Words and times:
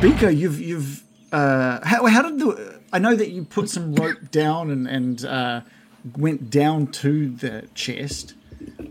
Biko, 0.00 0.34
you've 0.34 0.60
you've 0.60 1.02
uh, 1.32 1.80
how, 1.84 2.06
how 2.06 2.22
did 2.22 2.38
the? 2.38 2.80
I 2.92 3.00
know 3.00 3.16
that 3.16 3.30
you 3.30 3.42
put 3.42 3.68
some 3.68 3.96
rope 3.96 4.30
down 4.30 4.70
and 4.70 4.86
and 4.86 5.24
uh, 5.24 5.60
went 6.16 6.50
down 6.50 6.86
to 7.02 7.30
the 7.30 7.66
chest. 7.74 8.34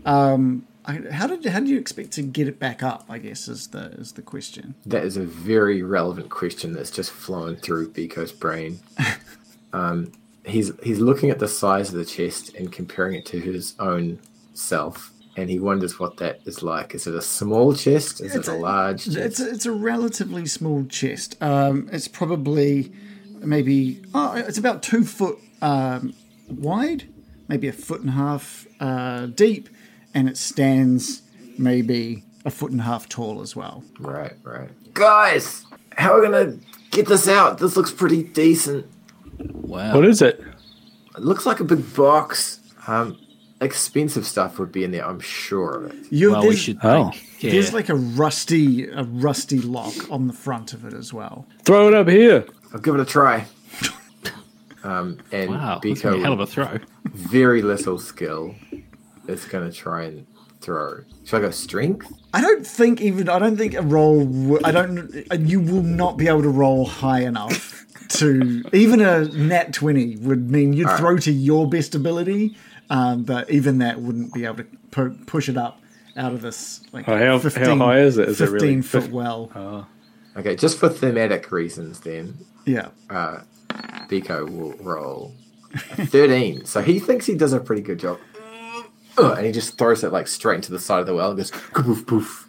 Um, 0.04 0.66
I, 0.84 1.00
how 1.10 1.26
did 1.26 1.46
how 1.46 1.60
do 1.60 1.66
you 1.66 1.78
expect 1.78 2.10
to 2.12 2.22
get 2.22 2.46
it 2.46 2.58
back 2.58 2.82
up? 2.82 3.06
I 3.08 3.16
guess 3.16 3.48
is 3.48 3.68
the 3.68 3.86
is 3.92 4.12
the 4.12 4.22
question. 4.22 4.74
That 4.84 5.04
is 5.04 5.16
a 5.16 5.24
very 5.24 5.82
relevant 5.82 6.28
question 6.28 6.74
that's 6.74 6.90
just 6.90 7.10
flowing 7.10 7.56
through 7.56 7.92
Biko's 7.92 8.32
brain. 8.32 8.80
um, 9.72 10.12
he's 10.44 10.72
he's 10.82 11.00
looking 11.00 11.30
at 11.30 11.38
the 11.38 11.48
size 11.48 11.88
of 11.88 11.94
the 11.94 12.04
chest 12.04 12.54
and 12.54 12.70
comparing 12.70 13.14
it 13.14 13.24
to 13.26 13.40
his 13.40 13.74
own 13.78 14.18
self, 14.52 15.10
and 15.38 15.48
he 15.48 15.58
wonders 15.60 15.98
what 16.00 16.16
that 16.16 16.40
is 16.46 16.62
like. 16.62 16.94
Is 16.94 17.06
it 17.06 17.14
a 17.14 17.22
small 17.22 17.72
chest? 17.74 18.20
Is 18.20 18.34
It's 18.34 18.48
it 18.48 18.52
a 18.52 18.56
a- 18.56 18.58
large 18.58 19.04
chest? 19.04 19.16
It's 19.16 19.40
a, 19.40 19.50
it's 19.50 19.66
a 19.66 19.72
relatively 19.72 20.46
small 20.46 20.84
chest. 20.86 21.40
Um, 21.40 21.88
it's 21.92 22.08
probably 22.08 22.92
maybe 23.40 24.02
oh, 24.14 24.34
it's 24.34 24.58
about 24.58 24.82
two 24.82 25.04
foot 25.04 25.38
um, 25.62 26.12
wide, 26.48 27.08
maybe 27.48 27.68
a 27.68 27.72
foot 27.72 28.00
and 28.00 28.10
a 28.10 28.12
half 28.14 28.66
uh, 28.80 29.26
deep, 29.26 29.68
and 30.12 30.28
it 30.28 30.36
stands 30.36 31.22
maybe 31.56 32.24
a 32.44 32.50
foot 32.50 32.70
and 32.72 32.80
a 32.80 32.84
half 32.84 33.08
tall 33.08 33.40
as 33.40 33.54
well. 33.54 33.84
Right, 34.00 34.34
right. 34.42 34.70
Guys, 34.94 35.64
how 35.96 36.14
are 36.14 36.20
we 36.20 36.26
gonna 36.26 36.58
get 36.90 37.06
this 37.06 37.28
out? 37.28 37.58
This 37.58 37.76
looks 37.76 37.92
pretty 37.92 38.22
decent. 38.24 38.86
Wow. 39.38 39.94
What 39.94 40.04
is 40.04 40.20
it? 40.20 40.40
It 41.16 41.22
looks 41.24 41.46
like 41.46 41.60
a 41.60 41.64
big 41.64 41.94
box. 41.94 42.60
Um, 42.88 43.18
expensive 43.60 44.24
stuff 44.26 44.58
would 44.58 44.70
be 44.72 44.84
in 44.84 44.90
there, 44.92 45.06
I'm 45.06 45.20
sure 45.20 45.84
of 45.84 45.92
it. 45.92 46.06
You, 46.12 46.30
well, 46.32 46.42
we 46.42 46.48
there's, 46.48 46.60
should 46.60 46.78
Oh. 46.82 47.06
make. 47.10 47.42
Yeah. 47.42 47.50
there's 47.52 47.72
like 47.72 47.88
a 47.88 47.94
rusty 47.94 48.88
a 48.88 49.04
rusty 49.04 49.58
lock 49.60 49.94
on 50.10 50.26
the 50.26 50.32
front 50.32 50.72
of 50.72 50.84
it 50.84 50.92
as 50.94 51.12
well. 51.12 51.46
Throw 51.64 51.88
it 51.88 51.94
up 51.94 52.08
here. 52.08 52.46
I'll 52.72 52.80
give 52.80 52.94
it 52.94 53.00
a 53.00 53.04
try. 53.04 53.46
Um, 54.84 55.18
and 55.32 55.50
wow. 55.50 55.80
That's 55.82 56.04
a 56.04 56.18
hell 56.20 56.32
of 56.32 56.40
a 56.40 56.46
throw. 56.46 56.78
very 57.04 57.62
little 57.62 57.98
skill, 57.98 58.54
is 59.26 59.44
gonna 59.44 59.72
try 59.72 60.04
and 60.04 60.24
throw. 60.60 61.00
Should 61.24 61.38
I 61.38 61.40
go 61.40 61.50
strength? 61.50 62.06
I 62.32 62.40
don't 62.40 62.64
think 62.66 63.00
even 63.00 63.28
I 63.28 63.40
don't 63.40 63.56
think 63.56 63.74
a 63.74 63.82
roll. 63.82 64.24
w- 64.24 64.60
I 64.62 64.70
don't. 64.70 65.10
You 65.40 65.60
will 65.60 65.82
not 65.82 66.16
be 66.16 66.28
able 66.28 66.42
to 66.42 66.48
roll 66.48 66.86
high 66.86 67.22
enough 67.22 67.84
to 68.10 68.62
even 68.72 69.00
a 69.00 69.24
nat 69.24 69.72
twenty 69.74 70.16
would 70.18 70.48
mean 70.48 70.72
you'd 70.72 70.90
throw 70.96 71.18
to 71.18 71.32
your 71.32 71.68
best 71.68 71.96
ability, 71.96 72.56
um, 72.90 73.22
but 73.24 73.50
even 73.50 73.78
that 73.78 74.00
wouldn't 74.00 74.32
be 74.34 74.44
able 74.44 74.56
to 74.56 74.66
pu- 74.90 75.18
push 75.26 75.48
it 75.48 75.56
up 75.56 75.80
out 76.16 76.32
of 76.32 76.40
this. 76.42 76.80
Like 76.92 77.08
Oh, 77.08 77.16
how- 77.16 77.38
how 77.38 77.76
high 77.76 78.00
is 78.00 78.18
it? 78.18 78.28
Is 78.28 78.40
it 78.40 78.46
really 78.46 78.58
fifteen 78.60 78.82
foot 78.82 79.02
fif- 79.04 79.12
well? 79.12 79.50
Ah. 79.54 79.86
Okay, 80.36 80.54
just 80.56 80.78
for 80.78 80.88
thematic 80.88 81.50
reasons, 81.52 82.00
then 82.00 82.38
yeah. 82.64 82.88
Uh, 83.10 83.40
Biko 84.08 84.48
will 84.48 84.72
roll 84.78 85.34
13. 85.96 86.64
so 86.66 86.80
he 86.80 86.98
thinks 86.98 87.26
he 87.26 87.34
does 87.34 87.52
a 87.52 87.60
pretty 87.60 87.82
good 87.82 87.98
job. 87.98 88.18
Ugh, 89.18 89.36
and 89.36 89.44
he 89.46 89.52
just 89.52 89.76
throws 89.76 90.04
it 90.04 90.12
like 90.12 90.28
straight 90.28 90.56
into 90.56 90.70
the 90.70 90.78
side 90.78 91.00
of 91.00 91.06
the 91.06 91.14
well 91.14 91.30
and 91.30 91.36
goes 91.36 91.50
poof 91.50 92.06
poof. 92.06 92.48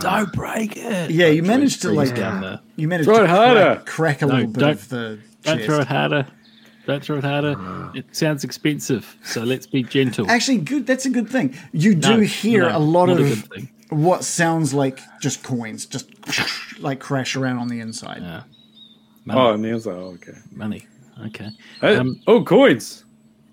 Don't 0.00 0.32
break 0.32 0.76
it. 0.76 1.10
Yeah, 1.10 1.26
you 1.26 1.42
managed 1.42 1.82
to 1.82 1.90
like 1.92 2.14
down 2.14 2.40
there. 2.40 2.60
you 2.76 2.86
managed 2.88 3.06
Throw 3.08 3.18
to 3.18 3.24
it 3.24 3.30
harder. 3.30 3.82
crack, 3.84 3.86
crack 3.86 4.22
a 4.22 4.26
No, 4.26 4.34
little 4.34 4.50
bit 4.52 4.60
don't- 4.60 4.70
of 4.72 4.88
the 4.88 5.18
Don't 5.42 5.56
chest. 5.58 5.66
throw 5.66 5.78
it 5.80 5.86
harder. 5.88 6.26
Don't 6.86 7.02
throw 7.02 7.18
it 7.18 7.24
harder. 7.24 7.90
It 7.94 8.14
sounds 8.14 8.44
expensive, 8.44 9.16
so 9.24 9.42
let's 9.42 9.66
be 9.66 9.82
gentle. 9.82 10.30
Actually, 10.30 10.58
good. 10.58 10.86
That's 10.86 11.06
a 11.06 11.10
good 11.10 11.28
thing. 11.28 11.56
You 11.72 11.94
do 11.94 12.18
No, 12.18 12.20
hear 12.20 12.62
no, 12.68 12.76
a 12.76 12.78
lot 12.78 13.08
of 13.08 13.18
a 13.20 13.94
what 13.94 14.24
sounds 14.24 14.74
like 14.74 15.00
just 15.20 15.42
coins, 15.42 15.86
just 15.86 16.08
like 16.80 17.00
crash 17.00 17.36
around 17.36 17.58
on 17.58 17.68
the 17.68 17.80
inside. 17.80 18.22
Yeah. 18.22 18.42
Money. 19.24 19.40
Oh, 19.40 19.52
and 19.54 19.64
the 19.64 19.74
other. 19.74 19.92
Oh, 19.92 20.14
okay. 20.14 20.34
money. 20.50 20.86
Okay. 21.26 21.50
Hey, 21.80 21.96
Um, 21.96 22.20
oh, 22.26 22.42
coins. 22.44 23.04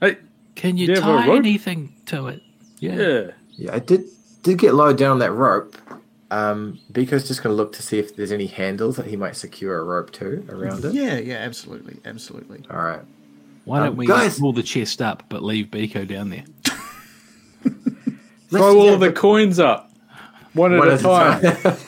Hey, 0.01 0.17
Can 0.55 0.77
you 0.77 0.87
Yeah, 0.87 0.95
but 0.95 1.25
tie 1.25 1.35
anything 1.37 1.95
to 2.07 2.27
it? 2.27 2.41
Yeah. 2.79 2.95
yeah. 2.95 3.31
Yeah, 3.51 3.75
I 3.75 3.79
did 3.79 4.05
did 4.43 4.57
get 4.57 4.73
low 4.73 4.91
down 4.93 5.11
on 5.11 5.19
that 5.19 5.31
rope. 5.31 5.77
Um, 6.31 6.79
Biko's 6.91 7.27
just 7.27 7.43
going 7.43 7.53
to 7.53 7.57
look 7.57 7.73
to 7.73 7.83
see 7.83 7.99
if 7.99 8.15
there's 8.15 8.31
any 8.31 8.47
handles 8.47 8.95
that 8.95 9.05
he 9.05 9.17
might 9.17 9.35
secure 9.35 9.77
a 9.79 9.83
rope 9.83 10.11
to 10.13 10.45
around 10.49 10.83
it. 10.85 10.93
Yeah, 10.93 11.17
yeah, 11.17 11.35
absolutely, 11.35 11.97
absolutely. 12.05 12.63
All 12.71 12.81
right. 12.81 13.01
Why 13.65 13.79
don't 13.79 13.89
Um, 13.89 13.95
we 13.97 14.07
guys- 14.07 14.39
pull 14.39 14.53
the 14.53 14.63
chest 14.63 15.01
up 15.01 15.23
but 15.29 15.43
leave 15.43 15.67
Biko 15.67 16.07
down 16.07 16.29
there? 16.29 16.43
Throw 18.49 18.79
all 18.79 18.97
the 18.97 19.11
coins 19.11 19.59
up. 19.59 19.91
One 20.53 20.73
at 20.73 20.79
One 20.79 20.87
a 20.89 20.93
at 20.93 20.99
a 20.99 21.03
time. 21.03 21.41
time. 21.41 21.77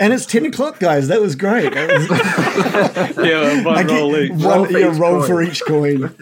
And 0.00 0.12
it's 0.12 0.26
ten 0.26 0.44
o'clock, 0.46 0.78
guys. 0.78 1.08
That 1.08 1.20
was 1.20 1.34
great. 1.36 1.72
That 1.72 1.90
was, 1.92 3.16
yeah, 3.26 3.64
one 3.64 3.86
get 3.86 3.92
roll 3.94 4.16
each. 4.16 4.30
one, 4.32 4.40
Roll 4.42 4.64
for 4.66 4.78
yeah, 4.78 4.92
each 4.92 4.98
roll 4.98 5.18
coin. 5.20 5.26
for 5.26 5.42
each 5.42 5.62
coin. 5.66 6.14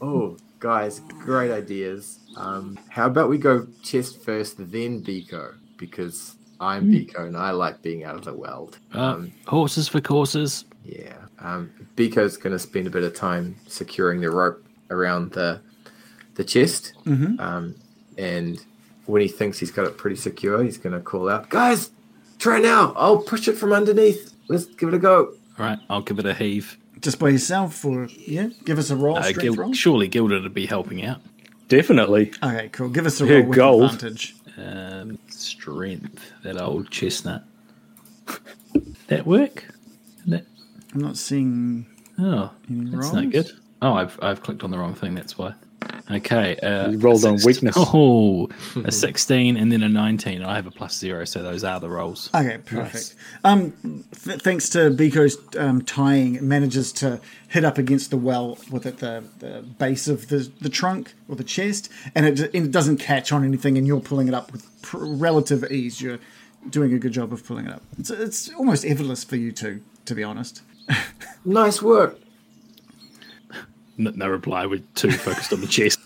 oh, 0.00 0.36
guys, 0.58 1.00
great 1.20 1.50
ideas. 1.50 2.18
Um, 2.36 2.78
how 2.88 3.06
about 3.06 3.28
we 3.28 3.38
go 3.38 3.66
chest 3.82 4.22
first, 4.22 4.56
then 4.58 5.02
Biko? 5.02 5.54
Because 5.76 6.34
I'm 6.60 6.90
Biko 6.90 7.26
and 7.26 7.36
I 7.36 7.50
like 7.50 7.82
being 7.82 8.04
out 8.04 8.14
of 8.16 8.24
the 8.24 8.34
world. 8.34 8.78
Uh, 8.92 9.22
horses 9.46 9.88
for 9.88 10.00
courses. 10.00 10.64
Yeah. 10.90 11.14
Um, 11.38 11.70
Biko's 11.96 12.36
going 12.36 12.52
to 12.52 12.58
spend 12.58 12.86
a 12.86 12.90
bit 12.90 13.02
of 13.04 13.14
time 13.14 13.56
securing 13.68 14.20
the 14.20 14.30
rope 14.30 14.64
around 14.90 15.32
the 15.32 15.60
the 16.34 16.44
chest. 16.44 16.94
Um, 17.06 17.74
and 18.18 18.60
when 19.06 19.22
he 19.22 19.28
thinks 19.28 19.58
he's 19.58 19.70
got 19.70 19.86
it 19.86 19.96
pretty 19.96 20.16
secure, 20.16 20.62
he's 20.64 20.78
going 20.78 20.92
to 20.94 21.00
call 21.00 21.28
out, 21.28 21.48
"Guys, 21.50 21.90
try 22.38 22.60
now! 22.60 22.92
I'll 22.96 23.18
push 23.18 23.46
it 23.48 23.56
from 23.56 23.72
underneath. 23.72 24.34
Let's 24.48 24.64
give 24.66 24.88
it 24.88 24.94
a 24.94 24.98
go." 24.98 25.34
All 25.58 25.66
right, 25.66 25.78
I'll 25.88 26.02
give 26.02 26.18
it 26.18 26.26
a 26.26 26.34
heave. 26.34 26.76
Just 27.00 27.18
by 27.18 27.28
yourself, 27.30 27.84
or 27.84 28.06
yeah, 28.26 28.48
give 28.64 28.78
us 28.78 28.90
a 28.90 28.96
roll. 28.96 29.16
Uh, 29.16 29.22
strength 29.22 29.40
Gil- 29.42 29.54
roll. 29.54 29.72
surely 29.72 30.08
Gilda 30.08 30.40
would 30.40 30.54
be 30.54 30.66
helping 30.66 31.04
out. 31.04 31.20
Definitely. 31.68 32.32
Okay, 32.42 32.68
cool. 32.72 32.88
Give 32.88 33.06
us 33.06 33.20
a 33.20 33.26
Yeah, 33.26 33.34
roll 33.36 33.46
with 33.46 33.56
gold. 33.56 33.84
advantage. 33.94 34.34
Um, 34.58 35.18
strength, 35.28 36.32
that 36.42 36.60
old 36.60 36.90
chestnut. 36.90 37.44
that 39.08 39.26
work? 39.26 39.64
That, 40.26 40.44
I'm 40.94 41.00
not 41.00 41.16
seeing. 41.16 41.86
oh, 42.18 42.50
that's 42.68 43.12
not 43.12 43.30
good. 43.30 43.50
Oh, 43.82 43.94
I've, 43.94 44.18
I've 44.22 44.42
clicked 44.42 44.62
on 44.62 44.70
the 44.70 44.78
wrong 44.78 44.94
thing. 44.94 45.14
That's 45.14 45.38
why. 45.38 45.54
Okay. 46.10 46.56
Uh, 46.56 46.90
You 46.90 46.98
rolled 46.98 47.24
on 47.24 47.38
weakness. 47.44 47.74
Oh, 47.78 48.48
a 48.84 48.92
16 48.92 49.56
and 49.56 49.72
then 49.72 49.82
a 49.82 49.88
19. 49.88 50.42
I 50.42 50.56
have 50.56 50.66
a 50.66 50.70
plus 50.70 50.98
zero, 50.98 51.24
so 51.24 51.42
those 51.42 51.64
are 51.64 51.80
the 51.80 51.88
rolls. 51.88 52.28
Okay, 52.34 52.58
perfect. 52.58 53.14
Um, 53.44 54.04
th- 54.24 54.40
thanks 54.42 54.68
to 54.70 54.90
Biko's 54.90 55.38
um, 55.56 55.80
tying, 55.82 56.34
it 56.34 56.42
manages 56.42 56.92
to 56.94 57.20
hit 57.48 57.64
up 57.64 57.78
against 57.78 58.10
the 58.10 58.18
well 58.18 58.58
with 58.70 58.84
it, 58.84 58.98
the, 58.98 59.24
the 59.38 59.62
base 59.78 60.08
of 60.08 60.28
the, 60.28 60.50
the 60.60 60.68
trunk 60.68 61.14
or 61.28 61.36
the 61.36 61.44
chest, 61.44 61.88
and 62.14 62.26
it, 62.26 62.40
and 62.54 62.66
it 62.66 62.70
doesn't 62.72 62.98
catch 62.98 63.32
on 63.32 63.44
anything, 63.44 63.78
and 63.78 63.86
you're 63.86 64.00
pulling 64.00 64.28
it 64.28 64.34
up 64.34 64.52
with 64.52 64.66
pr- 64.82 64.98
relative 64.98 65.64
ease. 65.72 66.02
You're 66.02 66.18
doing 66.68 66.92
a 66.92 66.98
good 66.98 67.12
job 67.12 67.32
of 67.32 67.46
pulling 67.46 67.66
it 67.66 67.72
up. 67.72 67.82
It's, 67.98 68.10
it's 68.10 68.50
almost 68.54 68.84
effortless 68.84 69.24
for 69.24 69.36
you 69.36 69.52
two, 69.52 69.80
to 70.04 70.14
be 70.14 70.22
honest. 70.24 70.60
Nice 71.44 71.80
work. 71.82 72.18
No, 73.96 74.10
no 74.12 74.28
reply. 74.28 74.64
We're 74.66 74.82
too 74.94 75.10
focused 75.10 75.52
on 75.52 75.60
the 75.60 75.66
chest. 75.66 75.98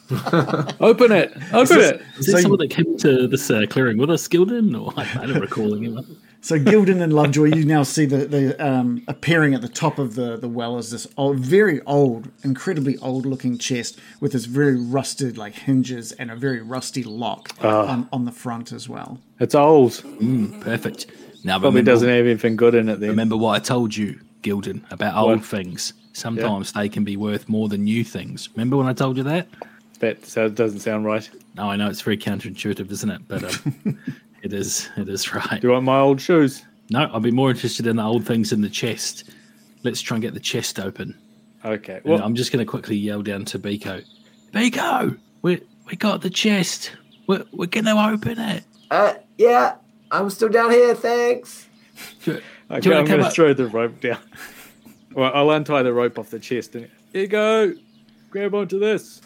Open 0.81 1.13
it. 1.21 1.33
Open 1.53 1.79
it. 1.81 2.03
Is 2.19 2.27
there 2.27 2.41
someone 2.41 2.59
that 2.59 2.71
came 2.71 2.97
to 2.99 3.29
this 3.29 3.51
uh, 3.51 3.65
clearing 3.71 3.99
with 3.99 4.11
us, 4.11 4.27
Gildan? 4.27 4.81
Or 4.81 4.93
I, 4.97 5.23
I 5.23 5.27
don't 5.27 5.41
recall 5.41 5.75
anyone. 5.77 6.17
So 6.41 6.59
Gildan 6.59 7.01
and 7.01 7.13
Lovejoy, 7.13 7.55
you 7.55 7.65
now 7.65 7.85
see 7.85 8.05
the, 8.05 8.27
the 8.27 8.65
um, 8.65 9.03
appearing 9.09 9.55
at 9.55 9.63
the 9.63 9.69
top 9.69 9.99
of 9.99 10.15
the, 10.15 10.37
the 10.37 10.49
well 10.49 10.77
is 10.77 10.91
this 10.91 11.07
old, 11.17 11.39
very 11.39 11.81
old, 11.83 12.29
incredibly 12.43 12.99
old 12.99 13.25
looking 13.25 13.57
chest 13.57 13.99
with 14.21 14.33
this 14.33 14.45
very 14.45 14.77
rusted 14.77 15.39
like 15.39 15.55
hinges 15.55 16.13
and 16.13 16.31
a 16.31 16.37
very 16.37 16.61
rusty 16.61 17.03
lock 17.03 17.51
on, 17.65 18.09
on 18.13 18.25
the 18.27 18.33
front 18.33 18.73
as 18.73 18.89
well. 18.91 19.21
It's 19.41 19.55
old. 19.55 20.05
Perfect. 20.61 21.07
Now, 21.45 21.59
Probably 21.59 21.81
remember, 21.81 21.91
doesn't 21.93 22.09
have 22.09 22.27
anything 22.27 22.57
good 22.57 22.75
in 22.75 22.89
it 22.91 23.01
then. 23.01 23.09
remember 23.11 23.37
what 23.39 23.55
I 23.55 23.59
told 23.65 23.97
you, 23.97 24.21
Gildan, 24.45 24.83
about 24.93 25.17
old 25.17 25.39
What? 25.39 25.47
things. 25.47 25.93
Sometimes 26.13 26.73
they 26.73 26.89
can 26.89 27.03
be 27.03 27.17
worth 27.17 27.49
more 27.49 27.69
than 27.69 27.83
new 27.85 28.05
things. 28.05 28.49
Remember 28.55 28.77
when 28.77 28.87
I 28.87 28.93
told 28.93 29.17
you 29.17 29.25
that? 29.25 29.49
That 29.99 30.25
so- 30.25 30.49
doesn't 30.49 30.81
sound 30.81 31.05
right. 31.05 31.29
No, 31.57 31.71
I 31.71 31.77
know 31.77 31.89
it's 31.89 32.03
very 32.03 32.17
counterintuitive, 32.17 32.91
isn't 32.91 33.11
it? 33.11 33.23
But 33.27 33.43
um, 33.45 33.99
it 34.43 34.53
is. 34.53 34.89
It 34.97 35.09
is 35.09 35.35
right. 35.35 35.61
Do 35.61 35.67
you 35.69 35.73
want 35.73 35.85
my 35.85 35.99
old 35.99 36.21
shoes? 36.21 36.65
No, 36.91 37.11
I'd 37.13 37.23
be 37.23 37.31
more 37.31 37.51
interested 37.51 37.87
in 37.87 37.97
the 37.97 38.03
old 38.05 38.27
things 38.27 38.53
in 38.53 38.61
the 38.61 38.69
chest. 38.69 39.31
Let's 39.83 40.01
try 40.01 40.17
and 40.17 40.23
get 40.23 40.35
the 40.35 40.41
chest 40.41 40.79
open. 40.79 41.17
Okay. 41.65 42.01
And 42.05 42.21
I'm 42.23 42.35
just 42.35 42.53
going 42.53 42.65
to 42.65 42.71
quickly 42.71 42.97
yell 42.97 43.23
down 43.23 43.45
to 43.47 43.59
Biko. 43.59 44.05
Biko, 44.53 45.19
we 45.43 45.63
we 45.91 45.97
got 45.97 46.21
the 46.21 46.31
chest. 46.31 46.93
We're, 47.27 47.45
we're 47.53 47.67
going 47.67 47.87
to 47.87 47.93
open 47.93 48.39
it. 48.39 48.65
Uh, 48.91 49.15
yeah, 49.39 49.77
I'm 50.11 50.29
still 50.31 50.51
down 50.51 50.71
here. 50.71 50.95
Thanks. 50.95 51.67
Do- 52.69 52.75
okay, 52.75 52.81
do 52.81 52.89
you 52.91 52.97
I'm 52.97 53.05
going 53.05 53.23
to 53.23 53.31
throw 53.31 53.53
the 53.53 53.67
rope 53.67 54.01
down. 54.01 54.19
Well, 55.15 55.31
I'll 55.33 55.51
untie 55.53 55.85
the 55.85 55.93
rope 55.93 56.19
off 56.19 56.31
the 56.31 56.41
chest 56.41 56.75
and 56.75 56.91
here 57.13 57.23
you 57.23 57.29
go. 57.29 57.75
Grab 58.31 58.53
onto 58.53 58.81
this. 58.81 59.21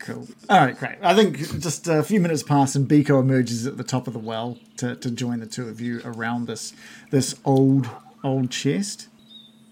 Cool. 0.00 0.26
All 0.50 0.58
right, 0.58 0.76
great. 0.76 0.96
I 1.00 1.14
think 1.14 1.38
just 1.60 1.86
a 1.86 2.02
few 2.02 2.18
minutes 2.18 2.42
pass 2.42 2.74
and 2.74 2.88
Biko 2.88 3.20
emerges 3.20 3.64
at 3.64 3.76
the 3.76 3.84
top 3.84 4.08
of 4.08 4.14
the 4.14 4.18
well 4.18 4.58
to, 4.78 4.96
to 4.96 5.10
join 5.12 5.38
the 5.38 5.46
two 5.46 5.68
of 5.68 5.80
you 5.80 6.00
around 6.04 6.48
this 6.48 6.72
this 7.10 7.36
old 7.44 7.88
old 8.24 8.50
chest. 8.50 9.06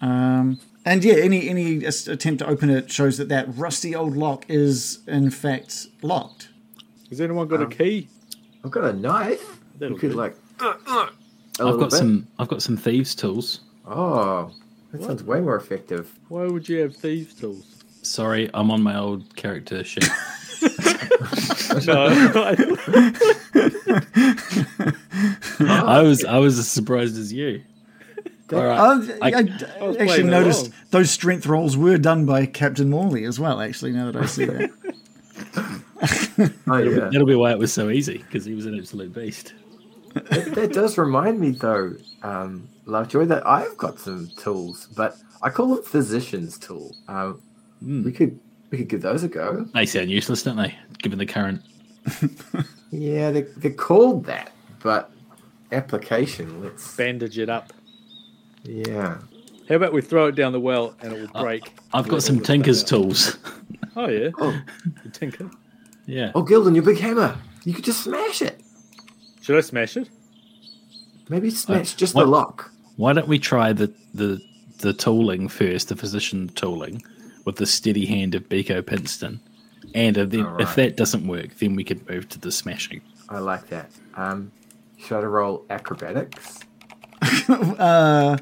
Um, 0.01 0.61
and 0.85 1.03
yeah, 1.03 1.15
any 1.15 1.49
any 1.49 1.85
attempt 1.85 2.41
to 2.41 2.47
open 2.47 2.71
it 2.71 2.93
shows 2.93 3.19
that 3.19 3.29
that 3.31 3.47
rusty 3.49 3.95
old 3.95 4.17
lock 4.17 4.45
is 4.49 5.01
in 5.09 5.31
fact 5.31 5.89
locked. 6.03 6.49
Has 7.09 7.21
anyone 7.21 7.49
got 7.49 7.61
a 7.61 7.65
um, 7.65 7.71
key? 7.71 8.09
I've 8.65 8.71
got 8.71 8.85
a 8.85 8.93
knife. 8.93 9.61
That'll 9.79 9.95
you 9.95 10.01
could 10.01 10.11
do. 10.13 10.17
like. 10.17 10.37
a 10.61 11.09
I've 11.61 11.79
got 11.79 11.91
bit. 11.91 11.99
some. 11.99 12.27
I've 12.39 12.49
got 12.49 12.63
some 12.63 12.77
thieves' 12.77 13.15
tools. 13.15 13.61
Oh, 13.87 14.51
that 14.93 15.03
sounds 15.03 15.23
way 15.23 15.41
more 15.41 15.57
effective. 15.57 16.13
Why 16.29 16.45
would 16.47 16.69
you 16.69 16.79
have 16.81 16.97
thieves' 16.97 17.35
tools? 17.35 17.85
Sorry, 18.03 18.51
I'm 18.55 18.71
on 18.71 18.83
my 18.83 18.97
old 18.99 19.35
character 19.37 19.85
sheet. 19.85 20.09
No, 21.87 22.07
I 25.61 26.03
was 26.03 26.25
I 26.25 26.39
was 26.39 26.59
as 26.59 26.69
surprised 26.69 27.17
as 27.19 27.33
you. 27.33 27.63
All 28.53 28.65
right. 28.65 28.79
Uh, 28.79 29.03
I, 29.23 29.29
I- 29.29 29.33
I 29.81 29.97
actually 29.99 30.23
noticed 30.23 30.67
along. 30.69 30.75
those 30.91 31.11
strength 31.11 31.47
rolls 31.47 31.77
were 31.77 31.99
done 31.99 32.27
by 32.27 32.47
Captain 32.47 32.89
Morley 32.89 33.25
as 33.25 33.41
well. 33.41 33.61
Actually, 33.61 33.93
now 33.93 34.11
that 34.11 34.23
I 34.23 34.27
see 34.27 34.45
that. 34.47 34.71
Oh 36.69 36.77
yeah, 36.79 37.09
That'll 37.11 37.27
be 37.27 37.35
why 37.35 37.51
it 37.53 37.59
was 37.59 37.73
so 37.73 37.91
easy 37.91 38.19
because 38.19 38.45
he 38.45 38.55
was 38.55 38.67
an 38.67 38.77
absolute 38.79 39.13
beast. 39.15 39.55
That, 40.31 40.53
that 40.55 40.73
does 40.73 40.97
remind 40.99 41.39
me 41.41 41.51
though, 41.51 41.95
um, 42.23 42.69
Lovejoy, 42.87 43.27
that 43.27 43.47
I've 43.47 43.77
got 43.77 43.99
some 43.99 44.31
tools, 44.37 44.89
but 44.97 45.17
I 45.43 45.51
call 45.51 45.75
them 45.75 45.85
physician's 45.85 46.59
tool. 46.59 46.95
Um, 47.09 47.41
Hmm. 47.81 48.05
We 48.05 48.11
could 48.13 48.41
we 48.71 48.79
could 48.79 48.89
give 48.89 49.03
those 49.03 49.23
a 49.23 49.29
go. 49.29 49.67
They 49.75 49.85
sound 49.85 50.11
useless, 50.11 50.43
don't 50.43 50.57
they? 50.57 50.75
Given 50.99 51.19
the 51.19 51.27
current. 51.27 51.61
Yeah, 52.93 53.33
they, 53.33 53.43
they're 53.43 53.73
called 53.73 54.25
that, 54.27 54.53
but 54.83 55.11
application. 55.73 56.63
Let's 56.63 56.97
bandage 56.97 57.37
it 57.39 57.49
up. 57.51 57.73
yeah. 58.65 59.19
How 59.69 59.75
about 59.75 59.93
we 59.93 60.01
throw 60.01 60.27
it 60.29 60.37
down 60.37 60.53
the 60.53 60.61
well 60.61 60.95
and 61.03 61.13
it 61.13 61.21
will 61.33 61.43
break? 61.43 61.73
I've 61.93 62.07
got 62.09 62.23
some 62.23 62.37
all 62.37 62.39
the 62.39 62.45
stuff 62.45 62.55
tinker's 62.55 62.85
tools. 62.85 63.39
Oh 63.97 64.09
yeah, 64.09 64.29
Oh, 64.39 64.59
the 65.03 65.11
tinker. 65.11 65.51
yeah. 66.07 66.31
oh, 66.35 66.45
Gildan, 66.45 66.75
your 66.75 66.85
big 66.85 66.99
hammer. 67.01 67.37
You 67.65 67.75
could 67.75 67.85
just 67.85 68.05
smash 68.05 68.41
it. 68.43 68.61
Should 69.47 69.59
I 69.59 69.61
smash 69.61 69.97
it? 69.97 70.09
Maybe 71.29 71.51
smash 71.51 71.95
just 71.95 72.17
what- 72.17 72.25
the 72.25 72.31
lock. 72.31 72.73
Why 72.97 73.13
don't 73.13 73.29
we 73.29 73.39
try 73.39 73.73
the 73.73 73.93
the 74.13 74.41
the 74.79 74.93
tooling 74.93 75.47
first, 75.49 75.89
the 75.89 75.95
physician 75.95 76.49
tooling, 76.49 77.05
with 77.45 77.55
the 77.57 77.65
steady 77.67 78.07
hand 78.07 78.35
of 78.35 78.49
Biko 78.49 78.83
Pinston, 78.83 79.39
and 79.95 80.17
if, 80.19 80.31
then, 80.31 80.47
All 80.47 80.61
if 80.61 80.75
that 80.75 80.97
doesn't 80.97 81.29
work, 81.29 81.59
then 81.59 81.77
we 81.77 81.85
could 81.85 82.09
move 82.09 82.29
to 82.31 82.41
the 82.41 82.51
smashing. 82.51 83.03
I 83.29 83.39
like 83.39 83.69
that. 83.69 83.89
Um, 84.17 84.51
should 84.99 85.19
I 85.21 85.27
roll 85.27 85.65
acrobatics 85.71 86.59
uh, 87.49 88.39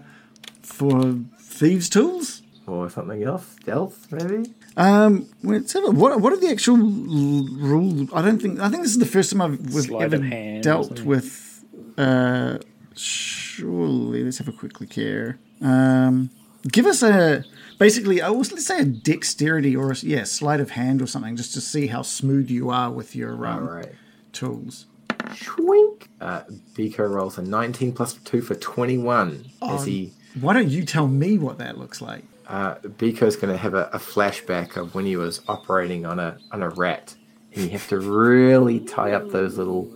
for 0.63 1.17
thieves' 1.39 1.91
tools. 1.91 2.41
or 2.67 2.89
something 2.89 3.23
else? 3.23 3.57
Stealth, 3.61 4.11
maybe. 4.11 4.55
Um, 4.77 5.29
let's 5.43 5.73
have 5.73 5.85
a, 5.85 5.91
what 5.91 6.21
what 6.21 6.33
are 6.33 6.37
the 6.37 6.51
actual 6.51 6.77
rules? 6.77 8.11
I 8.13 8.23
don't 8.23 8.41
think 8.41 8.61
I 8.61 8.69
think 8.69 8.83
this 8.83 8.93
is 8.93 8.99
the 8.99 9.07
first 9.07 9.31
time 9.31 9.41
I've 9.41 9.59
we've 9.61 9.85
Sleight 9.85 10.15
ever 10.15 10.23
hand 10.23 10.65
dealt 10.65 11.03
with. 11.03 11.65
Uh, 11.97 12.59
surely 12.97 14.25
let's 14.25 14.39
have 14.39 14.49
a 14.49 14.53
quick 14.53 14.81
look 14.81 14.93
here. 14.93 15.39
Um, 15.61 16.31
give 16.71 16.87
us 16.87 17.03
a 17.03 17.45
basically, 17.79 18.21
I 18.21 18.31
was 18.31 18.53
let's 18.53 18.67
say 18.67 18.81
a 18.81 18.85
dexterity 18.85 19.77
or 19.77 19.93
a, 19.93 19.97
yeah, 19.97 20.25
sleight 20.25 20.61
of 20.61 20.71
hand 20.71 21.01
or 21.01 21.07
something, 21.07 21.37
just 21.37 21.55
to 21.55 21.61
see 21.61 21.87
how 21.89 22.03
smooth 22.03 22.51
you 22.51 22.71
are 22.71 22.91
with 22.91 23.15
your 23.15 23.47
um, 23.47 23.69
right. 23.69 23.93
tools. 24.33 24.87
Schwink. 25.09 26.09
Uh, 26.21 26.43
Biko 26.75 27.09
rolls 27.09 27.39
a 27.39 27.43
19 27.43 27.93
plus 27.93 28.15
2 28.15 28.43
for 28.43 28.55
21 28.55 29.45
as 29.63 29.87
he 29.87 30.13
Why 30.41 30.53
don't 30.53 30.69
you 30.69 30.85
tell 30.85 31.09
me 31.09 31.39
what 31.39 31.59
that 31.59 31.79
looks 31.79 32.01
like? 32.01 32.25
Uh, 32.47 32.77
Biko's 32.77 33.37
going 33.37 33.53
to 33.53 33.59
have 33.59 33.75
a, 33.75 33.89
a 33.93 33.99
flashback 33.99 34.77
of 34.77 34.95
when 34.95 35.05
he 35.05 35.17
was 35.17 35.41
operating 35.49 36.05
on 36.07 36.19
a 36.19 36.37
on 36.53 36.63
a 36.63 36.69
rat, 36.71 37.15
and 37.55 37.65
you 37.65 37.71
have 37.71 37.89
to 37.89 37.99
really 37.99 38.81
tie 38.81 39.13
up 39.13 39.31
those 39.31 39.57
little 39.59 39.93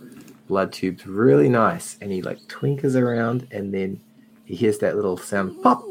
blood 0.47 0.73
tubes 0.73 1.05
really 1.05 1.49
nice, 1.49 1.97
and 2.01 2.11
he 2.11 2.21
like 2.21 2.39
twinkers 2.47 2.95
around, 2.95 3.47
and 3.51 3.73
then 3.73 3.99
he 4.45 4.55
hears 4.55 4.79
that 4.79 4.95
little 4.95 5.17
sound 5.17 5.61
pop, 5.61 5.83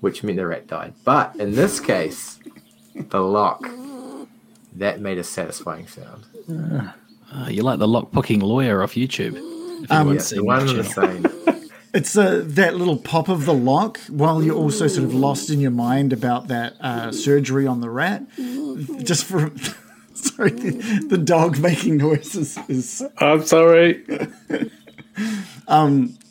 which 0.00 0.22
meant 0.22 0.36
the 0.36 0.46
rat 0.46 0.66
died. 0.66 0.94
But 1.04 1.34
in 1.36 1.54
this 1.54 1.80
case, 1.80 2.38
the 2.94 3.20
lock 3.20 3.66
that 4.74 5.00
made 5.00 5.18
a 5.18 5.24
satisfying 5.24 5.86
sound. 5.86 6.26
Uh, 7.32 7.48
you're 7.48 7.64
like 7.64 7.78
the 7.78 7.86
lockpicking 7.86 8.42
lawyer 8.42 8.82
off 8.82 8.92
YouTube. 8.94 9.36
Um, 9.90 10.14
Yeah, 10.14 10.22
the 10.22 10.44
one 10.44 10.68
and 10.68 10.78
the 10.78 10.84
same. 10.84 11.26
It's 11.94 12.16
uh, 12.16 12.42
that 12.44 12.76
little 12.76 12.96
pop 12.96 13.28
of 13.28 13.44
the 13.44 13.54
lock 13.54 13.98
while 14.08 14.42
you're 14.42 14.56
also 14.56 14.86
sort 14.86 15.04
of 15.04 15.14
lost 15.14 15.50
in 15.50 15.60
your 15.60 15.70
mind 15.70 16.12
about 16.12 16.48
that 16.48 16.74
uh, 16.80 17.12
surgery 17.12 17.66
on 17.66 17.80
the 17.80 17.90
rat. 17.90 18.24
Just 19.02 19.24
for. 19.24 19.52
Sorry, 20.14 20.50
the, 20.50 21.06
the 21.08 21.18
dog 21.18 21.58
making 21.58 21.96
noises 21.96 22.56
is. 22.68 23.02
I'm 23.18 23.44
sorry. 23.44 24.04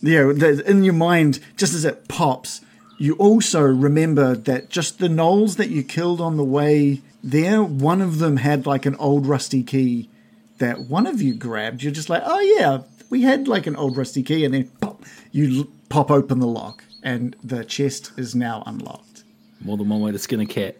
Yeah, 0.01 0.31
the, 0.33 0.63
in 0.65 0.83
your 0.83 0.93
mind, 0.93 1.39
just 1.57 1.73
as 1.73 1.85
it 1.85 2.07
pops, 2.07 2.61
you 2.97 3.15
also 3.15 3.61
remember 3.61 4.35
that 4.35 4.69
just 4.69 4.99
the 4.99 5.07
gnolls 5.07 5.57
that 5.57 5.69
you 5.69 5.83
killed 5.83 6.19
on 6.19 6.37
the 6.37 6.43
way 6.43 7.01
there, 7.23 7.63
one 7.63 8.01
of 8.01 8.19
them 8.19 8.37
had 8.37 8.65
like 8.65 8.85
an 8.85 8.95
old 8.95 9.27
rusty 9.27 9.63
key 9.63 10.09
that 10.57 10.81
one 10.81 11.05
of 11.05 11.21
you 11.21 11.35
grabbed. 11.35 11.83
You're 11.83 11.91
just 11.91 12.09
like, 12.09 12.23
oh 12.25 12.39
yeah, 12.39 12.79
we 13.11 13.21
had 13.21 13.47
like 13.47 13.67
an 13.67 13.75
old 13.75 13.95
rusty 13.97 14.23
key, 14.23 14.43
and 14.45 14.53
then 14.55 14.71
pop, 14.81 15.03
you 15.31 15.71
pop 15.89 16.09
open 16.09 16.39
the 16.39 16.47
lock, 16.47 16.83
and 17.03 17.35
the 17.43 17.63
chest 17.63 18.11
is 18.17 18.33
now 18.33 18.63
unlocked. 18.65 19.23
More 19.59 19.77
than 19.77 19.87
one 19.89 20.01
way 20.01 20.11
to 20.11 20.17
skin 20.17 20.39
a 20.39 20.45
cat 20.47 20.77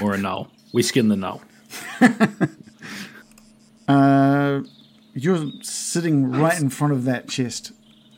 or 0.00 0.14
a 0.14 0.16
gnoll. 0.18 0.46
We 0.72 0.82
skin 0.84 1.08
the 1.08 1.16
gnoll. 1.16 1.40
Uh, 3.88 4.60
you're 5.14 5.50
sitting 5.62 6.30
right 6.30 6.60
in 6.60 6.68
front 6.70 6.92
of 6.92 7.04
that 7.04 7.28
chest, 7.28 7.72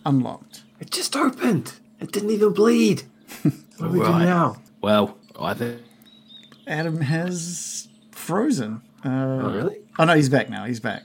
unlocked. 0.05 0.63
It 0.81 0.91
just 0.91 1.17
opened. 1.17 1.73
It 1.99 2.13
didn't 2.13 2.31
even 2.31 2.53
bleed. 2.53 3.05
What 3.79 3.87
do 3.91 3.99
we 3.99 3.99
do 4.01 4.05
Right. 4.05 4.25
now? 4.27 4.57
Well, 4.83 5.17
I 5.41 5.55
think 5.55 5.81
Adam 6.67 7.01
has 7.01 7.89
frozen. 8.11 8.83
Uh, 9.05 9.09
Oh, 9.09 9.51
really? 9.55 9.79
oh 9.99 10.05
no, 10.05 10.15
he's 10.15 10.29
back 10.29 10.51
now. 10.51 10.67
He's 10.67 10.79
back. 10.79 11.03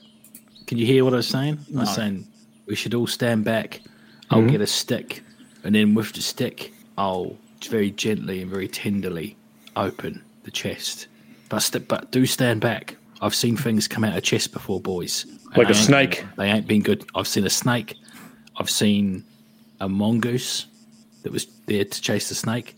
Can 0.67 0.77
you 0.77 0.85
hear 0.85 1.03
what 1.05 1.13
I 1.13 1.17
was 1.17 1.27
saying? 1.27 1.59
I 1.75 1.79
was 1.79 1.95
saying 1.95 2.27
we 2.67 2.75
should 2.75 2.93
all 2.93 3.07
stand 3.07 3.43
back. 3.43 3.81
I'll 4.29 4.39
mm-hmm. 4.39 4.49
get 4.49 4.61
a 4.61 4.67
stick, 4.67 5.23
and 5.63 5.73
then 5.73 5.95
with 5.95 6.13
the 6.13 6.21
stick, 6.21 6.73
I'll 6.97 7.37
very 7.69 7.91
gently 7.91 8.41
and 8.41 8.51
very 8.51 8.67
tenderly 8.67 9.35
open 9.75 10.21
the 10.43 10.51
chest. 10.51 11.07
But 11.49 11.59
st- 11.59 11.87
but 11.87 12.11
do 12.11 12.25
stand 12.25 12.61
back. 12.61 12.97
I've 13.21 13.33
seen 13.33 13.57
things 13.57 13.87
come 13.87 14.03
out 14.03 14.15
of 14.15 14.23
chest 14.23 14.53
before, 14.53 14.79
boys. 14.79 15.25
Like 15.55 15.69
a 15.69 15.73
they 15.73 15.79
ain't- 15.79 15.87
snake. 15.87 16.25
They 16.37 16.47
ain't 16.47 16.67
been 16.67 16.81
good. 16.83 17.05
I've 17.15 17.27
seen 17.27 17.45
a 17.45 17.49
snake. 17.49 17.95
I've 18.57 18.69
seen 18.69 19.23
a 19.79 19.89
mongoose 19.89 20.67
that 21.23 21.31
was 21.31 21.47
there 21.65 21.85
to 21.85 22.01
chase 22.01 22.29
the 22.29 22.35
snake. 22.35 22.75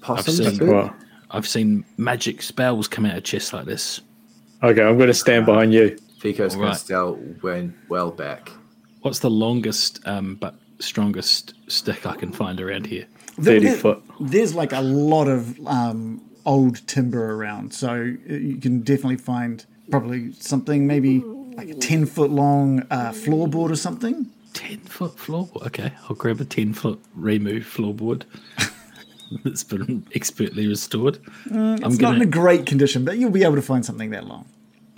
Possum? 0.00 0.34
seen- 0.34 0.58
too? 0.58 0.70
Well, 0.70 0.96
I've 1.30 1.48
seen 1.48 1.84
magic 1.96 2.42
spells 2.42 2.88
come 2.88 3.06
out 3.06 3.16
of 3.16 3.24
chests 3.24 3.52
like 3.52 3.64
this. 3.64 4.00
okay, 4.62 4.82
I'm 4.82 4.96
going 4.96 5.08
to 5.08 5.14
stand 5.14 5.46
behind 5.46 5.72
you. 5.72 5.98
Biko's 6.20 6.54
going 6.54 6.68
Alright. 6.68 6.78
to 6.78 6.84
still 6.84 7.18
well 7.88 8.10
back. 8.12 8.52
What's 9.02 9.18
the 9.20 9.30
longest 9.30 10.00
um, 10.06 10.36
but 10.36 10.54
strongest 10.78 11.54
stick 11.68 12.06
I 12.06 12.16
can 12.16 12.32
find 12.32 12.60
around 12.60 12.86
here? 12.86 13.06
There- 13.36 13.54
30 13.60 13.66
there- 13.66 13.76
foot. 13.76 14.02
There's 14.20 14.54
like 14.54 14.72
a 14.72 14.80
lot 14.80 15.28
of 15.28 15.58
um, 15.66 16.22
old 16.46 16.86
timber 16.86 17.34
around, 17.34 17.74
so 17.74 17.94
you 17.94 18.58
can 18.60 18.80
definitely 18.80 19.16
find 19.16 19.64
probably 19.90 20.32
something 20.32 20.86
maybe 20.86 21.20
like 21.20 21.68
a 21.68 21.74
ten 21.74 22.06
foot 22.06 22.30
long 22.30 22.80
uh, 22.90 23.10
floorboard 23.12 23.70
or 23.70 23.76
something. 23.76 24.30
10 24.54 24.80
foot 24.80 25.16
floorboard. 25.16 25.66
Okay, 25.68 25.92
I'll 26.08 26.16
grab 26.16 26.38
a 26.40 26.44
10 26.44 26.74
foot 26.74 27.00
remove 27.14 27.64
floorboard 27.64 28.24
that's 29.44 29.64
been 29.64 30.06
expertly 30.14 30.66
restored. 30.66 31.18
I'm 31.50 31.82
It's 31.82 31.98
not 31.98 32.16
in 32.16 32.22
a 32.22 32.26
great 32.26 32.66
condition, 32.66 33.04
but 33.04 33.16
you'll 33.16 33.30
be 33.30 33.44
able 33.44 33.56
to 33.56 33.62
find 33.62 33.84
something 33.84 34.10
that 34.10 34.26
long. 34.26 34.44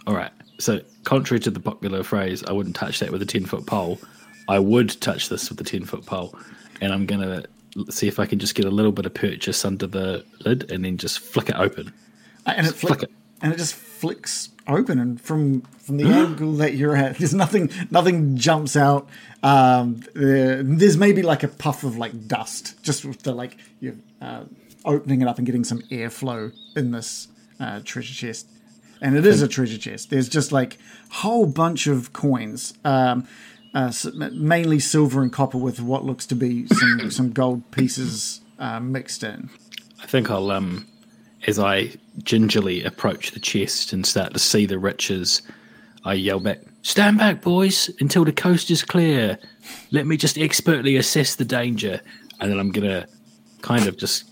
All 0.08 0.14
right. 0.14 0.32
So, 0.64 0.80
contrary 1.04 1.40
to 1.40 1.50
the 1.50 1.60
popular 1.60 2.02
phrase, 2.02 2.42
I 2.44 2.52
wouldn't 2.52 2.74
touch 2.74 3.00
that 3.00 3.10
with 3.12 3.20
a 3.20 3.26
10 3.26 3.44
foot 3.44 3.66
pole. 3.66 4.00
I 4.48 4.58
would 4.58 4.98
touch 5.02 5.28
this 5.28 5.50
with 5.50 5.60
a 5.60 5.64
10 5.64 5.84
foot 5.84 6.06
pole. 6.06 6.34
And 6.80 6.90
I'm 6.90 7.04
going 7.04 7.20
to 7.20 7.92
see 7.92 8.08
if 8.08 8.18
I 8.18 8.24
can 8.24 8.38
just 8.38 8.54
get 8.54 8.64
a 8.64 8.70
little 8.70 8.90
bit 8.90 9.04
of 9.04 9.12
purchase 9.12 9.62
under 9.66 9.86
the 9.86 10.24
lid 10.44 10.70
and 10.70 10.82
then 10.86 10.96
just 10.96 11.18
flick 11.18 11.50
it 11.50 11.56
open. 11.56 11.92
And 12.46 12.66
it 12.66 12.72
Flick 12.74 13.00
flick, 13.00 13.02
it. 13.02 13.10
and 13.42 13.52
it 13.52 13.56
just 13.58 13.74
flicks 13.74 14.48
open, 14.66 14.98
and 14.98 15.20
from 15.20 15.60
from 15.78 15.98
the 15.98 16.04
angle 16.22 16.52
that 16.54 16.74
you're 16.74 16.96
at, 16.96 17.18
there's 17.18 17.34
nothing 17.34 17.70
nothing 17.90 18.36
jumps 18.38 18.74
out. 18.76 19.08
Um, 19.42 20.02
there- 20.14 20.62
there's 20.62 20.96
maybe 20.96 21.22
like 21.22 21.42
a 21.42 21.48
puff 21.48 21.84
of 21.84 21.98
like 21.98 22.26
dust, 22.26 22.82
just 22.82 23.04
with 23.04 23.22
the 23.22 23.32
like 23.32 23.58
you 23.80 23.98
uh, 24.22 24.44
opening 24.86 25.20
it 25.20 25.28
up 25.28 25.36
and 25.38 25.44
getting 25.46 25.64
some 25.64 25.80
airflow 25.90 26.52
in 26.74 26.90
this 26.90 27.28
uh, 27.60 27.80
treasure 27.84 28.14
chest. 28.14 28.46
And 29.04 29.18
it 29.18 29.26
is 29.26 29.42
a 29.42 29.46
treasure 29.46 29.76
chest. 29.76 30.08
There's 30.08 30.30
just 30.30 30.50
like 30.50 30.78
a 31.10 31.14
whole 31.16 31.44
bunch 31.44 31.86
of 31.86 32.14
coins, 32.14 32.72
um, 32.86 33.28
uh, 33.74 33.92
mainly 34.32 34.80
silver 34.80 35.22
and 35.22 35.30
copper, 35.30 35.58
with 35.58 35.78
what 35.78 36.06
looks 36.06 36.24
to 36.26 36.34
be 36.34 36.66
some 36.68 37.10
some 37.10 37.30
gold 37.30 37.70
pieces 37.70 38.40
uh, 38.58 38.80
mixed 38.80 39.22
in. 39.22 39.50
I 40.02 40.06
think 40.06 40.30
I'll 40.30 40.50
um 40.50 40.86
as 41.46 41.58
I 41.58 41.92
gingerly 42.22 42.82
approach 42.82 43.32
the 43.32 43.40
chest 43.40 43.92
and 43.92 44.06
start 44.06 44.32
to 44.32 44.38
see 44.38 44.64
the 44.64 44.78
riches, 44.78 45.42
I 46.06 46.14
yell 46.14 46.40
back, 46.40 46.60
Stand 46.80 47.18
back, 47.18 47.42
boys, 47.42 47.90
until 48.00 48.24
the 48.24 48.32
coast 48.32 48.70
is 48.70 48.82
clear. 48.82 49.38
Let 49.90 50.06
me 50.06 50.16
just 50.16 50.38
expertly 50.38 50.96
assess 50.96 51.34
the 51.34 51.44
danger. 51.44 52.00
And 52.40 52.50
then 52.50 52.58
I'm 52.58 52.72
gonna 52.72 53.06
kind 53.60 53.86
of 53.86 53.98
just 53.98 54.24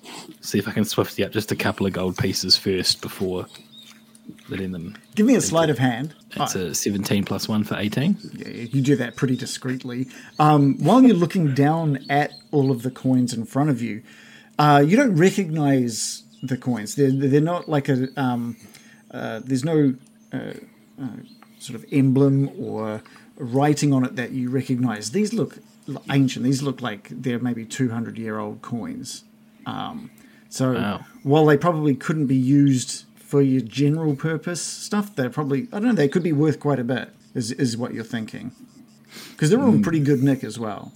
see 0.43 0.59
if 0.59 0.67
I 0.67 0.73
can 0.73 0.87
swiftly 0.87 1.25
up 1.25 1.33
just 1.33 1.53
a 1.53 1.57
couple 1.57 1.87
of 1.87 1.93
gold 1.93 2.17
pieces 2.17 2.57
first 2.57 3.03
before 3.03 3.47
letting 4.53 4.73
them 4.73 4.97
Give 5.15 5.27
me 5.27 5.35
a 5.35 5.41
sleight 5.41 5.71
of 5.71 5.79
hand. 5.79 6.15
it's 6.37 6.55
a 6.55 6.75
seventeen 6.75 7.25
plus 7.25 7.49
one 7.49 7.65
for 7.65 7.77
eighteen. 7.77 8.17
Yeah, 8.35 8.49
you 8.49 8.81
do 8.83 8.97
that 8.97 9.17
pretty 9.17 9.37
discreetly. 9.37 10.09
Um, 10.39 10.77
while 10.79 11.03
you're 11.03 11.17
looking 11.17 11.55
down 11.55 12.05
at 12.09 12.31
all 12.53 12.71
of 12.71 12.83
the 12.83 12.91
coins 12.91 13.33
in 13.35 13.45
front 13.45 13.71
of 13.71 13.83
you, 13.83 14.03
uh, 14.59 14.83
you 14.87 14.97
don't 14.97 15.17
recognize 15.17 16.23
the 16.43 16.57
coins. 16.57 16.95
They're 16.95 17.11
they're 17.11 17.41
not 17.41 17.69
like 17.69 17.89
a 17.89 18.09
um, 18.17 18.57
uh, 19.11 19.41
there's 19.45 19.65
no 19.65 19.95
uh, 20.33 20.53
uh, 21.03 21.07
sort 21.59 21.77
of 21.77 21.85
emblem 21.93 22.51
or 22.59 23.03
writing 23.37 23.93
on 23.93 24.05
it 24.05 24.17
that 24.17 24.31
you 24.33 24.51
recognize. 24.51 25.11
These 25.13 25.33
look 25.35 25.59
ancient. 26.11 26.45
These 26.45 26.63
look 26.63 26.81
like 26.81 27.09
they're 27.11 27.39
maybe 27.41 27.65
200 27.65 28.17
year 28.19 28.39
old 28.39 28.63
coins. 28.63 29.25
Um, 29.67 30.11
so 30.49 30.73
Wow. 30.75 31.05
while 31.23 31.47
they 31.47 31.57
probably 31.57 31.95
couldn't 31.95 32.27
be 32.27 32.37
used 32.37 33.05
for 33.33 33.41
your 33.41 33.63
general 33.63 34.15
purpose 34.15 34.61
stuff, 34.61 35.17
they're 35.17 35.31
probably 35.31 35.63
I 35.73 35.81
don't 35.81 35.85
know. 35.85 35.93
They 35.95 36.07
could 36.07 36.23
be 36.23 36.35
worth 36.35 36.61
quite 36.61 36.79
a 36.79 36.85
bit. 36.85 37.09
Is 37.35 37.51
is 37.51 37.79
what 37.79 37.95
you're 37.95 38.05
thinking? 38.05 38.53
Because 39.31 39.49
they're 39.49 39.59
all 39.59 39.69
in 39.69 39.77
hmm. 39.77 39.83
pretty 39.83 40.01
good 40.01 40.23
nick 40.23 40.45
as 40.45 40.59
well. 40.59 40.93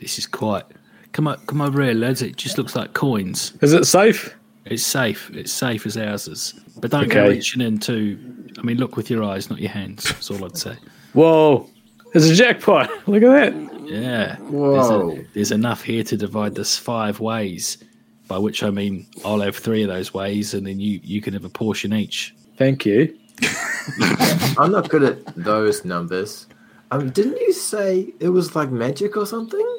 This 0.00 0.16
is 0.16 0.26
quite 0.26 0.64
come 1.12 1.28
on 1.28 1.36
come 1.44 1.60
over 1.60 1.82
here, 1.82 1.92
lads. 1.92 2.22
It 2.22 2.36
just 2.36 2.56
looks 2.56 2.74
like 2.74 2.94
coins. 2.94 3.52
Is 3.60 3.74
it 3.74 3.84
safe? 3.84 4.34
It's 4.64 4.82
safe. 4.82 5.30
It's 5.34 5.52
safe 5.52 5.84
as 5.84 5.98
ours 5.98 6.28
is. 6.28 6.54
But 6.80 6.90
don't 6.90 7.10
go 7.10 7.20
Okay. 7.24 7.34
reaching 7.34 7.60
into. 7.60 8.18
I 8.58 8.62
mean, 8.62 8.78
look 8.78 8.96
with 8.96 9.10
your 9.10 9.22
eyes, 9.22 9.50
not 9.50 9.60
your 9.60 9.70
hands. 9.70 10.04
That's 10.04 10.30
all 10.30 10.42
I'd 10.46 10.56
say. 10.56 10.76
Whoa. 11.12 11.68
There's 12.14 12.30
a 12.30 12.34
jackpot. 12.34 12.88
Look 13.08 13.22
at 13.24 13.52
that. 13.52 13.86
Yeah. 13.86 14.36
Whoa. 14.36 14.72
There's, 14.72 15.18
a, 15.18 15.26
there's 15.34 15.50
enough 15.50 15.82
here 15.82 16.04
to 16.04 16.16
divide 16.16 16.54
this 16.54 16.78
five 16.78 17.18
ways. 17.18 17.84
By 18.26 18.38
which 18.38 18.62
I 18.62 18.70
mean, 18.70 19.06
I'll 19.24 19.40
have 19.40 19.56
three 19.56 19.82
of 19.82 19.88
those 19.88 20.14
ways, 20.14 20.54
and 20.54 20.66
then 20.66 20.80
you 20.80 21.00
you 21.02 21.20
can 21.20 21.34
have 21.34 21.44
a 21.44 21.48
portion 21.50 21.92
each. 21.92 22.34
Thank 22.56 22.86
you. 22.86 23.16
I'm 24.58 24.70
not 24.72 24.88
good 24.88 25.02
at 25.02 25.34
those 25.36 25.84
numbers. 25.84 26.46
Um, 26.90 27.10
didn't 27.10 27.40
you 27.40 27.52
say 27.52 28.12
it 28.20 28.28
was 28.28 28.54
like 28.54 28.70
magic 28.70 29.16
or 29.16 29.26
something? 29.26 29.78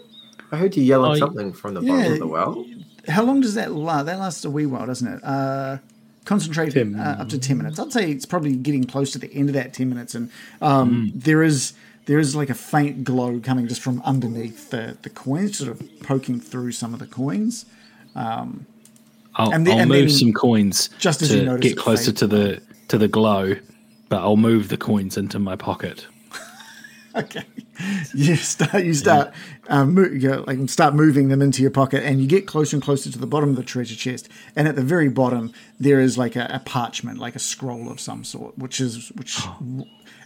I 0.52 0.58
heard 0.58 0.76
you 0.76 0.84
yell 0.84 1.06
Oh, 1.06 1.16
something 1.16 1.54
from 1.54 1.74
the 1.74 1.82
bottom 1.82 1.98
Yeah. 1.98 2.06
of 2.14 2.20
the 2.20 2.28
well. 2.28 2.66
How 3.08 3.24
long 3.24 3.42
does 3.42 3.56
that 3.56 3.72
last? 3.72 4.06
That 4.06 4.20
lasts 4.20 4.46
a 4.46 4.50
wee 4.50 4.66
while, 4.66 4.86
doesn't 4.86 5.08
it? 5.08 5.24
Uh, 5.24 5.78
concentrate 6.26 6.72
Ten. 6.74 6.96
uh, 6.96 7.18
up 7.20 7.30
to 7.30 7.40
ten 7.40 7.58
minutes. 7.58 7.80
I'd 7.80 7.92
say 7.94 8.12
it's 8.12 8.26
probably 8.26 8.56
getting 8.56 8.84
close 8.86 9.12
to 9.12 9.20
the 9.20 9.32
end 9.34 9.50
of 9.50 9.54
that 9.54 9.74
ten 9.74 9.90
minutes, 9.90 10.14
and 10.16 10.30
um, 10.62 11.12
there 11.16 11.42
is 11.44 11.74
there 12.06 12.20
is 12.20 12.36
like 12.36 12.50
a 12.50 12.56
faint 12.56 13.04
glow 13.04 13.40
coming 13.40 13.68
just 13.68 13.82
from 13.82 14.02
underneath 14.04 14.70
the 14.72 14.98
the 15.04 15.10
coins, 15.10 15.58
sort 15.58 15.72
of 15.72 15.82
poking 16.02 16.40
through 16.40 16.72
some 16.74 16.94
of 16.94 17.00
the 17.00 17.08
coins. 17.08 17.66
I'll, 18.16 19.52
And 19.52 19.68
then- 19.68 19.74
I'll 19.76 19.80
and 19.82 19.90
move 19.90 20.12
some 20.12 20.32
coins 20.34 20.90
just 21.00 21.22
as 21.22 21.30
to 21.30 21.38
you 21.40 21.44
notice 21.46 21.70
get 21.74 21.78
closer 21.78 22.12
to 22.12 22.28
the 22.28 22.62
to 22.88 22.98
the 22.98 23.08
glow, 23.08 23.56
but 24.10 24.20
I'll 24.22 24.38
move 24.38 24.70
the 24.70 24.78
coins 24.78 25.18
into 25.18 25.40
my 25.40 25.56
pocket. 25.56 26.08
Okay, 27.18 27.44
you 28.14 28.36
start 28.36 28.84
you 28.84 28.94
start 28.94 29.34
um, 29.70 29.94
mo- 29.94 30.02
you 30.04 30.20
go, 30.20 30.44
like 30.48 30.70
start 30.70 30.94
moving 30.94 31.30
them 31.30 31.42
into 31.42 31.62
your 31.62 31.72
pocket, 31.72 32.04
and 32.04 32.20
you 32.20 32.28
get 32.28 32.46
closer 32.46 32.76
and 32.76 32.84
closer 32.84 33.10
to 33.10 33.18
the 33.18 33.26
bottom 33.26 33.52
of 33.52 33.56
the 33.56 33.64
treasure 33.64 33.96
chest. 33.96 34.28
And 34.54 34.68
at 34.68 34.76
the 34.76 34.82
very 34.84 35.08
bottom, 35.08 35.54
there 35.80 36.02
is 36.02 36.18
like 36.18 36.36
a, 36.36 36.50
a 36.52 36.60
parchment, 36.66 37.18
like 37.18 37.34
a 37.34 37.40
scroll 37.40 37.90
of 37.90 38.02
some 38.02 38.26
sort, 38.26 38.58
which 38.58 38.82
is 38.82 39.14
which. 39.16 39.40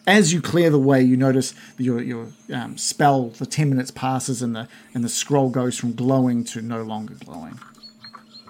As 0.07 0.33
you 0.33 0.41
clear 0.41 0.71
the 0.71 0.79
way, 0.79 1.03
you 1.03 1.15
notice 1.15 1.53
your 1.77 2.01
your 2.01 2.29
um, 2.51 2.75
spell. 2.75 3.29
The 3.29 3.45
ten 3.45 3.69
minutes 3.69 3.91
passes, 3.91 4.41
and 4.41 4.55
the 4.55 4.67
and 4.95 5.03
the 5.03 5.09
scroll 5.09 5.51
goes 5.51 5.77
from 5.77 5.93
glowing 5.93 6.43
to 6.45 6.63
no 6.63 6.81
longer 6.81 7.13
glowing. 7.23 7.59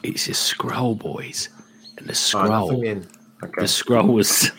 It's 0.03 0.27
a 0.27 0.33
scroll, 0.33 0.95
boys, 0.95 1.49
and 1.97 2.07
the 2.07 2.11
Oh, 2.11 2.13
scroll. 2.13 2.71
nothing 2.71 2.85
in. 2.85 3.07
Okay. 3.43 3.53
the 3.61 3.67
scroll 3.67 4.07
was 4.13 4.51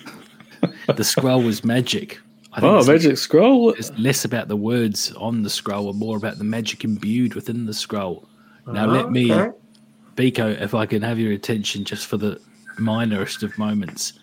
the 0.94 1.04
scroll 1.04 1.42
was 1.42 1.64
magic. 1.64 2.18
I 2.52 2.60
think 2.60 2.72
Oh, 2.72 2.78
it's, 2.78 2.88
magic 2.88 3.16
scroll. 3.18 3.70
it's 3.70 3.90
less 3.98 4.24
about 4.24 4.48
the 4.48 4.56
words 4.56 5.12
on 5.12 5.42
the 5.42 5.50
scroll 5.50 5.88
and 5.90 5.98
more 5.98 6.16
about 6.16 6.38
the 6.38 6.44
magic 6.44 6.84
imbued 6.84 7.34
within 7.34 7.64
the 7.66 7.72
scroll. 7.74 8.26
Now 8.66 8.86
let 8.86 9.10
me, 9.10 9.32
Okay. 9.32 9.56
Biko, 10.16 10.60
if 10.60 10.74
I 10.74 10.84
can 10.86 11.00
have 11.02 11.18
your 11.18 11.32
attention 11.32 11.84
just 11.84 12.06
for 12.06 12.16
the 12.16 12.40
minorest 12.78 13.42
of 13.42 13.56
moments, 13.58 14.14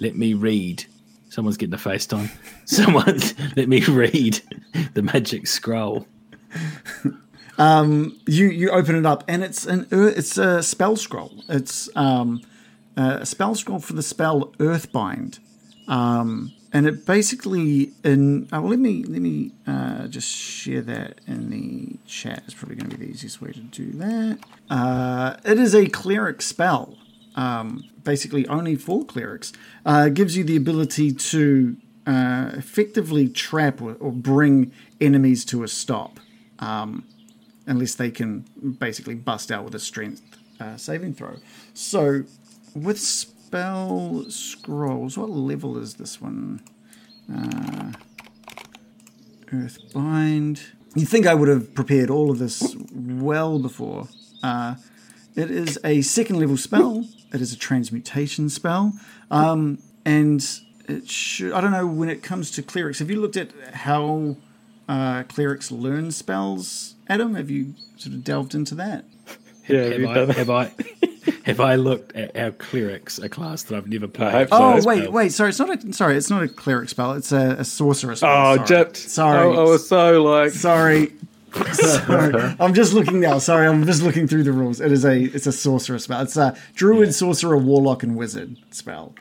let 0.00 0.16
me 0.16 0.34
read. 0.34 0.84
Someone's 1.28 1.56
getting 1.56 1.74
a 1.74 1.78
FaceTime. 1.78 2.30
Someone, 2.66 3.18
let 3.56 3.68
me 3.68 3.82
read 3.84 4.40
the 4.94 5.02
magic 5.02 5.46
scroll. 5.46 6.06
You 7.58 8.46
you 8.48 8.70
open 8.70 8.96
it 8.96 9.06
up 9.06 9.24
and 9.28 9.42
it's 9.42 9.66
an 9.66 9.86
it's 9.90 10.38
a 10.38 10.62
spell 10.62 10.96
scroll. 10.96 11.44
It's 11.48 11.88
um, 11.96 12.42
a 12.96 13.26
spell 13.26 13.54
scroll 13.54 13.78
for 13.78 13.92
the 13.92 14.02
spell 14.02 14.52
Earthbind, 14.58 15.38
um, 15.88 16.52
and 16.72 16.86
it 16.86 17.04
basically 17.04 17.92
in 18.04 18.48
well, 18.50 18.62
let 18.62 18.78
me 18.78 19.04
let 19.04 19.20
me 19.20 19.52
uh, 19.66 20.06
just 20.06 20.28
share 20.28 20.82
that 20.82 21.20
in 21.26 21.50
the 21.50 21.98
chat. 22.06 22.42
It's 22.46 22.54
probably 22.54 22.76
going 22.76 22.90
to 22.90 22.96
be 22.96 23.06
the 23.06 23.12
easiest 23.12 23.40
way 23.40 23.52
to 23.52 23.60
do 23.60 23.90
that. 23.92 24.38
Uh, 24.70 25.36
it 25.44 25.58
is 25.58 25.74
a 25.74 25.86
cleric 25.86 26.42
spell. 26.42 26.96
Um, 27.34 27.84
basically, 28.04 28.46
only 28.48 28.76
for 28.76 29.04
clerics. 29.06 29.54
Uh, 29.86 30.10
gives 30.10 30.36
you 30.36 30.44
the 30.44 30.56
ability 30.56 31.12
to 31.12 31.76
uh, 32.06 32.50
effectively 32.52 33.26
trap 33.26 33.80
or, 33.80 33.94
or 33.94 34.12
bring 34.12 34.70
enemies 35.00 35.44
to 35.46 35.62
a 35.62 35.68
stop 35.68 36.20
unless 37.66 37.94
they 37.94 38.10
can 38.10 38.44
basically 38.78 39.14
bust 39.14 39.50
out 39.50 39.64
with 39.64 39.74
a 39.74 39.78
strength 39.78 40.22
uh, 40.60 40.76
saving 40.76 41.14
throw. 41.14 41.36
So, 41.74 42.24
with 42.74 42.98
spell 42.98 44.24
scrolls, 44.28 45.18
what 45.18 45.30
level 45.30 45.78
is 45.78 45.94
this 45.94 46.20
one? 46.20 46.62
Uh, 47.32 47.92
Earthbind. 49.46 50.62
You 50.94 51.06
think 51.06 51.26
I 51.26 51.34
would 51.34 51.48
have 51.48 51.74
prepared 51.74 52.10
all 52.10 52.30
of 52.30 52.38
this 52.38 52.74
well 52.94 53.58
before? 53.58 54.08
Uh, 54.42 54.76
it 55.34 55.50
is 55.50 55.78
a 55.84 56.02
second 56.02 56.38
level 56.38 56.56
spell. 56.56 57.06
It 57.32 57.40
is 57.40 57.52
a 57.52 57.58
transmutation 57.58 58.48
spell, 58.50 58.92
um, 59.30 59.78
and 60.04 60.46
it 60.86 61.08
should. 61.08 61.52
I 61.52 61.60
don't 61.62 61.70
know 61.70 61.86
when 61.86 62.10
it 62.10 62.22
comes 62.22 62.50
to 62.52 62.62
clerics. 62.62 62.98
Have 62.98 63.10
you 63.10 63.20
looked 63.20 63.38
at 63.38 63.52
how 63.72 64.36
uh, 64.92 65.22
clerics 65.24 65.70
learn 65.70 66.10
spells? 66.10 66.94
Adam, 67.08 67.34
have 67.34 67.50
you 67.50 67.74
sort 67.96 68.14
of 68.14 68.24
delved 68.24 68.54
into 68.54 68.74
that? 68.76 69.04
Yeah, 69.68 69.84
have 69.84 70.00
Have 70.00 70.10
I, 70.10 70.24
that? 70.24 70.36
have 70.36 70.50
I, 70.50 70.72
have 71.46 71.60
I 71.60 71.74
looked 71.76 72.16
at 72.16 72.36
our 72.36 72.50
clerics, 72.50 73.20
a 73.20 73.28
class 73.28 73.62
that 73.62 73.76
I've 73.76 73.86
never 73.86 74.08
played? 74.08 74.32
hope 74.32 74.48
so. 74.48 74.56
Oh 74.56 74.80
wait, 74.84 75.04
bad. 75.04 75.12
wait. 75.12 75.32
Sorry, 75.32 75.50
it's 75.50 75.58
not 75.60 75.70
a. 75.84 75.92
Sorry, 75.92 76.16
it's 76.16 76.28
not 76.30 76.42
a 76.42 76.48
cleric 76.48 76.88
spell. 76.88 77.12
It's 77.12 77.30
a, 77.30 77.54
a 77.60 77.64
sorcerer 77.64 78.16
spell. 78.16 78.28
Oh, 78.28 78.56
sorry. 78.56 78.66
Jet. 78.66 78.96
Sorry. 78.96 79.38
I, 79.38 79.60
I 79.60 79.62
was 79.62 79.88
so 79.88 80.20
like. 80.24 80.50
Sorry. 80.68 81.12
Sorry. 81.74 82.56
I'm 82.58 82.74
just 82.74 82.92
looking 82.92 83.20
now. 83.20 83.38
Sorry, 83.38 83.68
I'm 83.68 83.86
just 83.86 84.02
looking 84.02 84.26
through 84.26 84.42
the 84.42 84.52
rules. 84.52 84.80
It 84.80 84.90
is 84.90 85.04
a 85.04 85.16
it's 85.22 85.46
a 85.46 85.52
sorcerer 85.52 86.00
spell. 86.00 86.22
It's 86.22 86.36
a 86.36 86.56
druid, 86.74 87.14
sorcerer, 87.14 87.56
warlock, 87.56 88.02
and 88.02 88.16
wizard 88.16 88.56
spell. 88.72 89.14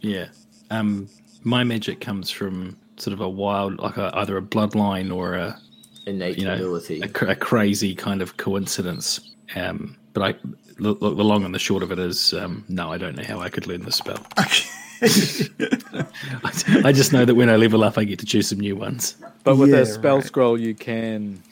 Yeah. 0.00 0.26
Um, 0.68 1.08
my 1.44 1.62
magic 1.62 2.00
comes 2.00 2.28
from 2.28 2.76
sort 2.96 3.12
of 3.14 3.20
a 3.20 3.28
wild, 3.28 3.78
like 3.78 3.96
a, 3.96 4.10
either 4.16 4.36
a 4.36 4.42
bloodline 4.42 5.14
or 5.14 5.34
a 5.34 5.58
Innate 6.06 6.38
you 6.38 6.44
know 6.44 6.54
ability. 6.54 7.00
a, 7.02 7.26
a 7.30 7.34
crazy 7.34 7.94
kind 7.94 8.22
of 8.22 8.36
coincidence. 8.36 9.34
Um, 9.54 9.96
but 10.12 10.22
I 10.22 10.34
look, 10.78 11.00
look, 11.00 11.16
the 11.16 11.24
long 11.24 11.44
and 11.44 11.54
the 11.54 11.58
short 11.58 11.82
of 11.82 11.90
it 11.92 11.98
is, 11.98 12.32
um, 12.34 12.64
no, 12.68 12.92
I 12.92 12.98
don't 12.98 13.16
know 13.16 13.24
how 13.24 13.40
I 13.40 13.48
could 13.48 13.66
learn 13.66 13.82
the 13.82 13.92
spell. 13.92 14.24
I, 14.36 14.48
I 16.84 16.92
just 16.92 17.12
know 17.12 17.24
that 17.24 17.34
when 17.34 17.50
I 17.50 17.56
level 17.56 17.84
up, 17.84 17.98
I 17.98 18.04
get 18.04 18.18
to 18.20 18.26
choose 18.26 18.48
some 18.48 18.60
new 18.60 18.76
ones. 18.76 19.16
But 19.44 19.56
with 19.56 19.70
Yeah, 19.70 19.78
a 19.80 19.86
spell 19.86 20.16
right. 20.16 20.24
scroll, 20.24 20.58
you 20.58 20.74
can 20.74 21.42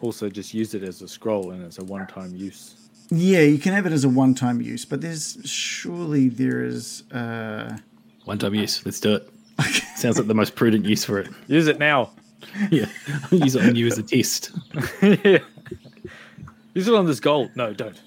also 0.00 0.28
just 0.28 0.54
use 0.54 0.74
it 0.74 0.82
as 0.82 1.02
a 1.02 1.08
scroll, 1.08 1.50
and 1.50 1.62
it's 1.62 1.78
a 1.78 1.84
one-time 1.84 2.34
use. 2.34 2.74
Yeah, 3.10 3.40
you 3.40 3.58
can 3.58 3.72
have 3.72 3.86
it 3.86 3.92
as 3.92 4.04
a 4.04 4.08
one-time 4.08 4.60
use, 4.60 4.84
but 4.84 5.00
there's 5.00 5.36
surely 5.44 6.28
there 6.28 6.64
is. 6.64 7.02
Uh, 7.12 7.76
One 8.24 8.38
time 8.38 8.54
use. 8.54 8.84
Let's 8.84 8.98
do 9.00 9.14
it. 9.16 9.28
Sounds 9.96 10.18
like 10.18 10.26
the 10.26 10.34
most 10.34 10.54
prudent 10.54 10.84
use 10.84 11.04
for 11.04 11.18
it. 11.18 11.28
Use 11.48 11.66
it 11.66 11.78
now. 11.78 12.10
Yeah. 12.70 12.86
Use 13.30 13.56
it 13.56 13.62
on 13.66 13.76
you 13.76 13.86
as 13.86 13.98
a 13.98 14.02
test. 14.02 14.50
yeah. 15.02 15.38
Use 16.74 16.88
it 16.88 16.94
on 16.94 17.06
this 17.06 17.20
gold. 17.20 17.50
No, 17.54 17.74
don't. 17.74 18.00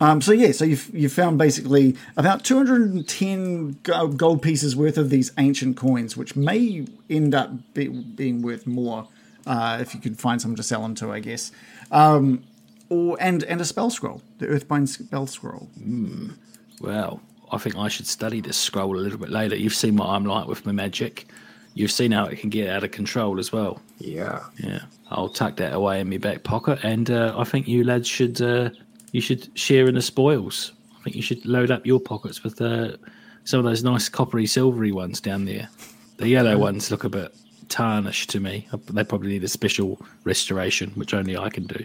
Um, 0.00 0.20
so 0.20 0.32
yeah, 0.32 0.52
so 0.52 0.64
you've 0.64 0.90
you 0.92 1.08
found 1.08 1.38
basically 1.38 1.96
about 2.16 2.44
210 2.44 3.78
gold 3.82 4.42
pieces 4.42 4.74
worth 4.74 4.98
of 4.98 5.10
these 5.10 5.32
ancient 5.38 5.76
coins, 5.76 6.16
which 6.16 6.34
may 6.36 6.86
end 7.08 7.34
up 7.34 7.50
be, 7.74 7.88
being 7.88 8.42
worth 8.42 8.66
more 8.66 9.08
uh, 9.46 9.78
if 9.80 9.94
you 9.94 10.00
could 10.00 10.18
find 10.18 10.40
someone 10.40 10.56
to 10.56 10.62
sell 10.62 10.82
them 10.82 10.94
to, 10.96 11.12
I 11.12 11.20
guess. 11.20 11.52
Um, 11.90 12.42
or 12.88 13.16
and 13.20 13.42
and 13.44 13.60
a 13.60 13.64
spell 13.64 13.90
scroll, 13.90 14.22
the 14.38 14.46
Earthbind 14.46 14.88
spell 14.88 15.26
scroll. 15.26 15.68
Well, 16.80 17.20
I 17.52 17.58
think 17.58 17.76
I 17.76 17.88
should 17.88 18.06
study 18.06 18.40
this 18.40 18.56
scroll 18.56 18.98
a 18.98 19.00
little 19.00 19.18
bit 19.18 19.30
later. 19.30 19.54
You've 19.54 19.74
seen 19.74 19.96
what 19.96 20.08
I'm 20.08 20.24
like 20.24 20.46
with 20.46 20.64
my 20.64 20.72
magic. 20.72 21.26
You've 21.74 21.92
seen 21.92 22.12
how 22.12 22.26
it 22.26 22.38
can 22.38 22.50
get 22.50 22.68
out 22.68 22.84
of 22.84 22.90
control 22.90 23.38
as 23.38 23.52
well. 23.52 23.80
Yeah. 23.98 24.42
Yeah, 24.58 24.82
I'll 25.10 25.28
tuck 25.28 25.56
that 25.56 25.74
away 25.74 26.00
in 26.00 26.10
my 26.10 26.18
back 26.18 26.42
pocket, 26.42 26.80
and 26.82 27.10
uh, 27.10 27.34
I 27.36 27.44
think 27.44 27.68
you 27.68 27.84
lads 27.84 28.08
should 28.08 28.40
uh, 28.40 28.70
you 29.12 29.20
should 29.20 29.56
share 29.58 29.86
in 29.86 29.94
the 29.94 30.02
spoils. 30.02 30.72
I 30.98 31.02
think 31.04 31.16
you 31.16 31.22
should 31.22 31.44
load 31.46 31.70
up 31.70 31.86
your 31.86 32.00
pockets 32.00 32.42
with 32.42 32.60
uh, 32.60 32.96
some 33.44 33.58
of 33.58 33.64
those 33.64 33.82
nice 33.82 34.08
coppery, 34.08 34.46
silvery 34.46 34.92
ones 34.92 35.20
down 35.20 35.44
there. 35.44 35.68
The 36.18 36.28
yellow 36.28 36.56
ones 36.58 36.90
look 36.90 37.04
a 37.04 37.08
bit 37.08 37.34
tarnished 37.68 38.30
to 38.30 38.40
me. 38.40 38.68
They 38.90 39.04
probably 39.04 39.30
need 39.30 39.44
a 39.44 39.48
special 39.48 40.00
restoration, 40.24 40.90
which 40.90 41.14
only 41.14 41.36
I 41.36 41.48
can 41.48 41.66
do. 41.66 41.84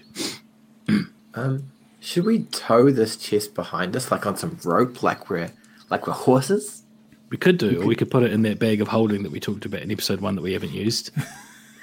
Um, 1.33 1.71
should 1.99 2.25
we 2.25 2.43
tow 2.43 2.91
this 2.91 3.17
chest 3.17 3.55
behind 3.55 3.95
us, 3.95 4.11
like 4.11 4.25
on 4.25 4.37
some 4.37 4.57
rope, 4.63 5.01
like 5.03 5.29
we're 5.29 5.51
like 5.89 6.07
we're 6.07 6.13
horses? 6.13 6.83
We 7.29 7.37
could 7.37 7.57
do, 7.57 7.81
or 7.81 7.85
we 7.85 7.95
could 7.95 8.09
put 8.09 8.23
it 8.23 8.31
in 8.31 8.43
that 8.43 8.57
bag 8.59 8.79
of 8.81 8.87
holding 8.87 9.23
that 9.23 9.31
we 9.31 9.39
talked 9.39 9.65
about 9.65 9.81
in 9.81 9.91
episode 9.91 10.21
one 10.21 10.35
that 10.35 10.41
we 10.41 10.53
haven't 10.53 10.71
used. 10.71 11.11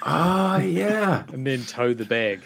Oh 0.03 0.57
yeah, 0.57 1.23
And 1.31 1.45
then 1.45 1.63
tow 1.65 1.93
the 1.93 2.05
bag. 2.05 2.41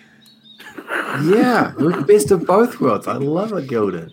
yeah. 1.23 1.73
We're 1.77 1.93
the 1.95 2.05
best 2.05 2.31
of 2.31 2.45
both 2.45 2.79
worlds. 2.81 3.07
I 3.07 3.13
love 3.13 3.53
it, 3.53 3.67
Gildan. 3.69 4.11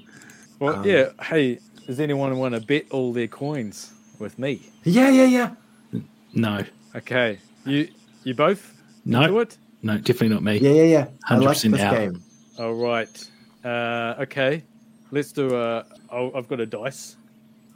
Well, 0.58 0.76
um, 0.76 0.84
yeah. 0.86 1.10
Hey, 1.22 1.58
does 1.86 2.00
anyone 2.00 2.38
want 2.38 2.54
to 2.54 2.60
bet 2.60 2.86
all 2.90 3.12
their 3.12 3.26
coins 3.28 3.92
with 4.18 4.38
me? 4.38 4.62
Yeah, 4.84 5.10
yeah, 5.10 5.25
yeah. 5.25 6.00
No, 6.34 6.64
Okay. 6.94 7.38
You 7.64 7.88
you 8.25 8.34
both 8.34 8.72
No. 9.04 9.22
into 9.22 9.38
it? 9.40 9.58
no, 9.82 9.96
definitely 9.98 10.28
not 10.30 10.42
me. 10.42 10.58
Yeah, 10.58 10.70
yeah, 10.70 10.82
yeah. 10.84 11.06
I 11.28 11.36
like 11.36 11.56
100% 11.56 11.70
this 11.72 11.80
out. 11.80 11.94
game. 11.94 12.22
All 12.58 12.75
right. 12.75 13.30
Uh, 13.66 14.14
okay. 14.20 14.62
Let's 15.11 15.32
do 15.32 15.56
a. 15.56 15.85
Oh, 16.11 16.32
I've 16.35 16.49
got 16.49 16.61
a 16.61 16.66
dice. 16.66 17.16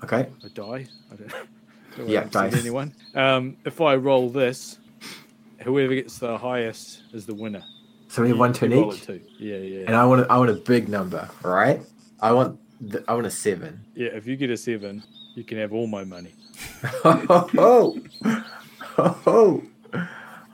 Okay. 0.05 0.29
A 0.45 0.49
die. 0.49 0.87
I 1.13 1.17
don't, 1.17 1.33
don't 1.97 2.09
Yeah, 2.09 2.25
dice. 2.31 2.55
Anyone? 2.55 2.95
Um, 3.15 3.57
if 3.65 3.81
I 3.81 3.97
roll 3.97 4.31
this, 4.31 4.79
whoever 5.63 5.95
gets 5.95 6.19
the 6.19 6.39
highest 6.39 7.03
is 7.13 7.27
the 7.27 7.35
winner. 7.35 7.63
So 8.09 8.23
we 8.23 8.29
have 8.31 8.39
one 8.39 8.53
turn 8.53 8.73
each, 8.73 9.03
too. 9.07 9.21
Yeah, 9.39 9.57
yeah. 9.57 9.85
and 9.87 9.95
I 9.95 10.05
want 10.05 10.23
a, 10.23 10.33
I 10.33 10.39
want 10.39 10.51
a 10.51 10.55
big 10.55 10.89
number. 10.89 11.29
right? 11.43 11.81
I 12.21 12.33
want 12.33 12.59
the, 12.81 13.05
I 13.07 13.15
want 13.15 13.27
a 13.27 13.31
seven. 13.31 13.85
yeah, 13.95 14.09
if 14.09 14.27
you 14.27 14.37
get 14.37 14.51
a 14.51 14.57
seven, 14.57 15.03
you 15.35 15.45
can 15.45 15.59
have 15.59 15.73
all 15.73 15.87
my 15.87 16.05
money. 16.05 16.33
oh, 17.05 18.01
oh, 18.99 19.23
oh. 19.27 19.63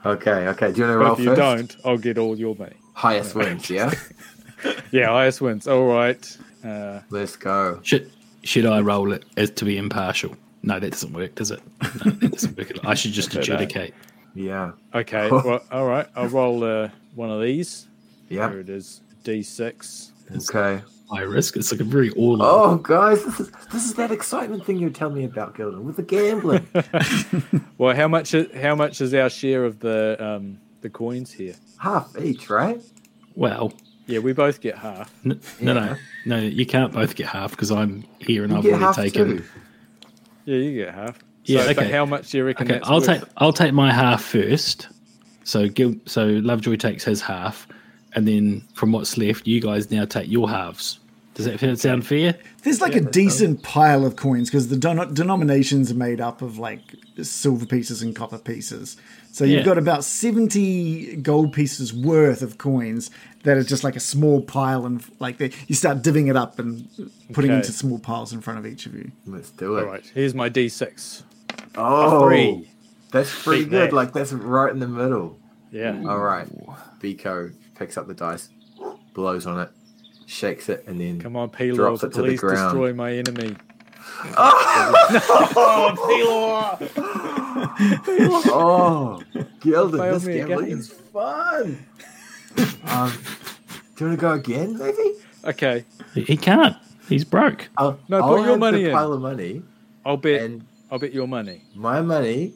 Okay, 0.05 0.47
okay. 0.49 0.71
Do 0.71 0.81
you 0.81 0.87
want 0.87 0.93
to 0.93 0.97
But 0.97 0.97
roll 0.97 1.13
if 1.13 1.19
you 1.19 1.35
don't, 1.35 1.75
I'll 1.83 1.97
get 1.97 2.17
all 2.17 2.37
your 2.37 2.55
money. 2.55 2.75
Highest 2.93 3.35
wins. 3.35 3.69
Yeah. 3.69 3.93
Yeah, 4.91 5.07
highest 5.07 5.41
wins. 5.41 5.67
All 5.67 5.85
right. 5.85 6.37
Uh, 6.63 7.01
Let's 7.09 7.35
go. 7.35 7.79
Should 7.83 8.11
should 8.43 8.65
I 8.65 8.79
roll 8.79 9.11
it 9.11 9.25
as 9.35 9.51
to 9.51 9.65
be 9.65 9.77
impartial? 9.77 10.35
No, 10.63 10.79
that 10.79 10.91
doesn't 10.91 11.13
work, 11.13 11.35
does 11.35 11.51
it? 11.51 11.61
No, 12.05 12.11
that 12.11 12.31
doesn't 12.31 12.57
work. 12.57 12.71
I 12.85 12.93
should 12.93 13.11
just 13.11 13.33
No. 13.33 13.41
adjudicate. 13.41 13.93
Yeah. 14.33 14.71
okay. 14.93 15.29
well, 15.31 15.61
all 15.71 15.85
right. 15.87 16.07
I'll 16.15 16.27
roll 16.27 16.63
uh, 16.63 16.89
one 17.15 17.29
of 17.29 17.41
these. 17.41 17.87
Yeah. 18.29 18.49
Here 18.49 18.59
it 18.61 18.69
is. 18.69 19.01
D6. 19.23 20.11
Okay. 20.49 20.81
High 21.09 21.21
risk. 21.21 21.55
It's 21.55 21.71
like 21.71 21.79
a 21.81 21.85
very 21.85 22.09
all. 22.11 22.41
Oh, 22.43 22.75
guys, 22.75 23.23
this 23.23 23.39
is 23.39 23.51
this 23.71 23.85
is 23.85 23.93
that 23.95 24.11
excitement 24.11 24.65
thing 24.65 24.77
you 24.77 24.87
were 24.87 24.93
telling 24.93 25.15
me 25.15 25.23
about, 25.23 25.55
Gildan, 25.55 25.83
with 25.83 25.95
the 25.95 26.03
gambling. 26.03 26.67
Well, 27.77 27.95
how 27.95 28.07
much? 28.07 28.33
Is, 28.33 28.47
how 28.59 28.75
much 28.75 28.99
is 29.01 29.13
our 29.13 29.29
share 29.29 29.63
of 29.63 29.79
the 29.79 30.17
um, 30.19 30.59
the 30.81 30.89
coins 30.89 31.31
here? 31.31 31.55
Half 31.77 32.17
each, 32.19 32.49
right? 32.49 32.81
Well, 33.35 33.71
Yeah, 34.07 34.19
we 34.19 34.33
both 34.33 34.61
get 34.61 34.77
half. 34.77 35.13
no, 35.23 35.35
Yeah. 35.59 35.73
no, 35.73 35.95
no. 36.25 36.39
You 36.39 36.65
can't 36.65 36.93
both 36.93 37.15
get 37.15 37.27
half 37.27 37.51
because 37.51 37.71
I'm 37.71 38.03
here 38.19 38.43
and 38.43 38.51
You 38.53 38.57
I've 38.57 38.63
get 38.63 38.69
already 38.73 38.85
half 38.85 38.95
taken. 38.95 39.37
too. 39.37 39.43
Yeah, 40.45 40.57
you 40.57 40.85
get 40.85 40.93
half. 40.93 41.19
Yeah, 41.45 41.61
so, 41.61 41.67
but 41.73 41.77
okay. 41.83 41.91
how 41.91 42.05
much 42.05 42.31
do 42.31 42.37
you 42.39 42.43
reckon? 42.45 42.67
Okay, 42.67 42.79
that's 42.79 42.89
I'll 42.89 42.99
worth? 42.99 43.05
take 43.07 43.21
I'll 43.37 43.53
take 43.53 43.73
my 43.73 43.91
half 43.93 44.23
first. 44.23 44.87
So 45.43 45.67
Gil, 45.69 45.95
so 46.05 46.25
Lovejoy 46.25 46.75
takes 46.75 47.03
his 47.05 47.21
half, 47.21 47.67
and 48.13 48.27
then 48.27 48.63
from 48.73 48.91
what's 48.91 49.17
left, 49.17 49.47
you 49.47 49.61
guys 49.61 49.89
now 49.91 50.03
take 50.05 50.29
your 50.29 50.49
halves. 50.49 50.99
Does 51.35 51.45
that 51.45 51.77
sound 51.79 52.05
fair? 52.07 52.33
There's 52.63 52.81
like 52.81 52.95
a 52.95 52.99
decent 53.01 53.61
pile 53.61 54.03
of 54.05 54.15
coins 54.15 54.49
because 54.49 54.69
the 54.69 54.75
don- 54.75 55.13
denominations 55.13 55.91
are 55.91 55.95
made 55.95 56.19
up 56.19 56.41
of 56.41 56.57
like 56.57 56.79
silver 57.21 57.65
pieces 57.67 58.01
and 58.01 58.15
copper 58.15 58.39
pieces. 58.39 58.97
So 59.31 59.45
you've 59.45 59.59
Yeah. 59.59 59.65
got 59.65 59.77
about 59.77 60.03
70 60.03 61.17
gold 61.17 61.53
pieces 61.53 61.93
worth 61.93 62.41
of 62.41 62.57
coins 62.57 63.11
that 63.47 63.57
are 63.57 63.63
just 63.63 63.83
like 63.83 63.95
a 63.95 63.99
small 64.01 64.41
pile 64.41 64.85
and 64.85 65.01
like 65.19 65.37
they, 65.37 65.51
you 65.67 65.73
start 65.75 66.01
divvying 66.03 66.29
it 66.29 66.35
up 66.35 66.59
and 66.59 66.87
putting 67.33 67.49
Okay. 67.51 67.57
into 67.59 67.71
small 67.71 67.97
piles 67.97 68.33
in 68.33 68.41
front 68.41 68.59
of 68.59 68.65
each 68.65 68.85
of 68.85 68.93
you. 68.93 69.11
Let's 69.25 69.49
do 69.51 69.77
it. 69.77 69.83
All 69.85 69.89
right. 69.89 70.05
Here's 70.13 70.33
my 70.35 70.49
D6. 70.49 71.23
Oh, 71.75 72.27
three. 72.27 72.69
That's 73.11 73.43
pretty 73.43 73.63
Beat 73.63 73.69
good. 73.71 73.89
that. 73.91 73.95
Like 73.95 74.11
that's 74.13 74.33
right 74.33 74.71
in 74.71 74.79
the 74.79 74.87
middle. 74.87 75.39
Yeah. 75.71 76.03
All 76.07 76.19
right. 76.19 76.47
Biko 76.99 77.53
picks 77.75 77.97
up 77.97 78.07
the 78.07 78.13
dice, 78.13 78.49
blows 79.13 79.45
on 79.45 79.59
it, 79.61 79.69
shakes 80.25 80.67
it, 80.69 80.83
and 80.87 80.99
then 80.99 81.21
Come 81.21 81.35
on, 81.37 81.49
Pelor. 81.49 81.75
Drops 81.75 82.03
it 82.03 82.13
to 82.13 82.21
the 82.23 82.35
ground. 82.35 82.71
destroy 82.73 82.93
my 82.93 83.13
enemy. 83.13 83.55
Oh, 87.99 88.37
oh 88.49 89.21
Gildan, 89.61 90.13
this 90.13 90.25
gambling 90.25 90.71
is 90.71 90.89
fun. 90.91 91.85
Um, 92.85 93.11
do 93.95 94.05
you 94.05 94.07
want 94.07 94.17
to 94.17 94.17
go 94.17 94.31
again, 94.33 94.77
maybe? 94.77 95.13
Okay. 95.45 95.85
He- 96.13 96.23
He 96.23 96.37
can't. 96.37 96.75
He's 97.09 97.23
broke. 97.23 97.69
I'll, 97.77 97.97
No, 98.09 98.21
I'll 98.21 98.35
put 98.37 98.45
your 98.45 98.57
money 98.57 98.83
the 98.83 98.89
in. 98.89 98.95
pile 98.95 99.13
of 99.13 99.21
money, 99.21 99.61
I'll 100.05 100.17
bet. 100.17 100.41
and 100.41 100.65
I'll 100.91 100.99
bet 100.99 101.13
your 101.13 101.27
money. 101.27 101.63
my 101.75 102.01
money 102.01 102.53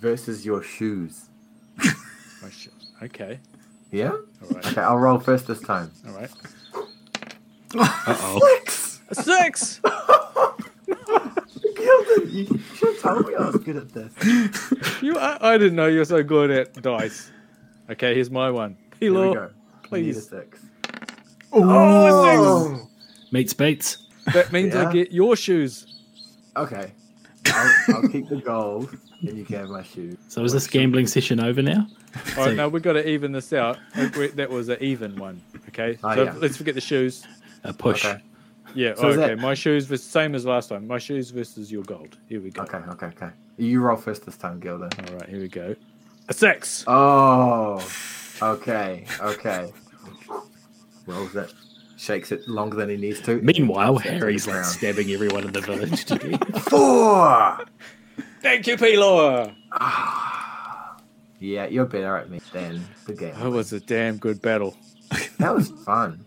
versus 0.00 0.44
your 0.44 0.62
shoes. 0.62 1.28
My 2.42 2.50
sh- 2.50 2.68
Okay. 3.02 3.38
Yeah. 3.90 4.10
All 4.10 4.48
right. 4.50 4.66
Okay, 4.66 4.80
I'll 4.80 4.98
roll 4.98 5.18
first 5.18 5.46
this 5.46 5.60
time. 5.60 5.90
All 6.06 6.14
right. 6.14 6.30
Uh 7.76 7.88
oh. 8.06 8.40
Six. 8.58 9.00
A 9.10 9.14
six. 9.14 9.80
You 12.30 12.46
should 12.74 12.88
have 12.94 13.00
told 13.00 13.28
me 13.28 13.34
I 13.36 13.46
was 13.46 13.56
good 13.56 13.76
at 13.76 13.92
this. 13.92 14.12
You. 15.02 15.16
I, 15.18 15.52
I 15.54 15.58
didn't 15.58 15.76
know 15.76 15.86
you 15.86 15.98
were 15.98 16.04
so 16.04 16.22
good 16.22 16.50
at 16.50 16.82
dice. 16.82 17.30
Okay. 17.90 18.14
Here's 18.14 18.30
my 18.30 18.50
one. 18.50 18.76
Here 19.04 19.12
we 19.12 19.18
Pelor. 19.18 19.34
go. 19.34 19.50
We 19.90 20.10
a 20.10 20.12
Please. 20.12 20.28
six. 20.28 20.60
Oh, 21.52 21.62
oh 21.62 22.88
Meets 23.32 23.52
beats. 23.54 23.98
That 24.32 24.52
means 24.52 24.74
Yeah. 24.74 24.88
I 24.88 24.92
get 24.92 25.12
your 25.12 25.36
shoes. 25.36 26.00
Okay. 26.56 26.92
I'll, 27.46 27.96
I'll 27.96 28.08
keep 28.08 28.28
the 28.28 28.36
gold, 28.36 28.96
and 29.20 29.36
you 29.36 29.44
can 29.44 29.56
have 29.56 29.68
my 29.68 29.82
shoes. 29.82 30.16
So 30.28 30.42
is 30.44 30.52
this 30.52 30.66
gambling 30.66 31.06
session 31.06 31.40
over 31.40 31.60
now? 31.62 31.86
All 32.38 32.44
So- 32.46 32.54
Now 32.54 32.68
we've 32.68 32.82
got 32.82 32.94
to 32.94 33.06
even 33.08 33.32
this 33.32 33.52
out. 33.52 33.78
That 33.94 34.48
was 34.50 34.68
an 34.68 34.78
even 34.80 35.16
one. 35.16 35.42
Okay. 35.68 35.98
Oh, 36.02 36.14
so 36.14 36.24
yeah. 36.24 36.34
let's 36.38 36.56
forget 36.56 36.74
the 36.74 36.80
shoes. 36.80 37.26
A 37.64 37.72
push. 37.72 38.04
Okay. 38.04 38.20
Yeah. 38.74 38.94
So 38.94 39.08
is 39.10 39.18
okay. 39.18 39.34
that- 39.34 39.38
My 39.38 39.54
shoes 39.54 39.88
was 39.90 40.02
same 40.02 40.34
as 40.34 40.46
last 40.46 40.68
time. 40.68 40.86
My 40.86 40.98
shoes 40.98 41.30
versus 41.30 41.70
your 41.70 41.82
gold. 41.82 42.16
Here 42.28 42.40
we 42.40 42.50
go. 42.50 42.62
Okay. 42.62 42.78
Okay. 42.78 43.06
Okay. 43.06 43.30
You 43.58 43.80
roll 43.82 43.96
first 43.96 44.24
this 44.24 44.36
time, 44.36 44.60
Gilda. 44.60 44.88
All 45.08 45.16
right. 45.18 45.28
Here 45.28 45.40
we 45.40 45.48
go. 45.48 45.76
A 46.28 46.32
six. 46.32 46.84
Oh. 46.86 47.78
Okay. 48.42 49.06
Okay. 49.20 49.72
Rolls 51.06 51.34
it. 51.36 51.52
Shakes 51.96 52.32
it 52.32 52.46
longer 52.48 52.76
than 52.76 52.90
he 52.90 52.96
needs 52.96 53.20
to. 53.22 53.40
Meanwhile, 53.40 53.96
Sets 53.98 54.06
it 54.06 54.10
to 54.10 54.18
Harry's 54.18 54.46
like 54.46 54.64
stabbing 54.64 55.10
everyone 55.10 55.44
in 55.44 55.52
the 55.52 55.60
village 55.60 56.04
to 56.06 56.18
death. 56.18 56.68
Four. 56.68 57.64
Thank 58.42 58.66
you, 58.66 58.76
Pelor. 58.76 59.54
Yeah, 61.40 61.66
you're 61.66 61.84
better 61.86 62.16
at 62.16 62.30
me 62.30 62.40
than 62.52 62.84
the 63.06 63.14
game. 63.14 63.34
That 63.38 63.50
was 63.50 63.72
a 63.72 63.80
damn 63.80 64.16
good 64.16 64.40
battle. 64.42 64.76
That 65.38 65.54
was 65.54 65.68
fun. 65.84 66.24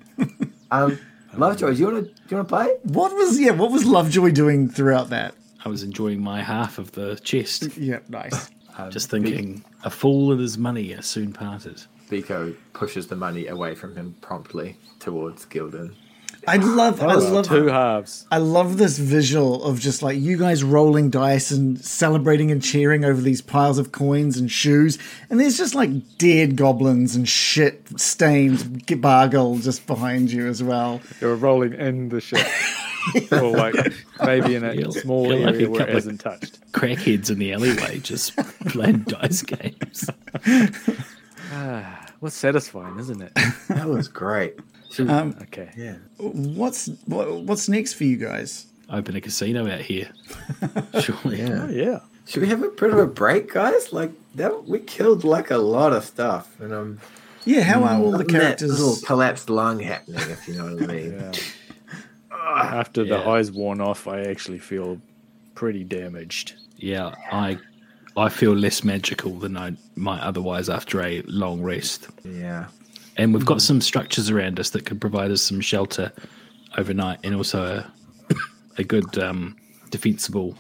Um, 0.72 1.00
Lovejoy, 1.36 1.74
do 1.74 1.78
you 1.80 1.86
want 1.92 2.06
to 2.06 2.14
do 2.14 2.22
you 2.30 2.38
want 2.38 2.50
to 2.50 2.56
play? 2.56 2.68
What 2.84 3.14
was 3.14 3.40
yeah? 3.40 3.52
What 3.52 3.72
was 3.72 3.86
Lovejoy 3.86 4.32
doing 4.32 4.70
throughout 4.70 5.10
that? 5.10 5.34
I 5.66 5.70
was 5.70 5.84
enjoying 5.84 6.22
my 6.22 6.42
half 6.42 6.78
of 6.78 6.92
the 6.94 7.16
chest, 7.18 7.78
Yeah, 7.78 8.00
nice. 8.10 8.50
Um, 8.78 8.92
just 8.92 9.10
thinking, 9.10 9.64
a 9.84 9.90
fool 9.90 10.32
and 10.32 10.40
his 10.40 10.58
money 10.58 10.94
are 10.94 11.02
soon 11.02 11.34
parted. 11.34 11.82
Biko 12.10 12.56
pushes 12.74 13.08
the 13.08 13.16
money 13.16 13.48
away 13.48 13.76
from 13.76 13.96
him 13.96 14.16
promptly 14.22 14.78
towards 15.00 15.46
Gildan. 15.46 15.94
I 16.48 16.56
love, 16.56 17.02
I 17.02 17.16
oh, 17.16 17.18
love, 17.18 17.48
two 17.48 17.68
halves. 17.68 18.26
I 18.32 18.38
love 18.38 18.78
this 18.78 18.98
visual 18.98 19.64
of 19.66 19.82
just 19.82 20.02
like 20.02 20.18
you 20.18 20.38
guys 20.38 20.64
rolling 20.64 21.10
dice 21.10 21.52
and 21.52 21.78
celebrating 21.84 22.52
and 22.52 22.64
cheering 22.64 23.04
over 23.04 23.20
these 23.20 23.42
piles 23.42 23.78
of 23.78 23.92
coins 23.92 24.38
and 24.38 24.50
shoes, 24.50 24.98
and 25.30 25.42
there's 25.42 25.58
just 25.58 25.76
like 25.76 25.90
dead 26.18 26.56
goblins 26.56 27.18
and 27.18 27.28
shit 27.28 28.00
stained 28.00 28.86
bargle 29.02 29.58
just 29.58 29.86
behind 29.88 30.32
you 30.32 30.48
as 30.48 30.64
well. 30.64 31.02
You're 31.20 31.36
rolling 31.36 31.74
in 31.74 32.10
the 32.10 32.22
shit. 32.22 32.48
or 33.32 33.52
like 33.52 33.76
maybe 34.24 34.56
in 34.56 34.64
a 34.64 34.74
Feel- 34.74 34.92
small 34.92 35.30
feel 35.30 35.40
like 35.40 35.56
area 35.56 35.68
a 35.68 35.70
where 35.70 35.88
it 35.88 35.94
hasn't 35.94 36.22
touched. 36.22 36.72
Crackheads 36.72 37.30
in 37.30 37.40
the 37.40 37.54
alleyway 37.54 38.00
just 38.00 38.36
playing 38.68 39.00
dice 39.00 39.42
games. 39.42 40.10
What's 42.20 42.36
satisfying, 42.36 43.00
isn't 43.00 43.22
it? 43.22 43.32
That 43.70 43.88
was 43.88 44.08
great. 44.08 44.56
Should 44.92 45.10
um, 45.10 45.32
we- 45.38 45.44
Okay. 45.46 45.70
yeah. 45.78 45.96
What's 46.18 46.88
what, 47.06 47.32
what's 47.42 47.68
next 47.70 47.94
for 47.94 48.06
you 48.06 48.18
guys? 48.18 48.66
Open 48.90 49.16
a 49.16 49.22
casino 49.22 49.70
out 49.70 49.82
here. 49.82 50.10
Surely. 51.02 51.40
Yeah. 51.40 51.64
Oh, 51.64 51.70
yeah. 51.70 52.00
Should 52.26 52.42
we 52.42 52.48
have 52.50 52.64
a 52.64 52.70
bit 52.70 52.92
of 52.92 52.98
a 53.00 53.06
break, 53.08 53.52
guys? 53.54 53.92
Like 53.92 54.12
that, 54.36 54.68
we 54.68 54.80
killed 54.80 55.24
like 55.26 55.52
a 55.52 55.58
lot 55.58 55.92
of 55.94 56.04
stuff, 56.06 56.58
and 56.60 56.74
um, 56.74 57.00
Yeah, 57.46 57.62
how 57.62 57.84
are 57.84 58.00
all 58.00 58.12
the 58.12 58.24
mm, 58.24 58.32
that 58.32 58.40
characters? 58.40 58.80
little 58.80 58.96
collapsed 59.06 59.50
lung 59.50 59.80
happening, 59.82 60.22
if 60.30 60.48
you 60.48 60.56
know 60.56 60.74
what 60.76 60.84
I 60.84 60.88
mean. 60.94 61.14
Yeah. 61.20 61.32
Ah, 62.32 62.76
After 62.76 63.04
the 63.04 63.20
highs 63.20 63.52
worn 63.52 63.82
off, 63.82 64.08
I 64.08 64.22
actually 64.22 64.60
feel 64.60 65.02
pretty 65.56 65.84
damaged. 65.84 66.54
Yeah, 66.78 67.14
I 67.32 67.58
I 68.18 68.30
feel 68.30 68.54
less 68.54 68.84
magical 68.84 69.34
than 69.40 69.56
I 69.58 69.76
might 69.96 70.22
otherwise 70.22 70.70
after 70.70 71.02
a 71.02 71.22
long 71.28 71.62
rest. 71.62 72.08
Yeah. 72.26 72.68
And 73.18 73.34
we've 73.34 73.46
got 73.46 73.62
some 73.62 73.80
structures 73.82 74.30
around 74.30 74.60
us 74.60 74.72
that 74.72 74.86
could 74.86 75.00
provide 75.00 75.32
us 75.32 75.42
some 75.42 75.62
shelter 75.62 76.12
overnight 76.78 77.20
and 77.24 77.36
also 77.36 77.64
a, 78.30 78.36
a 78.78 78.84
good 78.84 79.18
um, 79.18 79.56
defensible 79.92 80.56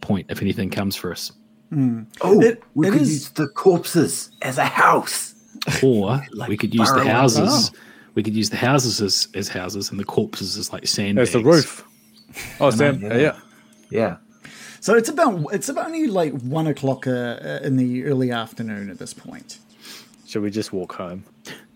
point 0.00 0.26
if 0.30 0.42
anything 0.42 0.70
comes 0.70 0.96
for 0.96 1.10
us. 1.12 1.32
Oh, 1.72 2.40
It- 2.40 2.62
we 2.74 2.88
it 2.88 2.92
could 2.92 3.02
is- 3.02 3.10
use 3.12 3.30
the 3.30 3.48
corpses 3.48 4.30
as 4.42 4.58
a 4.58 4.64
house. 4.64 5.34
Or 5.82 6.20
Like 6.32 6.48
we 6.48 6.56
could 6.56 6.74
use 6.74 6.88
the 6.88 6.94
burrowing 6.96 7.08
houses. 7.10 7.70
We 8.14 8.22
could 8.22 8.34
use 8.36 8.50
the 8.50 8.56
houses 8.56 9.00
as, 9.02 9.28
as 9.34 9.48
houses 9.48 9.90
and 9.90 9.98
the 10.00 10.04
corpses 10.04 10.56
as 10.56 10.72
like 10.72 10.86
sandbags. 10.86 11.32
There's 11.32 11.42
the 11.44 11.48
roof. 11.48 11.84
Oh, 12.60 12.70
Sam. 12.70 13.00
yeah. 13.02 13.08
uh, 13.08 13.16
yeah. 13.18 13.38
Yeah. 13.90 14.16
So 14.86 14.94
it's 14.94 15.08
about 15.08 15.52
it's 15.52 15.68
about 15.68 15.86
only 15.86 16.06
like 16.06 16.32
one 16.42 16.68
o'clock 16.68 17.08
uh, 17.08 17.10
uh, 17.10 17.60
in 17.64 17.76
the 17.76 18.04
early 18.04 18.30
afternoon 18.30 18.88
at 18.88 19.00
this 19.00 19.12
point. 19.12 19.58
Should 20.28 20.42
we 20.42 20.50
just 20.52 20.72
walk 20.72 20.92
home? 20.92 21.24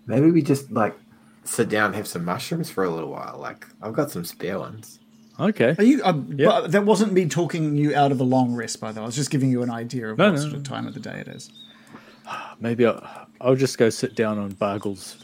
Maybe 0.06 0.30
we 0.30 0.42
just 0.42 0.70
like 0.70 0.94
sit 1.42 1.68
down 1.68 1.86
and 1.86 1.96
have 1.96 2.06
some 2.06 2.24
mushrooms 2.24 2.70
for 2.70 2.84
a 2.84 2.88
little 2.88 3.10
while. 3.10 3.36
Like 3.36 3.66
I've 3.82 3.94
got 3.94 4.12
some 4.12 4.24
spare 4.24 4.60
ones. 4.60 5.00
Okay. 5.40 5.74
Are 5.76 5.82
you? 5.82 6.00
Uh, 6.04 6.22
Yeah. 6.28 6.46
but 6.46 6.70
that 6.70 6.84
wasn't 6.84 7.12
me 7.12 7.26
talking 7.28 7.74
you 7.76 7.96
out 7.96 8.12
of 8.12 8.20
a 8.20 8.22
long 8.22 8.54
rest, 8.54 8.78
by 8.78 8.92
the 8.92 9.00
way. 9.00 9.02
I 9.02 9.06
was 9.06 9.16
just 9.16 9.32
giving 9.32 9.50
you 9.50 9.64
an 9.64 9.70
idea 9.70 10.12
of 10.12 10.16
No, 10.16 10.26
what 10.26 10.34
no, 10.36 10.40
sort 10.42 10.54
of 10.54 10.62
time 10.62 10.86
of 10.86 10.94
the 10.94 11.00
day 11.00 11.18
it 11.18 11.26
is. 11.26 11.50
Maybe 12.60 12.86
I'll, 12.86 13.04
I'll 13.40 13.56
just 13.56 13.76
go 13.76 13.90
sit 13.90 14.14
down 14.14 14.38
on 14.38 14.50
Bargle's 14.50 15.16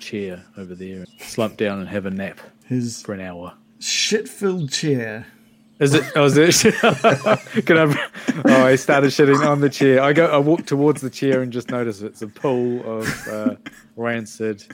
chair 0.00 0.44
over 0.56 0.74
there, 0.74 1.04
slump 1.20 1.56
down 1.56 1.78
and 1.78 1.88
have 1.88 2.04
a 2.04 2.10
nap 2.10 2.40
His 2.66 3.00
for 3.00 3.14
an 3.14 3.20
hour. 3.20 3.54
shit-filled 3.78 4.72
chair. 4.72 5.28
Is 5.80 5.94
it? 5.94 6.04
Oh, 6.16 6.24
is 6.24 6.36
it? 6.36 6.74
Can 7.66 7.78
I? 7.78 8.08
Oh, 8.46 8.64
I 8.66 8.74
started 8.76 9.08
shitting 9.08 9.46
on 9.46 9.60
the 9.60 9.70
chair. 9.70 10.02
I 10.02 10.12
go. 10.12 10.26
I 10.26 10.38
walk 10.38 10.66
towards 10.66 11.00
the 11.00 11.10
chair 11.10 11.40
and 11.42 11.52
just 11.52 11.70
notice 11.70 12.00
it's 12.00 12.22
a 12.22 12.26
pool 12.26 12.80
of 13.00 13.28
uh, 13.28 13.54
rancid 13.96 14.64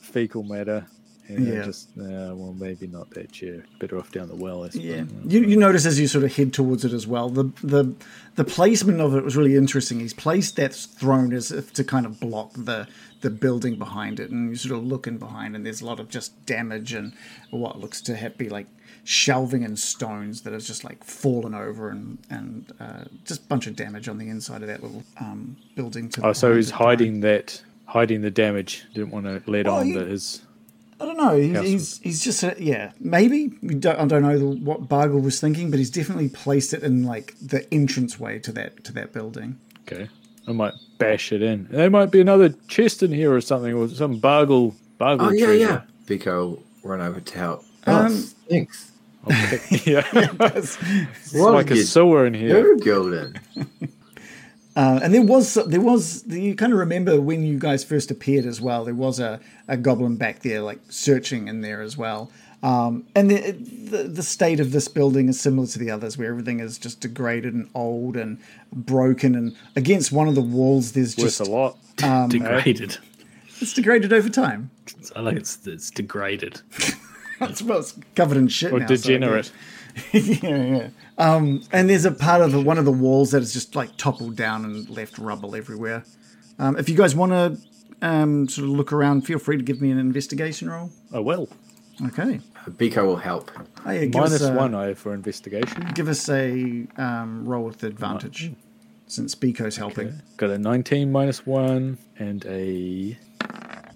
fecal 0.00 0.42
matter. 0.42 0.86
And 1.26 1.46
Yeah. 1.46 1.62
just, 1.64 1.90
uh, 1.98 2.32
well, 2.34 2.54
maybe 2.58 2.86
not 2.86 3.10
that 3.10 3.30
chair. 3.32 3.62
Better 3.80 3.98
off 3.98 4.10
down 4.12 4.28
the 4.28 4.34
well. 4.36 4.64
I 4.64 4.70
suppose. 4.70 4.86
Yeah, 4.86 5.04
you, 5.26 5.40
you 5.40 5.56
notice 5.56 5.84
as 5.84 6.00
you 6.00 6.06
sort 6.08 6.24
of 6.24 6.34
head 6.34 6.54
towards 6.54 6.86
it 6.86 6.92
as 6.94 7.06
well. 7.06 7.28
The 7.28 7.50
the 7.62 7.94
the 8.36 8.44
placement 8.44 9.00
of 9.02 9.14
it 9.14 9.24
was 9.24 9.36
really 9.36 9.54
interesting. 9.56 10.00
He's 10.00 10.14
placed 10.14 10.56
that 10.56 10.72
throne 10.74 11.34
as 11.34 11.50
if 11.52 11.72
to 11.74 11.84
kind 11.84 12.06
of 12.06 12.18
block 12.20 12.52
the 12.54 12.86
the 13.20 13.28
building 13.28 13.76
behind 13.76 14.20
it, 14.20 14.30
and 14.30 14.48
you 14.50 14.56
sort 14.56 14.78
of 14.78 14.86
look 14.86 15.06
in 15.06 15.18
behind, 15.18 15.54
and 15.56 15.66
there's 15.66 15.82
a 15.82 15.86
lot 15.86 15.98
of 16.00 16.08
just 16.08 16.46
damage 16.46 16.92
and 16.94 17.12
what 17.50 17.78
looks 17.78 18.00
to 18.02 18.16
have, 18.16 18.38
be 18.38 18.48
like 18.48 18.68
shelving 19.10 19.64
and 19.64 19.78
stones 19.78 20.42
that 20.42 20.52
has 20.52 20.66
just 20.66 20.84
like 20.84 21.02
fallen 21.02 21.54
over 21.54 21.88
and 21.88 22.18
and 22.28 22.70
uh, 22.78 23.04
just 23.24 23.40
a 23.40 23.44
bunch 23.46 23.66
of 23.66 23.74
damage 23.74 24.06
on 24.06 24.18
the 24.18 24.28
inside 24.28 24.60
of 24.60 24.68
that 24.68 24.82
little 24.82 25.02
um, 25.18 25.56
building. 25.74 26.10
To 26.10 26.26
Oh, 26.26 26.32
so 26.34 26.54
he's 26.54 26.68
it. 26.68 26.74
hiding 26.74 27.20
that, 27.20 27.62
hiding 27.86 28.20
the 28.20 28.30
damage. 28.30 28.84
Didn't 28.92 29.10
want 29.10 29.24
to 29.24 29.42
let 29.50 29.66
Oh, 29.66 29.76
on 29.76 29.88
you- 29.88 29.98
that 29.98 30.08
his. 30.08 30.42
I 31.00 31.06
don't 31.06 31.16
know. 31.16 31.36
He's 31.38 31.60
he's, 31.62 31.98
he's 32.00 32.24
just 32.24 32.44
uh, 32.44 32.54
yeah. 32.58 32.90
Maybe 33.00 33.52
we 33.62 33.76
don't, 33.76 33.98
I 33.98 34.04
don't 34.06 34.20
know 34.22 34.36
the, 34.38 34.46
what 34.60 34.88
Bargle 34.88 35.20
was 35.20 35.40
thinking, 35.40 35.70
but 35.70 35.78
he's 35.78 35.90
definitely 35.90 36.28
placed 36.28 36.74
it 36.74 36.82
in 36.82 37.04
like 37.04 37.34
the 37.40 37.72
entranceway 37.72 38.40
to 38.40 38.52
that 38.52 38.84
to 38.84 38.92
that 38.92 39.12
building. 39.14 39.58
Okay, 39.86 40.08
I 40.46 40.52
might 40.52 40.74
bash 40.98 41.32
it 41.32 41.40
in. 41.40 41.66
There 41.70 41.88
might 41.88 42.10
be 42.10 42.20
another 42.20 42.50
chest 42.66 43.02
in 43.02 43.12
here 43.12 43.32
or 43.32 43.40
something, 43.40 43.72
or 43.72 43.88
some 43.88 44.18
Bargle. 44.18 44.74
Bargle. 44.98 45.28
Oh 45.28 45.30
yeah, 45.30 45.46
treasure. 45.46 45.60
yeah. 45.60 45.82
Biko 46.06 46.34
will 46.50 46.62
run 46.82 47.00
over 47.00 47.20
to 47.20 47.38
help. 47.38 47.64
Oh, 47.86 48.06
Um, 48.06 48.12
thanks. 48.50 48.90
yeah. 49.84 50.04
it's 50.56 50.76
What 51.34 51.54
like 51.54 51.70
a 51.70 51.76
sewer 51.76 52.26
in 52.26 52.34
here. 52.34 52.62
do, 52.62 52.84
Gildan? 52.84 53.38
Uh, 54.76 55.00
and 55.02 55.12
there 55.12 55.22
was 55.22 55.54
there 55.66 55.80
was 55.80 56.24
you 56.28 56.54
kind 56.54 56.72
of 56.72 56.78
remember 56.78 57.20
when 57.20 57.42
you 57.42 57.58
guys 57.58 57.82
first 57.82 58.12
appeared 58.12 58.46
as 58.46 58.60
well. 58.60 58.84
There 58.84 58.94
was 58.94 59.18
a, 59.18 59.40
a 59.66 59.76
goblin 59.76 60.14
back 60.14 60.42
there, 60.42 60.60
like 60.60 60.78
searching 60.88 61.48
in 61.48 61.62
there 61.62 61.82
as 61.82 61.96
well. 61.96 62.30
Um, 62.62 63.04
and 63.16 63.28
the, 63.28 63.50
the 63.50 64.04
the 64.04 64.22
state 64.22 64.60
of 64.60 64.70
this 64.70 64.86
building 64.86 65.28
is 65.28 65.40
similar 65.40 65.66
to 65.66 65.80
the 65.80 65.90
others, 65.90 66.16
where 66.16 66.30
everything 66.30 66.60
is 66.60 66.78
just 66.78 67.00
degraded 67.00 67.54
and 67.54 67.68
old 67.74 68.16
and 68.16 68.38
broken. 68.72 69.34
And 69.34 69.56
against 69.74 70.12
one 70.12 70.28
of 70.28 70.36
the 70.36 70.42
walls, 70.42 70.92
there's 70.92 71.16
Worth 71.16 71.26
just 71.26 71.40
a 71.40 71.50
lot. 71.50 71.76
degraded. 72.28 72.98
it's 73.60 73.72
degraded 73.74 74.12
over 74.12 74.28
time. 74.28 74.70
I 75.16 75.22
like 75.22 75.38
it's 75.38 75.66
it's 75.66 75.90
degraded. 75.90 76.60
It's, 77.50 77.62
well, 77.62 77.84
covered 78.14 78.36
in 78.36 78.48
shit 78.48 78.72
Or 78.72 78.80
now. 78.80 78.86
so 78.86 78.96
degenerate. 78.96 79.52
guess- 80.12 80.42
yeah, 80.42 80.64
yeah. 80.64 80.88
Um, 81.18 81.62
and 81.72 81.88
there's 81.90 82.04
a 82.04 82.12
part 82.12 82.40
of 82.40 82.52
the, 82.52 82.60
one 82.60 82.78
of 82.78 82.84
the 82.84 82.92
walls 82.92 83.30
that 83.32 83.42
is 83.42 83.52
just 83.52 83.74
like 83.74 83.96
toppled 83.96 84.36
down 84.36 84.64
and 84.64 84.88
left 84.88 85.18
rubble 85.18 85.56
everywhere. 85.56 86.04
Um, 86.58 86.76
if 86.76 86.88
you 86.88 86.96
guys 86.96 87.14
want 87.14 87.32
to 87.32 87.58
um, 88.06 88.48
sort 88.48 88.64
of 88.64 88.70
look 88.70 88.92
around, 88.92 89.22
feel 89.22 89.38
free 89.38 89.56
to 89.56 89.62
give 89.62 89.80
me 89.80 89.90
an 89.90 89.98
investigation 89.98 90.70
roll. 90.70 90.90
Oh 91.12 91.22
well. 91.22 91.48
Okay. 92.06 92.40
Biko 92.68 93.06
will 93.06 93.16
help. 93.16 93.50
Oh, 93.86 93.90
yeah, 93.90 94.04
give 94.04 94.14
Minus 94.14 94.34
us 94.42 94.42
a, 94.42 94.52
one 94.52 94.74
I 94.74 94.94
for 94.94 95.14
investigation. 95.14 95.90
Give 95.94 96.06
us 96.08 96.28
a 96.28 96.86
um, 96.96 97.44
roll 97.48 97.64
with 97.64 97.82
advantage, 97.82 98.52
since 99.08 99.34
Biko's 99.34 99.76
helping. 99.76 100.20
Got 100.36 100.50
a 100.50 100.58
19 100.58 101.10
minus 101.10 101.46
one 101.46 101.98
and 102.18 102.44
a 102.46 103.16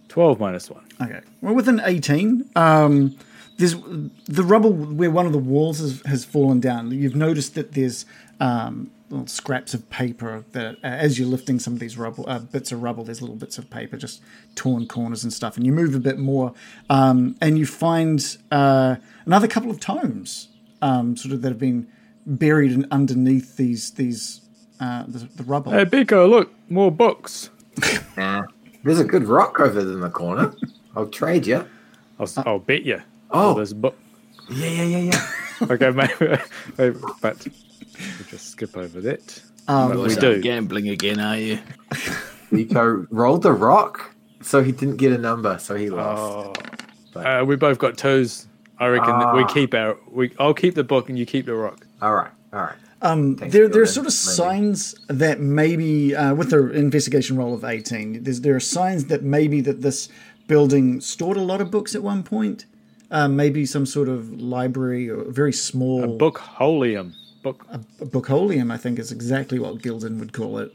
12 0.09 0.41
minus 0.41 0.71
one. 0.71 0.85
Okay. 1.01 1.21
Well, 1.43 1.55
with 1.55 1.69
an 1.69 1.81
18, 1.85 2.51
um, 2.57 3.17
there's 3.63 3.77
the 4.27 4.43
rubble 4.43 4.73
where 4.73 5.11
one 5.11 5.25
of 5.25 5.33
the 5.33 5.39
walls 5.39 5.79
has, 5.79 6.03
has 6.05 6.25
fallen 6.25 6.59
down. 6.59 6.91
You've 6.91 7.15
noticed 7.15 7.55
that 7.55 7.75
there's 7.75 8.05
um, 8.41 8.91
little 9.09 9.29
scraps 9.29 9.73
of 9.73 9.89
paper 9.89 10.45
that, 10.51 10.79
uh, 10.83 10.87
as 10.87 11.17
you're 11.17 11.29
lifting 11.29 11.61
some 11.61 11.75
of 11.75 11.79
these 11.79 11.97
rubble 11.97 12.25
uh, 12.27 12.41
bits 12.41 12.73
of 12.73 12.83
rubble, 12.83 13.05
there's 13.05 13.21
little 13.21 13.37
bits 13.37 13.59
of 13.59 13.71
paper, 13.71 13.97
just 13.97 14.21
torn 14.57 14.89
corners 14.89 15.23
and 15.23 15.33
stuff. 15.33 15.57
And 15.57 15.65
you 15.65 15.73
move 15.73 15.95
a 15.95 16.01
bit 16.01 16.19
more, 16.19 16.55
um, 16.91 17.37
and 17.41 17.57
you 17.57 17.65
find 17.65 18.37
uh, 18.51 18.97
another 19.27 19.47
couple 19.47 19.71
of 19.71 19.79
tomes, 19.79 20.49
um, 20.81 21.17
sort 21.17 21.33
of 21.33 21.43
that 21.43 21.51
have 21.51 21.61
been 21.61 21.87
buried 22.27 22.73
in, 22.73 22.89
underneath 22.91 23.57
these 23.57 23.93
these 23.93 24.41
uh, 24.81 25.05
the, 25.07 25.29
the 25.37 25.45
rubble. 25.45 25.71
Hey, 25.71 25.85
Biko, 25.85 26.29
look, 26.29 26.53
more 26.69 26.91
books. 26.91 27.51
Nah. 28.17 28.43
There's 28.83 28.99
a 28.99 29.05
good 29.05 29.23
rock 29.29 29.61
over 29.61 29.85
there 29.85 29.95
in 29.95 30.01
the 30.01 30.11
corner. 30.11 30.53
I'll 30.97 31.07
trade 31.07 31.47
you. 31.47 31.69
I'll, 32.19 32.25
s 32.25 32.37
will 32.45 32.59
bet 32.59 32.83
you. 32.83 33.01
Oh. 33.33 33.55
there's 33.55 33.73
a 33.73 33.77
book. 33.77 33.97
Yeah, 34.51 34.67
yeah, 34.69 34.85
yeah, 34.85 34.99
yeah. 34.99 35.27
Okay, 35.71 35.91
maybe, 35.91 36.13
maybe 36.79 36.99
but 37.21 37.47
we'll 37.47 38.29
just 38.29 38.51
skip 38.51 38.77
over 38.77 39.01
that. 39.03 39.41
Um, 39.69 39.97
we 40.03 40.09
Start 40.11 40.21
do. 40.37 40.41
gambling 40.43 40.89
again, 40.89 41.21
are 41.21 41.37
you? 41.39 41.59
Biko 42.51 43.07
rolled 43.11 43.43
the 43.43 43.53
rock, 43.53 44.13
so 44.41 44.63
he 44.63 44.73
didn't 44.73 44.97
get 44.97 45.13
a 45.13 45.19
number, 45.19 45.59
so 45.59 45.77
he 45.77 45.89
lost. 45.89 46.59
Oh, 47.15 47.21
uh, 47.21 47.45
we 47.45 47.55
both 47.55 47.79
got 47.79 47.97
toes. 47.97 48.49
I 48.79 48.89
reckon 48.89 49.17
that 49.21 49.35
we 49.37 49.45
keep 49.47 49.73
our. 49.75 49.97
We 50.11 50.33
I'll 50.41 50.53
keep 50.55 50.75
the 50.75 50.83
book 50.83 51.09
and 51.09 51.17
you 51.17 51.25
keep 51.27 51.47
the 51.47 51.55
rock. 51.55 51.87
All 52.01 52.15
right, 52.15 52.31
all 52.53 52.61
right. 52.61 52.75
Um, 53.01 53.37
Thanks, 53.37 53.53
there, 53.53 53.69
there 53.69 53.83
are 53.83 53.87
sort 53.87 54.07
of 54.07 54.13
Maybe. 54.13 54.35
signs 54.35 54.95
that 55.09 55.41
maybe 55.41 56.15
uh, 56.17 56.35
with 56.35 56.51
the 56.51 56.71
investigation 56.71 57.37
roll 57.37 57.55
of 57.55 57.63
eighteen, 57.65 58.23
there's, 58.25 58.41
there 58.41 58.57
are 58.57 58.61
signs 58.61 59.05
that 59.07 59.23
maybe 59.23 59.61
that 59.61 59.83
this 59.83 60.09
building 60.49 61.01
stored 61.01 61.37
a 61.37 61.43
lot 61.43 61.61
of 61.61 61.71
books 61.71 61.95
at 61.95 62.03
one 62.03 62.23
point. 62.25 62.67
Uh, 63.13 63.29
maybe 63.29 63.65
some 63.67 63.85
sort 63.87 64.09
of 64.09 64.41
library 64.41 65.09
or 65.11 65.23
very 65.31 65.53
small 65.53 66.03
A 66.05 66.09
book 66.09 66.39
holium. 66.39 67.13
Book. 67.43 67.67
bookolium. 68.01 68.73
I 68.73 68.77
think 68.79 68.99
is 68.99 69.13
exactly 69.13 69.59
what 69.59 69.79
Gildan 69.83 70.19
would 70.19 70.33
call 70.33 70.59
it. 70.59 70.73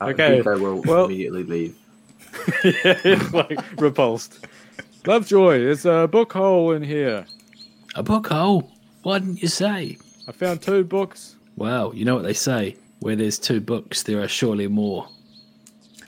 Uh, 0.00 0.06
Okay, 0.06 0.40
Biko 0.42 0.58
will 0.60 0.82
well- 0.82 1.04
immediately 1.06 1.44
leave. 1.44 1.76
Yeah, 2.64 3.28
like 3.32 3.58
repulsed. 3.80 4.46
Lovejoy, 5.06 5.60
there's 5.60 5.86
a 5.86 6.08
book 6.10 6.32
hole 6.32 6.72
in 6.72 6.82
here. 6.82 7.26
A 7.94 8.02
book 8.02 8.26
hole? 8.28 8.70
Why 9.02 9.18
didn't 9.20 9.40
you 9.42 9.48
say? 9.48 9.96
I 10.28 10.32
found 10.32 10.60
two 10.62 10.82
books. 10.84 11.36
Well, 11.56 11.94
you 11.94 12.04
know 12.04 12.14
what 12.14 12.24
they 12.24 12.34
say. 12.34 12.76
Where 13.00 13.16
there's 13.16 13.38
two 13.38 13.60
books, 13.60 14.02
there 14.02 14.20
are 14.22 14.28
surely 14.28 14.66
more. 14.68 15.08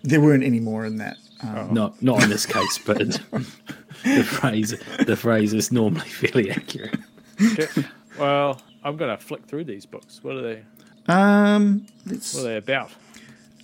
There 0.03 0.21
weren't 0.21 0.45
any 0.45 0.61
more 0.61 0.85
in 0.85 0.97
that. 0.97 1.17
Um, 1.43 1.73
Not 1.73 2.03
not 2.03 2.23
in 2.25 2.31
this 2.31 2.45
case, 2.47 2.79
but 2.85 2.99
the 4.05 4.25
phrase 4.25 4.75
the 5.07 5.17
phrase 5.17 5.53
is 5.55 5.71
normally 5.73 6.09
fairly 6.09 6.51
accurate. 6.51 6.97
Okay. 7.41 7.85
well, 8.19 8.61
I'm 8.83 8.97
going 8.97 9.17
to 9.17 9.23
flick 9.23 9.45
through 9.47 9.65
these 9.65 9.87
books. 9.87 10.23
What 10.23 10.37
are 10.37 10.43
they? 10.43 10.63
um, 11.07 11.87
let's, 12.07 12.35
What 12.35 12.41
are 12.41 12.49
they 12.49 12.57
about? 12.57 12.91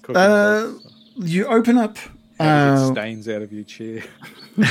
Cooking 0.03 0.17
uh, 0.17 0.73
books. 0.73 0.85
you 1.19 1.47
open 1.47 1.79
up. 1.79 1.99
How 2.39 2.45
to 2.45 2.51
Uh, 2.83 2.93
stains 2.93 3.29
out 3.29 3.43
of 3.43 3.53
your 3.53 3.65
chair. 3.65 4.03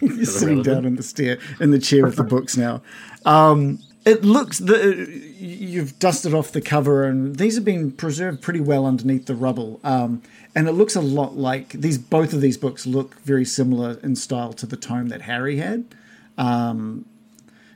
You're 0.00 0.24
sitting 0.24 0.62
down 0.62 0.84
in 0.86 0.96
the 0.96 1.02
stair 1.02 1.38
in 1.60 1.70
the 1.72 1.78
chair 1.78 2.04
with 2.04 2.16
the 2.16 2.24
books 2.24 2.56
now. 2.56 2.82
Um, 3.26 3.80
it 4.06 4.24
looks 4.24 4.58
the 4.58 5.06
you've 5.38 5.98
dusted 5.98 6.32
off 6.32 6.52
the 6.52 6.60
cover, 6.62 7.04
and 7.04 7.36
these 7.36 7.54
have 7.56 7.64
been 7.66 7.92
preserved 7.92 8.40
pretty 8.40 8.60
well 8.60 8.86
underneath 8.86 9.26
the 9.26 9.34
rubble. 9.34 9.78
Um, 9.84 10.22
and 10.54 10.68
it 10.68 10.72
looks 10.72 10.96
a 10.96 11.00
lot 11.00 11.36
like 11.36 11.70
these. 11.72 11.98
Both 11.98 12.32
of 12.32 12.40
these 12.40 12.56
books 12.56 12.86
look 12.86 13.20
very 13.20 13.44
similar 13.44 13.98
in 14.02 14.16
style 14.16 14.52
to 14.54 14.66
the 14.66 14.76
tome 14.76 15.08
that 15.08 15.22
Harry 15.22 15.56
had. 15.58 15.84
Um, 16.38 17.06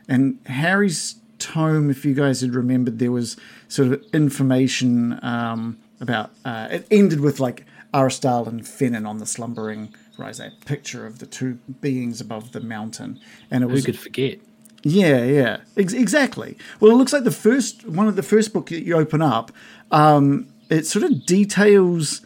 and 0.08 0.38
Harry's 0.46 1.16
tome, 1.38 1.90
if 1.90 2.04
you 2.04 2.14
guys 2.14 2.40
had 2.40 2.54
remembered, 2.54 2.98
there 2.98 3.12
was 3.12 3.36
sort 3.68 3.92
of 3.92 4.04
information 4.12 5.18
um, 5.24 5.78
about. 6.00 6.30
Uh, 6.44 6.68
it 6.70 6.86
ended 6.90 7.20
with 7.20 7.40
like 7.40 7.64
Aristal 7.92 8.48
and 8.48 8.66
Fennon 8.66 9.06
on 9.06 9.18
the 9.18 9.26
slumbering 9.26 9.94
rise. 10.18 10.38
That 10.38 10.64
picture 10.64 11.06
of 11.06 11.18
the 11.18 11.26
two 11.26 11.58
beings 11.80 12.20
above 12.20 12.52
the 12.52 12.60
mountain, 12.60 13.20
and 13.50 13.62
it 13.64 13.66
Who 13.68 13.72
was 13.72 13.84
could 13.84 13.98
forget? 13.98 14.38
yeah, 14.82 15.22
yeah, 15.24 15.56
Ex- 15.76 15.92
exactly. 15.92 16.58
Well, 16.80 16.92
it 16.92 16.96
looks 16.96 17.12
like 17.12 17.24
the 17.24 17.30
first 17.30 17.86
one 17.86 18.08
of 18.08 18.16
the 18.16 18.22
first 18.22 18.52
book 18.52 18.68
that 18.70 18.84
you 18.84 18.96
open 18.96 19.22
up. 19.22 19.52
Um, 19.90 20.48
it 20.70 20.86
sort 20.86 21.04
of 21.04 21.24
details 21.26 22.20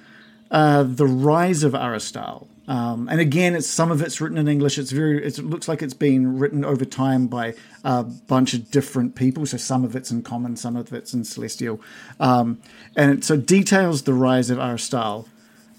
uh, 0.51 0.83
the 0.83 1.07
rise 1.07 1.63
of 1.63 1.75
Aristal. 1.75 2.49
Um, 2.67 3.09
and 3.09 3.19
again, 3.19 3.55
it's 3.55 3.67
some 3.67 3.91
of 3.91 4.03
it's 4.03 4.21
written 4.21 4.37
in 4.37 4.47
English. 4.47 4.79
It's 4.79 4.91
very. 4.91 5.25
It's, 5.25 5.39
it 5.39 5.47
looks 5.47 5.69
like 5.69 5.83
it's 5.83 5.95
been 5.95 6.39
written 6.39 6.65
over 6.65 6.85
time 6.85 7.27
by 7.27 7.55
a 7.83 8.03
bunch 8.05 8.53
of 8.53 8.71
different 8.71 9.15
people. 9.15 9.47
So 9.47 9.57
some 9.57 9.85
of 9.85 9.97
it's 9.97 10.11
in 10.11 10.23
common, 10.23 10.57
some 10.57 10.77
of 10.77 10.93
it's 10.93 11.15
in 11.15 11.25
celestial, 11.25 11.81
um, 12.21 12.61
and 12.95 13.11
it, 13.11 13.25
so 13.25 13.39
details 13.39 14.03
the 14.03 14.13
rise 14.13 14.51
of 14.51 14.59
Aristal 14.59 15.29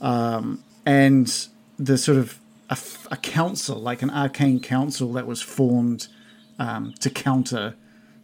um, 0.01 0.63
and 0.83 1.47
the 1.77 1.97
sort 1.97 2.17
of 2.17 2.39
a 3.11 3.17
council, 3.17 3.79
like 3.79 4.01
an 4.01 4.11
arcane 4.11 4.59
council 4.59 5.13
that 5.13 5.25
was 5.25 5.41
formed 5.41 6.07
um, 6.59 6.93
to 6.99 7.09
counter 7.09 7.75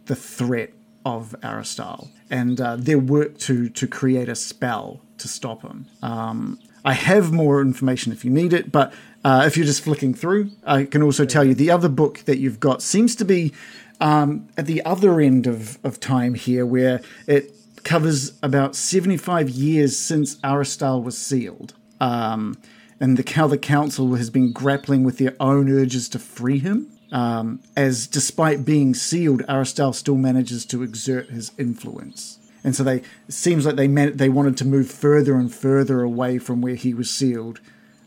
the 0.06 0.14
threat 0.14 0.72
of 1.04 1.34
Aristal 1.42 2.10
and 2.30 2.60
uh, 2.60 2.76
their 2.76 2.98
work 2.98 3.38
to 3.38 3.68
to 3.68 3.86
create 3.86 4.28
a 4.28 4.34
spell 4.34 5.00
to 5.18 5.28
stop 5.28 5.62
him. 5.62 5.86
Um, 6.02 6.58
I 6.84 6.92
have 6.92 7.32
more 7.32 7.60
information 7.60 8.12
if 8.12 8.24
you 8.24 8.30
need 8.30 8.52
it, 8.52 8.70
but 8.70 8.92
uh, 9.24 9.44
if 9.46 9.56
you're 9.56 9.66
just 9.66 9.82
flicking 9.82 10.14
through, 10.14 10.50
I 10.64 10.84
can 10.84 11.02
also 11.02 11.24
tell 11.24 11.44
you 11.44 11.54
the 11.54 11.70
other 11.70 11.88
book 11.88 12.20
that 12.26 12.38
you've 12.38 12.60
got 12.60 12.80
seems 12.80 13.16
to 13.16 13.24
be 13.24 13.52
um, 14.00 14.48
at 14.56 14.66
the 14.66 14.84
other 14.84 15.20
end 15.20 15.46
of, 15.46 15.84
of 15.84 15.98
time 15.98 16.34
here, 16.34 16.64
where 16.64 17.00
it 17.26 17.52
covers 17.82 18.38
about 18.42 18.76
75 18.76 19.50
years 19.50 19.96
since 19.96 20.36
Aristal 20.44 21.02
was 21.02 21.18
sealed. 21.18 21.74
Um, 22.00 22.58
and 23.00 23.16
the, 23.16 23.32
how 23.32 23.46
the 23.46 23.58
council 23.58 24.14
has 24.14 24.30
been 24.30 24.52
grappling 24.52 25.04
with 25.04 25.18
their 25.18 25.34
own 25.40 25.70
urges 25.70 26.08
to 26.10 26.18
free 26.18 26.58
him. 26.58 26.90
Um, 27.12 27.60
as 27.76 28.06
despite 28.06 28.64
being 28.64 28.94
sealed, 28.94 29.42
Aristal 29.48 29.92
still 29.92 30.16
manages 30.16 30.64
to 30.66 30.82
exert 30.82 31.30
his 31.30 31.52
influence. 31.58 32.35
And 32.66 32.74
so 32.76 32.82
they 32.84 32.96
it 32.96 33.32
seems 33.32 33.64
like 33.64 33.76
they 33.76 33.88
meant 33.88 34.18
they 34.18 34.28
wanted 34.28 34.58
to 34.58 34.66
move 34.66 34.90
further 34.90 35.36
and 35.36 35.50
further 35.54 36.02
away 36.02 36.36
from 36.38 36.60
where 36.60 36.74
he 36.74 36.92
was 36.92 37.08
sealed, 37.10 37.60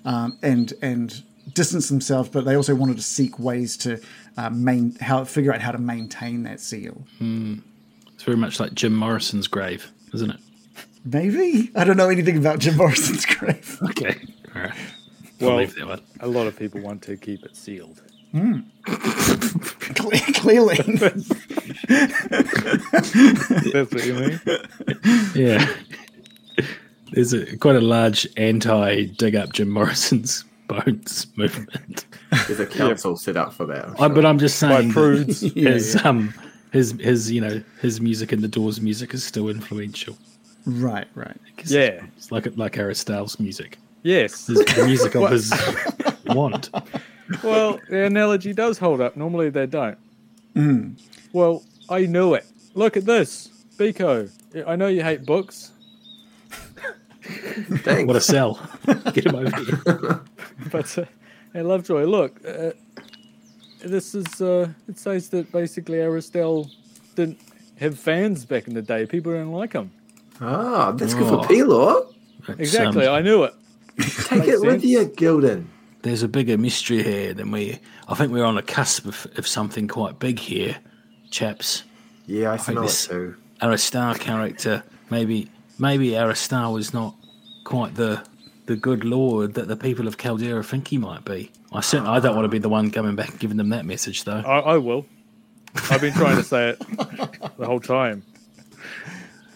um, 0.05 0.37
and 0.43 0.73
and 0.81 1.23
distance 1.55 1.89
themselves. 1.89 2.29
But 2.29 2.45
they 2.45 2.55
also 2.55 2.75
wanted 2.75 2.97
to 2.97 3.03
seek 3.03 3.39
ways 3.39 3.75
to 3.77 3.99
uh, 4.37 4.49
main 4.51 4.95
how 4.99 5.23
figure 5.23 5.51
out 5.53 5.61
how 5.61 5.71
to 5.71 5.77
maintain 5.79 6.43
that 6.43 6.59
seal. 6.59 7.03
It's 8.13 8.23
very 8.23 8.37
much 8.37 8.59
like 8.59 8.73
Jim 8.73 8.93
Morrison's 8.95 9.47
grave, 9.47 9.89
isn't 10.13 10.29
it? 10.29 10.39
Maybe 11.05 11.71
I 11.75 11.85
don't 11.85 11.95
know 11.97 12.09
anything 12.09 12.37
about 12.37 12.59
Jim 12.59 12.75
Morrison's 12.75 13.25
grave. 13.25 13.79
Okay. 13.91 14.19
All 14.55 14.61
right. 14.61 14.73
Well- 15.39 15.65
that 15.65 15.87
one. 15.87 16.01
A 16.19 16.27
lot 16.27 16.47
of 16.47 16.59
people 16.59 16.81
want 16.81 17.01
to 17.03 17.15
keep 17.15 17.43
it 17.45 17.55
sealed. 17.55 18.01
Cle- 18.33 20.11
Clearly, 20.35 20.75
That's 21.89 23.93
what 23.93 24.06
you 24.06 24.13
mean? 24.13 24.39
Yeah. 25.36 25.67
There's 27.12 27.34
a 27.34 27.58
quite 27.58 27.75
a 27.75 27.82
large 27.82 28.28
anti 28.38 29.06
dig 29.06 29.36
up 29.36 29.52
Jim 29.54 29.69
Morrison's 29.69 30.43
bones 30.67 31.25
movement. 31.36 32.06
There's 32.47 32.60
a 32.60 32.67
council 32.67 33.17
set 33.17 33.36
up 33.36 33.54
for 33.54 33.65
that. 33.65 33.89
I'm 33.99 34.12
I, 34.12 34.13
but 34.13 34.25
I'm 34.25 34.38
just 34.38 34.62
By 34.62 34.82
saying 34.82 34.91
prudes. 34.91 35.39
that 35.41 35.54
his 35.56 35.95
um 36.06 36.34
his 36.71 36.91
his 36.99 37.32
you 37.32 37.41
know 37.41 37.63
his 37.82 37.99
music 37.99 38.32
and 38.32 38.43
the 38.43 38.47
Doors 38.47 38.80
music 38.80 39.13
is 39.15 39.23
still 39.23 39.49
influential. 39.49 40.15
right, 40.67 41.08
right. 41.15 41.36
Yeah. 41.65 42.04
it's 42.15 42.32
like 42.32 42.47
like 42.58 42.78
Aristal's 42.78 43.39
music. 43.39 43.80
Yes. 44.04 44.45
His, 44.47 44.60
the 44.60 44.84
music 44.86 45.15
of 45.15 45.32
his 45.32 45.52
want. 46.28 46.69
Well, 47.43 47.80
the 47.89 48.06
analogy 48.06 48.54
does 48.54 48.78
hold 48.78 49.02
up. 49.02 49.17
Normally 49.17 49.49
they 49.49 49.65
don't. 49.65 49.97
Well, 51.34 51.63
I 51.89 52.06
knew 52.06 52.34
it. 52.36 52.45
Look 52.75 52.97
at 52.97 53.06
this. 53.06 53.49
Biko, 53.78 54.30
I 54.67 54.75
know 54.75 54.88
you 54.88 55.04
hate 55.04 55.25
books, 55.25 55.71
Thanks. 57.84 58.08
What 58.08 58.15
a 58.15 58.21
sell! 58.21 58.60
Get 59.13 59.25
him 59.28 59.36
over 59.36 59.56
here. 59.63 60.21
but 60.71 60.97
uh, 60.97 61.06
hey, 61.54 61.62
Lovejoy, 61.62 62.04
look. 62.06 62.39
Uh, 62.45 62.71
this 63.84 64.15
is, 64.15 64.41
uh, 64.41 64.67
it 64.88 64.97
says 64.97 65.30
that 65.30 65.52
basically 65.52 65.99
Aristal 65.99 66.69
didn't 67.15 67.39
have 67.80 67.97
fans 67.99 68.45
back 68.45 68.67
in 68.67 68.73
the 68.73 68.82
day. 68.82 69.06
People 69.06 69.32
didn't 69.34 69.52
like 69.52 69.73
him. 69.73 69.91
Ah, 70.41 70.91
that's 70.93 71.13
good 71.13 71.23
Oh. 71.32 71.43
for 71.43 71.47
Pelor. 71.47 72.13
It's, 72.49 72.60
Exactly, 72.60 73.06
um, 73.06 73.15
I 73.15 73.21
knew 73.21 73.43
it. 73.43 73.54
Take 73.99 74.47
it 74.47 74.62
with 74.62 74.82
sense. 74.82 74.84
you, 74.86 75.06
Gildan. 75.10 75.65
there's 76.02 76.23
a 76.23 76.28
bigger 76.28 76.58
mystery 76.58 77.04
here 77.04 77.34
than 77.34 77.52
we. 77.52 77.80
I 78.08 78.15
think 78.15 78.32
we're 78.32 78.45
on 78.45 78.56
the 78.56 78.63
cusp 78.63 79.06
of, 79.06 79.28
of 79.38 79.45
something 79.47 79.88
quite 79.88 80.17
big 80.19 80.39
here, 80.39 80.78
chaps. 81.31 81.83
Yeah, 82.25 82.51
I 82.51 82.57
think 82.57 82.75
smell 82.77 82.83
it 82.83 82.87
this- 82.87 83.07
too. 83.07 83.35
Aristar 83.61 84.17
character, 84.19 84.83
maybe 85.09 85.49
maybe 85.77 86.11
Aristar 86.11 86.73
was 86.73 86.93
not 86.93 87.15
quite 87.65 87.95
the 87.95 88.23
the 88.67 88.75
good 88.75 89.03
lord 89.03 89.55
that 89.55 89.67
the 89.67 89.75
people 89.75 90.07
of 90.07 90.17
Kalderra 90.17 90.63
think 90.63 90.87
he 90.87 90.97
might 90.97 91.25
be. 91.25 91.51
I 91.73 91.81
certainly 91.81 92.11
I 92.11 92.19
don't 92.19 92.35
want 92.35 92.45
to 92.45 92.49
be 92.49 92.59
the 92.59 92.69
one 92.69 92.89
coming 92.91 93.15
back 93.15 93.31
and 93.31 93.39
giving 93.39 93.57
them 93.57 93.69
that 93.69 93.85
message 93.85 94.23
though. 94.23 94.39
I, 94.45 94.59
I 94.59 94.77
will. 94.77 95.05
I've 95.91 96.01
been 96.01 96.13
trying 96.13 96.37
to 96.37 96.43
say 96.43 96.69
it 96.69 96.79
the 97.57 97.65
whole 97.65 97.79
time. 97.79 98.23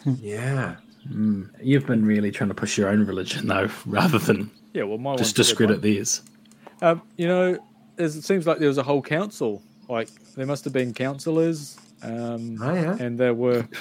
Yeah. 0.05 0.75
You've 1.61 1.85
been 1.85 2.05
really 2.05 2.31
trying 2.31 2.49
to 2.49 2.53
push 2.53 2.77
your 2.77 2.89
own 2.89 3.05
religion 3.05 3.47
though, 3.47 3.69
rather 3.85 4.19
than 4.19 4.51
Yeah, 4.73 4.83
well, 4.83 4.97
my 4.97 5.15
just 5.15 5.37
one's 5.37 5.51
a 5.51 5.55
good 5.55 5.67
discredit 5.69 5.81
theirs. 5.81 6.21
Um, 6.81 7.01
you 7.17 7.27
know, 7.27 7.57
it 7.97 8.09
seems 8.09 8.45
like 8.47 8.59
there 8.59 8.67
was 8.67 8.77
a 8.77 8.83
whole 8.83 9.01
council. 9.01 9.61
Like 9.89 10.09
there 10.35 10.45
must 10.45 10.63
have 10.65 10.73
been 10.73 10.93
councillors, 10.93 11.77
um, 12.01 12.57
Oh, 12.61 12.73
yeah. 12.73 12.97
and 12.99 13.17
there 13.17 13.33
were. 13.33 13.67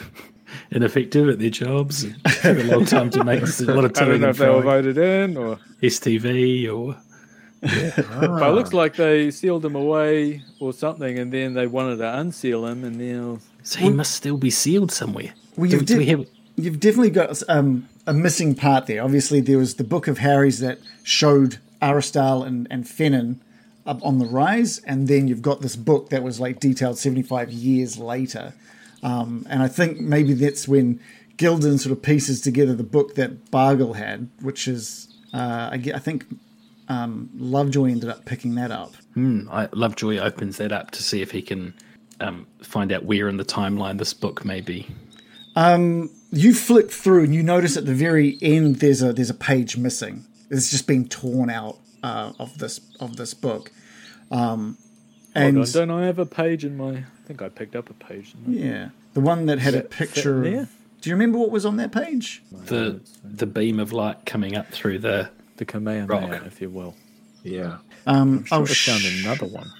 Ineffective 0.71 1.29
at 1.31 1.39
their 1.39 1.49
jobs. 1.49 2.03
Took 2.43 2.59
a 2.59 2.63
long 2.65 2.85
time 2.85 3.09
to 3.11 3.25
make 3.25 3.41
a 3.43 3.63
lot 3.73 3.85
of 3.87 3.95
time. 3.95 4.09
I 4.09 4.11
don't 4.13 4.21
know 4.21 4.29
if 4.29 4.37
they 4.37 4.49
were 4.51 4.61
voted 4.61 4.99
in 4.99 5.37
or. 5.39 5.59
STV 5.83 6.71
or 6.71 6.97
But 7.63 8.51
it 8.51 8.53
looks 8.55 8.73
like 8.75 8.97
they 8.97 9.31
sealed 9.31 9.65
him 9.65 9.77
away 9.77 10.43
or 10.61 10.73
something, 10.75 11.19
and 11.19 11.33
then 11.33 11.55
they 11.55 11.67
wanted 11.67 11.97
to 11.99 12.19
unseal 12.19 12.67
him, 12.67 12.85
and 12.85 13.01
then 13.01 13.41
so 13.63 13.79
he 13.81 13.89
must 13.91 14.15
still 14.15 14.37
be 14.37 14.51
sealed 14.51 14.93
somewhere. 14.93 15.33
Well, 15.57 15.71
do, 15.71 15.77
you 15.79 15.83
do 15.83 15.97
we 15.99 16.05
did- 16.05 16.19
have 16.19 16.27
You've 16.57 16.81
definitely 16.81 17.11
got 17.11 17.43
um, 17.49 17.89
a 18.07 18.13
missing 18.13 18.55
part 18.55 18.87
there. 18.87 19.03
Obviously, 19.03 19.41
there 19.41 19.57
was 19.57 19.77
the 19.77 19.85
book 19.85 20.07
of 20.07 20.19
Harry's 20.19 20.59
that 20.61 20.79
showed 21.03 21.59
Aristal 21.81 22.43
and, 22.47 22.67
and 22.71 22.87
Fennon 22.87 23.41
up 23.87 24.05
on 24.05 24.19
the 24.19 24.27
rise, 24.27 24.79
and 24.81 25.09
then 25.09 25.29
you've 25.29 25.43
got 25.43 25.61
this 25.61 25.77
book 25.77 26.11
that 26.11 26.23
was 26.23 26.41
like 26.41 26.61
detailed 26.61 26.99
75 26.99 27.53
years 27.53 27.99
later. 27.99 28.55
Um, 29.03 29.47
and 29.49 29.63
I 29.63 29.69
think 29.69 29.99
maybe 29.99 30.35
that's 30.35 30.69
when 30.69 31.01
Gildan 31.37 31.79
sort 31.81 31.93
of 31.93 32.03
pieces 32.03 32.41
together 32.41 32.75
the 32.75 32.85
book 32.85 33.17
that 33.17 33.51
Bargle 33.51 33.95
had, 33.95 34.29
which 34.41 34.69
is, 34.69 35.09
uh, 35.35 35.71
I, 35.73 35.83
I 35.95 35.99
think 35.99 36.27
um, 36.89 37.31
Lovejoy 37.37 37.91
ended 37.91 38.11
up 38.11 38.25
picking 38.25 38.55
that 38.55 38.71
up. 38.71 38.95
I, 39.51 39.69
Lovejoy 39.73 40.19
opens 40.19 40.59
that 40.59 40.73
up 40.73 40.93
to 40.93 41.03
see 41.03 41.21
if 41.21 41.33
he 41.33 41.43
can 41.43 41.75
um, 42.21 42.47
find 42.63 42.93
out 42.93 43.05
where 43.05 43.29
in 43.29 43.37
the 43.37 43.45
timeline 43.45 43.99
this 43.99 44.15
book 44.15 44.45
may 44.45 44.61
be. 44.61 44.87
you 46.31 46.55
flick 46.55 46.91
through 46.91 47.25
and 47.25 47.35
you 47.35 47.43
notice 47.43 47.77
at 47.77 47.85
the 47.85 47.95
very 47.95 48.39
end 48.41 48.77
there's 48.77 49.03
a 49.03 49.13
there's 49.13 49.29
a 49.31 49.35
page 49.35 49.77
missing. 49.77 50.25
It's 50.51 50.71
just 50.71 50.87
been 50.87 51.09
torn 51.09 51.51
out 51.51 51.79
uh, 52.03 52.33
of 52.39 52.59
this 52.59 52.81
of 53.01 53.17
this 53.17 53.35
book, 53.35 53.71
Um, 54.31 54.77
Hold 55.35 55.47
and 55.47 55.59
on, 55.59 55.65
don't 55.73 55.91
I 55.91 56.07
have 56.07 56.19
a 56.19 56.27
page 56.27 56.65
in 56.65 56.77
my? 56.77 56.91
I 56.91 57.05
think 57.27 57.41
I 57.43 57.49
picked 57.49 57.75
up 57.77 57.89
a 57.91 57.95
page. 57.95 58.35
didn't 58.35 58.63
I? 58.63 58.67
yeah, 58.67 58.89
the 59.15 59.21
one 59.21 59.47
that 59.47 59.59
had 59.59 59.75
a 59.75 59.81
picture. 59.83 60.43
Of, 60.45 60.69
do 61.01 61.11
you 61.11 61.15
remember 61.17 61.39
what 61.39 61.51
was 61.51 61.65
on 61.67 61.77
that 61.77 61.93
page? 61.93 62.43
The 62.53 63.01
the 63.25 63.47
beam 63.47 63.81
of 63.81 63.93
light 63.93 64.25
coming 64.27 64.57
up 64.57 64.69
through 64.71 64.99
the 65.01 65.31
The 65.57 65.65
Kamehameha, 65.65 66.07
Rock. 66.07 66.47
if 66.47 66.61
you 66.61 66.71
will. 66.71 66.95
Yeah. 67.43 67.79
Um, 68.07 68.45
Sure 68.45 68.59
I'll 68.59 68.63
I 68.65 68.67
found 68.67 69.01
sh- 69.03 69.25
another 69.25 69.47
one. 69.47 69.71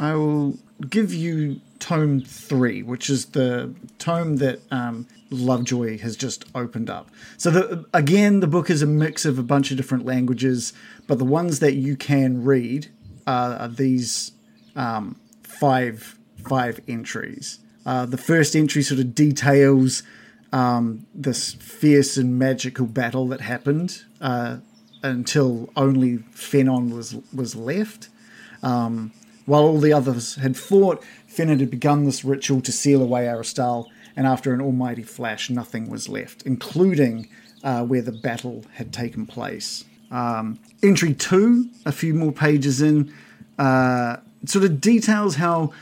I 0.00 0.14
will 0.14 0.58
give 0.88 1.12
you 1.12 1.60
tome 1.78 2.20
three, 2.20 2.82
which 2.82 3.10
is 3.10 3.26
the 3.26 3.74
tome 3.98 4.36
that 4.36 4.60
um, 4.70 5.06
Lovejoy 5.30 5.98
has 5.98 6.16
just 6.16 6.44
opened 6.54 6.90
up. 6.90 7.10
So 7.36 7.50
the, 7.50 7.84
again, 7.92 8.40
the 8.40 8.46
book 8.46 8.70
is 8.70 8.82
a 8.82 8.86
mix 8.86 9.24
of 9.24 9.38
a 9.38 9.42
bunch 9.42 9.70
of 9.70 9.76
different 9.76 10.04
languages, 10.04 10.72
but 11.06 11.18
the 11.18 11.24
ones 11.24 11.60
that 11.60 11.74
you 11.74 11.96
can 11.96 12.44
read 12.44 12.88
are, 13.26 13.54
are 13.54 13.68
these 13.68 14.32
um, 14.76 15.16
five 15.42 16.18
five 16.48 16.80
entries. 16.88 17.58
Uh, 17.84 18.06
the 18.06 18.16
first 18.16 18.54
entry 18.54 18.82
sort 18.82 19.00
of 19.00 19.14
details 19.14 20.02
um, 20.52 21.06
this 21.14 21.54
fierce 21.54 22.16
and 22.16 22.38
magical 22.38 22.86
battle 22.86 23.28
that 23.28 23.40
happened 23.40 24.04
uh, 24.20 24.58
until 25.02 25.70
only 25.76 26.18
Fenon 26.34 26.94
was 26.94 27.16
was 27.32 27.54
left. 27.54 28.08
Um, 28.62 29.12
while 29.48 29.62
all 29.62 29.80
the 29.80 29.94
others 29.94 30.34
had 30.34 30.58
fought, 30.58 31.02
Fenon 31.26 31.58
had 31.60 31.70
begun 31.70 32.04
this 32.04 32.22
ritual 32.22 32.60
to 32.60 32.70
seal 32.70 33.00
away 33.00 33.26
Aristal, 33.26 33.88
and 34.14 34.26
after 34.26 34.52
an 34.52 34.60
almighty 34.60 35.02
flash, 35.02 35.48
nothing 35.48 35.88
was 35.88 36.06
left, 36.06 36.42
including 36.42 37.30
uh, 37.64 37.82
where 37.82 38.02
the 38.02 38.12
battle 38.12 38.66
had 38.74 38.92
taken 38.92 39.24
place. 39.24 39.86
Um, 40.10 40.58
entry 40.82 41.14
two, 41.14 41.70
a 41.86 41.92
few 41.92 42.12
more 42.12 42.30
pages 42.30 42.82
in, 42.82 43.10
uh, 43.58 44.16
sort 44.44 44.66
of 44.66 44.82
details 44.82 45.36
how 45.36 45.72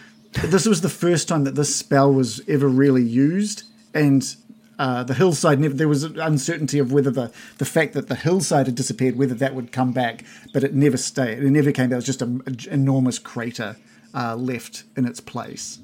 this 0.44 0.64
was 0.64 0.82
the 0.82 0.88
first 0.88 1.26
time 1.26 1.42
that 1.42 1.56
this 1.56 1.74
spell 1.74 2.12
was 2.12 2.40
ever 2.46 2.68
really 2.68 3.02
used, 3.02 3.64
and 3.92 4.36
uh, 4.78 5.02
the 5.04 5.14
hillside 5.14 5.58
never, 5.58 5.74
there 5.74 5.88
was 5.88 6.04
uncertainty 6.04 6.78
of 6.78 6.92
whether 6.92 7.10
the, 7.10 7.32
the 7.58 7.64
fact 7.64 7.94
that 7.94 8.08
the 8.08 8.14
hillside 8.14 8.66
had 8.66 8.74
disappeared, 8.74 9.16
whether 9.16 9.34
that 9.34 9.54
would 9.54 9.72
come 9.72 9.92
back, 9.92 10.24
but 10.52 10.62
it 10.62 10.74
never 10.74 10.96
stayed. 10.96 11.38
It 11.42 11.50
never 11.50 11.72
came 11.72 11.88
back. 11.88 11.94
It 11.94 11.96
was 11.96 12.06
just 12.06 12.22
an 12.22 12.42
enormous 12.70 13.18
crater 13.18 13.76
uh, 14.14 14.36
left 14.36 14.84
in 14.96 15.06
its 15.06 15.20
place. 15.20 15.78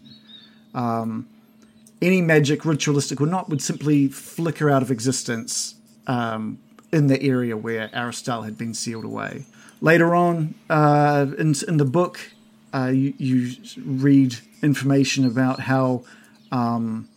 Um, 0.75 1.29
any 2.01 2.21
magic, 2.21 2.65
ritualistic 2.65 3.21
or 3.21 3.27
not, 3.27 3.49
would 3.49 3.63
simply 3.63 4.09
flicker 4.09 4.69
out 4.69 4.83
of 4.83 4.91
existence 4.91 5.77
um, 6.07 6.59
in 6.93 7.07
the 7.07 7.23
area 7.23 7.57
where 7.57 7.89
Aristal 7.95 8.43
had 8.45 8.59
been 8.59 8.75
sealed 8.75 9.05
away. 9.05 9.47
Later 9.81 10.15
on 10.15 10.55
uh, 10.69 11.27
in, 11.39 11.55
in 11.67 11.77
the 11.79 11.85
book, 11.85 12.21
uh, 12.75 12.87
you, 12.87 13.15
you 13.19 13.57
read 13.85 14.37
information 14.63 15.25
about 15.25 15.61
how 15.61 16.05
um, 16.51 17.09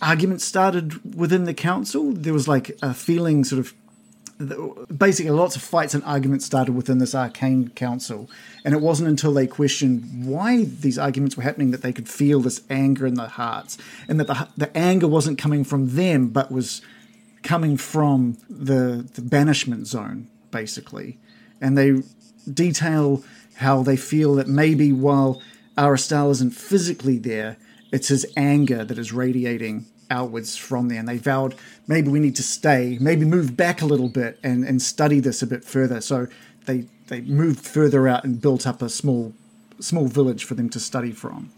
arguments 0.00 0.44
started 0.44 1.14
within 1.14 1.44
the 1.44 1.54
council. 1.54 2.12
There 2.12 2.32
was 2.32 2.48
like 2.48 2.76
a 2.82 2.94
feeling, 2.94 3.44
sort 3.44 3.60
of, 3.60 3.74
basically, 4.96 5.32
lots 5.32 5.56
of 5.56 5.62
fights 5.62 5.94
and 5.94 6.04
arguments 6.04 6.44
started 6.44 6.72
within 6.72 6.98
this 6.98 7.14
arcane 7.14 7.70
council. 7.70 8.30
And 8.64 8.74
it 8.74 8.80
wasn't 8.80 9.08
until 9.08 9.32
they 9.32 9.46
questioned 9.46 10.26
why 10.26 10.64
these 10.64 10.98
arguments 10.98 11.36
were 11.36 11.42
happening 11.42 11.72
that 11.72 11.82
they 11.82 11.92
could 11.92 12.08
feel 12.08 12.40
this 12.40 12.62
anger 12.70 13.06
in 13.06 13.14
their 13.14 13.26
hearts, 13.28 13.78
and 14.08 14.20
that 14.20 14.26
the, 14.26 14.48
the 14.56 14.76
anger 14.76 15.08
wasn't 15.08 15.38
coming 15.38 15.64
from 15.64 15.96
them, 15.96 16.28
but 16.28 16.52
was 16.52 16.82
coming 17.42 17.76
from 17.76 18.36
the, 18.48 19.08
the 19.14 19.22
banishment 19.22 19.86
zone, 19.86 20.28
basically. 20.50 21.18
And 21.60 21.76
they 21.76 22.02
detail 22.52 23.24
how 23.56 23.82
they 23.82 23.96
feel 23.96 24.34
that 24.36 24.46
maybe 24.46 24.92
while 24.92 25.42
Aristal 25.76 26.30
isn't 26.30 26.50
physically 26.50 27.18
there, 27.18 27.56
it's 27.92 28.08
his 28.08 28.26
anger 28.36 28.84
that 28.84 28.98
is 28.98 29.12
radiating 29.12 29.86
outwards 30.10 30.56
from 30.56 30.88
there. 30.88 30.98
And 30.98 31.08
they 31.08 31.18
vowed 31.18 31.54
maybe 31.86 32.08
we 32.08 32.20
need 32.20 32.36
to 32.36 32.42
stay, 32.42 32.98
maybe 33.00 33.24
move 33.24 33.56
back 33.56 33.82
a 33.82 33.86
little 33.86 34.08
bit 34.08 34.38
and, 34.42 34.64
and 34.64 34.80
study 34.80 35.20
this 35.20 35.42
a 35.42 35.46
bit 35.46 35.64
further. 35.64 36.00
So 36.00 36.26
they 36.66 36.86
they 37.08 37.20
moved 37.22 37.60
further 37.60 38.06
out 38.06 38.24
and 38.24 38.40
built 38.40 38.66
up 38.66 38.82
a 38.82 38.88
small 38.88 39.32
small 39.80 40.06
village 40.06 40.44
for 40.44 40.54
them 40.54 40.68
to 40.70 40.80
study 40.80 41.12
from. 41.12 41.50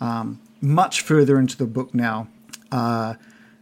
Um, 0.00 0.40
much 0.60 1.00
further 1.00 1.38
into 1.38 1.56
the 1.56 1.66
book 1.66 1.94
now, 1.94 2.28
uh, 2.72 3.14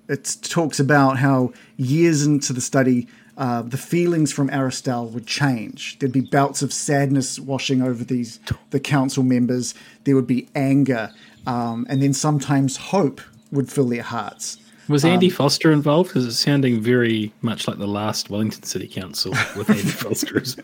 it 0.09 0.37
talks 0.43 0.81
about 0.81 1.19
how 1.19 1.53
years 1.77 2.27
into 2.27 2.53
the 2.53 2.61
study, 2.61 3.09
uh, 3.37 3.63
the 3.63 3.77
feelings 3.77 4.33
from 4.33 4.49
Aristal 4.51 5.09
would 5.11 5.27
change. 5.27 5.99
There'd 5.99 6.13
be 6.13 6.21
bouts 6.21 6.63
of 6.63 6.73
sadness 6.73 7.39
washing 7.39 7.83
over 7.83 8.05
these 8.05 8.41
the 8.71 8.81
council 8.81 9.23
members. 9.23 9.75
There 10.05 10.15
would 10.15 10.27
be 10.27 10.49
anger, 10.55 11.13
um, 11.47 11.87
and 11.89 12.03
then 12.03 12.13
sometimes 12.13 12.77
hope 12.77 13.21
would 13.53 13.71
fill 13.71 13.89
their 13.89 14.03
hearts. 14.03 14.59
Was 14.89 15.05
Andy 15.05 15.31
Foster 15.31 15.73
involved? 15.73 16.11
Because 16.11 16.27
it's 16.27 16.39
sounding 16.39 16.81
very 16.81 17.33
much 17.41 17.67
like 17.67 17.79
the 17.79 17.87
last 17.87 18.29
Wellington 18.29 18.65
City 18.65 18.87
Council 18.87 19.33
with 19.57 19.71
Andy 19.71 19.83
Foster. 19.89 20.41
as- 20.41 20.57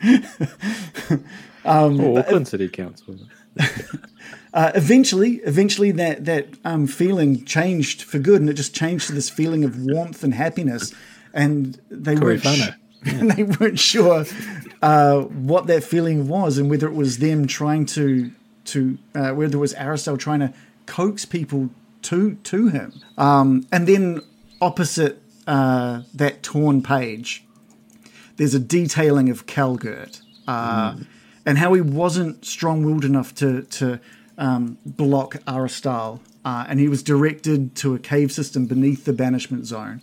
Oh, 1.64 2.16
Auckland 2.16 2.48
City 2.48 2.68
Council. 2.68 3.16
Uh, 4.54 4.72
eventually, 4.74 5.34
eventually 5.44 5.90
that 5.90 6.24
that 6.24 6.46
um, 6.64 6.86
feeling 6.86 7.44
changed 7.44 8.02
for 8.02 8.18
good, 8.18 8.40
and 8.40 8.48
it 8.48 8.54
just 8.54 8.74
changed 8.74 9.06
to 9.06 9.12
this 9.12 9.28
feeling 9.28 9.62
of 9.62 9.78
warmth 9.78 10.24
and 10.24 10.32
happiness. 10.32 10.94
And 11.34 11.78
they 11.90 12.16
weren't, 12.16 12.42
Corey 12.42 12.60
and 13.04 13.30
they 13.30 13.42
weren't 13.44 13.78
sure 13.78 14.24
uh, 14.80 15.20
what 15.20 15.66
that 15.66 15.84
feeling 15.84 16.28
was, 16.28 16.56
and 16.56 16.70
whether 16.70 16.86
it 16.86 16.94
was 16.94 17.18
them 17.18 17.46
trying 17.46 17.84
to 17.86 18.32
to 18.72 18.98
uh, 19.14 19.32
whether 19.32 19.56
it 19.56 19.60
was 19.60 19.74
Aristal 19.74 20.16
trying 20.16 20.40
to 20.40 20.52
coax 20.86 21.24
people 21.24 21.70
to 22.02 22.34
to 22.34 22.68
him. 22.68 22.92
Um, 23.16 23.66
and 23.70 23.86
then 23.86 24.20
opposite 24.60 25.22
uh, 25.46 26.02
that 26.14 26.42
torn 26.42 26.82
page, 26.82 27.44
there's 28.36 28.54
a 28.54 28.60
detailing 28.60 29.30
of 29.30 29.46
Calgert 29.46 30.20
uh, 30.46 30.96
and 31.44 31.58
how 31.58 31.74
he 31.74 31.80
wasn't 31.80 32.44
strong-willed 32.44 33.04
enough 33.04 33.34
to 33.34 33.62
to 33.62 34.00
um, 34.38 34.78
block 34.84 35.36
Aristal, 35.46 36.20
uh, 36.44 36.64
and 36.68 36.78
he 36.80 36.88
was 36.88 37.02
directed 37.02 37.74
to 37.76 37.94
a 37.94 37.98
cave 37.98 38.30
system 38.30 38.66
beneath 38.66 39.04
the 39.04 39.12
banishment 39.12 39.66
zone, 39.66 40.00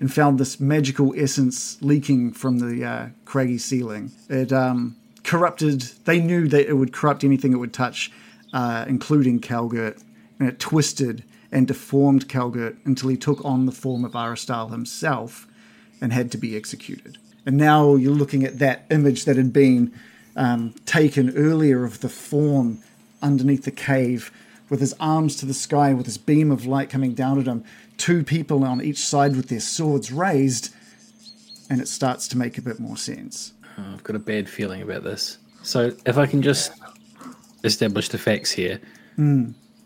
and 0.00 0.12
found 0.12 0.38
this 0.38 0.58
magical 0.58 1.14
essence 1.16 1.78
leaking 1.82 2.32
from 2.32 2.58
the 2.58 2.84
uh, 2.84 3.08
craggy 3.24 3.58
ceiling. 3.58 4.10
It 4.28 4.52
um, 4.52 4.96
corrupted. 5.24 5.82
They 6.04 6.20
knew 6.20 6.46
that 6.48 6.68
it 6.68 6.74
would 6.74 6.92
corrupt 6.92 7.24
anything 7.24 7.52
it 7.52 7.56
would 7.56 7.72
touch, 7.72 8.12
uh, 8.52 8.84
including 8.86 9.40
Calgert, 9.40 9.98
and 10.38 10.48
it 10.48 10.60
twisted 10.60 11.24
and 11.50 11.66
deformed 11.66 12.28
Calgert 12.28 12.76
until 12.84 13.08
he 13.08 13.16
took 13.16 13.44
on 13.44 13.66
the 13.66 13.72
form 13.72 14.04
of 14.04 14.14
Aristal 14.14 14.68
himself 14.68 15.46
and 16.00 16.12
had 16.12 16.30
to 16.32 16.38
be 16.38 16.56
executed. 16.56 17.18
And 17.46 17.56
now 17.56 17.94
you're 17.94 18.12
looking 18.12 18.44
at 18.44 18.58
that 18.58 18.84
image 18.90 19.24
that 19.24 19.36
had 19.36 19.52
been 19.52 19.92
um, 20.36 20.74
taken 20.86 21.36
earlier 21.36 21.84
of 21.84 22.00
the 22.00 22.08
form 22.08 22.82
underneath 23.22 23.64
the 23.64 23.70
cave 23.70 24.30
with 24.68 24.80
his 24.80 24.94
arms 24.98 25.36
to 25.36 25.46
the 25.46 25.54
sky, 25.54 25.92
with 25.92 26.06
his 26.06 26.18
beam 26.18 26.50
of 26.50 26.66
light 26.66 26.90
coming 26.90 27.14
down 27.14 27.38
at 27.38 27.46
him, 27.46 27.64
two 27.96 28.24
people 28.24 28.64
on 28.64 28.82
each 28.82 28.98
side 28.98 29.36
with 29.36 29.48
their 29.48 29.60
swords 29.60 30.10
raised, 30.10 30.74
and 31.70 31.80
it 31.80 31.88
starts 31.88 32.26
to 32.28 32.38
make 32.38 32.58
a 32.58 32.62
bit 32.62 32.80
more 32.80 32.96
sense. 32.96 33.52
Oh, 33.78 33.92
I've 33.92 34.02
got 34.04 34.16
a 34.16 34.20
bad 34.20 34.48
feeling 34.48 34.82
about 34.82 35.04
this. 35.04 35.38
So 35.62 35.92
if 36.06 36.18
I 36.18 36.26
can 36.26 36.42
just 36.42 36.72
establish 37.64 38.08
the 38.08 38.18
facts 38.18 38.50
here, 38.50 38.80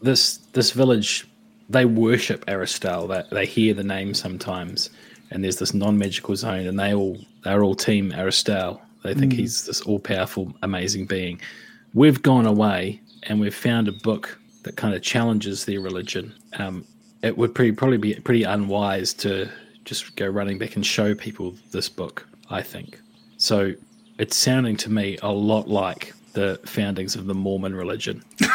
this 0.03 0.39
this 0.53 0.73
village 0.73 1.27
they 1.69 1.85
worship 1.85 2.45
Aristal. 2.49 3.09
They 3.09 3.23
they 3.31 3.47
hear 3.47 3.75
the 3.75 3.85
name 3.85 4.15
sometimes, 4.15 4.91
and 5.31 5.45
there's 5.45 5.57
this 5.57 5.75
non 5.75 5.99
magical 5.99 6.37
zone, 6.37 6.67
and 6.67 6.79
they 6.79 6.95
all 6.95 7.19
they're 7.45 7.63
all 7.63 7.75
team 7.75 8.13
Aristal. 8.13 8.81
They 9.05 9.15
think 9.15 9.33
he's 9.33 9.65
this 9.67 9.81
all 9.83 10.01
powerful, 10.01 10.53
amazing 10.63 11.07
being. 11.07 11.41
We've 11.95 12.21
gone 12.21 12.47
away 12.47 13.01
and 13.25 13.41
we've 13.41 13.55
found 13.55 13.89
a 13.89 13.93
book 13.93 14.39
that 14.65 14.77
kind 14.77 14.95
of 14.95 15.03
challenges 15.03 15.65
their 15.65 15.81
religion. 15.81 16.35
Um, 16.59 16.85
it 17.23 17.37
would 17.39 17.55
pretty, 17.55 17.73
probably 17.73 17.97
be 17.97 18.15
pretty 18.15 18.43
unwise 18.43 19.15
to 19.15 19.49
just 19.85 20.15
go 20.17 20.27
running 20.27 20.59
back 20.59 20.77
and 20.77 20.85
show 20.85 21.15
people 21.15 21.55
this 21.71 21.89
book. 21.89 22.27
I 22.51 22.63
think 22.63 23.01
so. 23.39 23.75
It's 24.19 24.37
sounding 24.37 24.77
to 24.79 24.91
me 24.91 25.17
a 25.23 25.31
lot 25.31 25.69
like 25.69 26.13
the 26.33 26.59
foundings 26.67 27.15
of 27.15 27.27
the 27.27 27.35
Mormon 27.35 27.73
religion. 27.73 28.25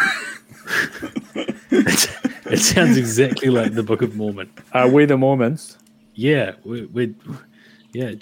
It 1.72 2.60
sounds 2.60 2.98
exactly 2.98 3.50
like 3.50 3.74
the 3.74 3.82
Book 3.82 4.04
of 4.04 4.16
Mormon. 4.16 4.52
Are 4.74 4.88
we 4.88 5.06
the 5.06 5.18
Mormons? 5.18 5.78
Yeah, 6.14 6.54
we, 6.64 6.86
we 6.86 7.16
yeah, 7.94 8.14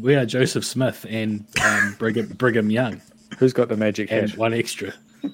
we 0.00 0.14
are 0.14 0.24
Joseph 0.24 0.64
Smith 0.64 1.04
and 1.08 1.44
um, 1.64 1.96
Brigham, 1.98 2.28
Brigham 2.34 2.70
Young, 2.70 3.00
Who's 3.38 3.52
got 3.52 3.68
the 3.68 3.76
magic 3.76 4.12
and 4.12 4.30
one 4.34 4.54
extra. 4.54 4.92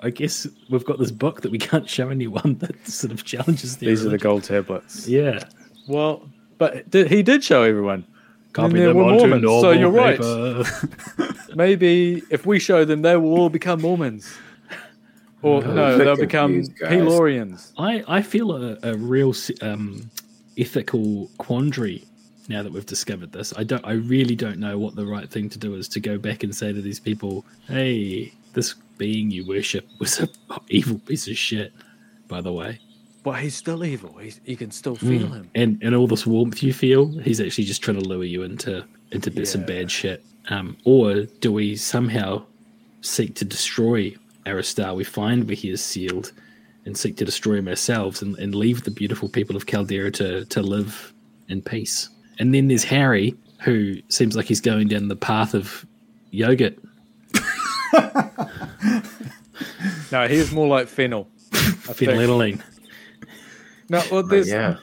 I 0.00 0.08
guess 0.10 0.46
we've 0.70 0.84
got 0.84 0.98
this 0.98 1.10
book 1.10 1.42
that 1.42 1.50
we 1.50 1.58
can't 1.58 1.88
show 1.88 2.08
anyone 2.08 2.56
that 2.60 2.88
sort 2.88 3.12
of 3.12 3.24
challenges 3.24 3.76
their 3.76 3.90
These 3.90 4.06
are 4.06 4.10
the 4.10 4.16
gold 4.18 4.44
tablets. 4.44 5.06
Yeah, 5.06 5.40
Well, 5.86 6.30
but 6.56 6.88
did, 6.88 7.10
he 7.10 7.22
did 7.22 7.44
show 7.44 7.62
everyone. 7.62 8.06
Copy 8.52 8.78
there 8.78 8.88
them 8.88 8.96
were 8.96 9.04
onto 9.04 9.26
Mormons, 9.26 9.60
so 9.60 9.70
you're 9.70 9.90
right. 9.90 10.20
maybe 11.54 12.22
if 12.30 12.46
we 12.46 12.58
show 12.58 12.84
them, 12.84 13.02
they 13.02 13.16
will 13.16 13.38
all 13.38 13.50
become 13.50 13.82
Mormons. 13.82 14.36
Or 15.42 15.62
I'm 15.62 15.74
no, 15.74 15.98
they'll 15.98 16.16
become 16.16 16.54
confused, 16.54 16.78
guys. 16.78 16.92
Pelorians. 16.92 17.72
I, 17.78 18.02
I 18.08 18.22
feel 18.22 18.52
a, 18.52 18.76
a 18.82 18.96
real 18.96 19.32
um, 19.62 20.10
ethical 20.56 21.30
quandary 21.38 22.04
now 22.48 22.62
that 22.62 22.72
we've 22.72 22.86
discovered 22.86 23.32
this. 23.32 23.52
I 23.56 23.62
don't. 23.62 23.84
I 23.86 23.92
really 23.92 24.34
don't 24.34 24.58
know 24.58 24.78
what 24.78 24.96
the 24.96 25.06
right 25.06 25.30
thing 25.30 25.48
to 25.50 25.58
do 25.58 25.74
is 25.74 25.86
to 25.88 26.00
go 26.00 26.18
back 26.18 26.42
and 26.42 26.54
say 26.54 26.72
to 26.72 26.80
these 26.80 26.98
people, 26.98 27.44
"Hey, 27.68 28.32
this 28.54 28.74
being 28.96 29.30
you 29.30 29.46
worship 29.46 29.86
was 30.00 30.20
a 30.20 30.28
evil 30.68 30.98
piece 30.98 31.28
of 31.28 31.36
shit." 31.36 31.72
By 32.26 32.40
the 32.40 32.52
way, 32.52 32.80
But 33.22 33.40
he's 33.40 33.54
still 33.54 33.84
evil. 33.84 34.16
He's, 34.18 34.40
you 34.44 34.56
can 34.56 34.70
still 34.70 34.94
feel 34.96 35.26
him. 35.28 35.50
and 35.54 35.78
and 35.82 35.94
all 35.94 36.06
this 36.06 36.26
warmth 36.26 36.62
you 36.62 36.72
feel, 36.72 37.08
he's 37.18 37.40
actually 37.40 37.64
just 37.64 37.82
trying 37.82 37.98
to 38.00 38.08
lure 38.08 38.24
you 38.24 38.42
into 38.42 38.84
into 39.12 39.30
bit 39.30 39.46
some 39.48 39.62
Yeah. 39.62 39.66
bad 39.66 39.90
shit. 39.90 40.24
Um, 40.50 40.76
or 40.84 41.22
do 41.40 41.52
we 41.52 41.76
somehow 41.76 42.42
seek 43.02 43.34
to 43.36 43.44
destroy 43.44 44.14
Aristal? 44.46 44.96
We 44.96 45.04
find 45.04 45.46
where 45.46 45.56
he 45.56 45.70
is 45.70 45.82
sealed 45.82 46.32
and 46.86 46.96
seek 46.96 47.16
to 47.18 47.24
destroy 47.24 47.56
him 47.56 47.68
ourselves 47.68 48.22
and, 48.22 48.38
and 48.38 48.54
leave 48.54 48.84
the 48.84 48.90
beautiful 48.90 49.28
people 49.28 49.56
of 49.56 49.66
Kalderra 49.66 50.10
to, 50.14 50.46
to 50.46 50.62
live 50.62 51.12
in 51.48 51.60
peace. 51.60 52.08
And 52.38 52.54
then 52.54 52.68
there's 52.68 52.84
Harry, 52.84 53.34
who 53.62 53.96
seems 54.08 54.36
like 54.36 54.46
he's 54.46 54.60
going 54.62 54.88
down 54.88 55.08
the 55.08 55.16
path 55.16 55.52
of 55.54 55.84
yogurt. 56.30 56.78
No, 60.10 60.26
he 60.26 60.36
is 60.36 60.52
more 60.52 60.66
like 60.66 60.88
fennel. 60.88 61.28
I 61.52 61.56
think. 61.92 62.12
Phenylalanine. 62.12 62.62
No, 63.88 64.02
well, 64.10 64.22
there's. 64.22 64.48
yeah. 64.48 64.76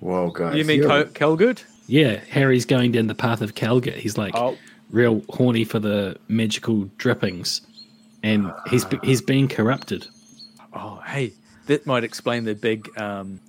Whoa, 0.00 0.30
guys. 0.30 0.56
You 0.56 0.64
mean 0.64 0.82
you're- 0.82 1.04
Kel- 1.12 1.36
Kelgood? 1.36 1.62
Yeah, 1.86 2.20
Harry's 2.30 2.64
going 2.64 2.92
down 2.92 3.06
the 3.08 3.14
path 3.14 3.42
of 3.42 3.54
Calgit. 3.54 3.96
He's 3.96 4.16
like 4.16 4.34
Oh. 4.34 4.56
real 4.90 5.22
horny 5.28 5.64
for 5.64 5.78
the 5.78 6.16
magical 6.28 6.88
drippings, 6.96 7.60
and 8.22 8.50
he's 8.70 8.84
be- 8.84 9.00
he's 9.02 9.20
being 9.20 9.48
corrupted. 9.48 10.06
Oh, 10.72 11.02
hey, 11.06 11.32
that 11.66 11.84
might 11.86 12.04
explain 12.04 12.44
the 12.44 12.54
big 12.54 12.88
um, 12.98 13.40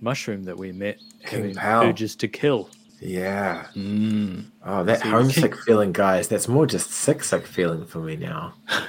mushroom 0.00 0.44
that 0.44 0.56
we 0.58 0.72
met 0.72 0.98
King 1.24 1.40
having 1.40 1.54
Pal. 1.54 1.82
urges 1.84 2.16
to 2.16 2.28
kill. 2.28 2.70
Yeah. 3.00 3.66
Mm. 3.76 4.44
Oh, 4.64 4.84
that 4.84 5.02
See, 5.02 5.08
homesick 5.08 5.56
feeling, 5.58 5.92
guys. 5.92 6.28
That's 6.28 6.48
more 6.48 6.66
just 6.66 6.90
sick, 6.92 7.22
sick 7.22 7.46
feeling 7.46 7.84
for 7.84 8.00
me 8.00 8.16
now. 8.16 8.54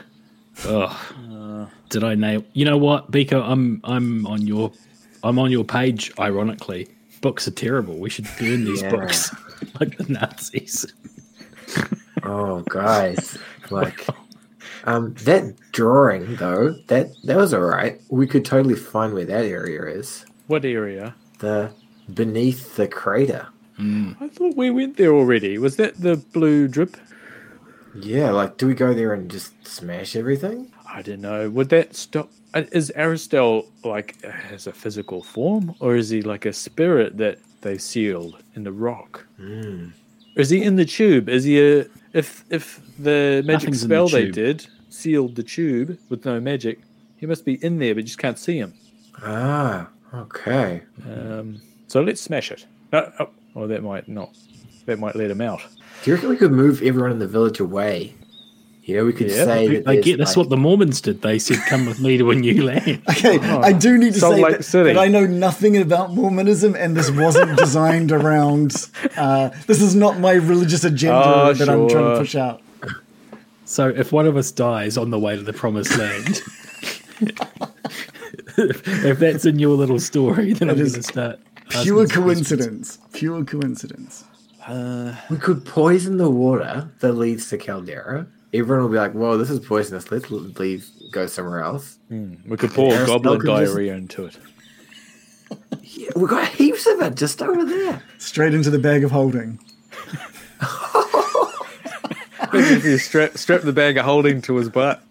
Oh, 0.66 1.68
did 1.90 2.04
I 2.04 2.14
nail? 2.16 2.44
You 2.54 2.66
know 2.66 2.78
what, 2.78 3.10
Biko? 3.12 3.44
I'm 3.44 3.82
I'm 3.84 4.26
on 4.28 4.46
your 4.46 4.72
I'm 5.24 5.40
on 5.40 5.52
your 5.52 5.64
page. 5.64 6.12
Ironically, 6.20 6.88
books 7.22 7.48
are 7.48 7.52
terrible. 7.52 7.96
We 7.98 8.10
should 8.10 8.28
burn 8.40 8.66
these 8.66 8.82
Yeah. 8.82 8.92
books 8.92 9.34
like 9.80 9.98
the 9.98 10.12
Nazis. 10.12 10.86
Oh, 12.24 12.62
guys. 12.70 13.38
like, 13.70 14.06
um, 14.86 15.14
that 15.24 15.56
drawing 15.72 16.36
though, 16.36 16.74
that 16.88 17.10
that 17.24 17.38
was 17.38 17.54
all 17.54 17.62
right. 17.62 18.02
We 18.10 18.28
could 18.28 18.46
totally 18.46 18.76
find 18.76 19.14
where 19.14 19.26
that 19.26 19.46
area 19.46 19.86
is. 19.86 20.26
What 20.48 20.66
area? 20.66 21.16
The 21.40 21.72
beneath 22.14 22.76
the 22.76 22.88
crater. 22.88 23.48
I 23.80 24.30
thought 24.32 24.56
we 24.56 24.70
went 24.70 24.98
there 24.98 25.14
already. 25.14 25.58
Was 25.58 25.76
that 25.78 26.00
the 26.00 26.16
blue 26.18 26.68
drip? 26.68 26.96
Yeah, 27.96 28.32
like, 28.32 28.58
do 28.58 28.68
we 28.68 28.76
go 28.76 28.94
there 28.94 29.14
and 29.14 29.30
just 29.30 29.52
smash 29.68 30.16
everything? 30.16 30.72
I 30.94 31.02
don't 31.02 31.22
know. 31.22 31.50
Would 31.50 31.70
that 31.70 31.96
stop? 31.96 32.30
Is 32.54 32.92
Aristal 32.96 33.66
like 33.84 34.22
has 34.24 34.68
a 34.68 34.72
physical 34.72 35.24
form, 35.24 35.74
or 35.80 35.96
is 35.96 36.10
he 36.10 36.22
like 36.22 36.46
a 36.46 36.54
spirit 36.54 37.18
that 37.18 37.40
they 37.62 37.80
sealed 37.80 38.44
in 38.56 38.64
the 38.64 38.72
rock? 38.72 39.26
Or 40.36 40.42
is 40.42 40.50
he 40.52 40.62
in 40.62 40.76
the 40.76 40.86
tube? 40.86 41.30
Is 41.30 41.44
he 41.46 41.60
a 41.60 41.88
if 42.14 42.46
if 42.52 42.80
the 43.00 43.42
magic 43.46 43.70
Nothing's 43.70 43.84
in 43.84 43.90
the 43.90 43.96
spell 43.96 44.08
they 44.08 44.30
did 44.30 44.68
sealed 44.90 45.36
the 45.36 45.44
tube 45.44 45.98
with 46.10 46.26
no 46.26 46.40
magic? 46.40 46.80
He 47.18 47.26
must 47.26 47.44
be 47.44 47.56
in 47.64 47.80
there, 47.80 47.96
but 47.96 48.02
you 48.02 48.08
just 48.08 48.20
can't 48.20 48.38
see 48.38 48.58
him. 48.58 48.74
Ah, 49.24 49.88
okay. 50.14 50.84
Um, 51.10 51.62
so 51.88 52.02
let's 52.02 52.22
smash 52.22 52.52
it. 52.52 52.66
No, 52.92 53.12
oh, 53.20 53.30
oh, 53.56 53.68
that 53.68 53.82
might 53.82 54.08
not. 54.08 54.36
That 54.86 55.00
might 55.00 55.16
let 55.16 55.32
him 55.32 55.42
out. 55.42 55.62
Do 56.04 56.12
you 56.12 56.16
reckon 56.16 56.30
we 56.30 56.38
could 56.38 56.52
move 56.52 56.84
everyone 56.84 57.12
in 57.12 57.20
the 57.20 57.28
village 57.28 57.60
away? 57.60 58.14
You 58.86 58.98
know, 58.98 59.06
we 59.06 59.14
could 59.14 59.30
Yeah, 59.30 59.46
say 59.46 59.64
I 59.64 59.68
that 59.76 59.86
there's, 59.86 60.04
get 60.06 60.18
that's 60.18 60.32
like- 60.32 60.38
what 60.38 60.50
the 60.50 60.58
Mormons 60.58 61.00
did. 61.00 61.22
They 61.22 61.40
said, 61.40 61.58
"Come 61.70 61.86
with 61.86 62.02
me 62.02 62.18
to 62.18 62.32
a 62.32 62.36
new 62.36 62.64
land." 62.66 63.02
Okay, 63.12 63.40
I 63.40 63.72
do 63.72 63.98
need 63.98 64.14
to 64.14 64.20
Salt 64.20 64.36
say 64.36 64.84
that, 64.84 64.94
that 64.96 64.98
I 64.98 65.08
know 65.08 65.26
nothing 65.26 65.78
about 65.78 66.14
Mormonism, 66.14 66.76
and 66.76 66.94
this 66.98 67.10
wasn't 67.10 67.58
designed 67.66 68.12
around. 68.12 68.76
Uh, 69.16 69.52
this 69.68 69.82
is 69.82 69.96
not 69.96 70.20
my 70.20 70.34
religious 70.34 70.84
agenda 70.84 71.24
Oh, 71.24 71.54
that 71.54 71.70
I'm 71.70 71.88
trying 71.88 72.14
to 72.14 72.20
push 72.20 72.36
out. 72.36 72.62
So 73.64 73.88
if 73.88 74.12
one 74.12 74.28
of 74.28 74.36
us 74.36 74.52
dies 74.52 74.98
on 74.98 75.12
the 75.12 75.18
way 75.20 75.38
to 75.38 75.42
the 75.42 75.54
promised 75.54 75.98
land, 75.98 76.42
if 78.58 79.20
that's 79.20 79.46
in 79.46 79.60
your 79.60 79.76
little 79.78 80.00
story, 80.00 80.52
then 80.54 80.70
I'm 80.70 80.80
is 80.80 80.92
going 80.92 81.04
to 81.04 81.08
start. 81.10 81.40
Pure 81.70 82.04
asking 82.04 82.24
questions. 82.24 82.50
coincidence. 82.50 82.98
Pure 83.14 83.46
coincidence. 83.46 84.26
We 85.30 85.38
could 85.38 85.66
poison 85.66 86.18
the 86.18 86.30
water 86.30 86.90
that 87.00 87.14
leads 87.14 87.50
to 87.50 87.58
Kalderra. 87.58 88.28
Everyone 88.54 88.84
will 88.84 88.92
be 88.92 88.98
like, 88.98 89.14
"Whoa, 89.14 89.38
this 89.38 89.50
is 89.50 89.60
poisonous. 89.60 90.12
Let's 90.12 90.30
leave, 90.30 90.88
go 91.12 91.26
somewhere 91.28 91.62
else." 91.62 91.98
Hmm. 92.10 92.36
We 92.48 92.58
could 92.58 92.72
pour 92.72 92.94
Aristal 92.94 93.20
goblin 93.20 93.40
could 93.40 93.48
just- 93.48 93.74
diarrhea 93.74 93.94
into 93.96 94.26
it. 94.26 94.38
Yeah, 95.84 96.10
we 96.16 96.28
got 96.28 96.48
heaps 96.48 96.88
of 96.88 97.02
it 97.02 97.16
just 97.16 97.42
over 97.44 97.64
there. 97.64 98.02
Straight 98.18 98.56
into 98.56 98.72
the 98.72 98.80
bag 98.80 99.04
of 99.04 99.12
holding. 99.12 99.60
if 102.54 102.84
you 102.86 102.98
strap 102.98 103.38
strap 103.38 103.62
the 103.62 103.74
bag 103.74 103.98
of 103.98 104.06
holding 104.06 104.42
to 104.44 104.56
his 104.58 104.70
butt, 104.70 105.02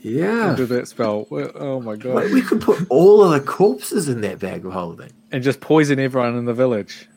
Yeah, 0.00 0.54
do 0.56 0.66
that 0.66 0.88
spell. 0.88 1.26
Oh 1.30 1.80
my 1.80 1.96
god! 1.96 2.14
like 2.14 2.32
we 2.32 2.42
could 2.42 2.60
put 2.60 2.86
all 2.90 3.24
of 3.24 3.32
the 3.32 3.40
corpses 3.40 4.08
in 4.08 4.20
that 4.22 4.38
bag 4.38 4.64
of 4.64 4.72
holding. 4.72 5.10
and 5.32 5.42
just 5.42 5.60
poison 5.60 5.98
everyone 5.98 6.36
in 6.36 6.44
the 6.44 6.54
village. 6.54 7.08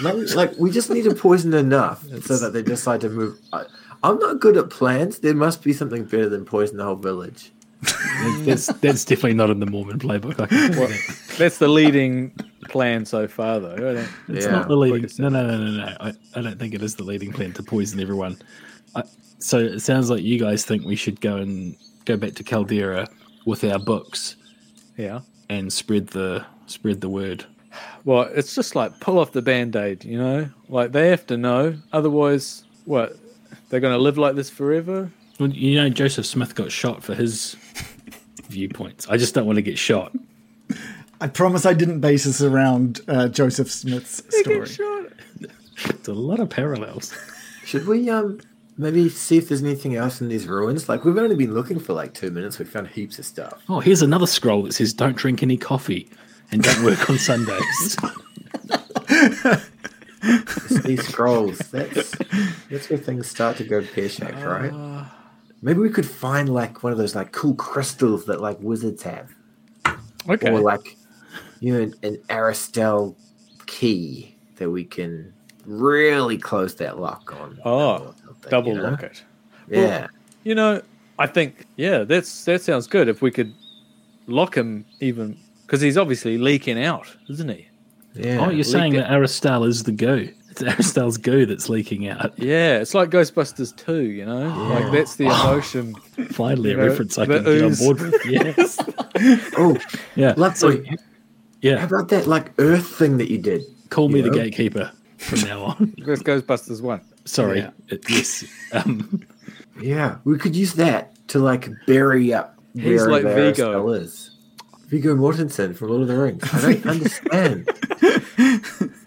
Like, 0.00 0.34
like 0.36 0.52
we 0.58 0.70
just 0.70 0.90
need 0.90 1.02
to 1.04 1.14
poison 1.14 1.52
enough 1.54 2.04
so 2.22 2.38
that 2.38 2.52
they 2.52 2.62
decide 2.62 3.00
to 3.00 3.08
move. 3.08 3.36
Uh, 3.52 3.64
I, 4.02 4.08
I'm 4.08 4.18
not 4.18 4.40
good 4.40 4.56
at 4.56 4.70
plans. 4.70 5.18
There 5.20 5.34
must 5.34 5.62
be 5.62 5.72
something 5.72 6.04
better 6.04 6.28
than 6.28 6.44
poison 6.44 6.76
the 6.76 6.84
whole 6.84 6.96
village. 6.96 7.52
That's 8.44 8.66
that's 8.66 9.04
definitely 9.04 9.34
not 9.34 9.50
in 9.50 9.60
the 9.60 9.66
Mormon 9.66 9.98
playbook. 10.00 10.40
I 10.40 10.46
can 10.46 10.72
tell 10.72 10.74
you 10.74 10.80
Well, 10.80 10.98
that's 11.38 11.58
the 11.58 11.68
leading 11.68 12.30
plan 12.68 13.04
so 13.04 13.28
far, 13.28 13.60
though. 13.60 13.74
I 13.74 13.76
don't, 13.94 14.08
It's 14.28 14.46
Yeah. 14.46 14.52
not 14.52 14.68
the 14.68 14.76
leading. 14.76 15.08
No, 15.18 15.28
no, 15.28 15.46
no, 15.46 15.56
no, 15.58 15.70
no. 15.86 15.96
I, 16.00 16.12
I 16.34 16.40
don't 16.40 16.58
think 16.58 16.74
it 16.74 16.82
is 16.82 16.96
the 16.96 17.04
leading 17.04 17.32
plan 17.32 17.52
to 17.52 17.62
poison 17.62 18.00
everyone. 18.00 18.36
I, 18.96 19.04
so 19.38 19.58
it 19.58 19.80
sounds 19.80 20.10
like 20.10 20.22
you 20.22 20.38
guys 20.38 20.64
think 20.64 20.84
we 20.84 20.96
should 20.96 21.20
go 21.20 21.36
and 21.36 21.76
go 22.04 22.16
back 22.16 22.34
to 22.34 22.44
Kalderra 22.44 23.06
with 23.46 23.62
our 23.62 23.78
books 23.78 24.34
yeah. 24.96 25.20
and 25.48 25.72
spread 25.72 26.08
the 26.08 26.44
spread 26.66 27.00
the 27.00 27.08
word. 27.08 27.44
Well, 28.04 28.22
it's 28.22 28.54
just 28.54 28.74
like 28.74 28.98
pull 28.98 29.18
off 29.18 29.32
the 29.32 29.42
band 29.42 29.76
aid, 29.76 30.04
you 30.04 30.18
know? 30.18 30.48
Like 30.68 30.92
they 30.92 31.08
have 31.10 31.26
to 31.28 31.36
know. 31.36 31.76
Otherwise, 31.92 32.64
what? 32.86 33.16
They're 33.68 33.80
going 33.80 33.94
to 33.94 33.98
live 34.02 34.18
like 34.18 34.34
this 34.34 34.50
forever? 34.50 35.10
Well, 35.38 35.50
you 35.50 35.76
know, 35.76 35.88
Joseph 35.88 36.26
Smith 36.26 36.54
got 36.54 36.72
shot 36.72 37.02
for 37.02 37.14
his 37.14 37.56
viewpoints. 38.48 39.06
I 39.08 39.16
just 39.16 39.34
don't 39.34 39.46
want 39.46 39.56
to 39.56 39.62
get 39.62 39.78
shot. 39.78 40.12
I 41.20 41.28
promise 41.28 41.66
I 41.66 41.74
didn't 41.74 42.00
base 42.00 42.24
this 42.24 42.40
around 42.40 43.00
uh, 43.08 43.28
Joseph 43.28 43.70
Smith's 43.70 44.22
story. 44.40 44.68
It's 45.84 46.08
a 46.08 46.12
lot 46.12 46.40
of 46.40 46.50
parallels. 46.50 47.14
Should 47.64 47.86
we 47.86 48.08
um 48.10 48.40
maybe 48.76 49.08
see 49.08 49.36
if 49.36 49.48
there's 49.48 49.62
anything 49.62 49.96
else 49.96 50.20
in 50.20 50.28
these 50.28 50.46
ruins? 50.46 50.88
Like 50.88 51.04
we've 51.04 51.18
only 51.18 51.36
been 51.36 51.54
looking 51.54 51.78
for 51.78 51.92
like 51.92 52.14
two 52.14 52.30
minutes. 52.30 52.58
We 52.58 52.64
found 52.64 52.88
heaps 52.88 53.18
of 53.18 53.24
stuff. 53.24 53.62
Oh, 53.68 53.80
here's 53.80 54.02
another 54.02 54.26
scroll 54.26 54.62
that 54.62 54.72
says, 54.72 54.92
"Don't 54.92 55.16
drink 55.16 55.42
any 55.42 55.56
coffee 55.56 56.08
and 56.50 56.62
don't 56.62 56.84
work 56.84 57.10
on 57.10 57.18
Sundays." 57.18 57.96
These 60.84 61.06
scrolls. 61.06 61.58
That's 61.70 62.14
that's 62.70 62.90
where 62.90 62.98
things 62.98 63.28
start 63.28 63.56
to 63.58 63.64
go 63.64 63.82
pear 63.82 64.08
shaped, 64.08 64.42
right? 64.42 64.72
Uh, 64.72 65.04
Maybe 65.62 65.80
we 65.80 65.90
could 65.90 66.06
find 66.06 66.48
like 66.48 66.82
one 66.84 66.92
of 66.92 66.98
those 66.98 67.14
like 67.14 67.32
cool 67.32 67.54
crystals 67.54 68.26
that 68.26 68.40
like 68.40 68.58
wizards 68.60 69.02
have, 69.02 69.30
Okay. 70.28 70.50
or 70.50 70.60
like 70.60 70.96
you 71.60 71.72
know 71.72 71.80
an, 71.82 71.94
an 72.02 72.18
Aristal 72.30 73.16
key 73.66 74.36
that 74.56 74.70
we 74.70 74.84
can 74.84 75.32
really 75.66 76.38
close 76.38 76.74
that 76.76 76.98
lock 76.98 77.32
on. 77.40 77.58
Oh, 77.64 78.14
Double 78.48 78.72
you 78.72 78.78
know? 78.78 78.90
lock 78.90 79.02
it. 79.02 79.22
Yeah. 79.68 80.06
You 80.44 80.54
know, 80.54 80.80
I 81.18 81.26
think 81.26 81.66
yeah, 81.76 82.04
that's 82.04 82.44
that 82.44 82.62
sounds 82.62 82.86
good. 82.86 83.08
If 83.08 83.20
we 83.22 83.30
could 83.30 83.52
lock 84.26 84.56
him 84.56 84.84
even 85.00 85.36
because 85.66 85.80
he's 85.80 85.98
obviously 85.98 86.38
leaking 86.38 86.82
out, 86.82 87.14
isn't 87.28 87.48
he? 87.48 87.67
Yeah. 88.18 88.44
oh, 88.46 88.50
you're 88.50 88.64
saying 88.64 88.94
it. 88.94 88.98
that 88.98 89.10
Aristal 89.10 89.66
is 89.66 89.84
the 89.84 89.92
goo. 89.92 90.28
It's 90.50 90.62
Aristal's 90.62 91.18
goo 91.18 91.46
that's 91.46 91.68
leaking 91.68 92.08
out. 92.08 92.36
Yeah, 92.38 92.78
it's 92.80 92.94
like 92.94 93.10
Ghostbusters 93.10 93.76
2, 93.76 94.02
you 94.10 94.26
know? 94.26 94.48
Like 94.70 94.90
that's 94.92 95.16
the 95.16 95.26
emotion. 95.26 95.94
Finally, 96.30 96.70
You 96.70 96.76
a 96.76 96.80
know, 96.82 96.88
reference 96.88 97.16
I 97.18 97.26
the 97.26 97.34
can 97.34 97.44
get 97.44 97.62
on 97.64 97.74
board 97.74 98.00
with. 98.00 98.26
Yes. 98.26 98.78
oh, 99.56 99.76
Yeah. 100.16 100.34
lovely. 100.36 100.56
So, 100.86 100.96
yeah. 101.60 101.78
How 101.78 101.86
about 101.86 102.08
that 102.08 102.26
like 102.26 102.52
Earth 102.58 102.88
thing 102.88 103.18
that 103.18 103.30
you 103.30 103.38
did? 103.38 103.62
Call 103.90 104.08
me 104.08 104.18
Yeah. 104.20 104.24
the 104.26 104.30
gatekeeper 104.30 104.90
from 105.18 105.40
now 105.42 105.62
on. 105.62 105.94
That's 106.04 106.22
Ghostbusters 106.22 106.80
1. 106.82 107.00
Sorry. 107.24 107.58
Yeah. 107.60 107.70
It- 107.88 108.04
yes. 108.10 108.44
Um, 108.72 109.22
Yeah, 109.80 110.16
we 110.24 110.38
could 110.38 110.56
use 110.56 110.72
that 110.74 111.14
to 111.28 111.38
like 111.38 111.68
bury 111.86 112.32
up 112.34 112.56
He's 112.74 113.06
like 113.06 113.22
the 113.22 113.34
Vigo. 113.34 113.90
Is. 113.90 114.27
Viggo 114.88 115.14
Mortensen 115.14 115.76
from 115.76 115.88
Lord 115.88 116.02
of 116.02 116.08
the 116.08 116.16
Rings. 116.16 116.42
I 116.50 116.60
don't 116.60 116.86
understand. 116.94 117.68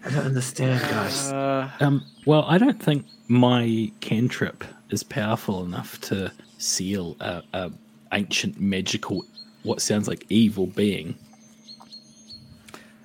I 0.04 0.10
don't 0.10 0.26
understand, 0.26 0.80
guys. 0.80 1.32
Uh, 1.32 1.68
um, 1.80 2.04
well, 2.24 2.44
I 2.46 2.56
don't 2.56 2.80
think 2.80 3.04
my 3.26 3.90
cantrip 4.00 4.62
is 4.90 5.02
powerful 5.02 5.64
enough 5.64 6.00
to 6.02 6.30
seal 6.58 7.16
a, 7.18 7.42
a 7.52 7.72
ancient 8.12 8.60
magical, 8.60 9.24
what 9.64 9.82
sounds 9.82 10.06
like 10.06 10.24
evil 10.28 10.68
being. 10.68 11.16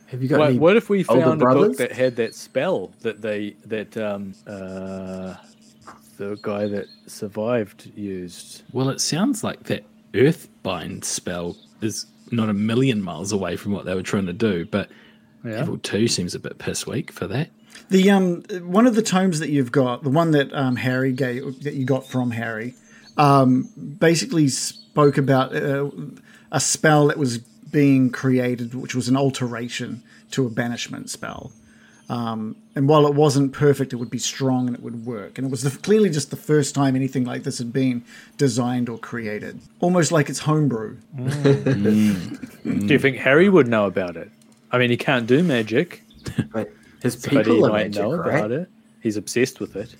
Have 0.08 0.22
you 0.22 0.30
got 0.30 0.40
what, 0.40 0.50
any? 0.50 0.60
what 0.60 0.78
if 0.78 0.88
we 0.88 1.04
older 1.06 1.22
found 1.22 1.42
a 1.42 1.46
book 1.46 1.78
that 1.78 1.92
had 1.92 2.16
that 2.18 2.36
spell 2.36 2.92
that 3.02 3.22
they 3.22 3.56
that 3.66 3.98
um 3.98 4.36
uh 4.46 5.34
the 6.18 6.38
guy 6.44 6.68
that 6.68 6.86
survived 7.08 7.92
used? 7.96 8.62
Well, 8.72 8.90
it 8.90 9.02
sounds 9.02 9.44
like 9.44 9.64
that 9.64 9.84
Earthbind 10.14 11.04
spell 11.04 11.58
is 11.82 12.06
not 12.32 12.50
a 12.50 12.54
million 12.54 13.02
miles 13.02 13.32
away 13.32 13.56
from 13.56 13.72
what 13.72 13.86
they 13.86 13.96
were 13.96 14.04
trying 14.04 14.26
to 14.28 14.34
do, 14.34 14.66
but 14.66 14.90
Yeah. 15.44 15.60
level 15.60 15.78
two 15.78 16.08
seems 16.08 16.36
a 16.36 16.40
bit 16.40 16.58
piss 16.58 16.86
weak 16.88 17.12
for 17.12 17.28
that. 17.28 17.50
The 17.90 18.10
um 18.10 18.44
one 18.64 18.88
of 18.88 18.96
the 18.96 19.02
tomes 19.02 19.40
that 19.40 19.50
you've 19.50 19.72
got, 19.72 20.04
the 20.04 20.10
one 20.10 20.32
that 20.32 20.52
um 20.54 20.76
Harry 20.78 21.14
gave 21.14 21.64
that 21.64 21.74
you 21.76 21.86
got 21.86 22.08
from 22.08 22.32
Harry, 22.32 22.74
um 23.18 23.70
basically 24.00 24.48
spoke 24.50 25.18
about 25.18 25.56
uh, 25.56 25.90
a 26.52 26.60
spell 26.60 27.08
that 27.08 27.18
was 27.18 27.38
being 27.72 28.10
created, 28.10 28.74
which 28.74 28.96
was 28.96 29.08
an 29.08 29.16
alteration 29.18 30.02
to 30.32 30.46
a 30.46 30.50
banishment 30.50 31.10
spell. 31.10 31.52
Um, 32.10 32.55
and 32.76 32.88
while 32.88 33.05
it 33.05 33.14
wasn't 33.16 33.51
perfect, 33.51 33.91
it 33.91 33.97
would 33.97 34.10
be 34.10 34.18
strong 34.20 34.68
and 34.68 34.76
it 34.78 34.82
would 34.82 35.05
work. 35.05 35.38
And 35.38 35.45
it 35.47 35.51
was 35.51 35.64
the, 35.64 35.72
clearly 35.80 36.10
just 36.10 36.30
the 36.30 36.38
first 36.38 36.74
time 36.74 36.95
anything 36.95 37.26
like 37.26 37.43
this 37.43 37.58
had 37.58 37.74
been 37.74 38.03
designed 38.38 38.88
or 38.88 38.97
created, 38.97 39.60
almost 39.82 40.12
like 40.12 40.30
it's 40.30 40.39
homebrew. 40.39 40.95
Do 41.18 42.24
you 42.64 42.99
think 42.99 43.18
Harry 43.18 43.49
would 43.49 43.68
know 43.68 43.86
about 43.86 44.16
it? 44.16 44.30
I 44.72 44.78
mean, 44.78 44.89
he 44.89 44.97
can't 44.97 45.28
do 45.28 45.43
magic, 45.43 46.01
But 46.51 46.72
his 47.01 47.16
but 47.16 47.32
he 47.32 47.38
people 47.38 47.60
might 47.68 47.72
magic, 47.88 48.01
know 48.03 48.16
right? 48.16 48.38
about 48.38 48.51
it. 48.51 48.70
He's 49.01 49.18
obsessed 49.18 49.60
with 49.60 49.76
it. 49.76 49.95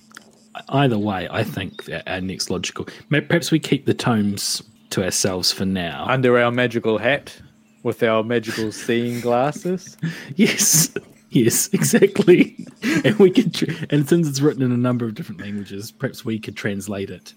Either 0.70 0.98
way, 0.98 1.28
I 1.30 1.44
think 1.44 1.84
that 1.84 2.08
our 2.08 2.20
next 2.20 2.50
logical. 2.50 2.86
Perhaps 3.10 3.50
we 3.50 3.58
keep 3.58 3.86
the 3.86 3.94
tomes 3.94 4.62
to 4.90 5.04
ourselves 5.04 5.52
for 5.52 5.64
now. 5.64 6.04
Under 6.08 6.38
our 6.38 6.50
magical 6.50 6.98
hat, 6.98 7.40
with 7.82 8.02
our 8.02 8.22
magical 8.24 8.72
seeing 8.72 9.20
glasses. 9.20 9.96
Yes, 10.36 10.90
yes, 11.30 11.68
exactly. 11.72 12.66
and 13.04 13.18
we 13.18 13.30
could, 13.30 13.54
tr- 13.54 13.72
and 13.90 14.08
since 14.08 14.28
it's 14.28 14.40
written 14.40 14.62
in 14.62 14.72
a 14.72 14.76
number 14.76 15.04
of 15.04 15.14
different 15.14 15.40
languages, 15.40 15.90
perhaps 15.90 16.24
we 16.24 16.38
could 16.38 16.56
translate 16.56 17.10
it 17.10 17.34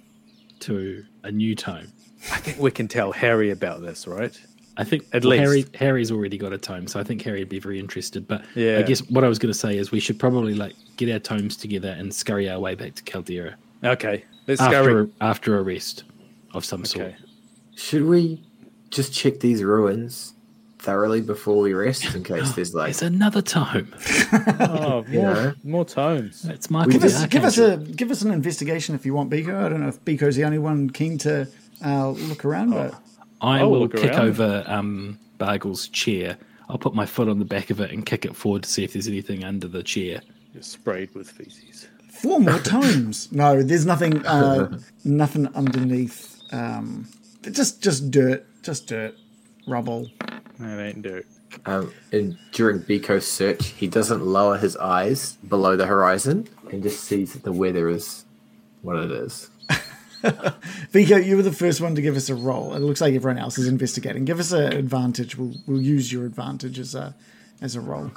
to 0.62 1.04
a 1.24 1.32
new 1.32 1.56
tome. 1.56 1.92
I 2.32 2.38
think 2.38 2.60
we 2.60 2.72
can 2.72 2.88
tell 2.88 3.12
Harry 3.12 3.50
about 3.50 3.82
this, 3.82 4.06
right? 4.08 4.40
I 4.78 4.84
think 4.84 5.04
At 5.12 5.24
well, 5.24 5.32
least. 5.32 5.42
Harry 5.44 5.66
Harry's 5.76 6.12
already 6.12 6.38
got 6.38 6.54
a 6.54 6.58
tome, 6.58 6.88
so 6.88 7.00
I 7.00 7.04
think 7.04 7.22
Harry 7.24 7.40
would 7.40 7.50
be 7.50 7.60
very 7.60 7.80
interested. 7.80 8.28
But 8.28 8.44
yeah. 8.56 8.78
I 8.78 8.84
guess 8.84 9.02
what 9.10 9.24
I 9.24 9.28
was 9.28 9.38
going 9.38 9.52
to 9.52 9.58
say 9.58 9.78
is 9.78 9.92
we 9.92 10.00
should 10.00 10.20
probably 10.20 10.54
like 10.54 10.76
get 10.98 11.12
our 11.12 11.20
tomes 11.20 11.58
together 11.58 11.90
and 11.90 12.14
scurry 12.14 12.50
our 12.50 12.60
way 12.60 12.76
back 12.76 12.96
to 12.96 13.04
Kalderra 13.04 13.56
Okay, 13.84 14.24
let's 14.48 14.62
after 14.62 15.06
go. 15.06 15.12
after 15.20 15.58
a 15.58 15.62
rest 15.64 16.04
of 16.54 16.64
some 16.64 16.86
sort. 16.86 17.16
Should 17.76 18.06
we 18.06 18.42
just 18.92 19.14
check 19.14 19.40
these 19.40 19.64
ruins 19.64 20.34
thoroughly 20.82 21.22
before 21.22 21.60
we 21.62 21.74
rest 21.74 22.16
in 22.16 22.24
case 22.24 22.52
there's 22.56 22.74
like 22.74 22.88
There's 22.88 23.02
another 23.04 23.42
tome. 23.42 23.94
Oh, 24.60 25.06
You 25.08 25.20
more, 25.22 25.34
know. 25.34 25.54
more 25.64 25.86
tomes. 25.86 26.46
It's 26.46 26.70
my 26.70 26.86
Give 26.88 27.04
us, 27.04 27.26
give 27.28 27.44
us 27.44 27.58
a 27.58 27.78
give 27.78 28.10
us 28.12 28.22
an 28.24 28.32
investigation 28.32 28.96
if 28.96 29.06
you 29.06 29.14
want, 29.14 29.30
Biko. 29.30 29.64
I 29.64 29.70
don't 29.70 29.82
know 29.82 29.88
if 29.90 30.04
Biko's 30.04 30.36
the 30.36 30.44
only 30.44 30.60
one 30.60 30.90
keen 30.90 31.18
to 31.20 31.48
uh, 31.86 32.10
look 32.10 32.44
around, 32.46 32.72
but 32.72 32.94
I 33.42 33.60
I'll 33.60 33.70
will 33.72 33.88
kick 33.88 34.12
around. 34.12 34.20
over 34.30 34.64
um, 34.68 35.20
Bargle's 35.38 35.88
chair. 35.88 36.38
I'll 36.70 36.78
put 36.78 36.94
my 36.96 37.06
foot 37.06 37.28
on 37.28 37.38
the 37.40 37.46
back 37.46 37.70
of 37.70 37.80
it 37.82 37.92
and 37.92 38.06
kick 38.06 38.24
it 38.26 38.36
forward 38.36 38.64
to 38.64 38.70
see 38.70 38.84
if 38.84 38.94
there's 38.94 39.08
anything 39.08 39.44
under 39.44 39.68
the 39.68 39.84
chair. 39.84 40.22
You're 40.54 40.64
sprayed 40.64 41.14
with 41.14 41.30
feces. 41.30 41.88
four 42.10 42.40
more 42.40 42.60
tomes. 42.74 43.32
No, 43.32 43.62
there's 43.62 43.86
nothing. 43.86 44.26
Uh, 44.26 44.80
nothing 45.06 45.48
underneath. 45.56 46.42
Um, 46.54 47.08
just 47.52 47.82
just 47.82 48.10
dirt, 48.12 48.46
just 48.64 48.88
dirt, 48.88 49.16
rubble. 49.68 50.08
That 50.62 50.80
ain't 50.80 51.02
dirt. 51.02 51.26
um, 51.66 51.92
and 52.12 52.38
during 52.52 52.80
Biko's 52.82 53.28
search, 53.28 53.68
he 53.70 53.88
doesn't 53.88 54.24
lower 54.26 54.58
his 54.58 54.78
eyes 54.78 55.34
below 55.48 55.76
the 55.76 55.86
horizon 55.88 56.48
and 56.72 56.82
just 56.84 57.04
sees 57.04 57.34
that 57.34 57.44
the 57.44 57.52
weather 57.52 57.90
is 57.90 58.26
what 58.82 58.96
it 58.98 59.12
is. 59.12 59.50
Biko, 60.24 61.24
you 61.26 61.36
were 61.36 61.42
the 61.42 61.52
first 61.52 61.82
one 61.82 61.96
to 61.96 62.02
give 62.02 62.16
us 62.16 62.30
a 62.30 62.36
roll. 62.36 62.74
It 62.76 62.80
looks 62.80 63.02
like 63.02 63.14
everyone 63.16 63.40
else 63.40 63.58
is 63.58 63.68
investigating. 63.68 64.24
Give 64.26 64.40
us 64.40 64.52
an 64.52 64.72
advantage. 64.74 65.38
We'll 65.38 65.54
we'll 65.66 65.82
use 65.82 66.12
your 66.14 66.26
advantage 66.26 66.78
as 66.80 66.94
a 66.96 67.16
as 67.62 67.76
a 67.76 67.82
roll. 67.82 68.12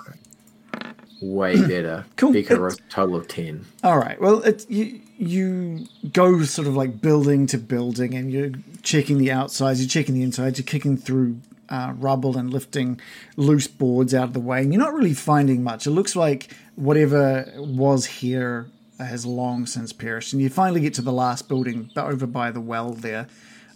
Way 1.22 1.56
better. 1.56 2.04
Cool. 2.16 2.32
Biko 2.32 2.38
It's- 2.44 2.58
rolls 2.58 2.78
a 2.78 2.90
total 2.90 3.16
of 3.16 3.28
ten. 3.28 3.64
All 3.82 3.98
right. 3.98 4.20
Well, 4.20 4.42
it, 4.42 4.68
you 4.70 5.00
you 5.16 5.86
go 6.12 6.42
sort 6.42 6.68
of 6.68 6.74
like 6.76 7.00
building 7.00 7.46
to 7.48 7.58
building, 7.58 8.14
and 8.14 8.30
you're 8.30 8.50
checking 8.82 9.16
the 9.18 9.32
outsides, 9.32 9.80
you're 9.80 9.88
checking 9.88 10.14
the 10.14 10.22
insides, 10.22 10.58
you're 10.58 10.66
kicking 10.66 10.96
through 10.98 11.38
uh, 11.68 11.92
rubble 11.96 12.36
and 12.36 12.52
lifting 12.52 13.00
loose 13.36 13.66
boards 13.66 14.14
out 14.14 14.24
of 14.24 14.32
the 14.32 14.40
way, 14.40 14.62
and 14.62 14.72
you're 14.72 14.82
not 14.82 14.94
really 14.94 15.14
finding 15.14 15.62
much. 15.62 15.86
It 15.86 15.90
looks 15.90 16.16
like 16.16 16.52
whatever 16.76 17.52
was 17.56 18.06
here 18.06 18.68
has 18.98 19.26
long 19.26 19.66
since 19.66 19.92
perished, 19.92 20.32
and 20.32 20.42
you 20.42 20.48
finally 20.48 20.80
get 20.80 20.94
to 20.94 21.02
the 21.02 21.12
last 21.12 21.48
building 21.48 21.90
but 21.94 22.06
over 22.06 22.26
by 22.26 22.50
the 22.50 22.60
well 22.60 22.92
there, 22.92 23.28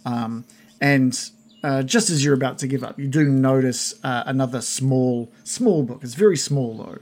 um, 0.05 0.45
and. 0.81 1.31
Uh, 1.61 1.83
just 1.83 2.09
as 2.09 2.23
you're 2.23 2.33
about 2.33 2.57
to 2.57 2.67
give 2.67 2.85
up, 2.85 2.97
you 2.97 3.05
do 3.05 3.25
notice 3.25 3.93
uh, 4.05 4.23
another 4.25 4.61
small, 4.61 5.29
small 5.43 5.83
book. 5.83 5.99
It's 6.01 6.13
very 6.13 6.37
small 6.37 6.77
though, 6.77 6.99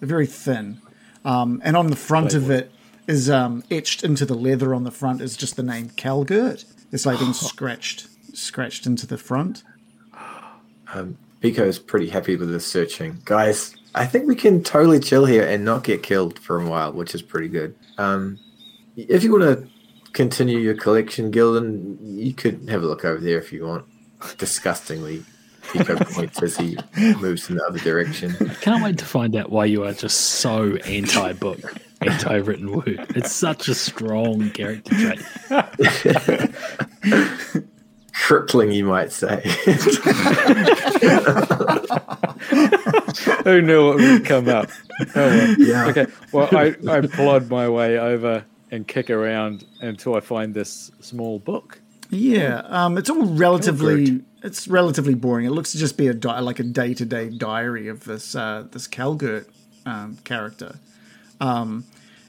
very 0.00 0.28
thin, 0.28 0.80
um, 1.24 1.60
and 1.64 1.76
on 1.76 1.88
the 1.88 1.96
front 1.96 2.32
of 2.32 2.48
it 2.48 2.70
is 3.06 3.30
um, 3.30 3.62
etched 3.70 4.02
into 4.02 4.24
the 4.24 4.34
leather 4.34 4.74
on 4.74 4.84
the 4.84 4.90
front 4.90 5.20
is 5.20 5.36
just 5.36 5.56
the 5.56 5.62
name 5.62 5.90
Calgert. 5.90 6.64
It's 6.92 7.06
like 7.06 7.18
been 7.18 7.34
scratched, 7.34 8.08
scratched 8.34 8.86
into 8.86 9.06
the 9.06 9.18
front. 9.18 9.62
Biko's 11.42 11.78
pretty 11.78 12.08
happy 12.08 12.36
with 12.36 12.50
this 12.50 12.66
searching. 12.66 13.20
Guys, 13.24 13.74
I 13.94 14.06
think 14.06 14.26
we 14.26 14.34
can 14.34 14.62
totally 14.62 15.00
chill 15.00 15.26
here 15.26 15.46
and 15.46 15.64
not 15.64 15.84
get 15.84 16.02
killed 16.02 16.38
for 16.38 16.60
a 16.60 16.68
while, 16.68 16.92
which 16.92 17.14
is 17.14 17.22
pretty 17.22 17.48
good. 17.48 17.74
Um, 17.98 18.38
if 18.96 19.22
you 19.22 19.32
want 19.32 19.44
to 19.44 19.68
continue 20.12 20.58
your 20.58 20.74
collection, 20.74 21.30
Gildan, 21.30 21.98
you 22.00 22.32
could 22.32 22.68
have 22.68 22.82
a 22.82 22.86
look 22.86 23.04
over 23.04 23.20
there 23.20 23.38
if 23.38 23.52
you 23.52 23.66
want. 23.66 23.84
Disgustingly, 24.38 25.24
Biko 25.62 26.10
points 26.14 26.42
as 26.42 26.56
he 26.56 26.78
moves 27.20 27.50
in 27.50 27.56
the 27.56 27.64
other 27.64 27.78
direction. 27.78 28.34
Can't 28.60 28.82
wait 28.82 28.98
to 28.98 29.04
find 29.04 29.36
out 29.36 29.50
why 29.50 29.66
you 29.66 29.84
are 29.84 29.92
just 29.92 30.18
so 30.20 30.76
anti-book, 30.76 31.60
anti-written 32.00 32.72
word. 32.72 33.06
It's 33.10 33.32
such 33.32 33.68
a 33.68 33.74
strong 33.74 34.50
character 34.50 34.94
trait. 34.94 35.20
Crippling, 38.26 38.72
you 38.72 38.84
might 38.84 39.12
say. 39.12 39.40
Who 43.44 43.62
knew 43.62 43.92
it 43.92 43.96
would 43.96 44.24
come 44.24 44.48
up? 44.48 44.68
Oh, 45.00 45.06
well. 45.14 45.54
Yeah. 45.58 45.86
Okay. 45.86 46.06
Well, 46.32 46.48
I, 46.50 46.74
I 46.88 47.02
plod 47.02 47.48
my 47.48 47.68
way 47.68 48.00
over 48.00 48.44
and 48.72 48.84
kick 48.88 49.10
around 49.10 49.64
until 49.80 50.16
I 50.16 50.20
find 50.20 50.54
this 50.54 50.90
small 50.98 51.38
book. 51.38 51.80
Yeah, 52.10 52.62
um, 52.66 52.98
it's 52.98 53.10
all 53.10 53.26
relatively. 53.26 54.06
Calgert. 54.06 54.24
It's 54.42 54.66
relatively 54.66 55.14
boring. 55.14 55.46
It 55.46 55.50
looks 55.50 55.70
to 55.72 55.78
just 55.78 55.96
be 55.96 56.08
a 56.08 56.14
di- 56.14 56.40
like 56.40 56.58
a 56.58 56.64
day 56.64 56.94
to 56.94 57.04
day 57.04 57.30
diary 57.30 57.86
of 57.86 58.02
this 58.04 58.34
uh, 58.34 58.66
this 58.72 58.88
Calgert 58.88 59.48
um, 59.84 60.18
character. 60.24 60.80
Um, 61.40 61.84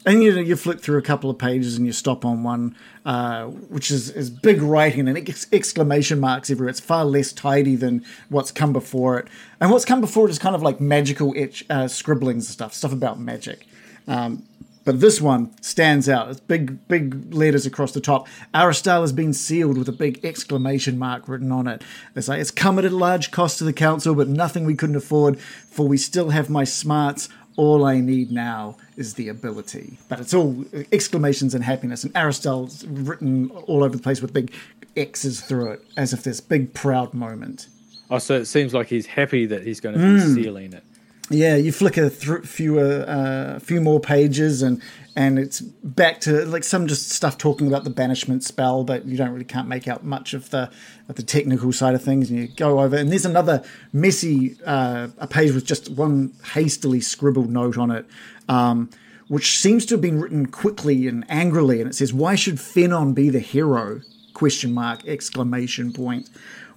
and 0.07 0.23
you 0.23 0.33
know, 0.33 0.39
you 0.39 0.55
flick 0.55 0.79
through 0.79 0.97
a 0.97 1.01
couple 1.01 1.29
of 1.29 1.37
pages 1.37 1.75
and 1.75 1.85
you 1.85 1.91
stop 1.91 2.23
on 2.23 2.41
one, 2.41 2.77
uh, 3.05 3.43
which 3.45 3.91
is, 3.91 4.09
is 4.09 4.29
big 4.29 4.61
writing 4.61 5.09
and 5.09 5.17
ex- 5.17 5.47
exclamation 5.51 6.21
marks 6.21 6.49
everywhere. 6.49 6.69
It's 6.69 6.79
far 6.79 7.03
less 7.03 7.33
tidy 7.33 7.75
than 7.75 8.05
what's 8.29 8.49
come 8.49 8.71
before 8.71 9.19
it. 9.19 9.27
And 9.59 9.69
what's 9.69 9.83
come 9.83 9.99
before 9.99 10.25
it 10.27 10.31
is 10.31 10.39
kind 10.39 10.55
of 10.55 10.63
like 10.63 10.79
magical 10.79 11.33
etch, 11.35 11.65
uh, 11.69 11.89
scribblings 11.89 12.45
and 12.45 12.53
stuff, 12.53 12.73
stuff 12.73 12.93
about 12.93 13.19
magic. 13.19 13.67
Um, 14.07 14.43
but 14.85 15.01
this 15.01 15.19
one 15.19 15.51
stands 15.61 16.07
out. 16.07 16.29
It's 16.29 16.39
big, 16.39 16.87
big 16.87 17.33
letters 17.33 17.65
across 17.65 17.91
the 17.91 17.99
top. 17.99 18.29
Aristal 18.55 19.01
has 19.01 19.11
been 19.11 19.33
sealed 19.33 19.77
with 19.77 19.89
a 19.89 19.91
big 19.91 20.23
exclamation 20.23 20.97
mark 20.97 21.27
written 21.27 21.51
on 21.51 21.67
it. 21.67 21.81
It's 22.15 22.29
like, 22.29 22.39
it's 22.39 22.51
come 22.51 22.79
at 22.79 22.85
a 22.85 22.89
large 22.89 23.29
cost 23.31 23.57
to 23.57 23.65
the 23.65 23.73
council, 23.73 24.15
but 24.15 24.29
nothing 24.29 24.63
we 24.63 24.75
couldn't 24.75 24.95
afford, 24.95 25.37
for 25.41 25.85
we 25.85 25.97
still 25.97 26.29
have 26.29 26.49
my 26.49 26.63
smarts. 26.63 27.27
All 27.57 27.85
I 27.85 27.99
need 27.99 28.31
now 28.31 28.77
is 28.95 29.15
the 29.15 29.27
ability. 29.27 29.97
But 30.07 30.19
it's 30.19 30.33
all 30.33 30.63
exclamations 30.91 31.53
and 31.53 31.63
happiness. 31.63 32.03
And 32.03 32.15
Aristal's 32.15 32.85
written 32.85 33.49
all 33.51 33.83
over 33.83 33.97
the 33.97 34.01
place 34.01 34.21
with 34.21 34.31
big 34.31 34.53
X's 34.95 35.41
through 35.41 35.71
it, 35.73 35.81
as 35.97 36.13
if 36.13 36.23
this 36.23 36.39
big, 36.39 36.73
proud 36.73 37.13
moment. 37.13 37.67
Oh, 38.09 38.19
so 38.19 38.35
it 38.35 38.45
seems 38.45 38.73
like 38.73 38.87
he's 38.87 39.05
happy 39.05 39.45
that 39.47 39.63
he's 39.63 39.79
going 39.79 39.95
to 39.97 40.01
be 40.35 40.43
sealing 40.43 40.71
it. 40.73 40.83
yeah, 41.29 41.55
you 41.57 41.71
flicker 41.73 42.07
through 42.09 42.43
fewer, 42.43 43.03
uh, 43.07 43.59
few 43.59 43.81
more 43.81 43.99
pages, 43.99 44.61
and 44.61 44.81
and 45.17 45.39
it's 45.39 45.61
back 45.61 46.21
to 46.21 46.45
like 46.45 46.63
some 46.63 46.85
just 46.85 47.09
stuff 47.09 47.39
talking 47.39 47.67
about 47.67 47.83
the 47.83 47.89
banishment 47.89 48.43
spell, 48.43 48.83
but 48.83 49.05
you 49.05 49.17
don't 49.17 49.31
really 49.31 49.43
can't 49.43 49.67
make 49.67 49.87
out 49.87 50.03
much 50.03 50.35
of 50.35 50.51
the 50.51 50.69
of 51.09 51.15
the 51.15 51.23
technical 51.23 51.73
side 51.73 51.95
of 51.95 52.03
things. 52.03 52.29
And 52.29 52.37
you 52.39 52.47
go 52.47 52.79
over, 52.79 52.95
and 52.95 53.11
there's 53.11 53.25
another 53.25 53.63
messy 53.91 54.57
uh, 54.63 55.07
a 55.17 55.25
page 55.25 55.53
with 55.53 55.65
just 55.65 55.89
one 55.89 56.33
hastily 56.53 57.01
scribbled 57.01 57.49
note 57.49 57.79
on 57.79 57.89
it. 57.89 58.05
Um, 58.47 58.91
which 59.27 59.57
seems 59.57 59.85
to 59.87 59.95
have 59.95 60.01
been 60.01 60.21
written 60.21 60.45
quickly 60.45 61.07
and 61.07 61.25
angrily, 61.29 61.81
and 61.81 61.89
it 61.89 61.95
says, 61.95 62.13
"Why 62.13 62.35
should 62.35 62.57
Fenon 62.57 63.15
be 63.15 63.31
the 63.31 63.39
hero?" 63.39 64.01
Question 64.35 64.71
mark! 64.71 65.03
Exclamation 65.07 65.93
point. 65.93 66.29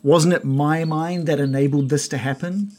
Wasn't 0.03 0.33
it 0.33 0.45
my 0.45 0.85
mind 0.85 1.27
that 1.27 1.41
enabled 1.41 1.91
this 1.91 2.09
to 2.09 2.17
happen? 2.17 2.73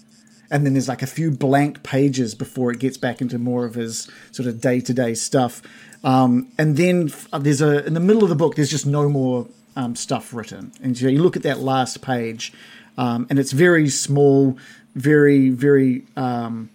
And 0.51 0.65
then 0.65 0.73
there's 0.73 0.89
like 0.89 1.01
a 1.01 1.07
few 1.07 1.31
blank 1.31 1.81
pages 1.81 2.35
before 2.35 2.71
it 2.71 2.79
gets 2.79 2.97
back 2.97 3.21
into 3.21 3.39
more 3.39 3.65
of 3.65 3.73
his 3.75 4.11
sort 4.31 4.47
of 4.47 4.61
day 4.61 4.81
to 4.81 4.93
day 4.93 5.13
stuff. 5.15 5.61
Um, 6.03 6.51
and 6.57 6.77
then 6.77 7.11
there's 7.39 7.61
a 7.61 7.85
in 7.85 7.93
the 7.93 7.99
middle 7.99 8.23
of 8.23 8.29
the 8.29 8.35
book, 8.35 8.55
there's 8.55 8.69
just 8.69 8.85
no 8.85 9.07
more 9.07 9.47
um, 9.75 9.95
stuff 9.95 10.33
written. 10.33 10.73
And 10.83 10.97
so 10.97 11.07
you 11.07 11.23
look 11.23 11.37
at 11.37 11.43
that 11.43 11.59
last 11.59 12.01
page, 12.01 12.53
um, 12.97 13.27
and 13.29 13.39
it's 13.39 13.53
very 13.53 13.87
small, 13.89 14.57
very 14.93 15.49
very 15.49 16.03
um, 16.17 16.69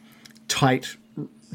tight 0.49 0.97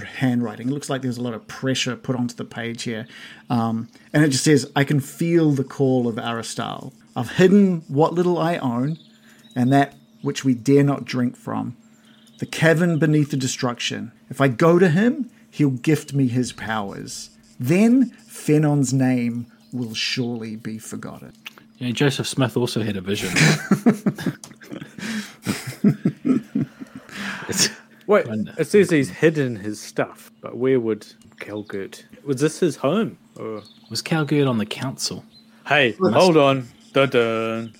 handwriting. 0.05 0.67
It 0.67 0.71
looks 0.73 0.89
like 0.89 1.01
there's 1.01 1.17
a 1.17 1.21
lot 1.23 1.33
of 1.33 1.47
pressure 1.47 1.95
put 1.95 2.15
onto 2.15 2.35
the 2.35 2.45
page 2.45 2.83
here. 2.83 3.07
Um, 3.49 3.89
and 4.13 4.23
it 4.23 4.29
just 4.29 4.43
says, 4.43 4.71
I 4.75 4.83
can 4.83 4.99
feel 4.99 5.51
the 5.51 5.63
call 5.63 6.07
of 6.07 6.15
Aristal. 6.15 6.93
I've 7.15 7.31
hidden 7.31 7.81
what 7.87 8.13
little 8.13 8.37
I 8.37 8.57
own, 8.57 8.97
and 9.55 9.71
that 9.73 9.95
which 10.21 10.45
we 10.45 10.53
dare 10.53 10.83
not 10.83 11.05
drink 11.05 11.35
from. 11.35 11.75
The 12.41 12.47
cavern 12.47 12.97
beneath 12.97 13.29
the 13.29 13.37
destruction. 13.37 14.11
If 14.31 14.41
I 14.41 14.47
go 14.47 14.79
to 14.79 14.89
him, 14.89 15.29
he'll 15.51 15.69
gift 15.69 16.15
me 16.15 16.27
his 16.27 16.51
powers. 16.51 17.29
Then 17.59 18.09
Fenon's 18.27 18.91
name 18.91 19.45
will 19.71 19.93
surely 19.93 20.55
be 20.55 20.79
forgotten. 20.79 21.33
Yeah, 21.77 21.91
Joseph 21.91 22.25
Smith 22.25 22.57
also 22.57 22.81
had 22.81 22.97
a 22.97 23.01
vision. 23.01 23.29
Wait, 28.07 28.25
it 28.57 28.65
says 28.65 28.89
he's 28.89 29.11
hidden 29.11 29.57
his 29.57 29.79
stuff, 29.79 30.31
but 30.41 30.57
where 30.57 30.79
would 30.79 31.05
Calgurt? 31.39 32.05
Was 32.23 32.41
this 32.41 32.59
his 32.59 32.77
home? 32.77 33.19
Or... 33.35 33.61
was 33.91 34.01
Calgurt 34.01 34.49
on 34.49 34.57
the 34.57 34.65
council? 34.65 35.23
Hey, 35.67 35.91
hold 35.91 36.37
on. 36.37 36.67
Dun 36.93 37.09
dun. 37.11 37.73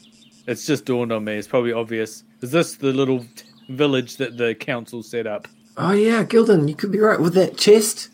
It's 0.46 0.68
just 0.68 0.86
dawned 0.86 1.12
on 1.12 1.24
me. 1.24 1.34
It's 1.34 1.48
probably 1.48 1.74
obvious. 1.74 2.24
Is 2.42 2.52
this 2.52 2.76
the 2.76 2.94
little 2.94 3.26
t- 3.36 3.46
village 3.72 4.18
that 4.18 4.38
the 4.38 4.54
council 4.56 5.04
set 5.04 5.26
up? 5.28 5.48
Oh 5.78 5.94
yeah, 5.94 6.24
Gildan, 6.24 6.68
you 6.70 6.76
could 6.76 6.92
be 6.92 7.00
right 7.00 7.20
with 7.20 7.34
that 7.36 7.58
chest. 7.58 8.10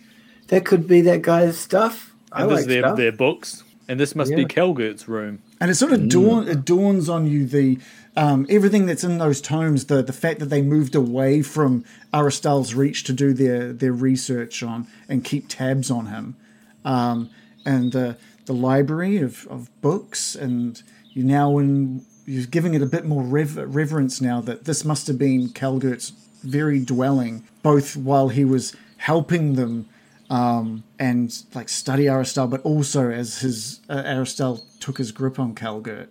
That 0.48 0.64
could 0.66 0.88
be 0.88 1.02
that 1.02 1.22
guy's 1.22 1.58
stuff. 1.58 2.14
I 2.32 2.42
And 2.44 2.52
this 2.52 2.56
like 2.56 2.62
is 2.62 2.68
their, 2.68 2.82
stuff. 2.84 2.98
their 2.98 3.12
books. 3.12 3.64
And 3.90 4.00
this 4.00 4.16
must 4.16 4.34
be 4.36 4.42
Yeah. 4.42 4.48
Calgurt's 4.48 5.08
room. 5.08 5.40
And 5.60 5.72
it 5.72 5.76
sort 5.76 5.94
of 5.94 6.10
dawn, 6.10 6.48
it 6.48 6.66
dawns 6.66 7.10
on 7.10 7.26
you 7.26 7.46
the 7.46 7.80
um, 8.18 8.46
everything 8.50 8.86
that's 8.86 9.04
in 9.04 9.18
those 9.18 9.40
tomes, 9.42 9.86
the 9.86 10.02
the 10.02 10.14
fact 10.14 10.40
that 10.40 10.48
they 10.48 10.62
moved 10.62 10.94
away 10.96 11.42
from 11.42 11.86
Aristal's 12.14 12.74
reach 12.74 13.04
to 13.06 13.14
do 13.14 13.34
their 13.34 13.72
their 13.72 13.94
research 13.94 14.62
on 14.64 14.88
and 15.08 15.24
keep 15.24 15.48
tabs 15.48 15.90
on 15.92 16.08
him, 16.08 16.36
um, 16.84 17.30
and 17.66 17.92
the 17.94 18.18
the 18.46 18.54
library 18.54 19.18
of, 19.18 19.46
of 19.50 19.70
books, 19.82 20.36
and 20.36 20.82
you're 21.14 21.26
now 21.26 21.58
in 21.60 22.06
you're 22.28 22.46
giving 22.46 22.74
it 22.74 22.82
a 22.82 22.86
bit 22.86 23.06
more 23.06 23.24
rev- 23.24 23.74
reverence 23.74 24.20
now 24.22 24.42
that 24.42 24.66
this 24.66 24.84
must 24.84 25.08
have 25.08 25.18
been 25.18 25.50
Calgurt's 25.50 26.12
very 26.44 26.80
dwelling, 26.80 27.48
both 27.64 27.96
while 27.96 28.28
he 28.28 28.44
was 28.44 28.76
helping 28.98 29.54
them 29.54 29.88
um, 30.30 30.84
and 31.00 31.44
like 31.56 31.70
study 31.70 32.04
Aristal, 32.10 32.48
but 32.48 32.62
also 32.64 33.10
as 33.10 33.40
his 33.40 33.80
uh, 33.90 34.04
Aristal 34.06 34.62
took 34.82 34.98
his 34.98 35.14
grip 35.14 35.40
on 35.40 35.56
Calgurt. 35.56 36.10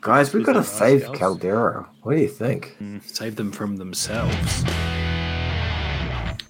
Guys, 0.00 0.32
we've 0.32 0.46
got 0.46 0.52
to 0.52 0.60
that 0.60 0.64
save 0.64 1.02
nice, 1.02 1.18
Kalderra. 1.18 1.86
What 2.02 2.14
do 2.14 2.22
you 2.22 2.28
think? 2.28 2.78
Save 3.04 3.34
them 3.34 3.50
from 3.50 3.76
themselves. 3.76 4.64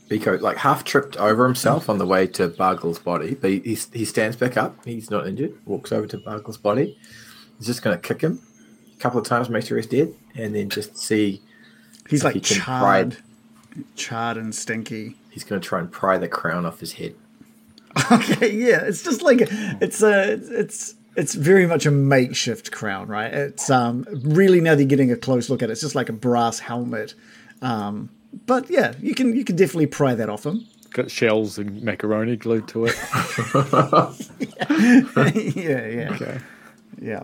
Biko 0.08 0.40
like 0.40 0.58
half 0.58 0.84
tripped 0.84 1.16
over 1.16 1.46
himself 1.46 1.88
on 1.88 1.98
the 1.98 2.06
way 2.06 2.26
to 2.26 2.48
Bargle's 2.48 2.98
body, 2.98 3.34
but 3.34 3.50
he, 3.50 3.60
he, 3.60 3.78
he 3.92 4.04
stands 4.04 4.36
back 4.36 4.56
up. 4.56 4.84
He's 4.84 5.10
not 5.10 5.26
injured. 5.26 5.56
Walks 5.64 5.92
over 5.92 6.06
to 6.08 6.18
Bargle's 6.18 6.58
body. 6.58 6.98
He's 7.56 7.66
just 7.66 7.82
going 7.82 7.96
to 7.96 8.00
kick 8.00 8.20
him 8.20 8.40
a 8.40 8.49
couple 9.00 9.20
of 9.20 9.26
times, 9.26 9.48
make 9.48 9.66
sure 9.66 9.76
he's 9.76 9.86
dead, 9.86 10.14
and 10.34 10.54
then 10.54 10.68
just 10.68 10.96
see. 10.96 11.42
He's 12.08 12.20
If 12.20 12.24
like 12.24 12.34
he 12.34 12.40
can 12.40 12.56
charred, 12.56 13.16
charred 13.96 14.36
and 14.36 14.54
stinky. 14.54 15.16
He's 15.30 15.44
going 15.44 15.60
to 15.60 15.66
try 15.66 15.78
and 15.78 15.90
pry 15.90 16.18
the 16.18 16.28
crown 16.28 16.66
off 16.66 16.80
his 16.80 16.94
head. 16.94 17.14
Okay, 18.12 18.52
yeah, 18.52 18.82
it's 18.84 19.02
just 19.02 19.20
like 19.22 19.38
it's 19.40 20.00
a 20.02 20.32
it's 20.32 20.94
it's 21.16 21.34
very 21.34 21.66
much 21.66 21.86
a 21.86 21.90
makeshift 21.90 22.70
crown, 22.70 23.08
right? 23.08 23.32
It's 23.32 23.68
um 23.68 24.06
really 24.22 24.60
now 24.60 24.76
that 24.76 24.82
you're 24.82 24.88
getting 24.88 25.10
a 25.10 25.16
close 25.16 25.50
look 25.50 25.60
at 25.62 25.70
it, 25.70 25.72
it's 25.72 25.80
just 25.80 25.96
like 25.96 26.08
a 26.08 26.12
brass 26.12 26.60
helmet. 26.60 27.14
Um, 27.62 28.10
but 28.46 28.70
yeah, 28.70 28.94
you 29.00 29.14
can 29.14 29.34
you 29.36 29.44
can 29.44 29.56
definitely 29.56 29.88
pry 29.88 30.14
that 30.14 30.28
off 30.28 30.46
him. 30.46 30.66
Got 30.92 31.10
shells 31.10 31.58
and 31.58 31.82
macaroni 31.82 32.36
glued 32.36 32.68
to 32.68 32.86
it. 32.86 32.96
yeah, 35.56 35.86
yeah. 35.86 36.10
Okay. 36.14 36.38
Yeah. 37.00 37.22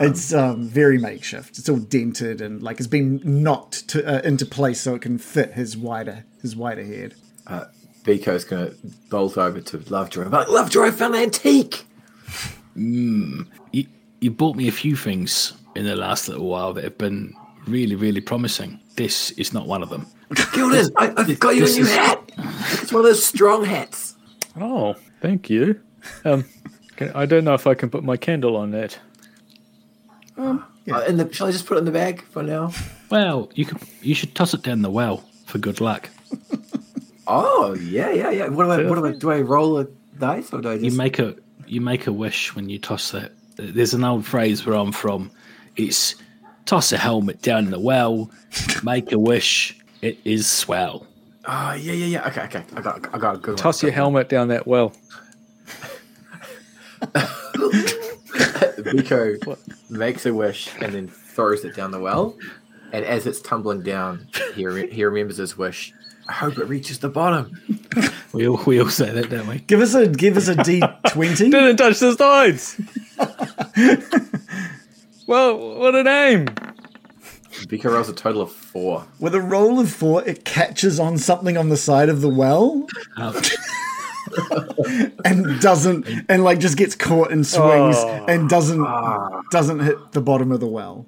It's 0.00 0.32
um, 0.32 0.68
very 0.68 0.98
makeshift. 0.98 1.58
It's 1.58 1.68
all 1.68 1.78
dented 1.78 2.40
and 2.40 2.62
like 2.62 2.78
it's 2.78 2.86
been 2.86 3.20
knocked 3.24 3.88
to, 3.88 4.06
uh, 4.06 4.20
into 4.22 4.46
place 4.46 4.80
so 4.80 4.94
it 4.94 5.02
can 5.02 5.18
fit 5.18 5.52
his 5.54 5.76
wider 5.76 6.24
his 6.42 6.54
wider 6.56 6.84
head. 6.84 7.14
Biko's 8.04 8.44
going 8.44 8.70
to 8.70 8.76
bolt 9.10 9.36
over 9.36 9.60
to 9.60 9.78
Lovejoy. 9.90 10.22
and 10.22 10.30
be 10.30 10.36
Like, 10.36 10.48
Lovejoy, 10.48 10.86
I 10.86 10.90
found 10.92 11.14
an 11.14 11.22
antique. 11.22 11.84
You, 12.74 13.46
you 14.20 14.30
bought 14.30 14.56
me 14.56 14.68
a 14.68 14.72
few 14.72 14.96
things 14.96 15.52
in 15.74 15.84
the 15.84 15.96
last 15.96 16.28
little 16.28 16.46
while 16.46 16.72
that 16.74 16.84
have 16.84 16.96
been 16.98 17.34
really, 17.66 17.94
really 17.96 18.20
promising. 18.20 18.80
This 18.96 19.30
is 19.32 19.52
not 19.52 19.66
one 19.66 19.82
of 19.82 19.90
them. 19.90 20.06
Gildan, 20.30 20.90
I, 20.96 21.12
I've 21.16 21.38
got 21.40 21.56
you 21.56 21.64
a 21.64 21.68
new 21.68 21.82
is- 21.82 21.94
hat. 21.94 22.22
It's 22.82 22.92
one 22.92 23.00
of 23.00 23.06
those 23.06 23.24
strong 23.24 23.64
hats. 23.64 24.14
Oh, 24.60 24.94
thank 25.20 25.50
you. 25.50 25.80
Um, 26.24 26.44
I 27.14 27.26
don't 27.26 27.44
know 27.44 27.54
if 27.54 27.66
I 27.66 27.74
can 27.74 27.90
put 27.90 28.04
my 28.04 28.16
candle 28.16 28.56
on 28.56 28.70
that. 28.72 28.98
Uh, 30.38 30.58
in 31.06 31.16
the, 31.16 31.32
shall 31.32 31.48
I 31.48 31.52
just 31.52 31.66
put 31.66 31.76
it 31.76 31.80
in 31.80 31.84
the 31.84 31.90
bag 31.90 32.22
for 32.22 32.42
now? 32.42 32.72
Well, 33.10 33.50
you 33.54 33.64
could, 33.64 33.78
you 34.00 34.14
should 34.14 34.34
toss 34.34 34.54
it 34.54 34.62
down 34.62 34.82
the 34.82 34.90
well 34.90 35.24
for 35.46 35.58
good 35.58 35.80
luck. 35.80 36.08
Oh 37.30 37.74
yeah, 37.74 38.10
yeah, 38.10 38.30
yeah. 38.30 38.48
What 38.48 38.64
do 38.64 38.70
I? 38.70 38.88
What 38.88 38.94
do 38.94 39.06
I? 39.06 39.12
Do 39.12 39.30
I 39.30 39.42
roll 39.42 39.78
a 39.80 39.86
dice 40.18 40.50
or 40.50 40.62
do 40.62 40.70
I 40.70 40.74
You 40.74 40.92
make 40.92 41.18
a 41.18 41.36
you 41.66 41.82
make 41.82 42.06
a 42.06 42.12
wish 42.12 42.56
when 42.56 42.70
you 42.70 42.78
toss 42.78 43.10
that. 43.10 43.32
There's 43.56 43.92
an 43.92 44.02
old 44.02 44.24
phrase 44.24 44.64
where 44.64 44.74
I'm 44.76 44.92
from. 44.92 45.30
It's 45.76 46.14
toss 46.64 46.90
a 46.90 46.96
helmet 46.96 47.42
down 47.42 47.70
the 47.70 47.78
well, 47.78 48.30
make 48.82 49.12
a 49.12 49.18
wish. 49.18 49.78
It 50.00 50.18
is 50.24 50.46
swell. 50.46 51.06
Oh 51.44 51.72
yeah, 51.72 51.92
yeah, 51.92 52.06
yeah. 52.06 52.26
Okay, 52.28 52.44
okay. 52.44 52.64
I 52.74 52.80
got, 52.80 53.14
I 53.14 53.18
got 53.18 53.34
a 53.34 53.38
good 53.38 53.50
one. 53.50 53.56
Toss 53.58 53.82
your 53.82 53.92
helmet 53.92 54.30
down 54.30 54.48
that 54.48 54.66
well. 54.66 54.94
Biko 58.78 59.58
makes 59.90 60.26
a 60.26 60.34
wish 60.34 60.70
and 60.80 60.92
then 60.94 61.08
throws 61.08 61.64
it 61.64 61.74
down 61.74 61.90
the 61.90 62.00
well. 62.00 62.36
And 62.92 63.04
as 63.04 63.26
it's 63.26 63.40
tumbling 63.40 63.82
down, 63.82 64.26
he, 64.54 64.66
re- 64.66 64.90
he 64.90 65.04
remembers 65.04 65.36
his 65.36 65.58
wish. 65.58 65.92
I 66.28 66.32
hope 66.32 66.58
it 66.58 66.64
reaches 66.68 66.98
the 66.98 67.08
bottom. 67.08 67.60
We 68.34 68.46
all, 68.46 68.60
we 68.66 68.78
all 68.78 68.90
say 68.90 69.10
that, 69.10 69.30
don't 69.30 69.46
we? 69.48 69.60
Give 69.60 69.80
us 69.80 69.94
a 69.94 70.06
give 70.06 70.36
us 70.36 70.48
a 70.48 70.62
D 70.62 70.82
twenty. 71.08 71.48
Didn't 71.50 71.78
touch 71.78 71.98
the 71.98 72.14
sides. 72.14 72.78
well, 75.26 75.78
what 75.78 75.94
a 75.94 76.02
name! 76.02 76.44
Biko 77.66 77.90
rolls 77.90 78.10
a 78.10 78.12
total 78.12 78.42
of 78.42 78.52
four. 78.52 79.06
With 79.18 79.34
a 79.34 79.40
roll 79.40 79.80
of 79.80 79.90
four, 79.90 80.22
it 80.28 80.44
catches 80.44 81.00
on 81.00 81.16
something 81.16 81.56
on 81.56 81.70
the 81.70 81.76
side 81.78 82.10
of 82.10 82.20
the 82.20 82.28
well 82.28 82.86
Ouch. 83.16 83.56
And 85.24 85.60
doesn't 85.60 86.06
and 86.28 86.44
like 86.44 86.58
just 86.58 86.76
gets 86.76 86.94
caught 86.94 87.30
and 87.32 87.46
swings 87.46 87.96
Oh. 87.98 88.24
and 88.28 88.48
doesn't 88.48 88.82
doesn't 89.50 89.80
hit 89.80 90.12
the 90.12 90.20
bottom 90.20 90.52
of 90.52 90.60
the 90.60 90.66
well. 90.66 91.06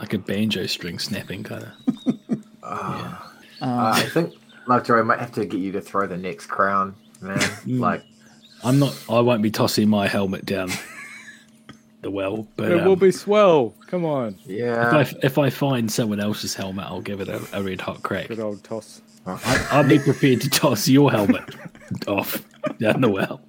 like 0.00 0.12
a 0.14 0.18
banjo 0.18 0.66
string 0.66 0.98
snapping 0.98 1.42
kind 1.42 1.64
of. 1.64 2.38
Uh, 2.62 3.14
I 3.60 4.02
think 4.12 4.34
Lovejoy 4.66 5.02
might 5.04 5.18
have 5.20 5.32
to 5.32 5.44
get 5.46 5.58
you 5.60 5.72
to 5.72 5.80
throw 5.80 6.06
the 6.06 6.16
next 6.16 6.46
crown, 6.46 6.94
man. 7.20 7.38
like, 7.66 8.02
I'm 8.62 8.78
not. 8.78 8.98
I 9.08 9.20
won't 9.20 9.42
be 9.42 9.50
tossing 9.50 9.88
my 9.88 10.08
helmet 10.08 10.44
down 10.46 10.70
the 12.02 12.10
well, 12.10 12.46
but 12.56 12.72
It 12.72 12.80
um, 12.80 12.86
will 12.86 12.96
be 12.96 13.10
swell. 13.12 13.74
Come 13.86 14.04
on. 14.04 14.36
yeah. 14.44 15.00
if, 15.00 15.14
I, 15.14 15.18
if 15.26 15.38
I 15.38 15.50
find 15.50 15.90
someone 15.90 16.20
else's 16.20 16.54
helmet, 16.54 16.86
I'll 16.86 17.00
give 17.02 17.20
it 17.20 17.28
a, 17.28 17.42
a 17.52 17.62
red 17.62 17.80
hot 17.80 18.02
crack. 18.02 18.28
Good 18.28 18.40
old 18.40 18.64
toss. 18.64 19.00
I, 19.26 19.68
I'll 19.70 19.88
be 19.88 19.98
prepared 19.98 20.40
to 20.42 20.50
toss 20.50 20.88
your 20.88 21.10
helmet 21.10 21.54
off 22.06 22.44
down 22.78 23.00
the 23.00 23.08
well. 23.10 23.40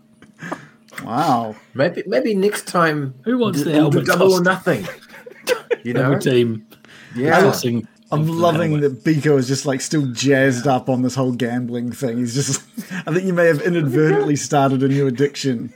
Wow. 1.04 1.56
Maybe, 1.74 2.04
maybe 2.08 2.34
next 2.34 2.68
time. 2.68 3.14
Who 3.26 3.38
wants 3.38 3.60
d- 3.60 3.66
the 3.66 3.74
helmet 3.74 4.06
double 4.06 4.34
or 4.34 4.42
nothing. 4.42 4.88
You 5.84 5.94
know? 5.94 6.04
Every 6.14 6.22
team 6.22 6.68
Yeah. 7.16 7.42
tossing. 7.42 7.88
I'm 8.12 8.28
loving 8.28 8.80
that 8.82 9.04
Biko 9.04 9.38
is 9.38 9.48
just 9.48 9.66
like 9.66 9.82
still 9.82 10.06
jazzed 10.08 10.68
up 10.68 10.88
on 10.90 11.02
this 11.02 11.16
whole 11.16 11.34
gambling 11.34 11.92
thing. 11.92 12.20
He's 12.20 12.34
just, 12.36 12.64
I 13.06 13.14
think 13.14 13.26
you 13.26 13.34
may 13.34 13.48
have 13.48 13.62
inadvertently 13.62 14.36
started 14.38 14.84
a 14.84 14.88
new 14.88 15.08
addiction. 15.08 15.74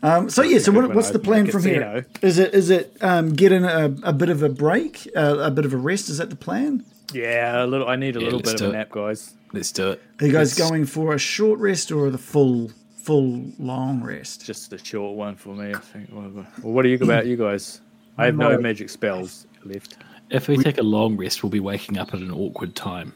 Um, 0.00 0.30
so 0.30 0.42
yeah, 0.42 0.58
so 0.60 0.70
what, 0.70 0.94
what's 0.94 1.10
the 1.10 1.18
plan 1.18 1.46
from 1.50 1.62
here? 1.64 2.04
casino. 2.04 2.04
Is 2.22 2.38
it 2.38 2.54
is 2.54 2.70
it 2.70 2.96
um, 3.00 3.32
get 3.32 3.50
in 3.50 3.64
a, 3.64 3.92
a 4.04 4.12
bit 4.12 4.28
of 4.28 4.44
a 4.44 4.48
break, 4.48 5.08
uh, 5.16 5.38
a 5.38 5.50
bit 5.50 5.64
of 5.64 5.74
a 5.74 5.76
rest? 5.76 6.08
Is 6.08 6.18
that 6.18 6.30
the 6.30 6.36
plan? 6.36 6.84
Yeah, 7.12 7.64
a 7.64 7.66
little. 7.66 7.88
I 7.88 7.96
need 7.96 8.16
a 8.16 8.20
Yeah, 8.20 8.24
little 8.26 8.40
bit 8.40 8.60
of 8.60 8.68
a 8.70 8.72
nap, 8.72 8.90
guys. 8.90 9.34
Let's 9.52 9.72
do 9.72 9.92
it. 9.92 10.02
Are 10.20 10.26
you 10.26 10.32
guys 10.32 10.58
Let's- 10.58 10.70
going 10.70 10.84
for 10.84 11.14
a 11.14 11.18
short 11.18 11.58
rest 11.58 11.90
or 11.90 12.10
the 12.10 12.18
full 12.18 12.70
full 12.96 13.42
long 13.58 14.02
rest? 14.02 14.44
Just 14.44 14.72
a 14.72 14.78
short 14.78 15.16
one 15.16 15.34
for 15.36 15.54
me, 15.54 15.72
I 15.74 15.78
think. 15.78 16.10
Well, 16.12 16.44
what 16.62 16.84
are 16.84 16.88
you 16.88 16.98
about 17.00 17.26
you 17.26 17.36
guys? 17.36 17.80
I 18.18 18.26
have 18.26 18.36
no 18.36 18.50
No. 18.50 18.60
magic 18.60 18.90
spells 18.90 19.46
left. 19.64 19.96
If 20.30 20.48
we 20.48 20.58
take 20.58 20.76
a 20.76 20.82
long 20.82 21.16
rest, 21.16 21.42
we'll 21.42 21.48
be 21.50 21.60
waking 21.60 21.96
up 21.96 22.12
at 22.12 22.20
an 22.20 22.30
awkward 22.30 22.74
time, 22.74 23.14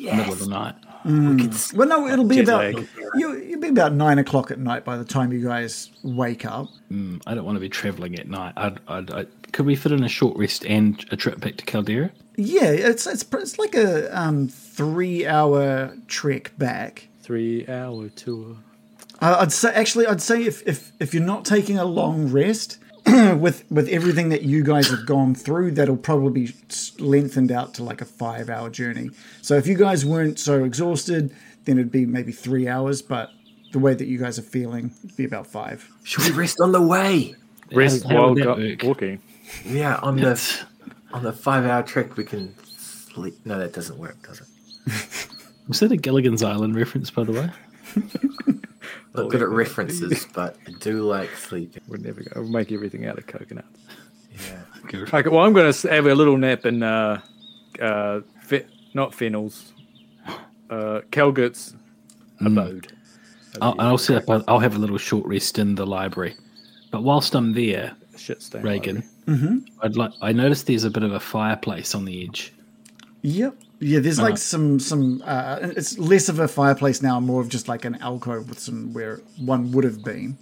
middle 0.00 0.32
of 0.32 0.40
the 0.40 0.48
night. 0.48 0.74
Well, 1.04 1.86
no, 1.86 2.08
it'll 2.08 2.24
be 2.24 2.40
about 2.40 2.74
you. 2.74 2.88
You'll 3.14 3.60
be 3.60 3.68
about 3.68 3.92
nine 3.94 4.18
o'clock 4.18 4.50
at 4.50 4.58
night 4.58 4.84
by 4.84 4.96
the 4.96 5.04
time 5.04 5.32
you 5.32 5.40
guys 5.42 5.90
wake 6.02 6.44
up. 6.44 6.66
Mm, 6.90 7.22
I 7.26 7.34
don't 7.34 7.44
want 7.44 7.54
to 7.56 7.60
be 7.60 7.68
traveling 7.68 8.18
at 8.18 8.28
night. 8.28 8.54
I'd, 8.56 8.80
I'd, 8.88 9.10
i 9.12 9.26
could 9.52 9.66
we 9.66 9.76
fit 9.76 9.92
in 9.92 10.02
a 10.04 10.08
short 10.08 10.36
rest 10.36 10.64
and 10.66 11.04
a 11.10 11.16
trip 11.16 11.40
back 11.40 11.56
to 11.56 11.64
Kalderra? 11.64 12.10
Yeah, 12.36 12.70
it's 12.70 13.06
it's 13.06 13.24
it's 13.32 13.58
like 13.58 13.74
a 13.74 14.16
um, 14.18 14.48
three 14.48 15.26
hour 15.26 15.96
trek 16.06 16.52
back. 16.58 17.08
Three 17.22 17.66
hour 17.68 18.08
tour. 18.10 18.56
Uh, 19.20 19.38
I'd 19.40 19.52
say 19.52 19.72
actually, 19.74 20.06
I'd 20.06 20.22
say 20.22 20.44
if 20.44 20.66
if 20.66 20.92
if 21.00 21.12
you're 21.14 21.22
not 21.24 21.44
taking 21.44 21.78
a 21.78 21.84
long 21.84 22.30
rest. 22.30 22.78
with 23.38 23.64
with 23.70 23.88
everything 23.88 24.28
that 24.28 24.42
you 24.42 24.62
guys 24.62 24.88
have 24.90 25.06
gone 25.06 25.34
through, 25.34 25.70
that'll 25.70 25.96
probably 25.96 26.44
be 26.46 26.54
lengthened 26.98 27.50
out 27.50 27.72
to 27.72 27.82
like 27.82 28.02
a 28.02 28.04
five 28.04 28.50
hour 28.50 28.68
journey. 28.68 29.08
So 29.40 29.54
if 29.56 29.66
you 29.66 29.76
guys 29.76 30.04
weren't 30.04 30.38
so 30.38 30.62
exhausted, 30.64 31.34
then 31.64 31.78
it'd 31.78 31.90
be 31.92 32.04
maybe 32.04 32.32
three 32.32 32.68
hours. 32.68 33.00
But 33.00 33.30
the 33.72 33.78
way 33.78 33.94
that 33.94 34.08
you 34.08 34.18
guys 34.18 34.38
are 34.38 34.42
feeling, 34.42 34.92
it'd 35.04 35.16
be 35.16 35.24
about 35.24 35.46
five. 35.46 35.88
Should 36.04 36.24
we 36.24 36.32
rest 36.32 36.60
on 36.60 36.72
the 36.72 36.82
way? 36.82 37.34
Rest 37.72 38.02
How- 38.02 38.08
how 38.10 38.32
while 38.32 38.34
go- 38.34 38.76
walking. 38.82 39.20
Yeah, 39.64 39.96
on 39.96 40.16
the 40.16 40.40
on 41.12 41.22
the 41.22 41.32
five 41.32 41.64
hour 41.64 41.82
trek 41.82 42.16
we 42.16 42.24
can 42.24 42.54
sleep. 42.66 43.34
No, 43.44 43.58
that 43.58 43.72
doesn't 43.72 43.98
work, 43.98 44.16
does 44.26 44.40
it? 44.40 45.28
Was 45.68 45.80
that 45.80 45.92
a 45.92 45.96
Gilligan's 45.96 46.42
Island 46.42 46.74
reference, 46.76 47.10
by 47.10 47.24
the 47.24 47.32
way? 47.32 47.50
Not 49.14 49.30
good 49.30 49.42
at 49.42 49.48
references, 49.48 50.26
but 50.32 50.56
I 50.66 50.72
do 50.78 51.02
like 51.02 51.30
sleeping. 51.36 51.82
We'll 51.88 52.00
never 52.00 52.22
go. 52.22 52.40
We'll 52.40 52.50
make 52.50 52.72
everything 52.72 53.06
out 53.06 53.18
of 53.18 53.26
coconuts. 53.26 53.78
Yeah. 54.32 54.60
Good. 54.86 55.12
Okay, 55.12 55.28
well, 55.28 55.44
I'm 55.44 55.52
going 55.52 55.70
to 55.72 55.90
have 55.90 56.06
a 56.06 56.14
little 56.14 56.36
nap 56.36 56.64
in 56.64 56.82
uh, 56.82 57.20
uh, 57.82 58.20
fe- 58.42 58.66
not 58.94 59.14
Fennels, 59.14 59.72
uh, 60.70 61.00
Calgert's 61.10 61.74
abode. 62.40 62.92
I'll, 63.60 63.74
I'll 63.78 63.98
set 63.98 64.28
up. 64.28 64.28
A, 64.28 64.44
I'll 64.48 64.60
have 64.60 64.76
a 64.76 64.78
little 64.78 64.98
short 64.98 65.26
rest 65.26 65.58
in 65.58 65.74
the 65.74 65.86
library. 65.86 66.36
But 66.90 67.02
whilst 67.02 67.34
I'm 67.34 67.52
there, 67.54 67.96
Shit 68.16 68.42
stain. 68.42 68.62
Reagan, 69.28 69.66
I'd 69.82 69.96
like. 69.96 70.12
I 70.20 70.32
noticed 70.32 70.66
there's 70.66 70.84
a 70.84 70.90
bit 70.90 71.02
of 71.02 71.12
a 71.12 71.20
fireplace 71.20 71.94
on 71.94 72.04
the 72.04 72.24
edge. 72.24 72.52
Yep. 73.22 73.54
Yeah, 73.80 74.00
there's 74.00 74.18
like 74.18 74.30
Right. 74.30 74.38
some 74.38 74.80
some. 74.80 75.22
Uh, 75.24 75.58
it's 75.62 75.98
less 75.98 76.28
of 76.28 76.38
a 76.40 76.48
fireplace 76.48 77.00
now, 77.02 77.20
more 77.20 77.40
of 77.40 77.48
just 77.48 77.68
like 77.68 77.84
an 77.84 77.96
alcove 77.96 78.48
with 78.48 78.58
some 78.58 78.92
where 78.92 79.20
one 79.38 79.70
would 79.72 79.84
have 79.84 80.02
been. 80.02 80.36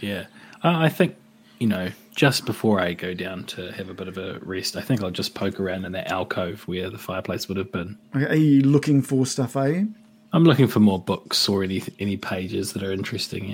Yeah, 0.00 0.26
uh, 0.64 0.74
I 0.76 0.88
think 0.88 1.16
you 1.58 1.66
know. 1.66 1.90
Just 2.14 2.46
before 2.46 2.80
I 2.80 2.94
go 2.94 3.14
down 3.14 3.44
to 3.44 3.70
have 3.70 3.88
a 3.90 3.94
bit 3.94 4.08
of 4.08 4.18
a 4.18 4.40
rest, 4.42 4.76
I 4.76 4.80
think 4.80 5.04
I'll 5.04 5.10
just 5.12 5.34
poke 5.34 5.60
around 5.60 5.84
in 5.84 5.92
that 5.92 6.10
alcove 6.10 6.66
where 6.66 6.90
the 6.90 6.98
fireplace 6.98 7.46
would 7.46 7.56
have 7.58 7.70
been. 7.70 7.96
Okay, 8.16 8.26
Are 8.26 8.34
you 8.34 8.62
looking 8.62 9.02
for 9.02 9.24
stuff? 9.24 9.54
Are 9.54 9.68
you? 9.68 9.88
I'm 10.32 10.42
looking 10.42 10.66
for 10.66 10.80
more 10.80 10.98
books 10.98 11.48
or 11.48 11.62
any 11.62 11.80
any 12.00 12.16
pages 12.16 12.72
that 12.72 12.82
are 12.82 12.92
interesting 12.92 13.44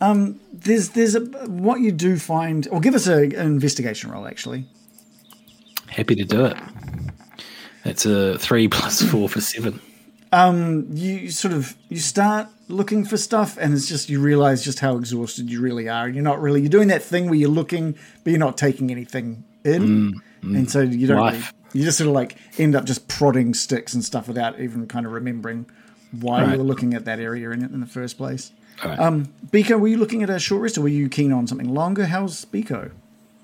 here. 0.00 0.34
There's 0.52 0.90
there's 0.90 1.14
a 1.14 1.20
what 1.20 1.80
you 1.80 1.92
do 1.92 2.16
find. 2.18 2.66
Or 2.70 2.80
give 2.80 2.94
us 2.94 3.06
a, 3.06 3.22
an 3.24 3.46
investigation 3.46 4.10
roll 4.10 4.26
actually. 4.26 4.66
Happy 5.88 6.14
to 6.14 6.24
do 6.24 6.44
it. 6.46 6.56
That's 7.84 8.06
a 8.06 8.38
three 8.38 8.68
plus 8.76 9.02
four 9.02 9.28
for 9.28 9.40
seven. 9.40 9.80
Um, 10.32 10.86
You 10.92 11.30
sort 11.30 11.54
of 11.54 11.76
you 11.88 11.98
start 11.98 12.48
looking 12.68 13.04
for 13.04 13.16
stuff, 13.16 13.56
and 13.60 13.74
it's 13.74 13.88
just 13.88 14.08
you 14.08 14.20
realize 14.20 14.62
just 14.64 14.78
how 14.78 14.96
exhausted 14.96 15.50
you 15.50 15.60
really 15.60 15.88
are. 15.88 16.08
You're 16.08 16.22
not 16.22 16.40
really 16.40 16.60
you're 16.60 16.70
doing 16.70 16.88
that 16.88 17.02
thing 17.02 17.26
where 17.26 17.34
you're 17.34 17.50
looking, 17.50 17.96
but 18.22 18.30
you're 18.30 18.38
not 18.38 18.56
taking 18.56 18.90
anything 18.90 19.42
in, 19.64 19.82
mm, 19.82 20.12
mm. 20.42 20.56
and 20.56 20.70
so 20.70 20.80
you 20.80 21.06
don't. 21.06 21.18
Really, 21.32 21.42
you 21.72 21.84
just 21.84 21.98
sort 21.98 22.08
of 22.08 22.14
like 22.14 22.36
end 22.58 22.74
up 22.76 22.84
just 22.84 23.08
prodding 23.08 23.54
sticks 23.54 23.94
and 23.94 24.04
stuff 24.04 24.28
without 24.28 24.60
even 24.60 24.86
kind 24.86 25.06
of 25.06 25.12
remembering 25.12 25.66
why 26.12 26.40
you 26.42 26.46
Right. 26.48 26.58
were 26.58 26.64
looking 26.64 26.94
at 26.94 27.04
that 27.04 27.20
area 27.20 27.50
in 27.50 27.62
it 27.64 27.70
in 27.70 27.80
the 27.80 27.86
first 27.86 28.16
place. 28.16 28.52
All 28.82 28.90
right. 28.96 29.26
Biko, 29.50 29.78
were 29.80 29.88
you 29.88 29.96
looking 29.98 30.22
at 30.22 30.30
a 30.30 30.38
short 30.38 30.62
rest, 30.62 30.78
or 30.78 30.82
were 30.82 30.88
you 30.88 31.08
keen 31.08 31.32
on 31.32 31.46
something 31.46 31.68
longer? 31.68 32.06
How's 32.06 32.44
Biko? 32.44 32.92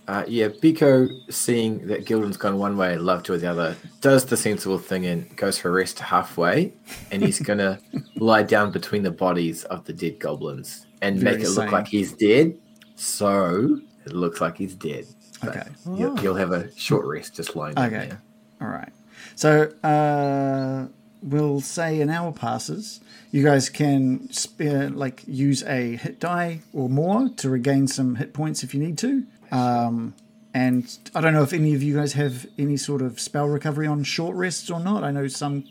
Uh, 0.08 0.24
yeah, 0.28 0.46
Biko, 0.48 1.08
seeing 1.32 1.88
that 1.88 2.04
Gildan's 2.06 2.36
gone 2.36 2.58
one 2.58 2.76
way, 2.76 2.96
love 2.96 3.24
to 3.24 3.36
the 3.36 3.50
other, 3.50 3.76
does 4.00 4.24
the 4.26 4.36
sensible 4.36 4.78
thing 4.78 5.04
and 5.04 5.34
goes 5.36 5.58
for 5.58 5.68
a 5.68 5.72
rest 5.72 5.98
halfway, 5.98 6.72
and 7.10 7.22
he's 7.24 7.40
gonna 7.48 7.80
lie 8.14 8.44
down 8.44 8.70
between 8.70 9.02
the 9.02 9.10
bodies 9.10 9.64
of 9.64 9.84
the 9.84 9.92
dead 9.92 10.20
goblins 10.20 10.86
and 11.02 11.18
Very 11.18 11.36
make 11.38 11.44
it 11.44 11.48
sane. 11.48 11.64
look 11.64 11.72
like 11.72 11.88
he's 11.88 12.12
dead. 12.12 12.56
So 12.94 13.80
it 14.06 14.12
looks 14.12 14.40
like 14.40 14.56
he's 14.56 14.74
dead. 14.76 15.06
But 15.42 15.56
Okay. 15.56 15.68
You'll, 15.86 16.18
you'll 16.20 16.34
have 16.36 16.52
a 16.52 16.74
short 16.78 17.04
rest 17.04 17.34
just 17.34 17.56
lying 17.56 17.74
down 17.74 17.86
Okay. 17.92 18.06
there. 18.08 18.22
All 18.60 18.68
right. 18.68 18.92
So 19.34 19.70
uh, 19.82 20.86
we'll 21.22 21.60
say 21.60 22.00
an 22.00 22.10
hour 22.10 22.32
passes. 22.32 23.00
You 23.36 23.44
guys 23.44 23.68
can 23.68 24.32
spare, 24.32 24.88
like 24.88 25.22
use 25.26 25.62
a 25.64 25.96
hit 25.96 26.18
die 26.18 26.60
or 26.72 26.88
more 26.88 27.28
to 27.36 27.50
regain 27.50 27.86
some 27.86 28.14
hit 28.14 28.32
points 28.32 28.62
if 28.62 28.72
you 28.72 28.80
need 28.80 28.96
to. 28.96 29.24
Um, 29.52 30.14
and 30.54 30.98
I 31.14 31.20
don't 31.20 31.34
know 31.34 31.42
if 31.42 31.52
any 31.52 31.74
of 31.74 31.82
you 31.82 31.94
guys 31.94 32.14
have 32.14 32.46
any 32.56 32.78
sort 32.78 33.02
of 33.02 33.20
spell 33.20 33.46
recovery 33.46 33.86
on 33.86 34.04
short 34.04 34.34
rests 34.36 34.70
or 34.70 34.80
not. 34.80 35.04
I 35.04 35.10
know 35.10 35.28
some 35.28 35.64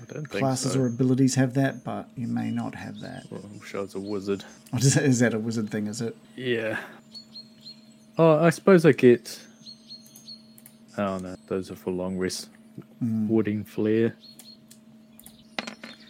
I 0.00 0.10
don't 0.10 0.30
classes 0.30 0.72
so. 0.72 0.80
or 0.80 0.86
abilities 0.86 1.34
have 1.34 1.52
that, 1.52 1.84
but 1.84 2.08
you 2.16 2.28
may 2.28 2.50
not 2.50 2.74
have 2.74 2.98
that. 3.00 3.26
Well, 3.30 3.42
I'm 3.44 3.60
sure 3.60 3.84
it's 3.84 3.94
a 3.94 4.00
wizard. 4.00 4.42
Is 4.78 4.94
that, 4.94 5.04
is 5.04 5.18
that 5.18 5.34
a 5.34 5.38
wizard 5.38 5.68
thing? 5.68 5.88
Is 5.88 6.00
it? 6.00 6.16
Yeah. 6.34 6.78
Oh, 8.16 8.42
I 8.42 8.48
suppose 8.48 8.86
I 8.86 8.92
get. 8.92 9.38
Oh 10.96 11.18
no, 11.18 11.36
those 11.48 11.70
are 11.70 11.76
for 11.76 11.90
long 11.90 12.16
rests. 12.16 12.48
Wooding 13.02 13.64
flare. 13.64 14.16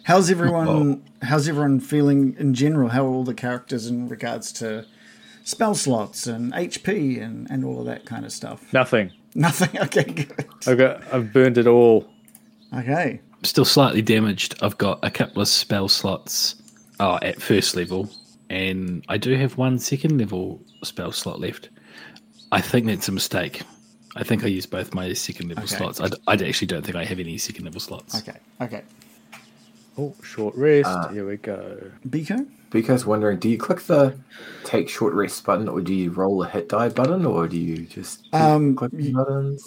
How's 0.07 0.31
everyone? 0.31 1.03
How's 1.21 1.49
everyone 1.49 1.81
feeling 1.81 2.37
in 2.39 2.53
general? 2.53 2.87
How 2.87 3.05
are 3.05 3.09
all 3.09 3.25
the 3.25 3.33
characters 3.33 3.87
in 3.87 4.07
regards 4.07 4.53
to 4.53 4.85
spell 5.43 5.75
slots 5.75 6.27
and 6.27 6.53
HP 6.53 7.21
and, 7.21 7.45
and 7.51 7.65
all 7.65 7.81
of 7.81 7.87
that 7.87 8.05
kind 8.05 8.23
of 8.23 8.31
stuff? 8.31 8.71
Nothing. 8.71 9.11
Nothing. 9.35 9.77
Okay, 9.81 10.05
good. 10.05 10.47
I've 10.65 10.77
got. 10.77 11.13
I've 11.13 11.33
burned 11.33 11.57
it 11.57 11.67
all. 11.67 12.07
Okay. 12.73 13.19
I'm 13.33 13.43
still 13.43 13.65
slightly 13.65 14.01
damaged. 14.01 14.55
I've 14.61 14.77
got 14.77 15.03
a 15.03 15.11
couple 15.11 15.41
of 15.41 15.49
spell 15.49 15.89
slots 15.89 16.55
oh, 17.01 17.19
at 17.21 17.41
first 17.41 17.75
level, 17.75 18.09
and 18.49 19.03
I 19.09 19.17
do 19.17 19.35
have 19.35 19.57
one 19.57 19.77
second 19.77 20.17
level 20.17 20.61
spell 20.83 21.11
slot 21.11 21.41
left. 21.41 21.67
I 22.53 22.61
think 22.61 22.85
that's 22.85 23.09
a 23.09 23.11
mistake. 23.11 23.61
I 24.15 24.23
think 24.23 24.45
I 24.45 24.47
used 24.47 24.71
both 24.71 24.93
my 24.93 25.11
second 25.11 25.49
level 25.49 25.65
Okay. 25.65 25.75
slots. 25.75 25.99
I 25.99 26.33
actually 26.33 26.67
don't 26.67 26.85
think 26.85 26.95
I 26.95 27.03
have 27.03 27.19
any 27.19 27.37
second 27.37 27.65
level 27.65 27.81
slots. 27.81 28.15
Okay. 28.17 28.39
Okay. 28.61 28.83
Oh, 29.97 30.13
short 30.23 30.55
rest. 30.55 30.87
Ah. 30.89 31.07
Here 31.09 31.27
we 31.27 31.37
go. 31.37 31.91
Biko. 32.07 32.47
Biko's 32.69 33.05
wondering, 33.05 33.39
do 33.39 33.49
you 33.49 33.57
click 33.57 33.79
the 33.83 34.17
take 34.63 34.89
short 34.89 35.13
rest 35.13 35.43
button 35.45 35.67
or 35.69 35.79
do 35.81 35.93
you 35.93 36.11
roll 36.11 36.39
the 36.39 36.49
hit 36.49 36.67
die 36.69 36.89
button 36.89 37.25
or 37.25 37.47
do 37.47 37.57
you 37.57 37.85
just 37.85 38.23
keep 38.23 38.35
Um, 38.35 38.75
clicking 38.75 39.13
y- 39.15 39.23
buttons? 39.23 39.65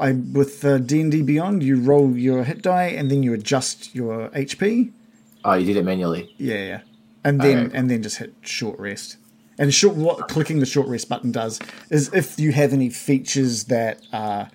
I, 0.00 0.12
with 0.12 0.64
uh, 0.64 0.78
D&D 0.78 1.22
Beyond, 1.22 1.62
you 1.62 1.78
roll 1.80 2.16
your 2.16 2.44
hit 2.44 2.62
die 2.62 2.86
and 2.86 3.10
then 3.10 3.22
you 3.22 3.32
adjust 3.34 3.94
your 3.94 4.28
HP. 4.30 4.90
Oh, 5.44 5.52
you 5.54 5.66
did 5.66 5.76
it 5.76 5.84
manually. 5.84 6.34
Yeah, 6.38 6.54
yeah. 6.64 6.80
And 7.22 7.40
then 7.40 7.66
Okay. 7.66 7.76
and 7.78 7.90
then 7.90 8.02
just 8.02 8.16
hit 8.18 8.34
short 8.42 8.78
rest. 8.78 9.16
And 9.58 9.72
short 9.72 9.96
what 9.96 10.28
clicking 10.28 10.60
the 10.60 10.66
short 10.66 10.88
rest 10.88 11.08
button 11.08 11.30
does 11.32 11.60
is 11.90 12.12
if 12.12 12.38
you 12.38 12.52
have 12.52 12.72
any 12.72 12.88
features 12.90 13.64
that 13.64 14.00
uh, 14.12 14.46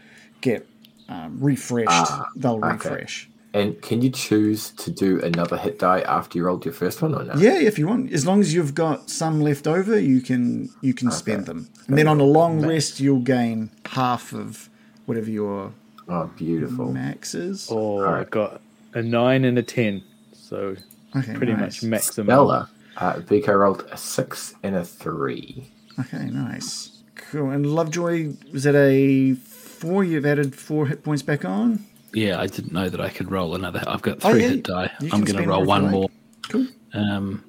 get 0.41 0.67
um, 1.09 1.37
refreshed, 1.39 2.11
they'll 2.35 2.63
okay. 2.63 2.89
refresh. 2.89 3.29
And 3.53 3.81
can 3.81 4.01
you 4.01 4.09
choose 4.09 4.69
to 4.71 4.89
do 4.91 5.19
another 5.21 5.57
hit 5.57 5.77
die 5.77 5.99
after 6.01 6.37
you 6.37 6.45
rolled 6.45 6.63
your 6.63 6.73
first 6.73 7.01
one 7.01 7.13
or 7.13 7.23
no? 7.25 7.33
Yeah, 7.35 7.59
if 7.59 7.77
you 7.77 7.85
want, 7.85 8.13
as 8.13 8.25
long 8.25 8.39
as 8.39 8.53
you've 8.53 8.73
got 8.73 9.09
some 9.09 9.41
left 9.41 9.67
over, 9.67 9.99
you 9.99 10.21
can 10.21 10.69
you 10.81 10.93
can 10.93 11.11
spend 11.11 11.47
them. 11.47 11.67
And 11.87 11.97
then 11.97 12.07
on 12.07 12.21
a 12.21 12.23
long 12.23 12.65
rest, 12.65 13.01
you'll 13.01 13.19
gain 13.19 13.69
half 13.87 14.31
of 14.33 14.69
whatever 15.05 15.29
your 15.29 15.73
Oh, 16.07 16.29
beautiful. 16.37 16.91
max 16.93 17.35
is. 17.35 17.67
Oh, 17.69 17.99
I 17.99 18.05
Alright. 18.05 18.29
got 18.29 18.61
a 18.93 19.01
nine 19.01 19.43
and 19.43 19.57
a 19.57 19.63
ten. 19.63 20.03
So 20.33 20.75
Okay, 21.15 21.33
pretty 21.33 21.51
nice. 21.53 21.83
much 21.83 21.89
maximum. 21.89 22.27
Bella, 22.27 22.69
uh, 22.97 23.13
Biko 23.15 23.59
rolled 23.59 23.85
a 23.91 23.97
six 23.97 24.55
and 24.63 24.75
a 24.77 24.85
three. 24.85 25.69
Okay, 25.99 26.25
nice, 26.29 27.03
cool. 27.15 27.49
And 27.49 27.65
Lovejoy 27.65 28.31
was 28.53 28.65
it 28.65 28.75
a 28.75 29.33
four. 29.35 30.05
You've 30.05 30.25
added 30.25 30.55
four 30.55 30.87
hit 30.87 31.03
points 31.03 31.21
back 31.21 31.43
on. 31.43 31.85
Yeah, 32.13 32.39
I 32.39 32.47
didn't 32.47 32.73
know 32.73 32.89
that 32.89 32.99
I 33.01 33.09
could 33.09 33.31
roll 33.31 33.55
another. 33.55 33.83
I've 33.87 34.01
got 34.01 34.17
Oh, 34.25 34.31
three 34.31 34.41
yeah, 34.41 34.49
hit 34.49 34.63
die. 34.63 34.91
you 34.99 35.09
I'm 35.13 35.23
going 35.23 35.41
to 35.41 35.47
roll 35.47 35.63
more 35.63 35.63
if 35.63 35.65
you 35.65 35.67
one 35.69 35.83
like. 35.83 35.91
more. 35.91 36.09
Cool. 36.49 36.67
Um, 36.93 37.43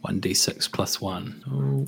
one 0.00 0.20
d6 0.20 0.72
plus 0.72 1.00
one. 1.00 1.42
Oh, 1.50 1.86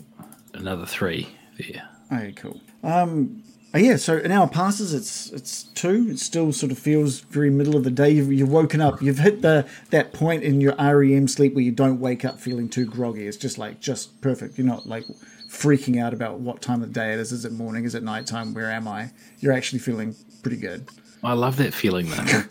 another 0.59 0.86
three 0.86 1.28
there. 1.59 1.88
Okay, 2.12 2.32
cool. 2.36 2.61
Um, 2.84 3.43
oh, 3.74 3.78
yeah, 3.78 3.97
so 3.97 4.18
an 4.18 4.30
hour 4.30 4.47
passes. 4.47 4.93
It's 4.95 5.30
it's 5.30 5.64
two. 5.64 6.09
It 6.11 6.18
still 6.18 6.53
sort 6.53 6.70
of 6.72 6.78
feels 6.78 7.20
very 7.20 7.51
middle 7.51 7.74
of 7.76 7.84
the 7.84 7.90
day. 7.90 8.11
You've, 8.11 8.32
you've 8.32 8.51
woken 8.53 8.80
up. 8.80 9.01
You've 9.03 9.18
hit 9.18 9.43
the 9.43 9.66
that 9.90 10.12
point 10.12 10.43
in 10.45 10.61
your 10.61 10.74
REM 10.76 11.26
sleep 11.26 11.55
where 11.55 11.64
you 11.64 11.72
don't 11.72 11.99
wake 12.01 12.24
up 12.24 12.38
feeling 12.38 12.68
too 12.68 12.84
groggy. 12.86 13.26
It's 13.26 13.36
just 13.38 13.59
like 13.59 13.80
just 13.80 14.20
perfect. 14.20 14.59
You're 14.59 14.66
not 14.66 14.86
like 14.86 15.05
freaking 15.49 16.01
out 16.03 16.12
about 16.14 16.38
what 16.40 16.61
time 16.62 16.82
of 16.82 16.88
the 16.93 16.95
day 17.01 17.14
it 17.14 17.18
is. 17.18 17.32
Is 17.32 17.45
it 17.45 17.53
morning? 17.53 17.84
Is 17.84 17.95
it 17.95 18.03
nighttime? 18.03 18.53
Where 18.55 18.70
am 18.70 18.86
I? 18.86 19.11
You're 19.40 19.53
actually 19.55 19.78
feeling 19.80 20.14
pretty 20.43 20.59
good. 20.59 20.86
I 21.22 21.32
love 21.34 21.56
that 21.56 21.72
feeling 21.74 22.06
though. 22.10 22.42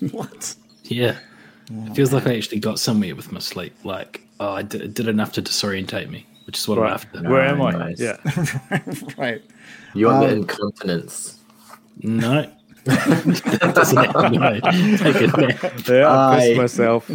What? 0.12 0.54
yeah. 0.84 1.18
It 1.70 1.94
feels 1.96 2.12
like 2.12 2.26
I 2.26 2.36
actually 2.36 2.60
got 2.60 2.78
somewhere 2.78 3.16
with 3.16 3.32
my 3.32 3.40
sleep. 3.40 3.74
Like, 3.82 4.20
oh, 4.40 4.52
I 4.52 4.62
did, 4.62 4.92
did 4.94 5.08
enough 5.08 5.32
to 5.32 5.42
disorientate 5.42 6.10
me, 6.10 6.26
which 6.46 6.58
is 6.58 6.68
what 6.68 6.76
I'm 6.78 6.84
Right. 6.84 6.92
after. 6.92 7.22
Where 7.22 7.42
am 7.42 7.62
I? 7.62 7.70
Nice. 7.72 7.98
Yeah. 8.00 8.16
right. 9.18 9.42
You 9.94 10.06
want 10.06 10.20
the 10.20 10.32
Um, 10.32 10.38
incontinence? 10.42 11.38
No. 12.02 12.50
that 12.84 13.72
doesn't 13.74 13.96
happen. 13.96 14.32
No. 14.34 14.60
Take 14.98 15.16
it 15.22 15.32
back. 15.34 15.88
Yeah, 15.88 16.08
I 16.08 16.36
pissed 16.38 16.52
I- 16.52 16.54
myself. 16.56 17.10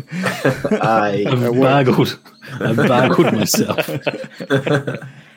I 0.71 1.25
I've 1.29 1.53
bargled. 1.61 2.19
I've 2.59 2.75
bargled 2.75 3.31
myself. 3.33 3.89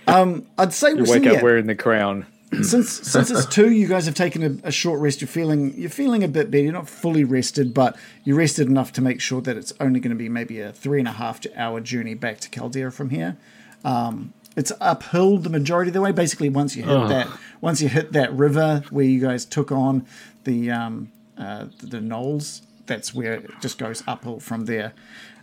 Um, 0.07 0.47
I'd 0.59 0.73
say 0.73 0.91
You 0.95 1.07
so, 1.07 1.13
wake 1.13 1.25
yeah. 1.25 1.33
up 1.33 1.43
wearing 1.43 1.67
the 1.67 1.75
crown. 1.75 2.27
Since 2.63 2.91
since 3.11 3.31
it's 3.31 3.47
two, 3.47 3.71
you 3.71 3.87
guys 3.89 4.07
have 4.07 4.15
taken 4.15 4.43
a, 4.65 4.69
a 4.69 4.73
short 4.73 5.01
rest. 5.01 5.21
You're 5.21 5.29
feeling 5.29 5.75
you're 5.77 5.91
feeling 5.91 6.23
a 6.23 6.29
bit 6.29 6.51
better. 6.51 6.65
You're 6.65 6.73
not 6.73 6.89
fully 6.89 7.25
rested, 7.25 7.73
but 7.75 7.97
you're 8.25 8.37
rested 8.37 8.69
enough 8.69 8.93
to 8.95 9.01
make 9.03 9.21
sure 9.21 9.41
that 9.43 9.57
it's 9.57 9.73
only 9.81 10.01
going 10.01 10.11
to 10.11 10.17
be 10.17 10.29
maybe 10.29 10.61
a 10.61 10.73
three 10.73 10.99
and 10.99 11.09
a 11.09 11.13
half 11.13 11.41
hour 11.57 11.81
journey 11.81 12.15
back 12.15 12.39
to 12.41 12.49
Kalderra 12.51 12.93
from 12.93 13.11
here. 13.11 13.37
Um, 13.85 14.33
it's 14.57 14.71
uphill 14.81 15.39
the 15.39 15.51
majority 15.51 15.89
of 15.89 15.95
the 15.95 16.01
way. 16.01 16.13
Basically, 16.13 16.49
once 16.49 16.77
you 16.77 16.85
hit 16.85 16.93
Oh. 16.93 17.09
that 17.09 17.29
once 17.61 17.81
you 17.83 17.89
hit 17.89 18.13
that 18.13 18.33
river 18.33 18.83
where 18.91 19.05
you 19.05 19.21
guys 19.21 19.45
took 19.45 19.73
on 19.73 20.07
the 20.45 20.71
um, 20.71 21.11
uh, 21.37 21.67
the 21.83 21.99
gnolls, 21.99 22.63
that's 22.87 23.13
where 23.15 23.35
it 23.35 23.51
just 23.61 23.79
goes 23.79 24.03
uphill 24.07 24.39
from 24.41 24.67
there. 24.67 24.93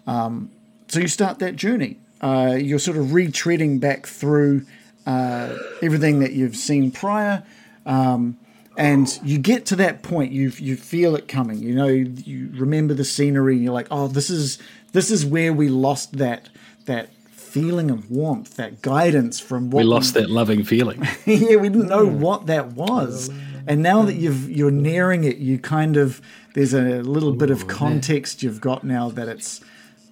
Um, 0.07 0.51
So 0.87 0.99
you 0.99 1.07
start 1.07 1.39
that 1.39 1.55
journey. 1.55 1.97
Uh, 2.21 2.55
you're 2.59 2.79
sort 2.79 2.97
of 2.97 3.07
retreading 3.07 3.79
back 3.79 4.05
through 4.05 4.65
uh, 5.05 5.55
everything 5.81 6.19
that 6.19 6.33
you've 6.33 6.55
seen 6.55 6.91
prior, 6.91 7.43
um, 7.85 8.37
and 8.77 9.19
you 9.23 9.37
get 9.37 9.65
to 9.67 9.75
that 9.77 10.01
point. 10.03 10.31
You 10.31 10.51
you 10.57 10.75
feel 10.75 11.15
it 11.15 11.27
coming. 11.27 11.59
You 11.59 11.75
know, 11.75 11.87
you 11.87 12.49
remember 12.53 12.93
the 12.93 13.05
scenery. 13.05 13.55
And 13.55 13.63
you're 13.63 13.73
like, 13.73 13.87
oh, 13.91 14.07
this 14.07 14.29
is 14.29 14.59
this 14.93 15.11
is 15.11 15.25
where 15.25 15.53
we 15.53 15.69
lost 15.69 16.17
that 16.17 16.49
that 16.85 17.09
feeling 17.31 17.91
of 17.91 18.09
warmth, 18.09 18.55
that 18.55 18.81
guidance 18.81 19.39
from 19.39 19.71
what 19.71 19.79
We 19.79 19.83
lost 19.83 20.13
that 20.13 20.29
loving 20.29 20.63
feeling. 20.63 21.05
yeah, 21.25 21.57
we 21.57 21.67
didn't 21.67 21.89
know 21.89 22.07
what 22.07 22.45
that 22.45 22.67
was. 22.73 23.29
And 23.67 23.83
now 23.83 24.03
that 24.03 24.15
you've 24.15 24.49
you're 24.49 24.71
nearing 24.71 25.25
it, 25.25 25.37
you 25.37 25.59
kind 25.59 25.97
of 25.97 26.21
there's 26.53 26.73
a 26.73 27.01
little 27.01 27.33
bit 27.33 27.49
of 27.49 27.67
context 27.67 28.41
you've 28.41 28.61
got 28.61 28.83
now 28.83 29.09
that 29.09 29.27
it's 29.27 29.61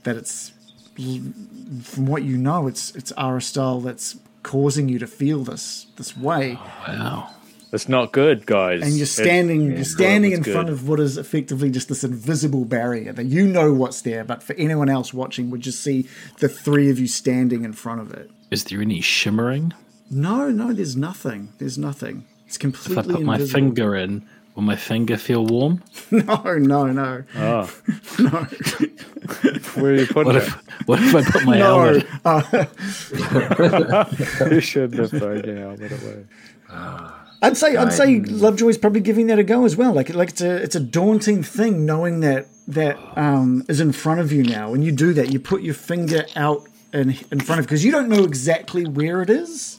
that 0.03 0.17
it's 0.17 0.51
from 1.83 2.05
what 2.05 2.23
you 2.23 2.37
know, 2.37 2.67
it's 2.67 2.93
it's 2.95 3.11
Aristal 3.13 3.81
that's 3.81 4.17
causing 4.43 4.89
you 4.89 4.99
to 4.99 5.07
feel 5.07 5.43
this 5.43 5.87
this 5.97 6.15
way. 6.17 6.55
Wow. 6.87 7.29
That's 7.71 7.87
not 7.87 8.11
good, 8.11 8.47
guys. 8.47 8.81
And 8.81 8.93
you're 8.93 9.03
It- 9.03 9.07
standing 9.07 9.61
yeah, 9.69 9.75
you're 9.75 9.83
standing 9.85 10.31
in 10.31 10.39
it's 10.39 10.49
front 10.49 10.69
of 10.69 10.87
what 10.87 10.99
is 10.99 11.17
effectively 11.19 11.69
just 11.69 11.87
this 11.87 12.03
invisible 12.03 12.65
barrier 12.65 13.13
that 13.13 13.25
you 13.25 13.45
know 13.45 13.71
what's 13.73 14.01
there, 14.01 14.23
but 14.23 14.41
for 14.41 14.53
anyone 14.55 14.89
else 14.89 15.13
watching 15.13 15.51
would 15.51 15.61
just 15.61 15.81
see 15.81 16.07
the 16.39 16.49
three 16.49 16.89
of 16.89 16.97
you 16.97 17.05
standing 17.07 17.63
in 17.63 17.73
front 17.73 18.01
of 18.01 18.11
it. 18.11 18.31
Is 18.49 18.63
there 18.63 18.81
any 18.81 19.01
shimmering? 19.01 19.73
No, 20.09 20.49
no, 20.49 20.73
there's 20.73 20.95
nothing. 20.97 21.49
There's 21.59 21.77
nothing. 21.77 22.25
It's 22.47 22.57
completely. 22.57 22.93
If 22.93 22.97
I 22.97 23.01
completely 23.03 23.25
put 23.25 23.39
my 23.39 23.45
finger 23.45 23.95
in, 23.95 24.25
will 24.55 24.63
my 24.63 24.75
finger 24.75 25.17
feel 25.17 25.45
warm? 25.45 25.83
No, 26.11 26.55
no, 26.57 26.87
no. 26.87 27.23
Oh. 27.35 27.69
Where 29.75 29.91
are 29.93 29.95
you 29.95 30.07
putting 30.07 30.25
What 30.25 30.35
it? 30.35 30.43
if, 30.47 30.87
what 30.87 30.99
if 31.01 31.15
I 31.15 31.21
put 31.23 31.45
my 31.45 31.57
No, 31.59 31.99
helmet? 32.23 32.69
you 34.51 34.59
shouldn't 34.61 34.99
have 34.99 35.11
thrown 35.11 35.43
your 35.43 35.57
helmet 35.57 35.91
away. 35.91 36.25
I'd 37.41 37.55
say 37.57 37.75
I'd 37.77 37.93
say 37.93 38.19
Lovejoy's 38.19 38.77
probably 38.77 39.01
giving 39.01 39.27
that 39.27 39.39
a 39.39 39.43
go 39.43 39.63
as 39.65 39.75
well. 39.77 39.93
Like 39.93 40.09
like 40.13 40.29
it's 40.29 40.41
a 40.41 40.55
it's 40.57 40.75
a 40.75 40.79
daunting 40.79 41.41
thing 41.43 41.85
knowing 41.85 42.19
that 42.21 42.47
that 42.67 42.97
um, 43.17 43.63
is 43.69 43.79
in 43.79 43.91
front 43.93 44.19
of 44.19 44.31
you 44.31 44.43
now. 44.43 44.71
When 44.71 44.81
you 44.81 44.91
do 44.91 45.13
that, 45.13 45.31
you 45.31 45.39
put 45.39 45.61
your 45.61 45.73
finger 45.73 46.25
out 46.35 46.67
in 46.93 47.11
in 47.31 47.39
front 47.39 47.59
of 47.59 47.65
because 47.65 47.85
you 47.85 47.91
don't 47.91 48.09
know 48.09 48.23
exactly 48.23 48.85
where 48.85 49.21
it 49.21 49.29
is. 49.29 49.77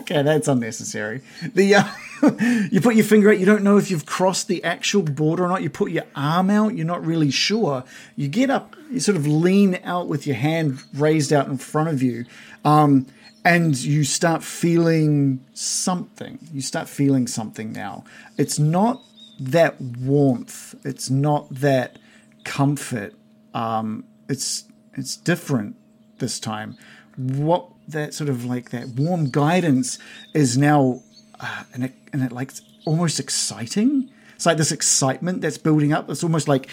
okay, 0.00 0.22
that's 0.22 0.46
unnecessary. 0.48 1.22
The 1.54 1.74
uh, 1.76 1.84
you 2.70 2.80
put 2.80 2.94
your 2.94 3.04
finger 3.04 3.30
out. 3.30 3.38
You 3.38 3.46
don't 3.46 3.62
know 3.62 3.76
if 3.76 3.90
you've 3.90 4.06
crossed 4.06 4.48
the 4.48 4.62
actual 4.64 5.02
border 5.02 5.44
or 5.44 5.48
not. 5.48 5.62
You 5.62 5.70
put 5.70 5.90
your 5.90 6.04
arm 6.14 6.50
out. 6.50 6.74
You're 6.74 6.86
not 6.86 7.04
really 7.04 7.30
sure. 7.30 7.84
You 8.16 8.28
get 8.28 8.50
up. 8.50 8.76
You 8.90 9.00
sort 9.00 9.16
of 9.16 9.26
lean 9.26 9.78
out 9.84 10.08
with 10.08 10.26
your 10.26 10.36
hand 10.36 10.82
raised 10.94 11.32
out 11.32 11.48
in 11.48 11.58
front 11.58 11.88
of 11.88 12.02
you. 12.02 12.24
Um, 12.64 13.06
and 13.44 13.76
you 13.76 14.04
start 14.04 14.42
feeling 14.42 15.44
something. 15.54 16.38
You 16.52 16.60
start 16.60 16.88
feeling 16.88 17.26
something 17.26 17.72
now. 17.72 18.04
It's 18.36 18.58
not 18.58 19.02
that 19.40 19.80
warmth. 19.80 20.74
It's 20.84 21.08
not 21.08 21.48
that 21.50 21.98
comfort. 22.44 23.14
Um, 23.54 24.04
it's 24.28 24.64
it's 24.94 25.16
different 25.16 25.76
this 26.18 26.40
time. 26.40 26.76
What 27.16 27.68
that 27.88 28.14
sort 28.14 28.28
of 28.28 28.44
like 28.44 28.70
that 28.70 28.88
warm 28.88 29.30
guidance 29.30 29.98
is 30.34 30.58
now, 30.58 31.02
uh, 31.40 31.64
and 31.74 31.84
it 31.84 31.94
and 32.12 32.22
it 32.22 32.32
like 32.32 32.52
almost 32.84 33.20
exciting. 33.20 34.10
It's 34.34 34.46
like 34.46 34.56
this 34.56 34.72
excitement 34.72 35.40
that's 35.40 35.58
building 35.58 35.92
up. 35.92 36.08
It's 36.08 36.22
almost 36.22 36.46
like 36.46 36.68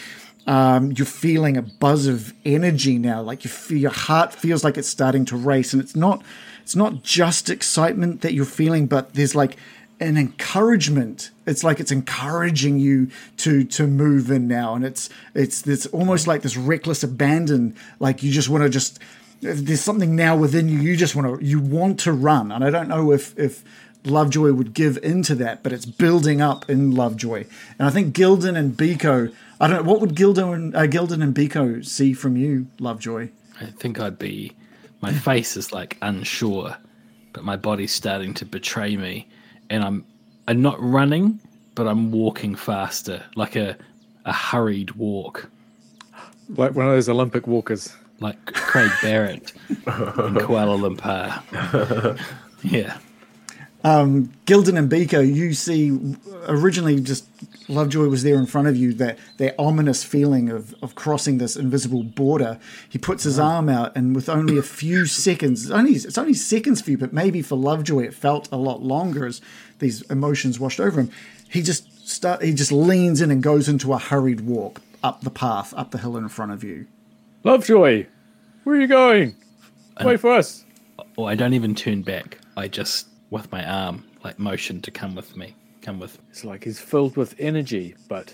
um, 0.47 0.91
you're 0.91 1.05
feeling 1.05 1.57
a 1.57 1.61
buzz 1.61 2.05
of 2.05 2.33
energy 2.45 2.97
now. 2.97 3.21
Like 3.21 3.43
you 3.43 3.49
feel, 3.49 3.77
your 3.77 3.91
heart 3.91 4.33
feels 4.33 4.63
like 4.63 4.77
it's 4.77 4.87
starting 4.87 5.25
to 5.25 5.35
race, 5.35 5.73
and 5.73 5.81
it's 5.81 5.95
not. 5.95 6.23
It's 6.61 6.75
not 6.75 7.03
just 7.03 7.49
excitement 7.49 8.21
that 8.21 8.33
you're 8.33 8.43
feeling, 8.43 8.87
but 8.87 9.13
there's 9.13 9.35
like 9.35 9.55
an 9.99 10.17
encouragement. 10.17 11.31
It's 11.45 11.63
like 11.63 11.79
it's 11.79 11.91
encouraging 11.91 12.79
you 12.79 13.09
to 13.37 13.63
to 13.63 13.87
move 13.87 14.31
in 14.31 14.47
now, 14.47 14.75
and 14.75 14.85
it's 14.85 15.09
it's 15.33 15.65
it's 15.67 15.85
almost 15.87 16.27
like 16.27 16.41
this 16.41 16.57
reckless 16.57 17.03
abandon. 17.03 17.75
Like 17.99 18.23
you 18.23 18.31
just 18.31 18.49
want 18.49 18.63
to 18.63 18.69
just. 18.69 18.99
There's 19.41 19.81
something 19.81 20.15
now 20.15 20.35
within 20.35 20.69
you. 20.69 20.79
You 20.79 20.95
just 20.95 21.15
want 21.15 21.39
to 21.39 21.45
you 21.45 21.59
want 21.59 21.99
to 22.01 22.13
run, 22.13 22.51
and 22.51 22.63
I 22.63 22.69
don't 22.69 22.87
know 22.87 23.11
if 23.11 23.37
if 23.37 23.63
Lovejoy 24.05 24.51
would 24.53 24.73
give 24.73 24.97
into 25.03 25.35
that, 25.35 25.63
but 25.63 25.71
it's 25.73 25.85
building 25.85 26.41
up 26.41 26.69
in 26.69 26.91
Lovejoy, 26.91 27.45
and 27.79 27.87
I 27.87 27.89
think 27.91 28.15
Gildan 28.15 28.55
and 28.57 28.75
Biko. 28.77 29.33
I 29.59 29.67
don't 29.67 29.85
know 29.85 29.91
what 29.91 30.01
would 30.01 30.15
Gildan 30.15 30.53
and 30.53 30.75
uh, 30.75 30.81
Gildan 30.87 31.23
and 31.23 31.33
Biko 31.33 31.85
see 31.85 32.13
from 32.13 32.35
you, 32.37 32.67
Lovejoy. 32.79 33.29
I 33.61 33.65
think 33.67 33.99
I'd 33.99 34.19
be. 34.19 34.51
My 35.01 35.11
face 35.13 35.55
is 35.57 35.71
like 35.71 35.97
unsure, 36.01 36.77
but 37.33 37.43
my 37.43 37.55
body's 37.55 37.93
starting 37.93 38.33
to 38.35 38.45
betray 38.45 38.95
me, 38.97 39.27
and 39.69 39.83
I'm. 39.83 40.05
I'm 40.47 40.61
not 40.61 40.79
running, 40.79 41.39
but 41.73 41.87
I'm 41.87 42.11
walking 42.11 42.53
faster, 42.55 43.23
like 43.35 43.55
a 43.55 43.75
a 44.25 44.33
hurried 44.33 44.91
walk, 44.91 45.49
Like 46.49 46.75
one 46.75 46.85
of 46.87 46.91
those 46.91 47.09
Olympic 47.09 47.47
walkers. 47.47 47.95
like 48.19 48.43
Craig 48.53 48.89
Barrett 49.01 49.53
in 49.69 49.75
Kuala 49.85 50.77
Lumpur. 50.79 52.19
Yeah. 52.63 52.97
Um, 53.85 54.33
Gildan 54.47 54.79
and 54.79 54.89
Biko, 54.89 55.21
you 55.21 55.53
see 55.53 55.95
originally 56.47 56.99
just 56.99 57.27
Lovejoy 57.69 58.07
was 58.07 58.23
there 58.23 58.35
in 58.35 58.47
front 58.47 58.67
of 58.67 58.75
you, 58.75 58.93
that 58.93 59.19
that 59.37 59.53
ominous 59.59 60.03
feeling 60.03 60.49
of, 60.49 60.73
of 60.81 60.95
crossing 60.95 61.37
this 61.37 61.55
invisible 61.55 62.03
border. 62.03 62.59
He 62.89 62.97
puts 62.97 63.25
his 63.25 63.37
arm 63.37 63.69
out 63.69 63.95
and 63.95 64.15
with 64.15 64.27
only 64.27 64.57
a 64.57 64.63
few 64.63 65.05
seconds, 65.05 65.65
it's 65.65 65.71
only 65.71 65.91
it's 65.91 66.17
only 66.17 66.33
seconds 66.33 66.81
for 66.81 66.89
you, 66.89 66.97
but 66.97 67.13
maybe 67.13 67.43
for 67.43 67.55
Lovejoy 67.55 68.05
it 68.05 68.15
felt 68.15 68.49
a 68.51 68.57
lot 68.57 68.81
longer 68.81 69.27
as 69.27 69.39
these 69.77 70.01
emotions 70.09 70.59
washed 70.59 70.79
over 70.79 70.99
him. 70.99 71.11
He 71.47 71.61
just 71.61 72.09
start 72.09 72.41
he 72.41 72.55
just 72.55 72.71
leans 72.71 73.21
in 73.21 73.29
and 73.29 73.43
goes 73.43 73.69
into 73.69 73.93
a 73.93 73.99
hurried 73.99 74.41
walk 74.41 74.81
up 75.03 75.21
the 75.21 75.29
path, 75.29 75.75
up 75.77 75.91
the 75.91 75.99
hill 75.99 76.17
in 76.17 76.27
front 76.27 76.51
of 76.51 76.63
you. 76.63 76.87
Lovejoy, 77.43 78.07
where 78.63 78.75
are 78.77 78.81
you 78.81 78.87
going? 78.87 79.35
Wait 80.03 80.19
for 80.19 80.31
us. 80.31 80.65
Or 80.97 81.05
oh, 81.17 81.23
I 81.25 81.35
don't 81.35 81.53
even 81.53 81.75
turn 81.75 82.01
back. 82.01 82.39
I 82.57 82.67
just, 82.67 83.07
with 83.29 83.51
my 83.51 83.65
arm, 83.65 84.05
like 84.23 84.39
motion 84.39 84.81
to 84.81 84.91
come 84.91 85.15
with 85.15 85.35
me. 85.35 85.55
Come 85.81 85.99
with. 85.99 86.19
It's 86.29 86.43
like 86.43 86.63
he's 86.63 86.79
filled 86.79 87.17
with 87.17 87.35
energy, 87.39 87.95
but 88.07 88.33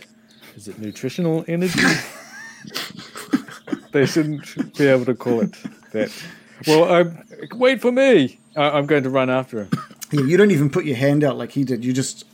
is 0.56 0.68
it 0.68 0.80
nutritional 0.80 1.44
energy? 1.48 1.80
they 3.92 4.06
shouldn't 4.06 4.78
be 4.78 4.88
able 4.88 5.06
to 5.06 5.16
call 5.16 5.42
it 5.42 5.56
that. 5.92 6.12
Well, 6.68 6.92
um, 6.94 7.18
wait 7.56 7.82
for 7.82 7.92
me. 7.92 8.40
I- 8.56 8.72
I'm 8.72 8.86
going 8.86 9.04
to 9.04 9.10
run 9.10 9.30
after 9.30 9.64
him. 9.64 9.70
Yeah, 10.12 10.22
you 10.22 10.38
don't 10.38 10.52
even 10.52 10.70
put 10.70 10.86
your 10.86 10.98
hand 10.98 11.24
out 11.24 11.38
like 11.38 11.52
he 11.52 11.64
did. 11.64 11.84
You 11.86 11.94
just 11.94 12.26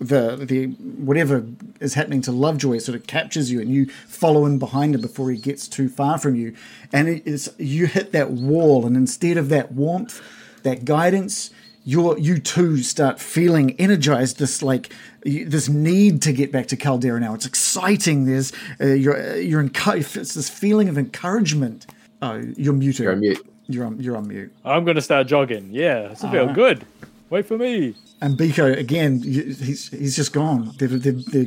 the 0.00 0.36
the 0.36 0.66
whatever 0.68 1.44
is 1.78 1.94
happening 1.94 2.22
to 2.22 2.32
Lovejoy 2.32 2.78
sort 2.78 2.96
of 2.96 3.06
captures 3.06 3.52
you, 3.52 3.60
and 3.60 3.70
you 3.70 3.86
follow 4.08 4.46
in 4.46 4.58
behind 4.58 4.94
him 4.94 5.02
before 5.02 5.30
he 5.30 5.36
gets 5.36 5.68
too 5.68 5.88
far 5.88 6.18
from 6.18 6.34
you, 6.34 6.54
and 6.92 7.08
it 7.08 7.26
is 7.26 7.52
you 7.58 7.86
hit 7.86 8.12
that 8.12 8.30
wall, 8.30 8.86
and 8.86 8.96
instead 8.96 9.36
of 9.36 9.50
that 9.50 9.72
warmth, 9.72 10.22
that 10.62 10.86
guidance, 10.86 11.50
you 11.84 12.16
you 12.18 12.38
too 12.38 12.78
start 12.78 13.20
feeling 13.20 13.72
energized. 13.78 14.38
This 14.38 14.62
like 14.62 14.92
this 15.22 15.68
need 15.68 16.22
to 16.22 16.32
get 16.32 16.52
back 16.52 16.66
to 16.68 16.76
Kalderra 16.76 17.20
now. 17.20 17.34
It's 17.34 17.46
exciting. 17.46 18.26
There's 18.26 18.52
uh, 18.80 18.86
you're 18.86 19.36
you're 19.36 19.62
encu- 19.62 20.16
It's 20.16 20.34
this 20.34 20.48
feeling 20.50 20.88
of 20.88 20.98
encouragement. 20.98 21.86
Oh, 22.22 22.42
you're 22.56 22.74
muted. 22.74 23.04
You're 23.04 23.12
on 23.12 23.20
mute. 23.20 23.46
You're 23.66 23.86
on. 23.86 24.00
You're 24.00 24.16
on 24.16 24.28
mute. 24.28 24.52
I'm 24.64 24.84
going 24.84 24.96
to 24.96 25.02
start 25.02 25.26
jogging. 25.26 25.70
Yeah, 25.72 26.08
this 26.08 26.22
will 26.22 26.30
feel 26.30 26.52
good. 26.52 26.84
Wait 27.30 27.46
for 27.46 27.56
me. 27.56 27.94
And 28.20 28.36
Biko 28.36 28.76
again, 28.76 29.22
he's 29.22 29.90
he's 29.90 30.16
just 30.16 30.32
gone. 30.32 30.72
They're, 30.78 30.88
they're, 30.88 31.12
they're 31.12 31.46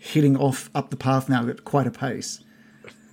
heading 0.00 0.36
off 0.36 0.70
up 0.74 0.90
the 0.90 0.96
path 0.96 1.28
now 1.28 1.46
at 1.48 1.64
quite 1.64 1.86
a 1.86 1.90
pace. 1.90 2.40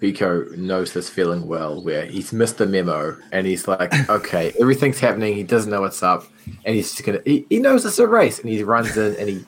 Biko 0.06 0.56
knows 0.56 0.93
this 0.93 1.10
feeling 1.10 1.47
well, 1.47 1.82
where 1.82 2.06
he's 2.06 2.32
missed 2.32 2.60
the 2.60 2.68
memo 2.68 3.18
and 3.32 3.47
he's 3.47 3.68
like, 3.68 3.91
okay, 4.08 4.53
everything's 4.60 4.99
happening. 4.99 5.34
He 5.34 5.41
doesn't 5.41 5.72
know 5.72 5.82
what's 5.82 6.03
up, 6.03 6.26
and 6.64 6.76
he's 6.76 6.91
just 6.91 7.03
gonna. 7.03 7.22
He, 7.26 7.47
he 7.49 7.58
knows 7.58 7.84
it's 7.86 7.97
a 7.97 8.06
race, 8.06 8.38
and 8.38 8.47
he 8.47 8.64
runs 8.64 8.95
in 8.97 9.16
and 9.16 9.28
he 9.28 9.43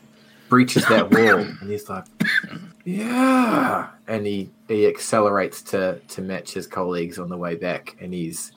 breaches 0.50 0.84
that 0.88 1.12
wall, 1.12 1.42
and 1.62 1.70
he's 1.70 1.88
like, 1.88 2.06
yeah, 2.86 3.90
and 4.08 4.26
he 4.26 4.50
he 4.68 4.88
accelerates 4.88 5.62
to 5.64 6.00
to 6.08 6.22
match 6.24 6.54
his 6.54 6.66
colleagues 6.66 7.20
on 7.20 7.30
the 7.30 7.38
way 7.38 7.54
back, 7.54 7.96
and 8.02 8.12
he's 8.12 8.52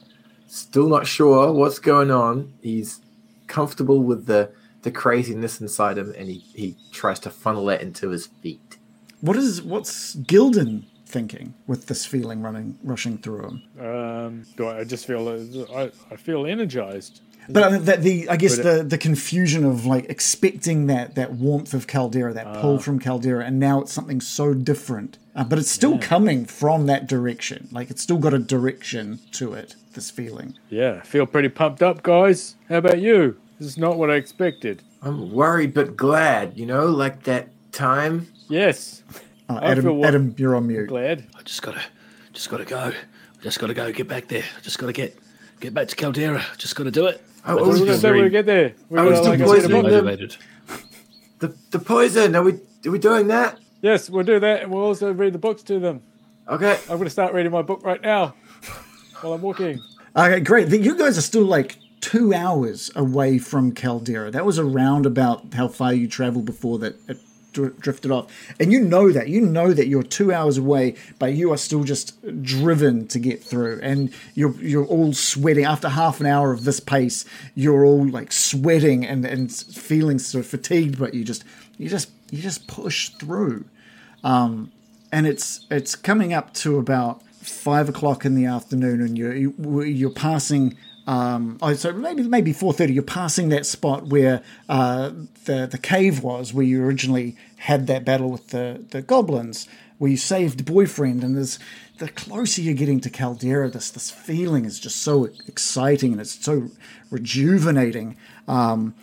still 0.47 0.89
not 0.89 1.07
sure 1.07 1.53
what's 1.53 1.79
going 1.79 2.11
on. 2.11 2.55
He's 2.63 3.03
comfortable 3.47 4.03
with 4.03 4.25
the 4.25 4.51
the 4.83 4.91
craziness 4.91 5.61
inside 5.61 5.99
him, 5.99 6.15
and 6.17 6.29
he 6.29 6.39
he 6.55 6.77
tries 6.93 7.21
to 7.21 7.31
funnel 7.31 7.67
that 7.67 7.83
into 7.83 8.09
his 8.09 8.27
feet. 8.27 8.79
What 9.21 9.37
is 9.37 9.61
what's 9.61 10.17
Gildan 10.17 10.85
thinking 11.11 11.55
with 11.67 11.87
this 11.87 12.07
feeling 12.07 12.43
running 12.43 12.79
rushing 12.83 13.19
through 13.19 13.43
him? 13.43 13.63
Um, 13.79 14.47
do 14.57 14.67
I, 14.67 14.81
I 14.81 14.85
just 14.85 15.07
feel 15.07 15.29
uh, 15.29 15.77
I, 15.77 15.91
I 16.11 16.17
feel 16.17 16.47
energized. 16.47 17.21
But 17.49 17.63
I 17.65 17.79
that 17.79 18.03
the 18.03 18.29
I 18.29 18.37
guess 18.37 18.57
the 18.57 18.83
the 18.83 18.99
confusion 18.99 19.65
of 19.65 19.87
like 19.87 20.09
expecting 20.09 20.87
that 20.87 21.15
that 21.17 21.33
warmth 21.33 21.75
of 21.75 21.87
Kalderra, 21.87 22.33
that 22.35 22.61
pull 22.61 22.79
from 22.79 23.01
Kalderra, 23.01 23.45
and 23.45 23.59
now 23.59 23.81
it's 23.81 23.93
something 23.93 24.21
so 24.21 24.55
different. 24.55 25.19
Uh, 25.35 25.45
but 25.45 25.59
it's 25.59 25.71
still 25.71 25.99
coming 25.99 26.45
from 26.45 26.87
that 26.87 27.07
direction. 27.07 27.69
Like 27.73 27.91
it's 27.91 28.03
still 28.03 28.19
got 28.19 28.35
a 28.35 28.39
direction 28.39 29.21
to 29.33 29.55
it. 29.55 29.77
This 29.95 30.11
feeling. 30.11 30.55
Yeah, 30.69 31.01
I 31.03 31.07
feel 31.07 31.27
pretty 31.27 31.49
pumped 31.49 31.83
up, 31.83 32.03
guys. 32.03 32.55
How 32.69 32.77
about 32.77 33.01
you? 33.01 33.41
This 33.59 33.67
is 33.67 33.79
not 33.79 33.99
what 33.99 34.11
I 34.11 34.15
expected. 34.15 34.83
I'm 35.03 35.33
worried 35.33 35.75
but 35.75 35.97
glad, 35.97 36.57
you 36.57 36.67
know, 36.67 36.87
like 36.87 37.25
that 37.25 37.49
time. 37.73 38.29
Yes, 38.49 39.03
Oh, 39.51 39.57
I 39.57 39.75
feel 39.75 40.05
Adam, 40.05 40.05
Adam, 40.05 40.35
you're 40.39 40.55
on 40.57 40.67
mute. 40.67 40.89
glad. 40.89 41.27
I 41.39 41.43
just 41.43 41.63
gotta, 41.63 41.83
just 42.33 42.49
gotta 42.51 42.65
go. 42.65 42.79
I 42.79 43.43
just 43.43 43.59
gotta 43.59 43.75
go. 43.75 43.91
Get 43.93 44.09
back 44.09 44.29
there. 44.29 44.45
I 44.57 44.61
just 44.61 44.79
gotta 44.79 44.93
get, 44.93 45.17
get 45.61 45.75
back 45.75 45.89
to 45.89 45.97
Kalderra. 45.97 46.43
Just 46.57 46.77
gotta 46.77 46.91
do 46.91 47.07
it. 47.07 47.23
Oh, 47.47 47.55
What 47.57 47.63
oh, 47.63 47.71
are 47.71 47.73
we 47.73 47.79
gonna 47.81 47.87
just 47.93 48.03
do 48.03 48.09
when 48.09 48.15
very- 48.17 48.23
we 48.25 48.31
get 48.31 48.47
there? 48.47 48.75
We're 48.89 48.99
I 49.01 49.05
gonna 49.05 49.19
was 49.19 49.27
like 49.29 49.39
too 49.39 49.45
go 49.45 49.61
the 49.61 49.69
motivated. 49.69 50.37
The 51.39 51.55
the 51.71 51.79
poison. 51.79 52.35
Are 52.37 52.43
we 52.43 52.53
are 52.87 52.91
we 52.91 52.99
doing 52.99 53.29
that? 53.29 53.59
Yes, 53.83 54.11
we'll 54.11 54.25
do 54.25 54.39
that, 54.41 54.63
and 54.63 54.71
we'll 54.71 54.85
also 54.85 55.11
read 55.13 55.33
the 55.33 55.39
books 55.39 55.63
to 55.65 55.79
them. 55.79 56.03
Okay. 56.49 56.79
I'm 56.83 56.97
going 56.97 57.05
to 57.05 57.11
start 57.11 57.33
reading 57.33 57.53
my 57.53 57.63
book 57.63 57.83
right 57.85 58.03
now 58.03 58.35
while 59.21 59.33
I'm 59.33 59.41
walking. 59.41 59.81
Okay, 60.17 60.41
great. 60.41 60.69
You 60.69 60.97
guys 60.99 61.17
are 61.17 61.23
still 61.23 61.45
like 61.45 61.79
two 62.01 62.35
hours 62.35 62.91
away 62.97 63.39
from 63.39 63.73
Kalderra. 63.73 64.33
That 64.33 64.45
was 64.45 64.59
around 64.59 65.07
about 65.07 65.55
how 65.55 65.69
far 65.69 65.95
you 65.95 66.09
traveled 66.09 66.45
before 66.45 66.79
that 66.81 66.97
it 67.09 67.17
dr- 67.17 67.21
drifted 67.53 68.11
off. 68.11 68.31
And 68.59 68.73
you 68.73 68.81
know 68.81 69.13
that. 69.13 69.29
You 69.29 69.41
know 69.41 69.73
that 69.73 69.87
you're 69.87 70.03
two 70.03 70.33
hours 70.33 70.59
away, 70.59 70.95
but 71.19 71.35
you 71.35 71.53
are 71.53 71.57
still 71.59 71.85
just 71.85 72.15
driven 72.43 73.07
to 73.09 73.19
get 73.19 73.43
through. 73.43 73.81
And 73.83 74.13
you're 74.35 74.55
you're 74.61 74.87
all 74.87 75.13
sweating. 75.13 75.65
After 75.65 75.89
half 75.89 76.21
an 76.21 76.27
hour 76.27 76.53
of 76.53 76.65
this 76.65 76.81
pace, 76.81 77.25
you're 77.55 77.85
all 77.85 78.07
like 78.09 78.33
sweating 78.33 79.07
and, 79.07 79.25
and 79.25 79.53
feeling 79.53 80.19
sort 80.19 80.45
of 80.45 80.51
fatigued, 80.51 80.99
but 80.99 81.15
you 81.15 81.25
just 81.25 81.45
you 81.79 81.89
just 81.89 82.11
you 82.31 82.43
just 82.43 82.67
push 82.67 83.09
through 83.11 83.65
Um, 84.23 84.73
and 85.13 85.27
it's 85.27 85.67
it's 85.71 85.95
coming 85.97 86.33
up 86.33 86.53
to 86.55 86.79
about 86.79 87.23
five 87.43 87.89
o'clock 87.89 88.25
in 88.25 88.35
the 88.35 88.47
afternoon, 88.47 89.01
and 89.01 89.19
you're 89.19 89.35
you, 89.35 89.83
you're 89.83 90.11
passing. 90.11 90.77
Um, 91.07 91.59
oh, 91.63 91.75
so 91.75 91.93
maybe 91.93 92.23
maybe 92.23 92.53
four 92.53 92.73
thirty. 92.73 92.93
You're 92.93 93.03
passing 93.03 93.49
that 93.49 93.67
spot 93.67 94.07
where 94.07 94.43
uh, 94.69 95.11
the 95.45 95.67
the 95.67 95.79
cave 95.79 96.23
was, 96.23 96.53
where 96.53 96.65
you 96.65 96.85
originally 96.85 97.37
had 97.57 97.87
that 97.89 98.05
battle 98.05 98.31
with 98.31 98.49
the 98.49 98.85
the 98.91 99.03
goblins, 99.03 99.67
where 99.99 100.11
you 100.11 100.17
saved 100.17 100.65
boyfriend. 100.65 101.25
And 101.25 101.37
there's 101.37 101.59
the 101.99 102.09
closer 102.09 102.63
you're 102.63 102.75
getting 102.75 103.01
to 103.01 103.11
Kalderra, 103.11 103.73
this 103.73 103.91
this 103.91 104.11
feeling 104.11 104.65
is 104.65 104.81
just 104.81 104.99
so 104.99 105.29
exciting 105.47 106.13
and 106.13 106.21
it's 106.21 106.45
so 106.45 106.69
rejuvenating. 107.11 108.17
Um, 108.49 108.95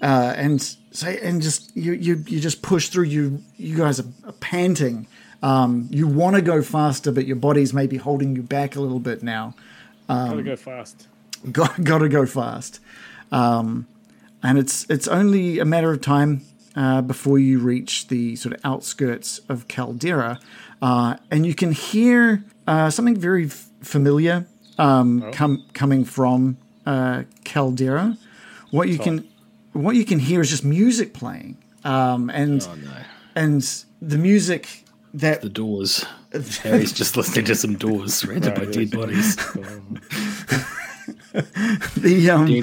uh, 0.00 0.34
and 0.36 0.62
so 0.90 1.08
and 1.08 1.40
just 1.42 1.74
you 1.76 1.92
you 1.92 2.24
you 2.26 2.40
just 2.40 2.62
push 2.62 2.88
through. 2.88 3.04
You 3.04 3.42
you 3.56 3.76
guys 3.76 4.00
are, 4.00 4.08
are 4.26 4.32
panting. 4.32 5.06
Um, 5.42 5.88
you 5.90 6.06
want 6.06 6.36
to 6.36 6.42
go 6.42 6.62
faster, 6.62 7.10
but 7.10 7.26
your 7.26 7.36
body's 7.36 7.72
maybe 7.72 7.96
holding 7.96 8.36
you 8.36 8.42
back 8.42 8.76
a 8.76 8.80
little 8.80 9.00
bit 9.00 9.22
now. 9.22 9.54
Gotta 10.08 10.42
go 10.42 10.56
fast. 10.56 11.08
Got 11.52 11.82
got 11.82 11.98
to 11.98 12.08
go 12.08 12.24
fast, 12.26 12.78
um, 13.32 13.86
and 14.42 14.58
it's 14.58 14.86
it's 14.88 15.08
only 15.08 15.58
a 15.58 15.64
matter 15.64 15.90
of 15.90 16.00
time 16.00 16.42
uh, 16.76 17.02
before 17.02 17.38
you 17.38 17.58
reach 17.58 18.06
the 18.08 18.36
sort 18.36 18.54
of 18.54 18.60
outskirts 18.64 19.40
of 19.48 19.66
Kalderra, 19.66 20.40
uh, 20.80 21.16
and 21.32 21.44
you 21.44 21.54
can 21.54 21.72
hear 21.72 22.44
uh, 22.68 22.90
something 22.90 23.16
very 23.16 23.46
f- 23.46 23.68
familiar 23.82 24.46
um, 24.78 25.32
com- 25.32 25.64
coming 25.72 26.04
from 26.04 26.58
uh, 26.86 27.24
Kalderra. 27.44 28.16
What 28.70 28.88
you 28.88 28.98
can 28.98 29.26
what 29.72 29.96
you 29.96 30.04
can 30.04 30.20
hear 30.20 30.40
is 30.42 30.50
just 30.50 30.64
music 30.64 31.12
playing, 31.12 31.56
um, 31.84 32.30
and 32.30 32.62
Oh 32.62 32.74
no, 32.76 32.96
and 33.34 33.62
the 34.00 34.18
music 34.18 34.84
that 35.14 35.40
the 35.42 35.48
doors. 35.48 36.04
Harry's 36.62 36.92
just 36.92 37.14
listening 37.16 37.44
to 37.44 37.54
some 37.54 37.76
doors 37.76 38.14
surrounded 38.20 38.54
by 38.54 38.64
dead 38.64 38.90
bodies. 38.90 39.36
the 41.96 42.30
um, 42.30 42.46
you 42.46 42.62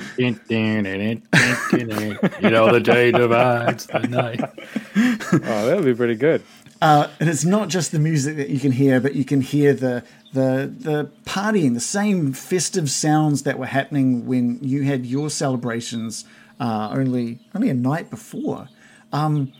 know 2.50 2.72
the 2.72 2.80
day 2.80 3.12
divides 3.12 3.88
the 3.88 4.00
night. 4.00 4.42
Oh, 4.44 5.66
that 5.66 5.76
would 5.76 5.86
be 5.86 5.96
pretty 5.96 6.16
good. 6.16 6.44
Uh, 6.82 7.08
and 7.20 7.30
it's 7.30 7.44
not 7.44 7.68
just 7.68 7.92
the 7.92 8.00
music 8.00 8.38
that 8.38 8.50
you 8.50 8.60
can 8.60 8.72
hear, 8.72 9.00
but 9.02 9.16
you 9.16 9.26
can 9.26 9.42
hear 9.42 9.74
the 9.74 10.04
the 10.34 10.72
the 10.78 11.12
partying, 11.26 11.74
the 11.74 11.80
same 11.80 12.32
festive 12.32 12.90
sounds 12.90 13.44
that 13.44 13.58
were 13.58 13.66
happening 13.66 14.26
when 14.26 14.60
you 14.62 14.84
had 14.84 15.06
your 15.06 15.30
celebrations 15.30 16.26
uh, 16.60 16.90
only 16.92 17.40
only 17.56 17.70
a 17.70 17.74
night 17.74 18.10
before. 18.10 18.70
Um, 19.12 19.52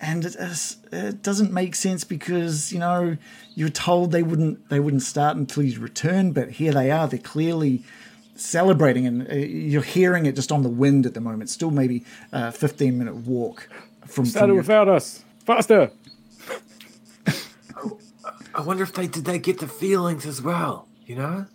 and 0.00 0.24
it, 0.24 0.34
is, 0.34 0.78
it 0.92 1.22
doesn't 1.22 1.52
make 1.52 1.74
sense 1.74 2.04
because 2.04 2.72
you 2.72 2.78
know 2.78 3.16
you 3.54 3.66
were 3.66 3.70
told 3.70 4.10
they 4.10 4.22
wouldn't 4.22 4.68
they 4.68 4.80
wouldn't 4.80 5.02
start 5.02 5.36
until 5.36 5.62
you 5.62 5.78
return, 5.80 6.32
but 6.32 6.50
here 6.50 6.72
they 6.72 6.90
are. 6.90 7.06
They're 7.06 7.18
clearly 7.18 7.84
celebrating, 8.36 9.06
and 9.06 9.30
uh, 9.30 9.34
you're 9.34 9.82
hearing 9.82 10.26
it 10.26 10.34
just 10.34 10.50
on 10.52 10.62
the 10.62 10.68
wind 10.68 11.06
at 11.06 11.14
the 11.14 11.20
moment. 11.20 11.50
Still, 11.50 11.70
maybe 11.70 12.04
a 12.32 12.50
15 12.52 12.98
minute 12.98 13.14
walk 13.16 13.68
from. 14.06 14.24
Started 14.26 14.46
from 14.48 14.54
your- 14.54 14.62
without 14.62 14.88
us. 14.88 15.24
Faster. 15.46 15.90
I 18.56 18.60
wonder 18.60 18.84
if 18.84 18.92
they 18.92 19.06
did 19.08 19.24
they 19.24 19.38
get 19.38 19.58
the 19.58 19.66
feelings 19.68 20.26
as 20.26 20.40
well. 20.40 20.86
You 21.06 21.16
know? 21.16 21.46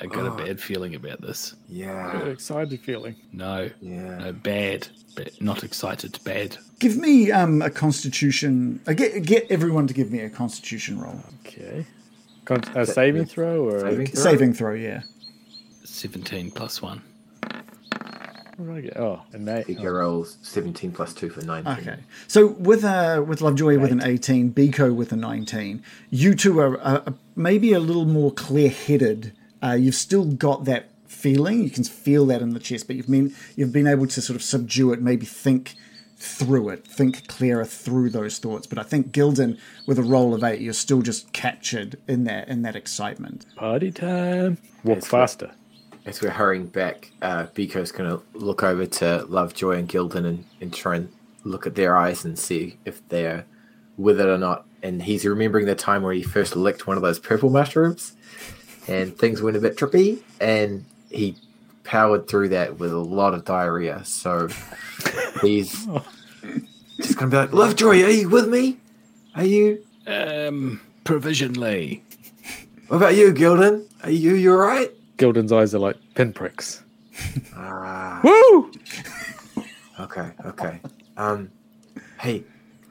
I 0.00 0.06
got 0.06 0.26
a 0.26 0.44
bad 0.44 0.60
feeling 0.60 0.94
about 0.94 1.20
this. 1.20 1.54
Yeah. 1.68 2.24
Excited 2.26 2.80
feeling. 2.80 3.16
No, 3.32 3.70
Yeah. 3.80 4.18
no, 4.18 4.32
bad, 4.32 4.86
but 5.16 5.40
not 5.42 5.64
excited. 5.64 6.18
Bad. 6.24 6.56
Give 6.78 6.96
me 6.96 7.32
um, 7.32 7.60
a 7.62 7.70
constitution. 7.70 8.80
Uh, 8.86 8.92
get 8.92 9.24
get 9.24 9.46
everyone 9.50 9.86
to 9.88 9.94
give 9.94 10.10
me 10.12 10.20
a 10.20 10.30
constitution 10.30 11.00
roll. 11.00 11.20
Okay. 11.46 11.86
Con- 12.44 12.62
a 12.74 12.86
saving 12.86 13.24
throw 13.26 13.64
or 13.68 13.80
Saving 13.80 14.06
throw? 14.06 14.22
Saving 14.22 14.52
throw, 14.54 14.74
yeah. 14.74 15.02
Seventeen 15.96 16.50
plus 16.50 16.82
one. 16.82 17.00
what 18.58 18.66
did 18.66 18.70
I 18.70 18.80
get? 18.82 18.96
Oh, 18.98 19.22
a 19.32 19.36
eight. 19.36 19.66
Biko 19.66 19.94
rolls 19.94 20.36
17 20.42 20.92
plus 20.92 21.14
2 21.14 21.30
for 21.30 21.40
19. 21.40 21.72
Okay. 21.72 21.98
So 22.28 22.48
with 22.48 22.84
uh, 22.84 23.24
with 23.26 23.40
Lovejoy 23.40 23.78
with 23.78 23.92
an 23.92 24.02
eighteen, 24.02 24.52
Biko 24.52 24.94
with 24.94 25.12
a 25.12 25.16
nineteen, 25.16 25.82
you 26.10 26.34
two 26.34 26.60
are 26.60 26.78
uh, 26.82 27.12
maybe 27.34 27.72
a 27.72 27.80
little 27.80 28.04
more 28.04 28.30
clear 28.30 28.68
headed. 28.68 29.32
Uh, 29.62 29.72
you've 29.72 29.94
still 29.94 30.26
got 30.26 30.66
that 30.66 30.90
feeling. 31.06 31.62
You 31.62 31.70
can 31.70 31.84
feel 31.84 32.26
that 32.26 32.42
in 32.42 32.50
the 32.50 32.60
chest, 32.60 32.88
but 32.88 32.96
you've 32.96 33.08
been 33.08 33.34
you've 33.56 33.72
been 33.72 33.86
able 33.86 34.06
to 34.06 34.20
sort 34.20 34.36
of 34.36 34.42
subdue 34.42 34.92
it. 34.92 35.00
Maybe 35.00 35.24
think 35.24 35.76
through 36.18 36.68
it, 36.68 36.86
think 36.86 37.26
clearer 37.26 37.64
through 37.64 38.10
those 38.10 38.38
thoughts. 38.38 38.66
But 38.66 38.78
I 38.78 38.82
think 38.82 39.12
Gildan, 39.12 39.58
with 39.86 39.98
a 39.98 40.02
roll 40.02 40.34
of 40.34 40.44
eight, 40.44 40.60
you're 40.60 40.74
still 40.74 41.00
just 41.00 41.32
captured 41.32 41.96
in 42.06 42.24
that 42.24 42.48
in 42.48 42.60
that 42.62 42.76
excitement. 42.76 43.46
Party 43.56 43.90
time. 43.90 44.58
Walk 44.84 44.98
It's 44.98 45.06
faster. 45.06 45.52
As 46.06 46.22
we're 46.22 46.30
hurrying 46.30 46.66
back, 46.66 47.10
uh, 47.20 47.46
Biko's 47.46 47.90
going 47.90 48.08
to 48.08 48.22
look 48.32 48.62
over 48.62 48.86
to 48.86 49.26
Lovejoy 49.28 49.72
and 49.72 49.88
Gildan 49.88 50.24
and, 50.24 50.44
and 50.60 50.72
try 50.72 50.96
and 50.96 51.12
look 51.42 51.66
at 51.66 51.74
their 51.74 51.96
eyes 51.96 52.24
and 52.24 52.38
see 52.38 52.78
if 52.84 53.06
they're 53.08 53.44
with 53.96 54.20
it 54.20 54.26
or 54.26 54.38
not. 54.38 54.64
And 54.84 55.02
he's 55.02 55.24
remembering 55.26 55.66
the 55.66 55.74
time 55.74 56.02
where 56.02 56.14
he 56.14 56.22
first 56.22 56.54
licked 56.54 56.86
one 56.86 56.96
of 56.96 57.02
those 57.02 57.18
purple 57.18 57.50
mushrooms 57.50 58.12
and 58.86 59.18
things 59.18 59.42
went 59.42 59.56
a 59.56 59.60
bit 59.60 59.76
trippy 59.76 60.20
and 60.40 60.84
he 61.10 61.36
powered 61.82 62.28
through 62.28 62.50
that 62.50 62.78
with 62.78 62.92
a 62.92 62.98
lot 62.98 63.34
of 63.34 63.44
diarrhea. 63.44 64.04
So 64.04 64.48
he's 65.42 65.86
just 66.98 67.16
going 67.16 67.30
to 67.30 67.34
be 67.34 67.36
like, 67.36 67.52
Lovejoy, 67.52 68.04
are 68.04 68.10
you 68.10 68.28
with 68.28 68.48
me? 68.48 68.78
Are 69.34 69.44
you? 69.44 69.84
Um, 70.06 70.80
provisionally. 71.02 72.04
What 72.86 72.98
about 72.98 73.16
you, 73.16 73.32
Gildan? 73.32 73.86
Are 74.04 74.10
you, 74.10 74.34
you 74.34 74.52
all 74.52 74.58
right? 74.58 74.92
Gildan's 75.16 75.52
eyes 75.52 75.74
are 75.74 75.78
like 75.78 75.96
pinpricks. 76.14 76.82
Ah. 77.54 78.20
Woo! 78.22 78.70
Okay, 79.98 80.30
okay. 80.44 80.80
Um, 81.16 81.50
hey, 82.20 82.44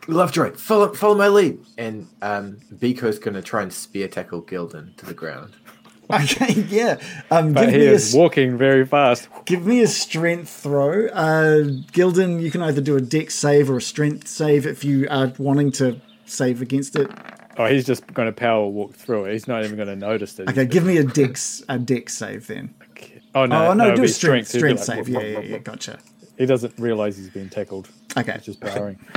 Lovejoy, 0.07 0.51
follow 0.53 0.93
follow 0.93 1.15
my 1.15 1.28
lead. 1.28 1.59
And 1.78 2.07
um, 2.21 2.57
Biko's 2.73 3.19
going 3.19 3.36
to 3.36 3.41
try 3.41 3.61
and 3.61 3.71
spear 3.71 4.07
tackle 4.07 4.41
Gildan 4.41 4.95
to 4.97 5.05
the 5.05 5.13
ground. 5.13 5.55
Okay, 6.07 6.53
yeah. 6.69 6.99
Um, 7.32 7.53
But 7.53 7.61
give 7.61 7.71
he 7.71 7.78
me 7.80 7.86
a 7.88 7.91
is 7.93 8.13
walking 8.13 8.59
very 8.59 8.86
fast. 8.86 9.28
give 9.45 9.65
me 9.65 9.82
a 9.82 9.88
strength 9.88 10.49
throw. 10.51 11.07
Uh, 11.07 11.63
Gildan, 11.93 12.43
you 12.43 12.51
can 12.51 12.61
either 12.61 12.80
do 12.80 12.95
a 12.95 13.01
dex 13.01 13.34
save 13.34 13.71
or 13.71 13.78
a 13.78 13.82
strength 13.82 14.28
save 14.28 14.67
if 14.67 14.84
you 14.86 15.07
are 15.09 15.34
wanting 15.39 15.71
to 15.71 15.99
save 16.26 16.61
against 16.61 16.95
it. 16.95 17.09
Oh, 17.57 17.65
he's 17.65 17.85
just 17.85 18.05
going 18.13 18.27
to 18.27 18.31
power 18.33 18.67
walk 18.67 18.93
through 18.93 19.25
it. 19.25 19.33
He's 19.33 19.47
not 19.47 19.63
even 19.63 19.75
going 19.77 19.87
to 19.87 19.95
notice 19.95 20.33
that. 20.33 20.49
Okay, 20.49 20.65
give 20.65 20.85
me 20.85 20.97
a 20.97 21.03
dex 21.03 21.63
a 21.69 21.79
dex 21.79 22.13
save 22.17 22.47
then. 22.47 22.73
Oh 23.33 23.45
no! 23.45 23.67
oh 23.67 23.73
no, 23.73 23.85
it'd 23.85 23.95
do 23.97 24.01
a 24.01 24.05
be 24.05 24.07
strength 24.07 24.51
He'd 24.51 24.59
strength 24.59 24.87
like, 24.87 25.05
save. 25.05 25.09
"Whoop, 25.13 25.23
Yeah, 25.23 25.29
yeah, 25.29 25.39
whoop, 25.39 25.49
yeah. 25.49 25.57
Gotcha. 25.59 25.99
He 26.37 26.45
doesn't 26.45 26.73
realize 26.77 27.17
he's 27.17 27.29
being 27.29 27.49
tackled. 27.49 27.89
Okay. 28.17 28.33
He's 28.33 28.45
just 28.45 28.59
powering. 28.61 28.97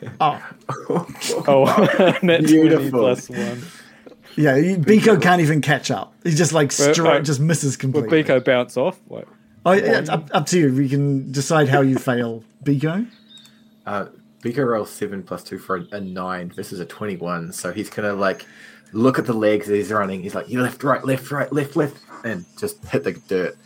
Oh, 0.20 0.42
Oh, 1.48 2.18
net 2.22 2.44
Beautiful. 2.44 2.90
20 2.90 2.90
plus 2.90 3.30
one. 3.30 3.62
yeah. 4.36 4.54
you- 4.56 4.76
Biko 4.76 5.20
can't 5.22 5.40
even 5.40 5.62
catch 5.62 5.90
up. 5.90 6.12
He 6.22 6.32
just 6.32 6.52
like 6.52 6.70
straight 6.72 7.24
just 7.24 7.40
misses 7.40 7.78
completely. 7.78 8.02
Will 8.18 8.22
completely. 8.24 8.40
Biko 8.42 8.44
bounce 8.44 8.76
off? 8.76 9.00
Like, 9.08 9.26
Oh, 9.64 9.72
yeah, 9.72 9.98
it's 9.98 10.10
up, 10.10 10.28
up 10.32 10.46
to 10.46 10.58
you. 10.60 10.72
We 10.74 10.88
can 10.88 11.32
decide 11.32 11.68
how 11.68 11.80
you 11.80 11.96
fail, 11.96 12.44
Biko. 12.62 13.06
Uh, 13.86 14.06
Biko 14.46 14.64
rolls 14.64 14.90
seven 14.90 15.24
plus 15.24 15.42
two 15.42 15.58
for 15.58 15.78
a, 15.78 15.96
a 15.96 16.00
nine. 16.00 16.52
This 16.54 16.72
is 16.72 16.78
a 16.78 16.86
twenty-one, 16.86 17.52
so 17.52 17.72
he's 17.72 17.90
gonna 17.90 18.12
like 18.12 18.46
look 18.92 19.18
at 19.18 19.26
the 19.26 19.32
legs 19.32 19.68
as 19.68 19.74
he's 19.74 19.90
running. 19.90 20.22
He's 20.22 20.36
like, 20.36 20.48
"You 20.48 20.62
left, 20.62 20.84
right, 20.84 21.04
left, 21.04 21.32
right, 21.32 21.52
left, 21.52 21.74
left," 21.74 21.96
and 22.24 22.44
just 22.56 22.84
hit 22.86 23.02
the 23.02 23.12
dirt 23.12 23.56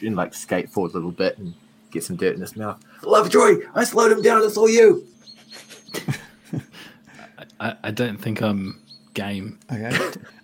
and 0.00 0.16
like 0.16 0.32
skate 0.32 0.70
forward 0.70 0.92
a 0.92 0.94
little 0.94 1.10
bit 1.10 1.36
and 1.36 1.52
get 1.90 2.04
some 2.04 2.16
dirt 2.16 2.34
in 2.34 2.40
his 2.40 2.56
mouth. 2.56 2.82
Lovejoy, 3.02 3.58
I 3.74 3.84
slowed 3.84 4.10
him 4.10 4.22
down. 4.22 4.42
It's 4.42 4.56
all 4.56 4.70
you. 4.70 5.06
I, 7.60 7.76
I 7.82 7.90
don't 7.90 8.16
think 8.16 8.40
I'm 8.40 8.80
game. 9.12 9.58
Okay. 9.70 9.94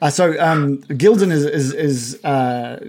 Uh, 0.03 0.11
so 0.11 0.39
um, 0.41 0.79
Gildan 0.89 1.33
is 1.33 1.47
is 1.47 1.73
is 1.73 2.25
uh, 2.25 2.85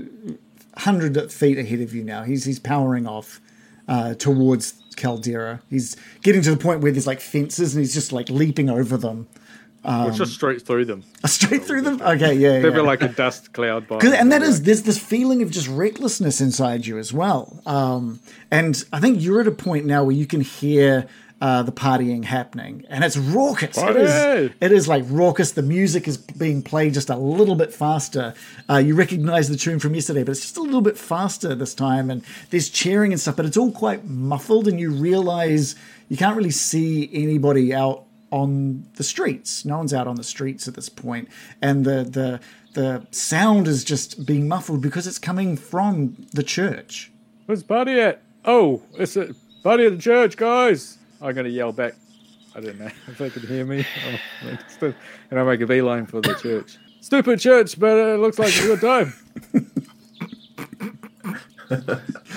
hundred 0.76 1.32
feet 1.32 1.58
ahead 1.58 1.80
of 1.80 1.96
you 1.96 2.04
now. 2.04 2.24
He's 2.24 2.44
he's 2.44 2.60
powering 2.60 3.08
off 3.08 3.40
uh, 3.88 4.16
towards 4.16 4.82
Kalderra. 4.96 5.62
He's 5.70 5.96
getting 6.22 6.42
to 6.44 6.52
the 6.52 6.58
point 6.58 6.82
where 6.82 6.92
there's 6.92 7.08
like 7.08 7.22
fences, 7.22 7.76
and 7.76 7.82
he's 7.82 7.94
just 7.94 8.12
like 8.12 8.30
leaping 8.30 8.70
over 8.70 8.98
them, 8.98 9.28
well, 9.86 10.08
it's 10.08 10.18
just 10.18 10.34
straight 10.34 10.62
through 10.62 10.86
them. 10.86 11.04
straight 11.26 11.64
through 11.64 11.82
them. 11.82 12.02
Okay, 12.06 12.36
yeah, 12.36 12.60
They'd 12.60 12.74
yeah. 12.74 12.82
like 12.82 13.02
a 13.02 13.08
dust 13.08 13.52
cloud. 13.54 13.88
By 13.88 13.98
and 14.04 14.32
that 14.32 14.42
is 14.42 14.62
there's 14.64 14.84
this 14.84 14.98
feeling 14.98 15.42
of 15.42 15.50
just 15.50 15.68
recklessness 15.68 16.40
inside 16.40 16.86
you 16.86 16.98
as 16.98 17.12
well. 17.12 17.62
Um, 17.66 18.20
and 18.52 18.84
I 18.94 19.00
think 19.00 19.22
you're 19.22 19.42
at 19.42 19.48
a 19.48 19.52
point 19.52 19.86
now 19.86 20.04
where 20.04 20.16
you 20.16 20.28
can 20.28 20.42
hear 20.42 21.08
uh, 21.46 21.62
the 21.62 21.72
partying 21.72 22.26
happening, 22.26 22.84
and 22.90 23.04
it's 23.04 23.16
raucous. 23.16 23.78
It 23.78 23.96
is, 23.96 24.12
Party! 24.12 24.54
it 24.60 24.72
is 24.72 24.88
like 24.88 25.04
raucous. 25.06 25.52
The 25.52 25.62
music 25.62 26.08
is 26.08 26.18
being 26.18 26.64
played 26.64 26.96
just 26.96 27.12
a 27.12 27.16
little 27.16 27.54
bit 27.54 27.72
faster. 27.72 28.34
Uh, 28.68 28.78
you 28.78 28.96
recognize 28.96 29.48
the 29.48 29.56
tune 29.56 29.78
from 29.78 29.94
yesterday, 29.94 30.24
but 30.24 30.32
it's 30.32 30.42
just 30.42 30.58
a 30.58 30.64
little 30.64 30.82
bit 30.82 30.98
faster 30.98 31.54
this 31.54 31.76
time. 31.76 32.10
And 32.10 32.24
there's 32.50 32.68
cheering 32.68 33.12
and 33.12 33.22
stuff, 33.22 33.36
but 33.36 33.46
it's 33.46 33.58
all 33.58 33.72
quite 33.72 34.06
muffled, 34.06 34.68
and 34.68 34.80
you 34.80 34.90
realize 34.90 35.76
you 36.10 36.18
can't 36.18 36.36
really 36.36 36.50
see 36.50 37.12
anybody 37.14 37.76
out 37.76 38.06
on 38.32 38.88
the 38.96 39.04
streets. 39.04 39.66
No 39.66 39.78
one's 39.78 39.94
out 39.94 40.08
on 40.08 40.16
the 40.16 40.24
streets 40.24 40.68
at 40.68 40.74
this 40.74 40.90
point, 40.90 41.30
and 41.62 41.86
the 41.86 42.04
the 42.04 42.40
the 42.74 43.06
sound 43.12 43.68
is 43.68 43.84
just 43.84 44.26
being 44.26 44.48
muffled 44.48 44.82
because 44.82 45.06
it's 45.06 45.20
coming 45.20 45.58
from 45.58 46.26
the 46.34 46.42
church. 46.42 47.12
Where's 47.46 47.62
Buddy 47.62 48.00
at? 48.00 48.24
Oh, 48.44 48.82
it's 48.96 49.16
a 49.16 49.36
Buddy 49.62 49.86
at 49.86 49.92
the 49.92 50.02
church, 50.02 50.38
guys. 50.38 50.98
I'm 51.26 51.34
going 51.34 51.46
to 51.46 51.52
yell 51.52 51.72
back. 51.72 51.94
I 52.56 52.60
don't 52.62 52.80
know 52.80 52.86
if 53.08 53.18
they 53.18 53.30
can 53.30 53.46
hear 53.48 53.66
me. 53.66 53.86
Oh, 54.82 54.94
and 55.32 55.40
I 55.40 55.44
make 55.44 55.62
a 55.62 55.68
beeline 55.68 56.06
for 56.06 56.22
the 56.22 56.34
church. 56.36 56.78
Stupid 57.02 57.40
church, 57.40 57.80
but 57.80 57.98
it 57.98 58.20
looks 58.20 58.40
like 58.40 58.56
a 58.56 58.62
good 58.62 58.82
time. 58.82 59.14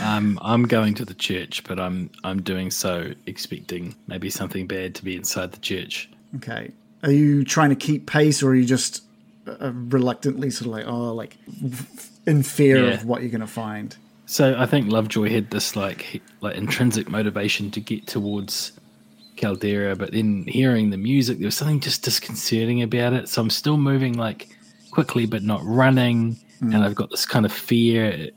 Um, 0.01 0.39
I'm 0.41 0.62
going 0.62 0.95
to 0.95 1.05
the 1.05 1.12
church, 1.12 1.62
but 1.64 1.78
I'm 1.78 2.11
I'm 2.24 2.41
doing 2.41 2.70
so 2.70 3.12
expecting 3.26 3.95
maybe 4.07 4.30
something 4.30 4.66
bad 4.66 4.95
to 4.95 5.05
be 5.05 5.16
inside 5.16 5.53
the 5.53 5.59
church. 5.59 6.09
Okay, 6.36 6.70
are 7.03 7.11
you 7.11 7.45
trying 7.45 7.68
to 7.70 7.76
keep 7.76 8.07
pace, 8.07 8.43
or 8.43 8.51
are 8.51 8.55
you 8.55 8.64
just 8.64 9.03
uh, 9.47 9.70
reluctantly 9.72 10.49
sort 10.49 10.66
of 10.66 10.72
like 10.72 10.86
oh 10.86 11.12
like 11.12 11.36
in 12.26 12.43
fear 12.43 12.86
Yeah. 12.86 12.95
of 12.95 13.05
what 13.05 13.20
you're 13.20 13.30
going 13.30 13.43
to 13.43 13.47
find? 13.47 13.95
So 14.29 14.55
I 14.59 14.66
think 14.66 14.93
Lovejoy 14.93 15.31
had 15.31 15.51
this 15.51 15.74
like 15.74 16.20
like 16.43 16.55
intrinsic 16.55 17.09
motivation 17.09 17.70
to 17.70 17.81
get 17.81 18.07
towards 18.07 18.72
Kalderra, 19.37 19.97
but 19.97 20.12
then 20.12 20.45
hearing 20.47 20.91
the 20.91 20.99
music, 20.99 21.39
there 21.39 21.47
was 21.47 21.57
something 21.57 21.81
just 21.81 22.03
disconcerting 22.03 22.83
about 22.83 23.14
it. 23.14 23.31
So 23.31 23.41
I'm 23.41 23.49
still 23.49 23.79
moving 23.79 24.18
like 24.18 24.55
quickly, 24.91 25.24
but 25.24 25.43
not 25.43 25.64
running, 25.64 26.39
and 26.61 26.74
mm. 26.74 26.85
I've 26.85 26.95
got 26.95 27.09
this 27.09 27.24
kind 27.24 27.47
of 27.47 27.53
fear, 27.53 28.29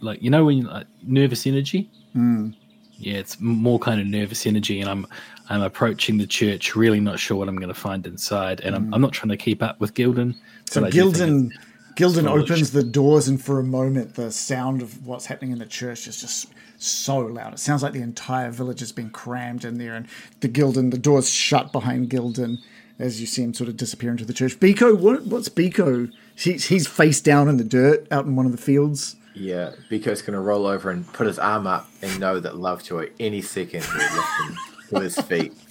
like 0.00 0.22
you 0.22 0.30
know 0.30 0.44
when 0.44 0.62
like 0.62 0.86
nervous 1.02 1.44
energy. 1.44 1.90
Mm. 2.14 2.54
Yeah, 2.98 3.14
it's 3.14 3.40
more 3.40 3.80
kind 3.80 4.00
of 4.00 4.06
nervous 4.06 4.46
energy, 4.46 4.80
and 4.80 4.88
I'm 4.88 5.08
I'm 5.48 5.62
approaching 5.62 6.18
the 6.18 6.26
church, 6.26 6.76
really 6.76 7.00
not 7.00 7.18
sure 7.18 7.36
what 7.36 7.48
I'm 7.48 7.56
going 7.56 7.66
to 7.66 7.74
find 7.74 8.06
inside, 8.06 8.60
and 8.60 8.76
I'm, 8.76 8.86
mm. 8.86 8.94
I'm 8.94 9.00
not 9.00 9.12
trying 9.12 9.30
to 9.30 9.36
keep 9.36 9.60
up 9.60 9.80
with 9.80 9.94
Gildan. 9.94 10.36
So 10.70 10.82
but 10.82 10.86
I 10.86 10.90
do 10.90 11.10
think 11.10 11.16
Gildan 11.16 11.50
Gildan 11.96 12.28
opens 12.28 12.72
the 12.72 12.82
doors, 12.82 13.28
and 13.28 13.42
for 13.42 13.58
a 13.58 13.64
moment, 13.64 14.14
the 14.14 14.30
sound 14.30 14.82
of 14.82 15.06
what's 15.06 15.26
happening 15.26 15.52
in 15.52 15.58
the 15.58 15.66
church 15.66 16.06
is 16.06 16.20
just 16.20 16.48
so 16.78 17.18
loud. 17.18 17.52
It 17.52 17.58
sounds 17.58 17.82
like 17.82 17.92
the 17.92 18.02
entire 18.02 18.50
village 18.50 18.80
has 18.80 18.92
been 18.92 19.10
crammed 19.10 19.64
in 19.64 19.78
there, 19.78 19.94
and 19.94 20.06
the 20.40 20.48
Gildan, 20.48 20.90
the 20.90 20.98
doors 20.98 21.30
shut 21.30 21.72
behind 21.72 22.10
Gildan 22.10 22.58
as 22.98 23.20
you 23.20 23.26
see 23.26 23.42
him 23.42 23.52
sort 23.52 23.68
of 23.68 23.76
disappear 23.76 24.10
into 24.10 24.24
the 24.24 24.32
church. 24.32 24.58
Biko, 24.60 24.96
what, 24.96 25.26
what's 25.26 25.48
Biko? 25.48 26.12
He's, 26.36 26.66
he's 26.66 26.86
face 26.86 27.20
down 27.20 27.48
in 27.48 27.56
the 27.56 27.64
dirt 27.64 28.06
out 28.10 28.26
in 28.26 28.36
one 28.36 28.46
of 28.46 28.52
the 28.52 28.58
fields. 28.58 29.16
Yeah, 29.34 29.72
Biko's 29.90 30.22
gonna 30.22 30.40
roll 30.40 30.66
over 30.66 30.90
and 30.90 31.10
put 31.12 31.26
his 31.26 31.38
arm 31.38 31.66
up 31.66 31.88
and 32.02 32.20
know 32.20 32.38
that 32.38 32.56
Lovejoy 32.56 33.10
any 33.18 33.40
second 33.40 33.84
will 33.86 33.98
lift 33.98 34.28
him 34.44 34.58
to 34.90 35.00
his 35.00 35.18
feet. 35.18 35.52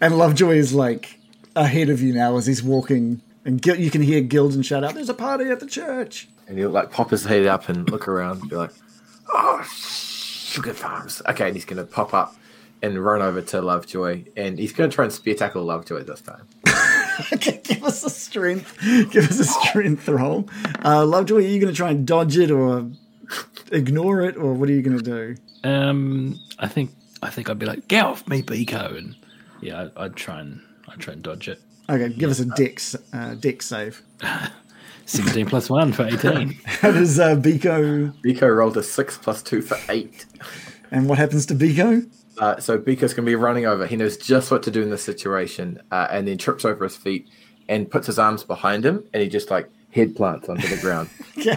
And 0.00 0.16
Lovejoy 0.16 0.54
is 0.54 0.72
like 0.72 1.18
ahead 1.54 1.90
of 1.90 2.00
you 2.00 2.14
now 2.14 2.38
as 2.38 2.46
he's 2.46 2.62
walking, 2.62 3.20
and 3.48 3.60
Gil- 3.62 3.80
you 3.80 3.90
can 3.90 4.02
hear 4.02 4.22
Gildan 4.22 4.64
shout 4.64 4.84
out, 4.84 4.94
"There's 4.94 5.08
a 5.08 5.14
party 5.14 5.46
at 5.50 5.58
the 5.60 5.66
church!" 5.66 6.28
And 6.46 6.58
he'll 6.58 6.70
like 6.70 6.90
pop 6.92 7.10
his 7.10 7.24
head 7.24 7.46
up 7.46 7.68
and 7.68 7.88
look 7.90 8.06
around 8.06 8.42
and 8.42 8.50
be 8.50 8.56
like, 8.56 8.70
Oh 9.34 9.62
sugar 9.64 10.74
farms. 10.74 11.20
Okay, 11.28 11.46
and 11.46 11.56
he's 11.56 11.64
gonna 11.64 11.84
pop 11.84 12.14
up 12.14 12.36
and 12.82 13.04
run 13.04 13.20
over 13.22 13.42
to 13.42 13.60
Lovejoy 13.60 14.24
and 14.36 14.58
he's 14.58 14.72
gonna 14.72 14.90
try 14.90 15.04
and 15.04 15.12
spear 15.12 15.34
tackle 15.34 15.64
Lovejoy 15.64 16.04
this 16.04 16.20
time. 16.20 16.46
Okay, 17.32 17.60
give 17.64 17.82
us 17.82 18.04
a 18.04 18.10
strength. 18.10 18.78
Give 19.10 19.28
us 19.28 19.40
a 19.40 19.44
strength 19.44 20.06
roll. 20.08 20.48
Uh, 20.84 21.04
Lovejoy, 21.04 21.38
are 21.38 21.40
you 21.40 21.58
going 21.60 21.72
to 21.72 21.76
try 21.76 21.90
and 21.90 22.06
dodge 22.06 22.38
it 22.38 22.48
or 22.52 22.88
ignore 23.72 24.20
it, 24.22 24.36
or 24.36 24.54
what 24.54 24.68
are 24.68 24.72
you 24.72 24.82
going 24.82 24.98
to 24.98 25.02
do? 25.04 25.68
Um, 25.68 26.38
I 26.60 26.68
think 26.68 26.92
I 27.20 27.30
think 27.30 27.50
I'd 27.50 27.58
be 27.58 27.66
like, 27.66 27.88
get 27.88 28.04
off 28.04 28.28
me, 28.28 28.42
Biko, 28.44 28.96
and 28.96 29.16
yeah, 29.60 29.82
I'd, 29.82 29.90
I'd 29.96 30.14
try 30.16 30.38
and 30.38 30.62
I'd 30.86 31.00
try 31.00 31.14
and 31.14 31.22
dodge 31.22 31.48
it. 31.48 31.60
Okay, 31.90 32.10
give 32.10 32.30
us 32.30 32.40
a 32.40 32.44
dex 32.44 32.96
uh, 33.12 33.34
dex 33.34 33.66
save. 33.66 34.02
Seventeen 35.06 35.46
plus 35.46 35.70
one 35.70 35.92
for 35.92 36.04
eighteen. 36.06 36.58
How 36.66 36.92
does 36.92 37.18
uh, 37.18 37.34
Biko 37.36 38.12
Biko 38.22 38.54
rolled 38.54 38.76
a 38.76 38.82
six 38.82 39.16
plus 39.16 39.42
two 39.42 39.62
for 39.62 39.78
eight. 39.88 40.26
and 40.90 41.08
what 41.08 41.16
happens 41.18 41.46
to 41.46 41.54
Biko? 41.54 42.06
Uh, 42.38 42.60
so 42.60 42.78
Biko's 42.78 43.14
gonna 43.14 43.26
be 43.26 43.34
running 43.34 43.64
over. 43.64 43.86
He 43.86 43.96
knows 43.96 44.16
just 44.18 44.50
what 44.50 44.62
to 44.64 44.70
do 44.70 44.82
in 44.82 44.90
this 44.90 45.02
situation, 45.02 45.80
uh, 45.90 46.08
and 46.10 46.28
then 46.28 46.36
trips 46.36 46.64
over 46.64 46.84
his 46.84 46.96
feet 46.96 47.26
and 47.68 47.90
puts 47.90 48.06
his 48.06 48.18
arms 48.18 48.44
behind 48.44 48.84
him, 48.84 49.02
and 49.14 49.22
he 49.22 49.28
just 49.28 49.50
like 49.50 49.70
head 49.92 50.14
plants 50.14 50.48
onto 50.48 50.68
the 50.68 50.80
ground. 50.80 51.08
Yeah. 51.36 51.54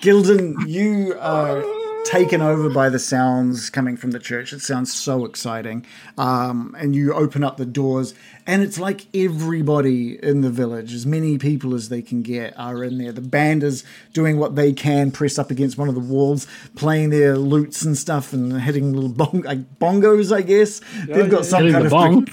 Gildan, 0.00 0.54
you 0.68 1.14
uh, 1.18 1.60
taken 2.04 2.40
over 2.40 2.70
by 2.70 2.88
the 2.88 2.98
sounds 2.98 3.70
coming 3.70 3.96
from 3.96 4.12
the 4.12 4.18
church. 4.18 4.52
It 4.52 4.60
sounds 4.60 4.92
so 4.92 5.24
exciting. 5.24 5.84
Um, 6.16 6.74
and 6.78 6.94
you 6.96 7.12
open 7.12 7.44
up 7.44 7.56
the 7.56 7.66
doors, 7.66 8.14
and 8.46 8.62
it's 8.62 8.78
like 8.78 9.06
everybody 9.14 10.22
in 10.22 10.40
the 10.40 10.50
village, 10.50 10.94
as 10.94 11.04
many 11.04 11.36
people 11.38 11.74
as 11.74 11.88
they 11.90 12.00
can 12.02 12.22
get, 12.22 12.58
are 12.58 12.82
in 12.82 12.98
there. 12.98 13.12
The 13.12 13.20
band 13.20 13.62
is 13.62 13.84
doing 14.14 14.38
what 14.38 14.54
they 14.56 14.72
can, 14.72 15.10
press 15.10 15.38
up 15.38 15.50
against 15.50 15.76
one 15.76 15.88
of 15.88 15.94
the 15.94 16.00
walls, 16.00 16.46
playing 16.76 17.10
their 17.10 17.36
lutes 17.36 17.82
and 17.82 17.96
stuff, 17.96 18.32
and 18.32 18.60
hitting 18.62 18.92
little 18.94 19.10
bong- 19.10 19.42
like 19.42 19.78
bongos, 19.78 20.34
I 20.34 20.42
guess. 20.42 20.80
They've 21.06 21.30
got 21.30 21.44
some 21.44 21.70
kind 21.70 21.84
the 21.84 21.86
of. 21.86 21.90
bong. 21.90 22.26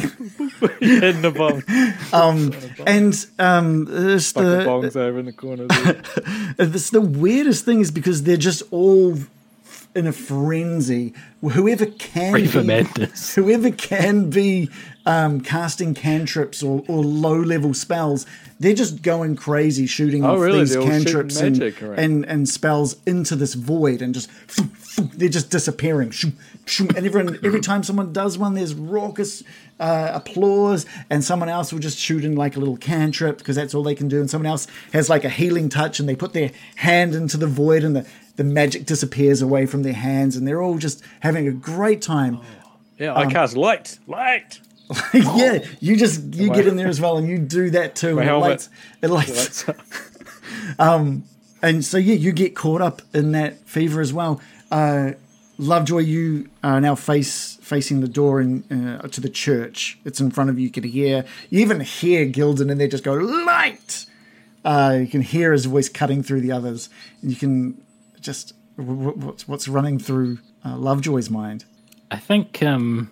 Hitting 0.80 1.22
the 1.22 1.32
bong. 1.32 1.64
And 2.86 3.26
um, 3.40 3.88
it's 3.90 4.32
Fucking 4.32 4.50
the, 4.50 4.58
bongs 4.66 4.96
over 4.96 5.20
in 5.20 5.26
the 5.26 5.34
corner. 5.34 5.68
It's 6.58 6.90
the 6.90 7.02
weirdest 7.02 7.66
thing 7.66 7.82
is 7.82 7.92
because 7.92 8.24
they're 8.24 8.38
just 8.38 8.64
all 8.72 9.18
in 9.96 10.08
a 10.08 10.12
frenzy. 10.12 11.14
Whoever 11.42 11.86
can 11.86 12.34
Reefer 12.34 12.62
be, 12.62 12.68
madness. 12.68 13.36
whoever 13.36 13.72
can 13.72 14.30
be 14.30 14.70
um, 15.06 15.42
casting 15.42 15.94
cantrips 15.94 16.62
or, 16.62 16.84
or 16.88 17.04
low 17.04 17.36
level 17.40 17.74
spells, 17.74 18.26
they're 18.60 18.74
just 18.74 19.02
going 19.02 19.36
crazy 19.36 19.86
shooting 19.88 20.26
Oh, 20.26 20.36
off 20.36 20.42
really? 20.42 20.60
these 20.60 20.74
They're 20.74 20.82
cantrips 20.84 21.40
and, 21.40 21.62
and 21.62 22.26
and 22.26 22.50
spells 22.50 22.98
into 23.06 23.36
this 23.36 23.54
void 23.54 24.02
and 24.02 24.14
just 24.14 24.30
they're 25.18 25.30
just 25.30 25.50
disappearing. 25.52 26.12
And 26.80 26.98
everyone, 26.98 27.40
every 27.44 27.62
time 27.62 27.84
someone 27.84 28.12
does 28.12 28.38
one, 28.38 28.56
there's 28.56 28.74
raucous 28.74 29.44
uh, 29.80 30.12
applause, 30.14 30.86
and 31.10 31.24
someone 31.24 31.48
else 31.50 31.72
will 31.72 31.80
just 31.80 31.98
shoot 31.98 32.26
in 32.26 32.36
like 32.36 32.56
a 32.56 32.60
little 32.60 32.78
cantrip 32.78 33.38
because 33.38 33.56
that's 33.56 33.76
all 33.76 33.84
they 33.84 33.94
can 33.96 34.08
do. 34.08 34.20
And 34.20 34.30
someone 34.30 34.48
else 34.48 34.66
has 34.92 35.10
like 35.10 35.24
a 35.24 35.30
healing 35.30 35.70
touch, 35.70 36.00
and 36.00 36.10
they 36.10 36.16
put 36.16 36.34
their 36.34 36.52
hand 36.78 37.14
into 37.14 37.38
the 37.38 37.48
void, 37.48 37.84
and 37.84 37.96
the, 37.96 38.08
the 38.36 38.44
magic 38.44 38.86
disappears 38.86 39.42
away 39.42 39.66
from 39.66 39.84
their 39.84 39.94
hands, 39.94 40.36
and 40.36 40.48
they're 40.48 40.62
all 40.62 40.78
just 40.78 41.04
having 41.20 41.48
a 41.48 41.52
great 41.52 42.02
time. 42.02 42.40
Yeah, 42.98 43.14
Um, 43.14 43.28
I 43.28 43.32
cast 43.32 43.56
light. 43.56 44.00
Light. 44.08 44.60
yeah, 45.14 45.66
you 45.80 45.96
just 45.98 46.34
you 46.36 46.52
get 46.52 46.68
in 46.68 46.78
there 46.78 46.88
as 46.88 47.02
well, 47.02 47.18
and 47.18 47.28
you 47.28 47.38
do 47.40 47.72
that 47.72 47.96
too. 47.96 48.16
My 48.16 48.22
and 48.22 48.32
it 48.32 48.38
lights, 48.38 48.70
it 49.02 49.10
lights, 49.10 49.64
That's- 49.64 50.06
and 51.62 51.84
so 51.84 51.98
yeah, 51.98 52.14
you 52.14 52.32
get 52.32 52.56
caught 52.56 52.82
up 52.82 53.02
in 53.14 53.32
that 53.32 53.68
fever 53.68 54.00
as 54.02 54.14
well. 54.14 54.40
Uh, 54.72 55.14
Lovejoy, 55.58 56.00
you 56.00 56.50
are 56.64 56.82
now 56.82 56.96
face 56.96 57.58
facing 57.62 58.02
the 58.02 58.08
door 58.08 58.42
in, 58.42 58.64
uh, 58.72 59.08
to 59.08 59.22
the 59.22 59.30
church. 59.30 59.98
It's 60.04 60.20
in 60.20 60.32
front 60.32 60.50
of 60.50 60.60
you. 60.60 60.66
You 60.66 60.72
can 60.72 60.84
hear, 60.84 61.26
you 61.50 61.60
even 61.62 61.80
hear 61.80 62.26
Gildan 62.26 62.70
in 62.70 62.78
there 62.78 62.88
just 62.88 63.04
go 63.04 63.14
light. 63.14 64.06
Uh, 64.64 64.98
you 65.00 65.08
can 65.08 65.22
hear 65.22 65.52
his 65.52 65.66
voice 65.66 65.90
cutting 65.90 66.24
through 66.24 66.42
the 66.42 66.52
others, 66.52 66.90
and 67.22 67.32
you 67.32 67.38
can 67.38 67.82
just 68.20 68.54
w- 68.78 69.12
w- 69.12 69.26
what's 69.26 69.48
what's 69.48 69.68
running 69.68 70.00
through 70.00 70.40
uh, 70.66 70.76
Lovejoy's 70.76 71.30
mind. 71.30 71.66
I 72.12 72.18
think 72.18 72.64
um, 72.64 73.12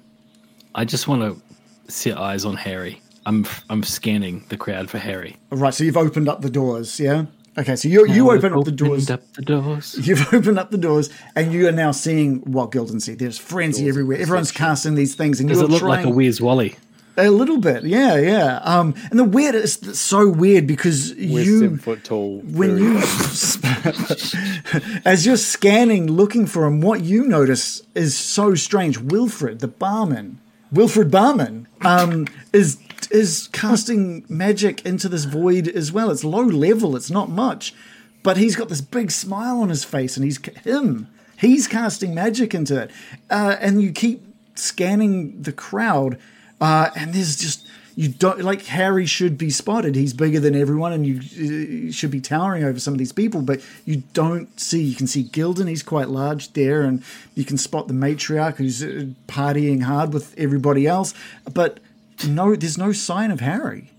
I 0.74 0.86
just 0.86 1.08
want 1.08 1.22
to 1.22 1.92
set 1.92 2.18
eyes 2.18 2.44
on 2.44 2.56
Harry. 2.56 3.02
I'm 3.26 3.46
I'm 3.70 3.84
scanning 3.84 4.44
the 4.50 4.58
crowd 4.58 4.90
for 4.90 4.98
Harry. 4.98 5.38
Right, 5.50 5.74
so 5.74 5.84
you've 5.84 5.98
opened 5.98 6.28
up 6.28 6.42
the 6.42 6.50
doors, 6.50 7.00
yeah. 7.00 7.26
Okay, 7.58 7.76
so 7.76 7.88
you 7.88 8.08
you 8.08 8.32
open 8.32 8.54
up 8.54 8.66
the 8.66 8.72
doors. 8.72 9.10
opened 9.10 9.22
up 9.22 9.34
the 9.34 9.42
doors. 9.44 10.08
You've 10.08 10.34
opened 10.34 10.58
up 10.58 10.72
the 10.72 10.78
doors, 10.78 11.10
and 11.36 11.54
you 11.54 11.68
are 11.68 11.72
now 11.72 11.92
seeing 11.92 12.40
what 12.40 12.72
Gildan 12.72 13.02
see. 13.02 13.14
There's 13.14 13.38
frenzy 13.38 13.88
everywhere. 13.88 14.20
Everyone's 14.20 14.52
casting 14.52 14.96
these 14.96 15.14
things, 15.16 15.40
and 15.40 15.50
Does 15.50 15.60
you're 15.60 15.68
it 15.68 15.72
look 15.72 15.80
trying 15.82 16.06
like 16.06 16.06
a 16.06 16.10
Where's 16.10 16.42
Wally? 16.42 16.76
a 17.16 17.30
little 17.30 17.60
bit, 17.60 17.84
yeah, 17.84 18.18
yeah. 18.18 18.58
Um, 18.64 18.96
and 19.12 19.20
the 19.20 19.24
weird 19.24 19.54
is 19.54 19.78
it's 19.84 20.00
so 20.00 20.28
weird 20.28 20.66
because 20.66 21.14
We're 21.14 21.44
you 21.44 21.60
seven 21.60 21.78
foot 21.78 22.04
tall. 22.04 22.40
when 22.40 22.80
you 22.80 22.98
as 25.06 25.24
you're 25.26 25.38
scanning 25.38 26.08
looking 26.08 26.48
for 26.48 26.66
him 26.66 26.82
what 26.82 27.02
you 27.02 27.26
notice 27.28 27.84
is 27.94 28.18
so 28.18 28.56
strange 28.56 28.98
wilfred 28.98 29.60
the 29.60 29.68
barman 29.68 30.40
wilfred 30.72 31.12
barman 31.12 31.68
um, 31.82 32.26
is 32.52 32.78
is 33.12 33.50
casting 33.52 34.26
magic 34.30 34.86
into 34.86 35.10
this 35.10 35.26
void 35.26 35.68
as 35.68 35.92
well 35.92 36.10
it's 36.10 36.24
low 36.24 36.44
level 36.44 36.96
it's 36.96 37.12
not 37.12 37.30
much 37.30 37.74
but 38.22 38.38
he's 38.38 38.56
got 38.56 38.70
this 38.70 38.82
big 38.82 39.12
smile 39.12 39.62
on 39.62 39.70
his 39.70 39.84
face 39.84 40.18
and 40.18 40.24
he's 40.24 40.44
him 40.64 41.08
he's 41.38 41.68
casting 41.68 42.14
magic 42.14 42.54
into 42.54 42.82
it 42.82 42.92
uh, 43.30 43.56
and 43.60 43.82
you 43.82 43.92
keep 43.92 44.24
scanning 44.56 45.42
the 45.42 45.52
crowd 45.52 46.18
uh, 46.62 46.90
and 46.96 47.14
there's 47.14 47.38
just 47.38 47.68
you 47.96 48.10
don't 48.10 48.42
like 48.42 48.66
Harry 48.66 49.06
should 49.06 49.38
be 49.38 49.50
spotted. 49.50 49.96
He's 49.96 50.14
bigger 50.14 50.40
than 50.40 50.56
everyone, 50.56 50.94
and 50.94 51.06
you 51.06 51.20
uh, 51.20 51.92
should 51.92 52.12
be 52.12 52.22
towering 52.22 52.64
over 52.64 52.80
some 52.80 52.94
of 52.94 52.98
these 52.98 53.12
people. 53.12 53.42
But 53.42 53.62
you 53.86 54.04
don't 54.14 54.60
see. 54.60 54.82
You 54.82 54.96
can 54.96 55.08
see 55.08 55.24
Gildan; 55.24 55.68
he's 55.68 55.84
quite 55.84 56.10
large 56.10 56.54
there, 56.54 56.82
and 56.82 57.04
you 57.36 57.46
can 57.46 57.58
spot 57.58 57.88
the 57.88 57.94
matriarch 57.94 58.56
who's 58.56 58.84
uh, 58.84 59.06
partying 59.28 59.84
hard 59.84 60.14
with 60.14 60.34
everybody 60.38 60.88
else. 60.88 61.14
But 61.52 61.80
no, 62.28 62.56
there's 62.56 62.78
no 62.78 62.92
sign 62.92 63.32
of 63.32 63.40
Harry. 63.40 63.92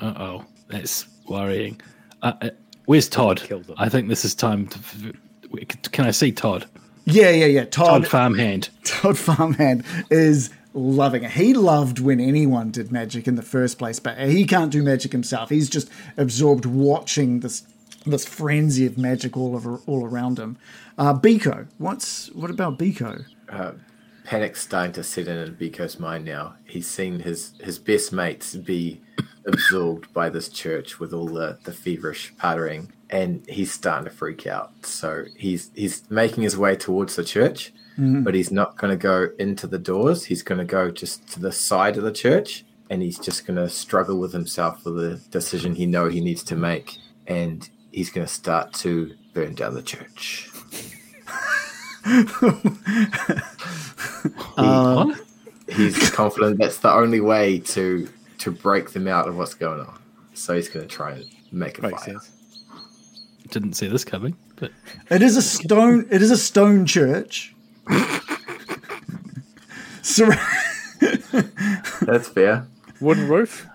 Uh 0.00 0.14
oh, 0.16 0.44
that's 0.68 1.06
worrying. 1.28 1.80
Uh, 2.22 2.32
uh, 2.42 2.50
where's 2.86 3.08
Todd? 3.08 3.42
I 3.78 3.88
think 3.88 4.08
this 4.08 4.24
is 4.24 4.34
time 4.34 4.66
to. 4.68 5.14
Can 5.90 6.04
I 6.04 6.10
see 6.10 6.32
Todd? 6.32 6.66
Yeah, 7.04 7.30
yeah, 7.30 7.46
yeah. 7.46 7.64
Todd 7.64 8.02
Todd, 8.02 8.06
Farmhand. 8.08 8.68
Todd 8.84 9.18
Farmhand 9.18 9.84
is 10.10 10.50
loving 10.74 11.24
it. 11.24 11.32
He 11.32 11.54
loved 11.54 11.98
when 11.98 12.20
anyone 12.20 12.70
did 12.70 12.92
magic 12.92 13.26
in 13.26 13.34
the 13.34 13.42
first 13.42 13.78
place, 13.78 13.98
but 13.98 14.18
he 14.18 14.44
can't 14.44 14.70
do 14.70 14.82
magic 14.82 15.12
himself. 15.12 15.50
He's 15.50 15.68
just 15.68 15.90
absorbed 16.16 16.66
watching 16.66 17.40
this 17.40 17.64
this 18.06 18.24
frenzy 18.24 18.86
of 18.86 18.96
magic 18.96 19.36
all 19.36 19.54
over 19.54 19.80
all 19.86 20.06
around 20.06 20.38
him. 20.38 20.56
Uh, 20.96 21.14
Biko, 21.14 21.66
what's 21.78 22.30
what 22.32 22.50
about 22.50 22.78
Biko? 22.78 23.24
Panic's 24.30 24.60
starting 24.60 24.92
to 24.92 25.02
set 25.02 25.26
in 25.26 25.38
in 25.38 25.56
Biko's 25.56 25.98
mind 25.98 26.24
now. 26.24 26.54
He's 26.64 26.86
seen 26.86 27.18
his, 27.18 27.52
his 27.60 27.80
best 27.80 28.12
mates 28.12 28.54
be 28.54 29.00
absorbed 29.44 30.12
by 30.12 30.28
this 30.28 30.48
church 30.48 31.00
with 31.00 31.12
all 31.12 31.26
the, 31.26 31.58
the 31.64 31.72
feverish 31.72 32.32
partying, 32.36 32.90
and 33.10 33.44
he's 33.48 33.72
starting 33.72 34.04
to 34.04 34.10
freak 34.10 34.46
out. 34.46 34.86
So 34.86 35.24
he's 35.36 35.72
he's 35.74 36.08
making 36.12 36.44
his 36.44 36.56
way 36.56 36.76
towards 36.76 37.16
the 37.16 37.24
church, 37.24 37.72
mm-hmm. 37.94 38.22
but 38.22 38.34
he's 38.34 38.52
not 38.52 38.78
going 38.78 38.92
to 38.92 38.96
go 38.96 39.30
into 39.40 39.66
the 39.66 39.80
doors. 39.80 40.26
He's 40.26 40.44
going 40.44 40.60
to 40.60 40.64
go 40.64 40.92
just 40.92 41.26
to 41.32 41.40
the 41.40 41.50
side 41.50 41.96
of 41.96 42.04
the 42.04 42.12
church, 42.12 42.64
and 42.88 43.02
he's 43.02 43.18
just 43.18 43.48
going 43.48 43.56
to 43.56 43.68
struggle 43.68 44.20
with 44.20 44.32
himself 44.32 44.84
for 44.84 44.90
the 44.90 45.20
decision 45.32 45.74
he 45.74 45.86
know 45.86 46.08
he 46.08 46.20
needs 46.20 46.44
to 46.44 46.54
make, 46.54 46.98
and 47.26 47.68
he's 47.90 48.10
going 48.10 48.28
to 48.28 48.32
start 48.32 48.74
to 48.74 49.12
burn 49.34 49.56
down 49.56 49.74
the 49.74 49.82
church. 49.82 50.49
What? 54.54 55.20
he's 55.68 56.10
confident 56.10 56.58
that's 56.58 56.78
the 56.78 56.92
only 56.92 57.20
way 57.20 57.58
to 57.60 58.08
to 58.38 58.50
break 58.50 58.90
them 58.90 59.06
out 59.06 59.28
of 59.28 59.36
what's 59.36 59.54
going 59.54 59.80
on. 59.80 59.98
So 60.34 60.54
he's 60.54 60.68
going 60.68 60.86
to 60.88 60.94
try 60.94 61.12
and 61.12 61.24
make 61.52 61.78
a 61.78 61.82
Makes 61.82 62.04
fire. 62.04 62.14
sense. 62.14 62.30
Didn't 63.50 63.74
see 63.74 63.86
this 63.88 64.04
coming, 64.04 64.36
but 64.56 64.70
It 65.10 65.22
is 65.22 65.36
a 65.36 65.42
stone. 65.42 66.06
It 66.10 66.22
is 66.22 66.30
a 66.30 66.36
stone 66.38 66.86
church. 66.86 67.54
Sur- 70.02 70.36
That's 72.02 72.28
fair. 72.28 72.66
Wooden 73.00 73.28
roof. 73.28 73.66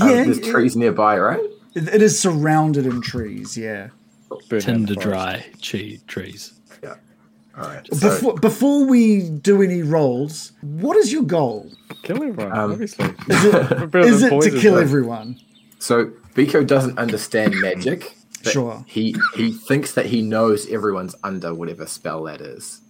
Um, 0.00 0.08
yeah, 0.10 0.24
there's 0.24 0.40
trees 0.40 0.76
nearby, 0.76 1.18
right? 1.18 1.40
it- 1.74 1.88
it 1.88 2.02
is 2.02 2.18
surrounded 2.18 2.86
in 2.86 3.00
trees. 3.00 3.56
Yeah. 3.56 3.88
Burn 4.28 4.60
down 4.60 4.60
tinder 4.60 4.94
the 4.94 5.00
forest. 5.00 5.08
dry 5.08 5.46
che- 5.60 6.00
trees. 6.06 6.52
Yeah. 7.58 7.64
All 7.64 7.68
right. 7.74 7.94
So, 7.94 8.08
Before 8.08 8.34
before 8.36 8.84
we 8.86 9.28
do 9.28 9.62
any 9.62 9.82
rolls, 9.82 10.52
what 10.62 10.96
is 10.96 11.12
your 11.12 11.22
goal? 11.24 11.70
Kill 12.02 12.16
everyone, 12.22 12.52
Um, 12.56 12.72
obviously. 12.72 13.06
Is 13.28 14.22
it 14.22 14.40
to 14.42 14.58
kill 14.60 14.78
everyone? 14.78 15.40
so 15.78 16.06
Biko 16.34 16.66
doesn't 16.66 16.98
understand 16.98 17.54
magic. 17.60 18.14
but 18.44 18.52
Sure. 18.52 18.84
He 18.86 19.14
he 19.34 19.52
thinks 19.52 19.92
that 19.94 20.06
he 20.06 20.22
knows 20.22 20.68
everyone's 20.68 21.14
under 21.24 21.52
whatever 21.54 21.86
spell 21.86 22.22
that 22.24 22.40
is. 22.40 22.80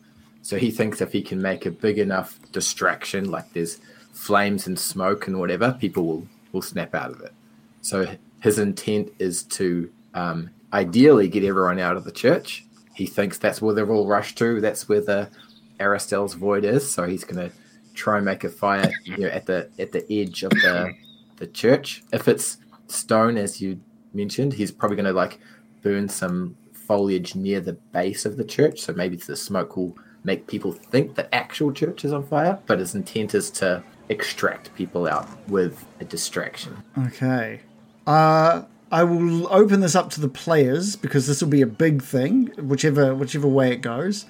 So 0.42 0.56
he 0.58 0.70
thinks 0.70 1.00
if 1.00 1.12
he 1.12 1.22
can 1.22 1.40
make 1.42 1.66
a 1.66 1.70
big 1.70 1.98
enough 1.98 2.38
distraction, 2.52 3.30
like 3.30 3.52
there's 3.52 3.78
flames 4.12 4.66
and 4.66 4.78
smoke 4.78 5.26
and 5.26 5.38
whatever, 5.38 5.76
people 5.80 6.04
will 6.04 6.26
will 6.52 6.62
snap 6.62 6.94
out 6.94 7.10
of 7.10 7.20
it. 7.20 7.32
So 7.82 8.06
his 8.40 8.58
intent 8.58 9.12
is 9.18 9.42
to 9.44 9.90
um, 10.14 10.50
ideally 10.72 11.28
get 11.28 11.44
everyone 11.44 11.78
out 11.78 11.96
of 11.96 12.04
the 12.04 12.12
church. 12.12 12.64
He 12.98 13.06
thinks 13.06 13.38
that's 13.38 13.62
where 13.62 13.74
they're 13.74 13.92
all 13.92 14.08
rushed 14.08 14.36
to. 14.38 14.60
That's 14.60 14.88
where 14.88 15.00
the 15.00 15.30
Aristal's 15.78 16.34
void 16.34 16.64
is. 16.64 16.90
So 16.90 17.06
he's 17.06 17.22
going 17.22 17.48
to 17.48 17.56
try 17.94 18.16
and 18.16 18.24
make 18.24 18.42
a 18.42 18.48
fire 18.48 18.90
you 19.04 19.18
know, 19.18 19.28
at 19.28 19.46
the 19.46 19.70
at 19.78 19.92
the 19.92 20.04
edge 20.12 20.42
of 20.42 20.50
the 20.50 20.92
the 21.36 21.46
church. 21.46 22.02
If 22.12 22.26
it's 22.26 22.58
stone, 22.88 23.38
as 23.38 23.60
you 23.60 23.80
mentioned, 24.12 24.54
he's 24.54 24.72
probably 24.72 24.96
going 24.96 25.06
to 25.06 25.12
like 25.12 25.38
burn 25.80 26.08
some 26.08 26.56
foliage 26.72 27.36
near 27.36 27.60
the 27.60 27.74
base 27.92 28.26
of 28.26 28.36
the 28.36 28.44
church. 28.44 28.80
So 28.80 28.92
maybe 28.92 29.16
the 29.16 29.36
smoke 29.36 29.76
will 29.76 29.96
make 30.24 30.48
people 30.48 30.72
think 30.72 31.14
the 31.14 31.32
actual 31.32 31.70
church 31.70 32.04
is 32.04 32.12
on 32.12 32.26
fire. 32.26 32.58
But 32.66 32.80
his 32.80 32.96
intent 32.96 33.32
is 33.32 33.48
to 33.62 33.84
extract 34.08 34.74
people 34.74 35.06
out 35.06 35.28
with 35.48 35.86
a 36.00 36.04
distraction. 36.04 36.82
Okay. 36.98 37.60
Uh, 38.08 38.62
I 38.90 39.04
will 39.04 39.52
open 39.52 39.80
this 39.80 39.94
up 39.94 40.10
to 40.10 40.20
the 40.20 40.28
players 40.28 40.96
because 40.96 41.26
this 41.26 41.42
will 41.42 41.50
be 41.50 41.62
a 41.62 41.66
big 41.66 42.02
thing, 42.02 42.46
whichever 42.56 43.14
whichever 43.14 43.46
way 43.46 43.72
it 43.72 43.82
goes. 43.82 44.26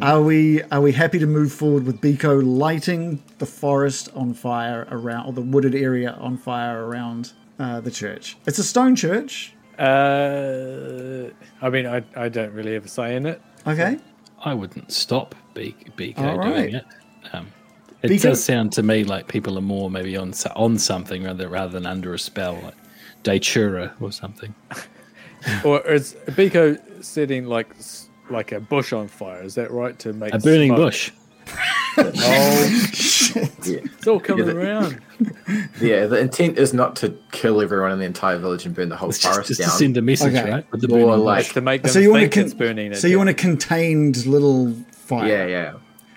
Are 0.00 0.22
we 0.22 0.62
are 0.64 0.80
we 0.80 0.92
happy 0.92 1.18
to 1.18 1.26
move 1.26 1.52
forward 1.52 1.84
with 1.84 2.00
Biko 2.00 2.40
lighting 2.44 3.20
the 3.38 3.46
forest 3.46 4.08
on 4.14 4.32
fire 4.32 4.86
around 4.92 5.26
or 5.26 5.32
the 5.32 5.40
wooded 5.42 5.74
area 5.74 6.12
on 6.20 6.36
fire 6.36 6.86
around 6.86 7.32
uh, 7.58 7.80
the 7.80 7.90
church? 7.90 8.36
It's 8.46 8.60
a 8.60 8.64
stone 8.64 8.94
church. 8.94 9.54
Uh, 9.78 11.30
I 11.60 11.68
mean, 11.68 11.86
I, 11.86 12.04
I 12.14 12.28
don't 12.28 12.52
really 12.52 12.74
have 12.74 12.84
a 12.84 12.88
say 12.88 13.16
in 13.16 13.26
it. 13.26 13.42
Okay. 13.66 13.98
I 14.44 14.54
wouldn't 14.54 14.92
stop 14.92 15.34
B- 15.54 15.74
BK 15.96 16.18
All 16.18 16.42
doing 16.42 16.76
it. 16.76 16.84
Um, 17.32 17.48
it 18.02 18.10
BK 18.12 18.22
does 18.22 18.44
sound 18.44 18.72
to 18.74 18.84
me 18.84 19.02
like 19.02 19.26
people 19.26 19.58
are 19.58 19.62
more 19.62 19.90
maybe 19.90 20.16
on 20.16 20.32
on 20.54 20.78
something 20.78 21.24
rather 21.24 21.48
rather 21.48 21.72
than 21.72 21.86
under 21.86 22.14
a 22.14 22.18
spell, 22.20 22.54
like 22.62 22.74
Datura 23.22 23.94
or 24.00 24.12
something. 24.12 24.54
Or 25.64 25.80
is 25.90 26.14
Biko 26.26 26.78
setting 27.02 27.46
like 27.46 27.74
like 28.30 28.52
a 28.52 28.60
bush 28.60 28.92
on 28.92 29.08
fire? 29.08 29.42
Is 29.42 29.56
that 29.56 29.72
right? 29.72 29.98
To 29.98 30.12
make 30.12 30.32
A 30.32 30.38
burning 30.38 30.68
smoke? 30.68 30.78
bush. 30.78 31.10
Oh, 31.98 32.02
Yeah. 33.64 33.80
it's 33.84 34.06
all 34.06 34.18
coming 34.20 34.46
Yeah, 34.46 34.52
the- 34.52 34.58
around. 34.60 35.00
yeah, 35.80 36.06
the 36.06 36.18
intent 36.18 36.56
is 36.58 36.72
not 36.72 36.96
to 36.96 37.14
kill 37.32 37.60
everyone 37.60 37.90
in 37.92 37.98
the 37.98 38.04
entire 38.06 38.38
village 38.38 38.64
and 38.66 38.74
burn 38.74 38.88
the 38.88 38.96
whole 38.96 39.10
It's 39.10 39.18
just, 39.18 39.34
forest 39.34 39.48
just 39.48 39.60
to 39.60 39.66
down. 39.66 39.76
send 39.78 39.96
a 39.98 40.02
message, 40.02 40.34
Okay. 40.34 40.50
right? 40.50 40.72
With 40.72 40.80
the 40.80 40.88
More 40.88 41.16
like- 41.16 41.44
bush. 41.46 41.52
To 41.54 41.60
make 41.60 41.82
them 41.82 41.90
So 41.90 41.98
you 41.98 42.10
want 42.10 42.20
to 42.20 42.24
think 42.28 42.34
con- 42.34 42.44
it's 42.44 42.54
burning. 42.54 42.94
so 42.94 43.08
you 43.08 43.18
want 43.18 43.28
a 43.30 43.34
contained 43.34 44.24
little 44.26 44.74
fire. 44.92 45.26
Yeah, 45.28 45.46
yeah, 45.46 45.72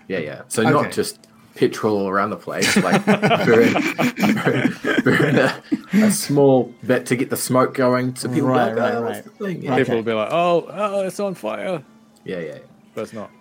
yeah, 0.07 0.19
yeah. 0.19 0.41
So 0.47 0.61
Okay. 0.61 0.71
not 0.71 0.91
just 0.91 1.24
petrol 1.55 1.97
all 1.97 2.07
around 2.09 2.29
the 2.29 2.35
place, 2.37 2.75
like 2.77 3.03
burn, 3.05 3.73
burn, 3.73 4.75
burn 5.03 5.35
a, 5.37 5.61
a 5.93 6.11
small 6.11 6.73
bit 6.85 7.05
to 7.07 7.15
get 7.15 7.29
the 7.29 7.37
smoke 7.37 7.73
going, 7.73 8.15
so 8.15 8.29
people 8.29 8.49
Right, 8.49 8.75
go, 8.75 8.81
right, 8.81 8.93
oh, 8.95 9.01
what's 9.03 9.15
right. 9.15 9.23
the 9.37 9.45
thing? 9.45 9.61
Yeah, 9.63 9.71
Okay. 9.73 9.83
People 9.83 9.95
will 9.95 10.03
be 10.03 10.13
like, 10.13 10.29
"Oh, 10.31 10.67
oh, 10.69 11.01
it's 11.07 11.19
on 11.19 11.33
fire," 11.35 11.83
yeah, 12.23 12.39
yeah. 12.39 12.57
but 12.93 13.01
it's 13.01 13.13
not. 13.13 13.31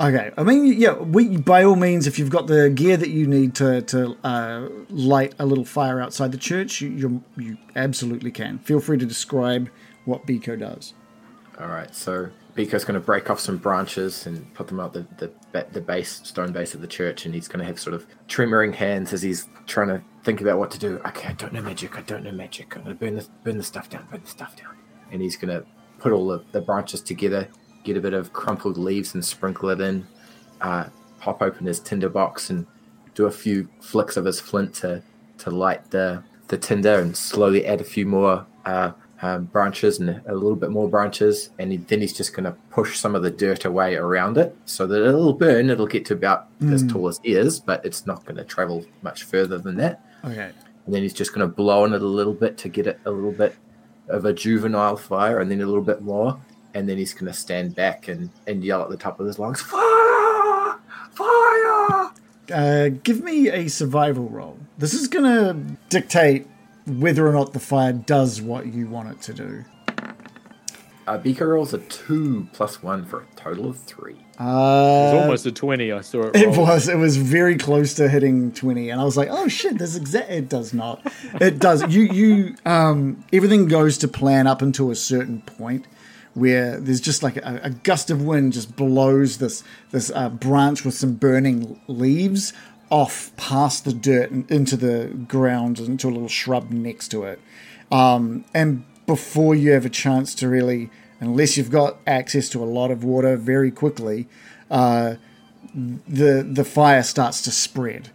Okay, 0.00 0.30
I 0.38 0.42
mean, 0.44 0.64
yeah, 0.80 0.94
we 0.94 1.36
by 1.36 1.62
all 1.62 1.76
means, 1.76 2.06
if 2.06 2.18
you've 2.18 2.30
got 2.30 2.46
the 2.46 2.70
gear 2.70 2.96
that 2.96 3.10
you 3.10 3.26
need 3.26 3.54
to 3.56 3.82
to 3.82 4.16
uh, 4.24 4.68
light 4.88 5.34
a 5.38 5.44
little 5.46 5.64
fire 5.66 6.00
outside 6.00 6.32
the 6.32 6.38
church, 6.38 6.80
you 6.80 6.88
you 6.90 7.22
you 7.36 7.56
absolutely 7.76 8.30
can. 8.30 8.58
Feel 8.60 8.80
free 8.80 8.96
to 8.98 9.04
describe 9.06 9.68
what 10.06 10.26
Biko 10.26 10.58
does. 10.58 10.94
All 11.60 11.68
right, 11.68 11.94
so 11.94 12.30
Biko's 12.56 12.84
going 12.84 12.94
to 12.98 13.04
break 13.04 13.28
off 13.28 13.38
some 13.38 13.58
branches 13.58 14.26
and 14.26 14.52
put 14.54 14.68
them 14.68 14.80
out 14.80 14.94
the, 14.94 15.06
the 15.18 15.28
ba- 15.28 15.34
the 15.52 15.80
base 15.80 16.20
stone 16.24 16.52
base 16.52 16.74
of 16.74 16.80
the 16.80 16.86
church, 16.86 17.26
and 17.26 17.34
he's 17.34 17.48
going 17.48 17.60
to 17.60 17.64
have 17.64 17.78
sort 17.78 17.94
of 17.94 18.06
tremoring 18.28 18.74
hands 18.74 19.12
as 19.12 19.22
he's 19.22 19.48
trying 19.66 19.88
to 19.88 20.02
think 20.24 20.40
about 20.40 20.58
what 20.58 20.70
to 20.72 20.78
do. 20.78 21.00
Okay, 21.06 21.28
I 21.28 21.32
don't 21.32 21.52
know 21.52 21.62
magic. 21.62 21.96
I 21.96 22.02
don't 22.02 22.24
know 22.24 22.32
magic. 22.32 22.76
I'm 22.76 22.84
going 22.84 22.96
to 22.96 23.00
burn 23.00 23.14
the 23.16 23.26
burn 23.44 23.58
the 23.58 23.64
stuff 23.64 23.88
down. 23.88 24.06
Burn 24.10 24.20
the 24.22 24.28
stuff 24.28 24.56
down. 24.56 24.76
And 25.12 25.20
he's 25.20 25.36
going 25.36 25.48
to 25.56 25.66
put 25.98 26.12
all 26.12 26.28
the, 26.28 26.44
the 26.52 26.60
branches 26.60 27.02
together, 27.02 27.48
get 27.84 27.96
a 27.96 28.00
bit 28.00 28.14
of 28.14 28.32
crumpled 28.32 28.78
leaves 28.78 29.14
and 29.14 29.24
sprinkle 29.24 29.70
it 29.70 29.80
in. 29.80 30.06
Uh, 30.60 30.86
pop 31.18 31.42
open 31.42 31.66
his 31.66 31.80
tinder 31.80 32.08
box 32.08 32.50
and 32.50 32.66
do 33.14 33.26
a 33.26 33.30
few 33.30 33.68
flicks 33.80 34.16
of 34.16 34.24
his 34.24 34.40
flint 34.40 34.74
to 34.74 35.02
to 35.38 35.50
light 35.50 35.90
the 35.90 36.22
the 36.48 36.58
tinder, 36.58 37.00
and 37.00 37.16
slowly 37.16 37.66
add 37.66 37.80
a 37.80 37.84
few 37.84 38.06
more 38.06 38.46
uh, 38.64 38.92
um, 39.22 39.44
branches 39.44 39.98
and 39.98 40.20
a 40.26 40.34
little 40.34 40.56
bit 40.56 40.70
more 40.70 40.88
branches, 40.88 41.50
and 41.58 41.72
he, 41.72 41.76
then 41.78 42.00
he's 42.00 42.12
just 42.12 42.32
going 42.34 42.44
to 42.44 42.52
push 42.70 42.98
some 42.98 43.14
of 43.14 43.22
the 43.22 43.30
dirt 43.30 43.64
away 43.64 43.94
around 43.94 44.38
it, 44.38 44.56
so 44.64 44.86
that 44.86 45.06
it'll 45.06 45.32
burn. 45.34 45.68
It'll 45.70 45.86
get 45.86 46.04
to 46.06 46.14
about 46.14 46.46
as 46.62 46.86
tall 46.86 47.08
as 47.08 47.20
he 47.22 47.32
is, 47.32 47.60
but 47.60 47.84
it's 47.84 48.06
not 48.06 48.24
going 48.24 48.36
to 48.36 48.44
travel 48.44 48.84
much 49.02 49.24
further 49.24 49.58
than 49.58 49.76
that. 49.76 50.04
Okay, 50.24 50.50
And 50.86 50.94
then 50.94 51.02
he's 51.02 51.12
just 51.12 51.34
going 51.34 51.46
to 51.46 51.54
blow 51.54 51.84
on 51.84 51.92
it 51.92 52.02
a 52.02 52.06
little 52.06 52.34
bit 52.34 52.56
to 52.58 52.68
get 52.68 52.86
it 52.86 52.98
a 53.04 53.10
little 53.10 53.32
bit 53.32 53.54
of 54.08 54.24
a 54.24 54.32
juvenile 54.32 54.96
fire, 54.96 55.40
and 55.40 55.50
then 55.50 55.60
a 55.60 55.66
little 55.66 55.84
bit 55.84 56.00
more, 56.02 56.40
and 56.74 56.88
then 56.88 56.96
he's 56.96 57.12
going 57.12 57.30
to 57.30 57.38
stand 57.38 57.74
back 57.74 58.08
and, 58.08 58.30
and 58.46 58.64
yell 58.64 58.82
at 58.82 58.88
the 58.90 58.96
top 58.96 59.20
of 59.20 59.26
his 59.26 59.38
lungs, 59.38 59.60
"Fire! 59.60 60.78
Fire!" 61.12 62.10
uh, 62.52 62.88
give 63.02 63.22
me 63.22 63.48
a 63.48 63.68
survival 63.68 64.28
roll. 64.28 64.58
This 64.78 64.94
is 64.94 65.08
gonna 65.08 65.54
dictate 65.88 66.46
whether 66.98 67.26
or 67.26 67.32
not 67.32 67.52
the 67.52 67.60
fire 67.60 67.92
does 67.92 68.40
what 68.40 68.66
you 68.66 68.86
want 68.88 69.10
it 69.10 69.20
to 69.22 69.34
do. 69.34 69.64
Uh, 71.06 71.18
Biko 71.18 71.40
rolls 71.48 71.74
a 71.74 71.78
two 71.78 72.46
plus 72.52 72.82
one 72.82 73.04
for 73.04 73.22
a 73.22 73.26
total 73.34 73.68
of 73.68 73.78
three. 73.78 74.16
Uh, 74.38 75.10
It's 75.12 75.22
almost 75.22 75.46
a 75.46 75.50
twenty. 75.52 75.90
I 75.90 76.02
saw 76.02 76.24
it. 76.28 76.36
It 76.36 76.56
was. 76.56 76.88
It 76.88 76.98
was 76.98 77.16
very 77.16 77.56
close 77.56 77.94
to 77.94 78.08
hitting 78.08 78.52
twenty, 78.52 78.90
and 78.90 79.00
I 79.00 79.04
was 79.04 79.16
like, 79.16 79.28
"Oh 79.30 79.48
shit!" 79.48 79.78
This 79.78 79.96
exact. 79.96 80.30
It 80.30 80.48
does 80.48 80.72
not. 80.72 81.00
It 81.40 81.58
does. 81.58 81.82
You 81.92 82.02
you 82.02 82.54
um. 82.64 83.24
Everything 83.32 83.66
goes 83.66 83.98
to 83.98 84.08
plan 84.08 84.46
up 84.46 84.62
until 84.62 84.90
a 84.90 84.94
certain 84.94 85.40
point, 85.42 85.86
where 86.34 86.78
there's 86.78 87.00
just 87.00 87.22
like 87.24 87.38
a, 87.38 87.60
a 87.64 87.70
gust 87.70 88.10
of 88.10 88.22
wind 88.22 88.52
just 88.52 88.76
blows 88.76 89.38
this 89.38 89.64
this 89.90 90.12
uh, 90.14 90.28
branch 90.28 90.84
with 90.84 90.94
some 90.94 91.14
burning 91.14 91.80
leaves 91.88 92.52
off 92.90 93.34
past 93.36 93.84
the 93.84 93.92
dirt 93.92 94.30
and 94.30 94.50
into 94.50 94.76
the 94.76 95.06
ground 95.28 95.78
into 95.78 96.08
a 96.08 96.10
little 96.10 96.28
shrub 96.28 96.70
next 96.70 97.08
to 97.08 97.24
it. 97.24 97.40
Um, 97.90 98.44
and 98.52 98.84
before 99.06 99.54
you 99.54 99.72
have 99.72 99.86
a 99.86 99.90
chance 99.90 100.34
to 100.36 100.48
really, 100.48 100.90
unless 101.20 101.56
you've 101.56 101.70
got 101.70 101.98
access 102.06 102.48
to 102.50 102.62
a 102.62 102.66
lot 102.66 102.90
of 102.90 103.02
water 103.04 103.36
very 103.36 103.70
quickly, 103.70 104.28
uh, 104.70 105.14
the 105.74 106.46
the 106.48 106.64
fire 106.64 107.02
starts 107.02 107.42
to 107.42 107.50
spread, 107.50 108.10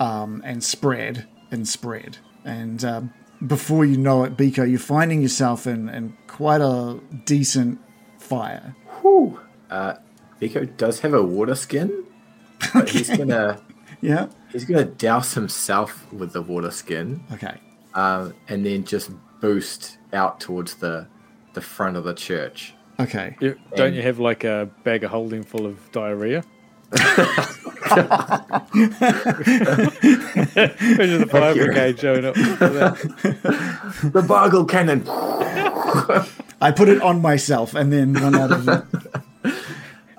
um, 0.00 0.42
and 0.44 0.64
spread 0.64 1.26
and 1.50 1.68
spread, 1.68 2.18
and 2.44 2.84
uh, 2.84 3.02
before 3.46 3.84
you 3.84 3.98
know 3.98 4.24
it, 4.24 4.36
Biko, 4.36 4.68
you're 4.68 4.78
finding 4.78 5.20
yourself 5.20 5.66
in 5.66 5.88
in 5.88 6.16
quite 6.26 6.60
a 6.60 7.00
decent 7.24 7.80
fire. 8.18 8.74
Whew. 9.02 9.40
Uh, 9.70 9.94
Biko 10.40 10.74
does 10.76 11.00
have 11.00 11.12
a 11.12 11.22
water 11.22 11.54
skin, 11.54 12.04
but 12.72 12.88
he's 12.88 13.10
gonna 13.14 13.60
Yeah. 14.06 14.26
he's 14.52 14.64
gonna 14.64 14.84
douse 14.84 15.34
himself 15.34 16.06
with 16.12 16.32
the 16.32 16.42
water 16.42 16.70
skin, 16.70 17.22
Okay. 17.32 17.58
um, 17.94 18.34
and 18.48 18.64
then 18.64 18.84
just 18.84 19.10
boost 19.40 19.98
out 20.12 20.40
towards 20.40 20.74
the 20.76 21.06
the 21.54 21.60
front 21.60 21.96
of 21.96 22.04
the 22.04 22.14
church. 22.14 22.74
Okay. 23.00 23.36
You- 23.40 23.56
don't 23.76 23.94
you 23.94 24.02
have 24.02 24.18
like 24.18 24.44
a 24.44 24.68
bag 24.84 25.04
of 25.04 25.10
holding 25.10 25.42
full 25.42 25.66
of 25.66 25.76
diarrhea? 25.92 26.42
Imagine 29.76 31.20
the 31.20 31.28
fire 31.30 31.54
brigade 31.54 31.98
showing 31.98 32.24
up. 32.24 32.34
The 34.12 34.22
Bargle 34.26 34.64
Cannon. 34.64 35.04
I 36.60 36.70
put 36.72 36.88
it 36.88 37.00
on 37.02 37.20
myself 37.22 37.74
and 37.74 37.92
then 37.92 38.12
run 38.14 38.34
out 38.34 38.52
of 38.52 38.68
it. 38.68 38.84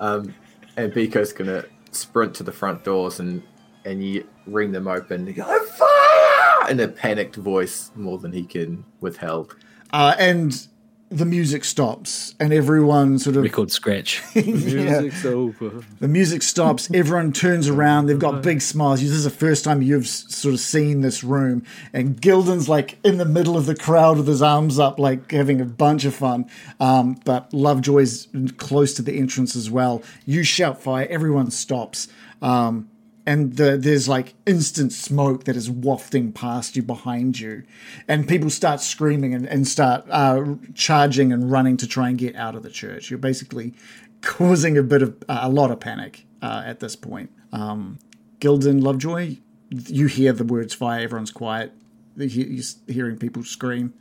and 0.00 0.92
Biko's 0.92 1.32
gonna 1.32 1.64
sprint 1.92 2.34
to 2.36 2.42
the 2.42 2.52
front 2.52 2.84
doors 2.84 3.20
and 3.20 3.42
and 3.84 4.04
you 4.04 4.26
ring 4.46 4.72
them 4.72 4.88
open. 4.88 5.26
And 5.26 5.36
go, 5.36 5.64
fire! 5.64 6.70
In 6.70 6.80
a 6.80 6.88
panicked 6.88 7.36
voice, 7.36 7.90
more 7.94 8.18
than 8.18 8.32
he 8.32 8.44
can 8.44 8.84
withheld. 9.00 9.56
Uh, 9.92 10.14
and 10.18 10.68
the 11.10 11.24
music 11.24 11.64
stops, 11.64 12.34
and 12.38 12.52
everyone 12.52 13.18
sort 13.18 13.36
of 13.36 13.42
Record 13.42 13.70
scratch. 13.70 14.22
Music's 14.34 15.24
over. 15.24 15.82
The 16.00 16.08
music 16.08 16.42
stops. 16.42 16.90
Everyone 16.92 17.32
turns 17.32 17.66
around. 17.66 18.06
They've 18.06 18.18
got 18.18 18.42
big 18.42 18.60
smiles. 18.60 19.00
This 19.00 19.10
is 19.10 19.24
the 19.24 19.30
first 19.30 19.64
time 19.64 19.80
you've 19.80 20.06
sort 20.06 20.52
of 20.52 20.60
seen 20.60 21.00
this 21.00 21.24
room. 21.24 21.62
And 21.94 22.20
Gildan's 22.20 22.68
like 22.68 22.98
in 23.04 23.16
the 23.16 23.24
middle 23.24 23.56
of 23.56 23.64
the 23.64 23.74
crowd 23.74 24.18
with 24.18 24.26
his 24.26 24.42
arms 24.42 24.78
up, 24.78 24.98
like 24.98 25.30
having 25.30 25.62
a 25.62 25.64
bunch 25.64 26.04
of 26.04 26.14
fun. 26.14 26.46
Um, 26.78 27.18
but 27.24 27.52
Lovejoy's 27.54 28.28
close 28.58 28.92
to 28.94 29.02
the 29.02 29.18
entrance 29.18 29.56
as 29.56 29.70
well. 29.70 30.02
You 30.26 30.42
shout 30.42 30.82
fire. 30.82 31.06
Everyone 31.08 31.50
stops. 31.50 32.08
Um, 32.42 32.90
and 33.28 33.56
the, 33.56 33.76
there's 33.76 34.08
like 34.08 34.32
instant 34.46 34.90
smoke 34.90 35.44
that 35.44 35.54
is 35.54 35.68
wafting 35.68 36.32
past 36.32 36.76
you 36.76 36.82
behind 36.82 37.38
you. 37.38 37.62
And 38.08 38.26
people 38.26 38.48
start 38.48 38.80
screaming 38.80 39.34
and, 39.34 39.46
and 39.46 39.68
start 39.68 40.06
uh, 40.08 40.54
charging 40.72 41.30
and 41.30 41.52
running 41.52 41.76
to 41.76 41.86
try 41.86 42.08
and 42.08 42.16
get 42.16 42.34
out 42.36 42.54
of 42.54 42.62
the 42.62 42.70
church. 42.70 43.10
You're 43.10 43.18
basically 43.18 43.74
causing 44.22 44.78
a 44.78 44.82
bit 44.82 45.02
of 45.02 45.22
uh, 45.28 45.40
a 45.42 45.50
lot 45.50 45.70
of 45.70 45.78
panic 45.78 46.24
uh, 46.40 46.62
at 46.64 46.80
this 46.80 46.96
point. 46.96 47.30
Um, 47.52 47.98
Gildan 48.40 48.82
Lovejoy, 48.82 49.36
you 49.68 50.06
hear 50.06 50.32
the 50.32 50.44
words 50.44 50.72
fire, 50.72 51.00
everyone's 51.00 51.30
quiet. 51.30 51.74
You're 52.16 52.64
hearing 52.86 53.18
people 53.18 53.44
scream. 53.44 53.92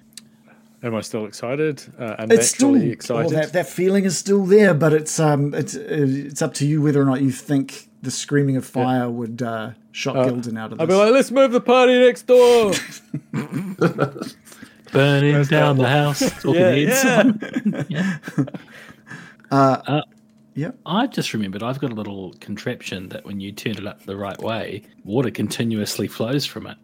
Am 0.87 0.95
I 0.95 1.01
still 1.01 1.25
excited? 1.25 1.83
Uh, 1.99 2.15
I'm 2.17 2.31
It's 2.31 2.47
still 2.49 2.71
naturally 2.71 2.91
excited. 2.93 3.31
that 3.33 3.51
that 3.51 3.67
feeling 3.67 4.05
is 4.05 4.17
still 4.17 4.45
there, 4.45 4.73
but 4.73 4.93
it's 4.93 5.19
um 5.19 5.53
it's 5.53 5.75
uh, 5.75 5.83
it's 5.89 6.41
up 6.41 6.53
to 6.55 6.65
you 6.65 6.81
whether 6.81 7.01
or 7.01 7.05
not 7.05 7.21
you 7.21 7.29
think 7.29 7.89
the 8.01 8.09
screaming 8.09 8.55
of 8.55 8.65
fire 8.65 9.09
would 9.09 9.41
uh, 9.41 9.71
shock 9.91 10.15
Gildan 10.15 10.57
out 10.57 10.71
of 10.71 10.79
I'll 10.79 10.87
this. 10.87 10.95
be 10.95 10.99
like, 11.03 11.11
let's 11.11 11.29
move 11.29 11.51
the 11.51 11.59
party 11.59 11.99
next 11.99 12.25
door. 12.25 12.71
Burning 14.93 15.43
down 15.43 15.77
the 15.77 15.89
house. 15.89 16.19
Talking 16.41 16.61
yeah, 16.61 17.23
heads. 17.83 17.85
yeah. 17.89 18.17
yeah. 20.55 20.71
I've 20.85 21.11
just 21.11 21.33
remembered 21.33 21.63
I've 21.63 21.79
got 21.79 21.91
a 21.91 21.95
little 21.95 22.33
contraption 22.39 23.09
that 23.09 23.25
when 23.25 23.41
you 23.41 23.51
turn 23.51 23.73
it 23.73 23.85
up 23.85 24.03
the 24.03 24.15
right 24.15 24.39
way, 24.41 24.83
water 25.03 25.31
continuously 25.31 26.07
flows 26.07 26.45
from 26.45 26.67
it. 26.67 26.77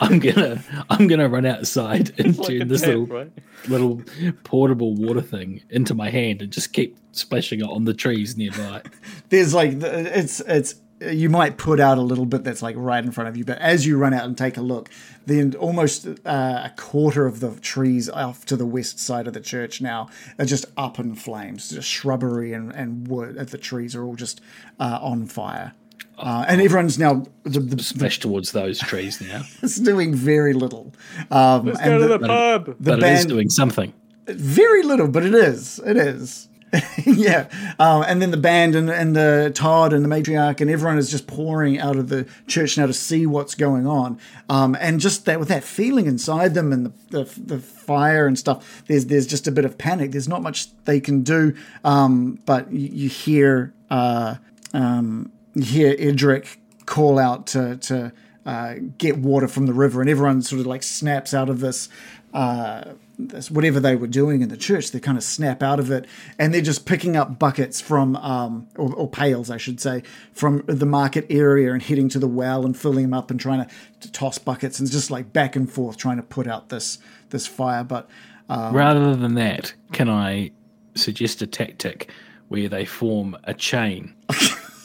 I'm 0.00 0.18
gonna 0.18 0.62
I'm 0.90 1.06
gonna 1.06 1.28
run 1.28 1.46
outside 1.46 2.18
and 2.18 2.36
Like 2.38 2.48
a 2.50 2.58
turn 2.60 2.68
this 2.68 2.80
tap, 2.82 2.88
little 2.90 3.06
right? 3.06 3.32
little 3.68 4.02
portable 4.44 4.94
water 4.94 5.20
thing 5.22 5.62
into 5.70 5.94
my 5.94 6.10
hand 6.10 6.42
and 6.42 6.52
just 6.52 6.72
keep 6.72 6.96
splashing 7.12 7.60
it 7.60 7.64
on 7.68 7.84
the 7.84 7.94
trees 7.94 8.36
nearby. 8.36 8.82
There's 9.28 9.54
like 9.54 9.72
it's 9.82 10.40
it's 10.40 10.76
you 11.00 11.28
might 11.30 11.56
put 11.58 11.78
out 11.78 11.96
a 11.96 12.02
little 12.02 12.26
bit 12.26 12.42
that's 12.42 12.60
like 12.60 12.74
right 12.76 13.04
in 13.04 13.12
front 13.12 13.28
of 13.28 13.36
you, 13.36 13.44
but 13.44 13.58
as 13.58 13.86
you 13.86 13.96
run 13.96 14.12
out 14.12 14.24
and 14.24 14.36
take 14.36 14.56
a 14.56 14.60
look, 14.60 14.88
then 15.26 15.54
almost 15.54 16.08
uh, 16.08 16.62
a 16.64 16.72
quarter 16.76 17.24
of 17.26 17.38
the 17.38 17.52
trees 17.60 18.08
off 18.08 18.44
to 18.46 18.56
the 18.56 18.66
west 18.66 18.98
side 18.98 19.28
of 19.28 19.32
the 19.32 19.40
church 19.40 19.80
now 19.80 20.08
are 20.40 20.44
just 20.44 20.66
up 20.76 20.98
in 20.98 21.14
flames. 21.14 21.70
Just 21.70 21.86
shrubbery 21.88 22.52
and, 22.52 22.74
and 22.74 23.06
wood 23.06 23.36
the 23.36 23.58
trees 23.58 23.94
are 23.94 24.02
all 24.04 24.16
just 24.16 24.40
uh, 24.80 24.98
on 25.00 25.26
fire. 25.26 25.72
Uh, 26.18 26.44
and 26.48 26.60
everyone's 26.60 26.98
now 26.98 27.24
the, 27.44 27.60
the, 27.60 27.82
Splash 27.82 28.18
towards 28.18 28.52
those 28.52 28.80
trees 28.80 29.20
now. 29.20 29.42
it's 29.62 29.76
doing 29.78 30.14
very 30.14 30.52
little. 30.52 30.92
Um, 31.30 31.66
Let's 31.66 31.80
and 31.80 31.90
go 31.90 31.98
to 31.98 32.08
the- 32.08 32.18
the 32.18 32.26
pub. 32.26 32.66
the 32.66 32.74
but 32.80 33.02
it 33.02 33.04
is 33.04 33.26
doing 33.26 33.48
something. 33.48 33.92
very 34.26 34.82
little, 34.82 35.08
but 35.08 35.24
it 35.24 35.34
is. 35.34 35.78
It 35.86 35.96
is. 35.96 36.48
yeah. 37.06 37.48
Um, 37.78 38.04
and 38.06 38.20
then 38.20 38.30
the 38.30 38.36
band 38.36 38.74
and, 38.74 38.90
and 38.90 39.16
the 39.16 39.50
Todd 39.54 39.92
and 39.92 40.04
the 40.04 40.08
matriarch 40.08 40.60
and 40.60 40.70
everyone 40.70 40.98
is 40.98 41.10
just 41.10 41.26
pouring 41.26 41.78
out 41.78 41.96
of 41.96 42.08
the 42.08 42.26
church 42.46 42.76
now 42.76 42.86
to 42.86 42.92
see 42.92 43.26
what's 43.26 43.54
going 43.54 43.86
on. 43.86 44.18
Um, 44.48 44.76
and 44.80 45.00
just 45.00 45.24
that 45.26 45.38
with 45.38 45.48
that 45.48 45.64
feeling 45.64 46.06
inside 46.06 46.54
them 46.54 46.72
and 46.72 46.86
the, 46.86 46.92
the, 47.24 47.40
the 47.40 47.58
fire 47.58 48.26
and 48.26 48.38
stuff, 48.38 48.82
there's 48.86 49.06
there's 49.06 49.26
just 49.26 49.46
a 49.46 49.52
bit 49.52 49.64
of 49.64 49.78
panic. 49.78 50.12
There's 50.12 50.28
not 50.28 50.42
much 50.42 50.68
they 50.84 51.00
can 51.00 51.22
do. 51.22 51.54
Um, 51.84 52.38
but 52.44 52.70
you, 52.70 52.88
you 53.04 53.08
hear 53.08 53.72
uh, 53.88 54.36
um, 54.74 55.32
you 55.58 55.64
hear 55.64 55.96
Edric 55.98 56.60
call 56.86 57.18
out 57.18 57.46
to 57.48 57.76
to 57.76 58.12
uh, 58.46 58.74
get 58.96 59.18
water 59.18 59.48
from 59.48 59.66
the 59.66 59.72
river, 59.72 60.00
and 60.00 60.08
everyone 60.08 60.42
sort 60.42 60.60
of 60.60 60.66
like 60.66 60.82
snaps 60.82 61.34
out 61.34 61.48
of 61.48 61.60
this. 61.60 61.88
Uh, 62.32 62.92
this, 63.18 63.50
whatever 63.50 63.80
they 63.80 63.96
were 63.96 64.06
doing 64.06 64.42
in 64.42 64.48
the 64.48 64.56
church, 64.56 64.92
they 64.92 65.00
kind 65.00 65.18
of 65.18 65.24
snap 65.24 65.62
out 65.62 65.80
of 65.80 65.90
it, 65.90 66.06
and 66.38 66.54
they're 66.54 66.60
just 66.60 66.86
picking 66.86 67.16
up 67.16 67.38
buckets 67.38 67.80
from, 67.80 68.14
um, 68.16 68.68
or, 68.76 68.94
or 68.94 69.10
pails, 69.10 69.50
I 69.50 69.56
should 69.56 69.80
say, 69.80 70.04
from 70.32 70.62
the 70.66 70.86
market 70.86 71.26
area 71.28 71.72
and 71.72 71.82
heading 71.82 72.08
to 72.10 72.18
the 72.18 72.28
well 72.28 72.64
and 72.64 72.76
filling 72.76 73.02
them 73.02 73.14
up 73.14 73.30
and 73.30 73.40
trying 73.40 73.66
to, 73.66 73.70
to 74.00 74.12
toss 74.12 74.38
buckets 74.38 74.78
and 74.78 74.88
just 74.88 75.10
like 75.10 75.32
back 75.32 75.56
and 75.56 75.70
forth 75.70 75.96
trying 75.96 76.18
to 76.18 76.22
put 76.22 76.46
out 76.46 76.68
this 76.68 76.98
this 77.30 77.46
fire. 77.46 77.82
But 77.82 78.08
uh, 78.48 78.70
Rather 78.72 79.16
than 79.16 79.34
that, 79.34 79.74
can 79.92 80.08
I 80.08 80.52
suggest 80.94 81.42
a 81.42 81.46
tactic 81.46 82.10
where 82.48 82.68
they 82.68 82.84
form 82.84 83.36
a 83.44 83.54
chain, 83.54 84.14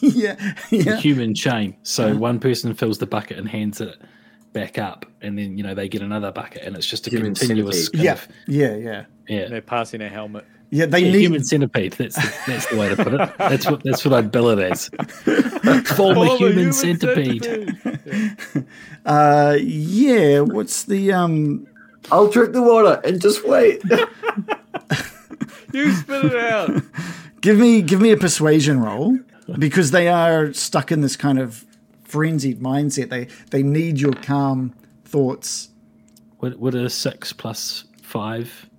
yeah, 0.15 0.35
a 0.71 0.75
yeah, 0.75 0.97
human 0.97 1.34
chain? 1.35 1.75
So 1.84 2.15
one 2.15 2.39
person 2.39 2.73
fills 2.73 2.97
the 2.97 3.05
bucket 3.07 3.38
and 3.38 3.47
hands 3.47 3.80
it 3.81 3.95
back 4.53 4.77
up, 4.77 5.05
and 5.21 5.38
then 5.38 5.57
you 5.57 5.63
know 5.63 5.73
they 5.73 5.88
get 5.89 6.01
another 6.01 6.31
bucket, 6.31 6.61
and 6.63 6.75
it's 6.75 6.85
just 6.88 7.07
a 7.07 7.09
Human 7.09 7.34
continuous 7.34 7.89
kind 7.89 8.03
yeah, 8.03 8.11
of- 8.13 8.27
yeah, 8.47 8.75
yeah, 8.75 9.05
yeah. 9.27 9.47
They're 9.47 9.61
passing 9.61 10.01
a 10.01 10.09
helmet. 10.09 10.45
yeah. 10.69 10.85
They 10.85 10.99
Yeah, 10.99 11.11
need 11.11 11.19
human 11.21 11.43
centipede. 11.43 11.93
That's 11.93 12.15
the, 12.15 12.34
that's 12.47 12.65
the 12.67 12.77
way 12.77 12.89
to 12.89 12.95
put 12.95 13.13
it. 13.13 13.38
That's 13.38 13.69
what 13.69 13.81
that's 13.84 14.03
what 14.05 14.13
I'd 14.13 14.31
bill 14.31 14.49
it 14.49 14.59
as. 14.59 14.89
Form 15.95 16.17
a 16.17 16.21
Oh, 16.21 16.38
the 16.38 16.38
human, 16.38 16.73
centipede. 16.73 17.43
centipede. 17.43 18.65
Uh, 19.05 19.57
yeah. 19.61 20.39
What's 20.39 20.84
the 20.85 21.11
um? 21.13 21.67
I'll 22.11 22.30
drink 22.30 22.53
the 22.53 22.61
water 22.61 23.01
and 23.03 23.19
just 23.21 23.45
wait. 23.47 23.81
You 25.73 25.91
spit 25.93 26.25
it 26.25 26.35
out. 26.35 26.69
Give 27.41 27.57
me 27.57 27.81
give 27.81 27.99
me 27.99 28.11
a 28.11 28.17
persuasion 28.17 28.80
roll 28.80 29.17
because 29.59 29.91
they 29.91 30.07
are 30.07 30.53
stuck 30.53 30.91
in 30.91 31.01
this 31.01 31.15
kind 31.15 31.39
of 31.39 31.65
frenzied 32.03 32.59
mindset. 32.59 33.09
They 33.09 33.27
they 33.51 33.63
need 33.63 33.99
your 33.99 34.13
calm 34.13 34.73
thoughts. 35.05 35.69
Would, 36.41 36.59
would 36.59 36.75
a 36.75 36.89
six 36.89 37.31
plus 37.34 37.85
five 38.01 38.69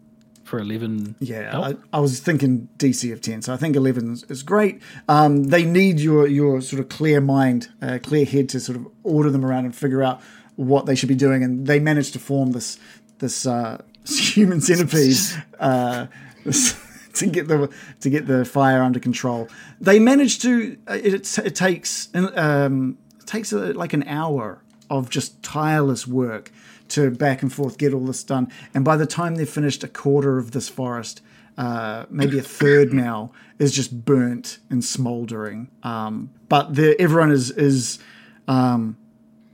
for 0.45 0.59
eleven? 0.59 1.17
Yeah? 1.19 1.59
I, 1.59 1.75
I 1.93 2.01
was 2.01 2.21
thinking 2.21 2.69
DC 2.79 3.13
of 3.13 3.21
ten, 3.21 3.43
so 3.43 3.55
I 3.55 3.57
think 3.57 3.75
eleven 3.77 4.13
is, 4.13 4.25
is 4.25 4.43
great. 4.43 4.83
Um, 5.09 5.45
they 5.45 5.65
need 5.65 5.99
your 6.01 6.27
your 6.27 6.61
sort 6.61 6.81
of 6.81 6.89
clear 6.89 7.21
mind, 7.21 7.69
uh, 7.81 7.99
clear 8.03 8.27
head 8.27 8.49
to 8.51 8.61
sort 8.61 8.77
of 8.77 8.87
order 9.03 9.31
them 9.31 9.45
around 9.45 9.65
and 9.65 9.75
figure 9.75 10.03
out 10.03 10.21
what 10.57 10.87
they 10.87 10.95
should 10.95 11.09
be 11.09 11.15
doing, 11.17 11.43
and 11.43 11.67
they 11.67 11.81
managed 11.81 12.13
to 12.13 12.19
form 12.19 12.53
this 12.53 12.79
this 13.19 13.47
uh, 13.47 13.83
human 14.07 14.61
centipede. 14.61 15.17
Uh, 15.59 16.07
this- 16.45 16.79
To 17.21 17.27
get 17.27 17.47
the 17.47 17.71
to 18.01 18.11
get 18.11 18.27
the 18.27 18.45
fire 18.45 18.83
under 18.83 18.99
control, 18.99 19.49
they 19.81 20.01
managed 20.01 20.43
to. 20.43 20.77
uh, 20.89 20.99
It, 21.01 21.39
it 21.39 21.55
takes 21.55 22.09
um, 22.15 22.99
it 23.21 23.27
takes 23.27 23.53
uh 23.53 23.73
like 23.77 23.93
an 23.93 24.03
hour 24.09 24.65
of 24.91 25.11
just 25.11 25.41
tireless 25.41 26.09
work 26.09 26.51
to 26.89 27.11
back 27.13 27.43
and 27.43 27.53
forth 27.53 27.79
get 27.79 27.95
all 27.95 28.05
this 28.05 28.25
done. 28.25 28.51
And 28.75 28.85
by 28.85 28.97
the 28.97 29.07
time 29.07 29.37
they've 29.37 29.49
finished 29.49 29.85
a 29.85 29.89
quarter 29.89 30.39
of 30.39 30.51
this 30.51 30.69
forest, 30.69 31.23
uh, 31.57 32.07
maybe 32.11 32.37
a 32.39 32.43
third 32.43 32.93
now 33.07 33.31
is 33.61 33.73
just 33.73 34.05
burnt 34.05 34.59
and 34.69 34.85
smoldering. 34.85 35.71
Um, 35.85 36.31
but 36.49 36.75
the, 36.75 37.01
everyone 37.01 37.31
is 37.31 37.51
is 37.53 38.01
um, 38.49 38.97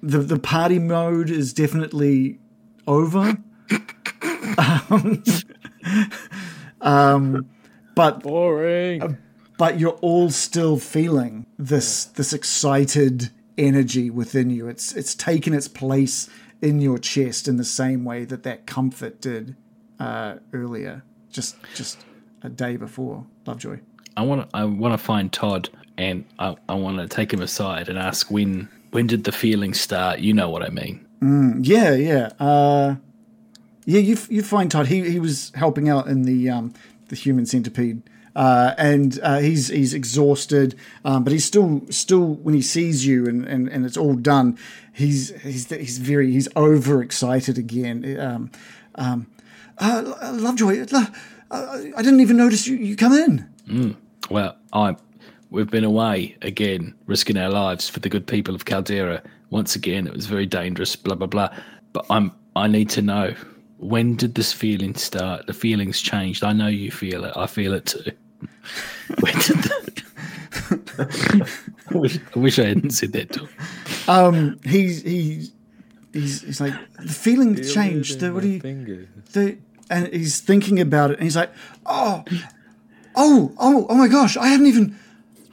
the 0.02 0.18
the 0.18 0.38
party 0.38 0.78
mode 0.78 1.30
is 1.30 1.52
definitely 1.52 2.38
over. 2.86 3.36
um, 4.90 5.22
um, 6.80 7.46
but 7.94 8.22
Boring. 8.22 9.18
but 9.58 9.78
you're 9.78 9.98
all 10.00 10.30
still 10.30 10.78
feeling 10.78 11.46
this 11.58 12.04
this 12.06 12.32
excited 12.32 13.30
energy 13.58 14.10
within 14.10 14.50
you. 14.50 14.68
It's 14.68 14.94
it's 14.94 15.14
taken 15.14 15.54
its 15.54 15.68
place 15.68 16.28
in 16.62 16.80
your 16.80 16.98
chest 16.98 17.48
in 17.48 17.56
the 17.56 17.64
same 17.64 18.04
way 18.04 18.24
that 18.24 18.42
that 18.42 18.66
comfort 18.66 19.20
did 19.20 19.56
uh, 19.98 20.36
earlier, 20.52 21.02
just 21.30 21.56
just 21.74 22.04
a 22.42 22.48
day 22.48 22.76
before. 22.76 23.26
Lovejoy. 23.46 23.80
I 24.16 24.22
want 24.22 24.48
to 24.48 24.56
I 24.56 24.64
want 24.64 24.94
to 24.94 24.98
find 24.98 25.32
Todd 25.32 25.68
and 25.96 26.24
I, 26.38 26.56
I 26.68 26.74
want 26.74 26.98
to 26.98 27.08
take 27.08 27.32
him 27.32 27.42
aside 27.42 27.88
and 27.88 27.98
ask 27.98 28.30
when 28.30 28.68
when 28.90 29.06
did 29.06 29.24
the 29.24 29.32
feeling 29.32 29.74
start? 29.74 30.20
You 30.20 30.32
know 30.32 30.50
what 30.50 30.62
I 30.62 30.70
mean. 30.70 31.06
Yeah, 31.62 31.94
yeah, 31.94 32.30
uh, 32.40 32.96
yeah. 33.84 34.00
You 34.00 34.16
you 34.28 34.42
find 34.42 34.70
Todd. 34.70 34.86
He 34.86 35.10
he 35.10 35.20
was 35.20 35.52
helping 35.54 35.88
out 35.88 36.06
in 36.06 36.22
the 36.22 36.50
um, 36.50 36.74
the 37.08 37.16
human 37.16 37.46
centipede. 37.46 38.02
Uh, 38.36 38.74
and 38.78 39.18
uh, 39.22 39.38
he's 39.38 39.68
he's 39.68 39.92
exhausted, 39.92 40.76
um, 41.04 41.24
but 41.24 41.32
he's 41.32 41.44
still 41.44 41.82
still 41.90 42.34
when 42.34 42.54
he 42.54 42.62
sees 42.62 43.04
you 43.04 43.26
and, 43.26 43.44
and, 43.44 43.68
and 43.68 43.84
it's 43.84 43.96
all 43.96 44.14
done, 44.14 44.56
he's 44.92 45.34
he's 45.42 45.68
he's 45.68 45.98
very 45.98 46.30
he's 46.30 46.48
overexcited 46.56 47.58
again. 47.58 48.18
Um, 48.20 48.50
um, 48.94 49.26
uh, 49.78 50.32
Lovejoy, 50.34 50.86
uh, 50.92 51.06
I 51.50 52.02
didn't 52.02 52.20
even 52.20 52.36
notice 52.36 52.66
you, 52.66 52.76
you 52.76 52.94
come 52.94 53.12
in. 53.12 53.48
Well, 54.30 54.56
I 54.72 54.96
we've 55.50 55.70
been 55.70 55.84
away 55.84 56.36
again, 56.42 56.94
risking 57.06 57.36
our 57.36 57.50
lives 57.50 57.88
for 57.88 57.98
the 57.98 58.08
good 58.08 58.26
people 58.26 58.54
of 58.54 58.64
Kalderra. 58.64 59.24
Once 59.50 59.74
again, 59.74 60.06
it 60.06 60.12
was 60.12 60.26
very 60.26 60.46
dangerous. 60.46 60.94
Blah 60.94 61.16
blah 61.16 61.26
blah. 61.26 61.48
But 61.92 62.06
I'm 62.10 62.30
I 62.54 62.68
need 62.68 62.90
to 62.90 63.02
know 63.02 63.34
when 63.80 64.16
did 64.16 64.34
this 64.34 64.52
feeling 64.52 64.94
start? 64.94 65.46
The 65.46 65.52
feelings 65.52 66.00
changed. 66.00 66.44
I 66.44 66.52
know 66.52 66.68
you 66.68 66.90
feel 66.90 67.24
it. 67.24 67.32
I 67.36 67.46
feel 67.46 67.72
it 67.74 67.86
too. 67.86 68.12
when 69.20 69.32
did 69.34 69.56
the... 69.56 70.00
I, 71.90 71.94
wish, 71.96 72.18
I 72.34 72.38
wish 72.38 72.58
I 72.58 72.66
hadn't 72.66 72.90
said 72.90 73.12
that 73.12 73.32
to 73.32 73.40
him. 73.40 73.48
Um, 74.08 74.60
he's 74.64 75.02
he's 75.02 75.52
he's, 76.12 76.42
he's 76.42 76.60
like 76.60 76.74
the 76.96 77.12
feeling 77.12 77.56
changed. 77.62 78.20
The, 78.20 78.32
what 78.32 78.42
do 78.42 78.48
you? 78.48 78.60
Fingers. 78.60 79.08
the 79.32 79.58
and 79.90 80.06
he's 80.12 80.40
thinking 80.40 80.80
about 80.80 81.10
it 81.10 81.14
and 81.14 81.24
he's 81.24 81.36
like 81.36 81.50
oh 81.84 82.24
oh 83.16 83.52
oh 83.58 83.86
oh 83.88 83.94
my 83.94 84.08
gosh 84.08 84.36
i 84.36 84.46
hadn't 84.46 84.66
even 84.66 84.96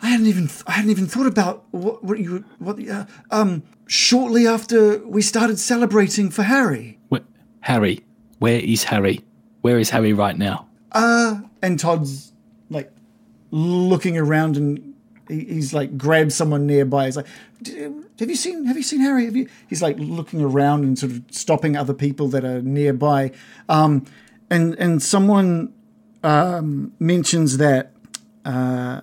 i 0.02 0.08
hadn't 0.10 0.28
even 0.28 0.50
i 0.68 0.74
hadn't 0.74 0.92
even 0.92 1.08
thought 1.08 1.26
about 1.26 1.66
what 1.72 2.04
what 2.04 2.20
you 2.20 2.46
what 2.60 2.78
the, 2.78 2.90
uh, 2.90 3.06
um 3.32 3.64
shortly 3.88 4.48
after 4.48 5.00
we 5.08 5.22
started 5.22 5.58
celebrating 5.58 6.30
for 6.30 6.44
harry 6.44 7.00
Where, 7.10 7.22
Harry, 7.62 8.06
where 8.40 8.60
is 8.60 8.84
Harry? 8.86 9.22
Where 9.62 9.80
is 9.80 9.90
Harry 9.90 10.14
right 10.14 10.38
now? 10.38 10.68
and 11.62 11.80
todd's 11.80 12.32
like 12.70 12.92
looking 13.52 14.18
around 14.18 14.58
and 14.58 14.94
he, 15.28 15.46
he's 15.46 15.74
like 15.74 15.98
grabbed 15.98 16.34
someone 16.34 16.66
nearby. 16.66 17.06
He's 17.06 17.18
like 17.18 17.28
have 18.20 18.30
you 18.30 18.36
seen 18.36 18.66
have 18.66 18.78
you 18.78 18.84
seen 18.84 19.02
harry? 19.02 19.26
Have 19.26 19.36
you 19.36 19.50
he's 19.68 19.82
like 19.82 19.98
looking 20.00 20.42
around 20.42 20.84
and 20.84 20.98
sort 20.98 21.12
of 21.12 21.24
stopping 21.32 21.76
other 21.76 21.94
people 21.94 22.28
that 22.30 22.46
are 22.46 22.62
nearby. 22.62 23.32
Um 23.70 24.06
and 24.50 24.76
and 24.76 25.02
someone 25.02 25.74
um 26.24 26.94
mentions 27.00 27.58
that 27.58 27.94
uh 28.46 29.02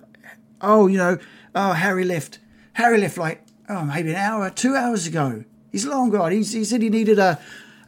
oh 0.61 0.87
you 0.87 0.97
know 0.97 1.17
oh 1.53 1.71
harry 1.73 2.03
left 2.03 2.39
harry 2.73 2.97
left 2.99 3.17
like 3.17 3.43
oh 3.69 3.83
maybe 3.85 4.09
an 4.09 4.15
hour 4.15 4.49
two 4.49 4.75
hours 4.75 5.07
ago. 5.07 5.43
He's 5.71 5.85
long 5.85 6.09
gone. 6.09 6.31
He's, 6.31 6.53
he 6.53 6.63
said 6.63 6.81
he 6.81 6.89
needed 6.89 7.19
a 7.19 7.37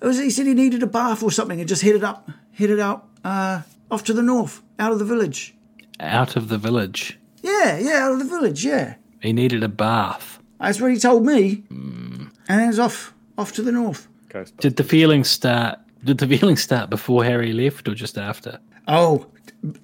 it 0.02 0.06
was, 0.06 0.20
he 0.20 0.30
said 0.30 0.46
he 0.46 0.54
needed 0.54 0.84
a 0.84 0.88
bath 0.88 1.24
or 1.24 1.32
something 1.32 1.60
and 1.60 1.68
just 1.70 1.82
headed 1.82 2.04
up 2.04 2.30
headed 2.54 2.80
out 2.80 3.08
uh 3.24 3.62
off 3.92 4.04
to 4.06 4.14
the 4.14 4.22
north 4.22 4.62
out 4.80 4.92
of 4.92 5.00
the 5.00 5.06
village 5.06 5.56
Out 6.00 6.36
of 6.36 6.50
the 6.50 6.58
village. 6.58 7.20
yeah, 7.42 7.78
yeah, 7.78 8.04
out 8.06 8.14
of 8.14 8.20
the 8.20 8.26
village, 8.26 8.64
yeah. 8.66 8.96
He 9.22 9.34
needed 9.34 9.64
a 9.64 9.68
bath. 9.70 10.40
That's 10.60 10.80
what 10.82 10.92
he 10.92 11.00
told 11.00 11.26
me. 11.26 11.64
And 11.72 12.30
then 12.48 12.68
was 12.68 12.80
off 12.80 13.14
off 13.38 13.52
to 13.54 13.62
the 13.62 13.72
north. 13.72 14.08
Ghostbusters. 14.30 14.58
Did 14.60 14.76
the 14.76 14.84
feeling 14.84 15.24
start? 15.24 15.80
Did 16.04 16.18
the 16.20 16.28
feeling 16.28 16.58
start 16.58 16.90
before 16.90 17.24
Harry 17.24 17.54
left 17.54 17.88
or 17.88 17.96
just 17.96 18.18
after? 18.18 18.60
Oh, 18.88 19.26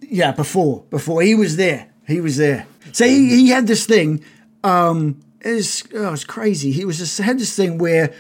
yeah, 0.02 0.32
before 0.32 0.84
before 0.90 1.22
he 1.24 1.34
was 1.36 1.56
there, 1.58 1.90
he 2.08 2.22
was 2.22 2.38
there. 2.38 2.66
So 2.92 3.06
he, 3.06 3.30
he 3.30 3.50
had 3.50 3.66
this 3.68 3.86
thing. 3.86 4.24
Um, 4.64 5.20
was, 5.44 5.84
oh, 5.96 6.14
it's 6.14 6.24
crazy. 6.24 6.72
He 6.72 6.86
was 6.86 6.98
just 7.00 7.18
had 7.18 7.40
this 7.40 7.56
thing 7.56 7.78
where 7.80 8.14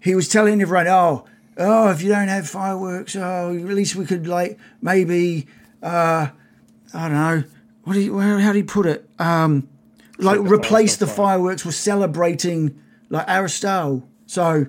he 0.00 0.14
was 0.14 0.28
telling 0.28 0.60
everyone, 0.62 0.88
oh, 0.88 1.24
oh, 1.56 1.90
if 1.90 2.02
you 2.02 2.08
don't 2.08 2.28
have 2.28 2.48
fireworks, 2.48 3.16
oh, 3.16 3.54
at 3.54 3.64
least 3.64 3.96
we 3.96 4.06
could 4.06 4.26
like 4.26 4.58
maybe, 4.80 5.46
uh, 5.82 6.28
I 6.94 7.08
don't 7.08 7.12
know, 7.12 7.44
what 7.84 7.94
do 7.94 8.00
you, 8.00 8.18
how, 8.18 8.52
do 8.52 8.58
you 8.58 8.64
put 8.64 8.86
it? 8.86 9.08
Um, 9.18 9.68
like 10.18 10.36
the 10.36 10.44
replace 10.44 10.96
fireworks 10.96 10.96
the 10.96 11.06
fireworks 11.06 11.64
with 11.64 11.74
celebrating 11.74 12.80
like 13.10 13.28
Aristotle. 13.28 14.08
So. 14.26 14.66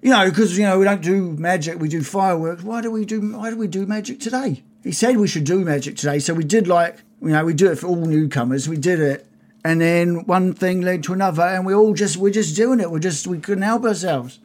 You 0.00 0.10
know, 0.10 0.30
because 0.30 0.56
you 0.56 0.62
know 0.62 0.78
we 0.78 0.84
don't 0.84 1.02
do 1.02 1.32
magic, 1.32 1.80
we 1.80 1.88
do 1.88 2.04
fireworks. 2.04 2.62
Why 2.62 2.80
do 2.80 2.88
we 2.88 3.04
do? 3.04 3.36
Why 3.36 3.50
do 3.50 3.56
we 3.56 3.66
do 3.66 3.84
magic 3.84 4.20
today? 4.20 4.62
He 4.84 4.92
said 4.92 5.16
we 5.16 5.26
should 5.26 5.44
do 5.44 5.64
magic 5.64 5.96
today, 5.96 6.20
so 6.20 6.34
we 6.34 6.44
did 6.44 6.68
like 6.68 6.98
you 7.20 7.30
know 7.30 7.44
we 7.44 7.52
do 7.52 7.70
it 7.70 7.80
for 7.80 7.88
all 7.88 7.96
newcomers. 7.96 8.68
We 8.68 8.76
did 8.76 9.00
it, 9.00 9.26
and 9.64 9.80
then 9.80 10.24
one 10.24 10.54
thing 10.54 10.82
led 10.82 11.02
to 11.04 11.12
another, 11.12 11.42
and 11.42 11.66
we 11.66 11.74
all 11.74 11.94
just 11.94 12.16
we're 12.16 12.30
just 12.30 12.54
doing 12.54 12.80
it. 12.80 12.90
We're 12.90 13.00
just 13.00 13.26
we 13.26 13.38
couldn't 13.38 13.64
help 13.64 13.84
ourselves. 13.84 14.38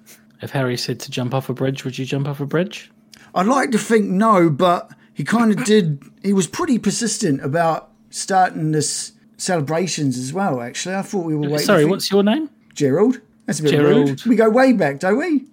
If 0.44 0.52
Harry 0.52 0.78
said 0.78 1.00
to 1.02 1.12
jump 1.12 1.34
off 1.34 1.50
a 1.50 1.54
bridge, 1.54 1.86
would 1.86 1.98
you 1.98 2.06
jump 2.06 2.28
off 2.28 2.40
a 2.40 2.46
bridge? 2.46 2.92
I'd 3.34 3.48
like 3.48 3.72
to 3.72 3.78
think 3.78 4.06
no, 4.06 4.50
but 4.50 4.92
he 5.14 5.24
kind 5.24 5.52
of 5.58 5.64
did. 5.66 6.04
He 6.22 6.34
was 6.34 6.48
pretty 6.48 6.78
persistent 6.78 7.44
about 7.44 7.90
starting 8.10 8.72
this 8.72 9.14
celebrations 9.38 10.18
as 10.18 10.34
well. 10.34 10.62
Actually, 10.62 10.96
I 10.96 11.02
thought 11.02 11.26
we 11.26 11.36
were 11.36 11.50
waiting. 11.50 11.60
Sorry, 11.60 11.86
what's 11.86 12.12
your 12.12 12.24
name? 12.24 12.50
Gerald? 12.74 13.20
That's 13.46 13.60
a 13.60 13.64
bit 13.64 13.72
Gerald. 13.72 14.10
rude. 14.10 14.26
We 14.26 14.36
go 14.36 14.50
way 14.50 14.74
back, 14.74 15.00
don't 15.00 15.18
we? 15.18 15.46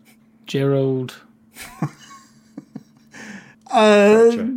Gerald. 0.47 1.17
Uh, 3.73 4.25
gotcha. 4.31 4.55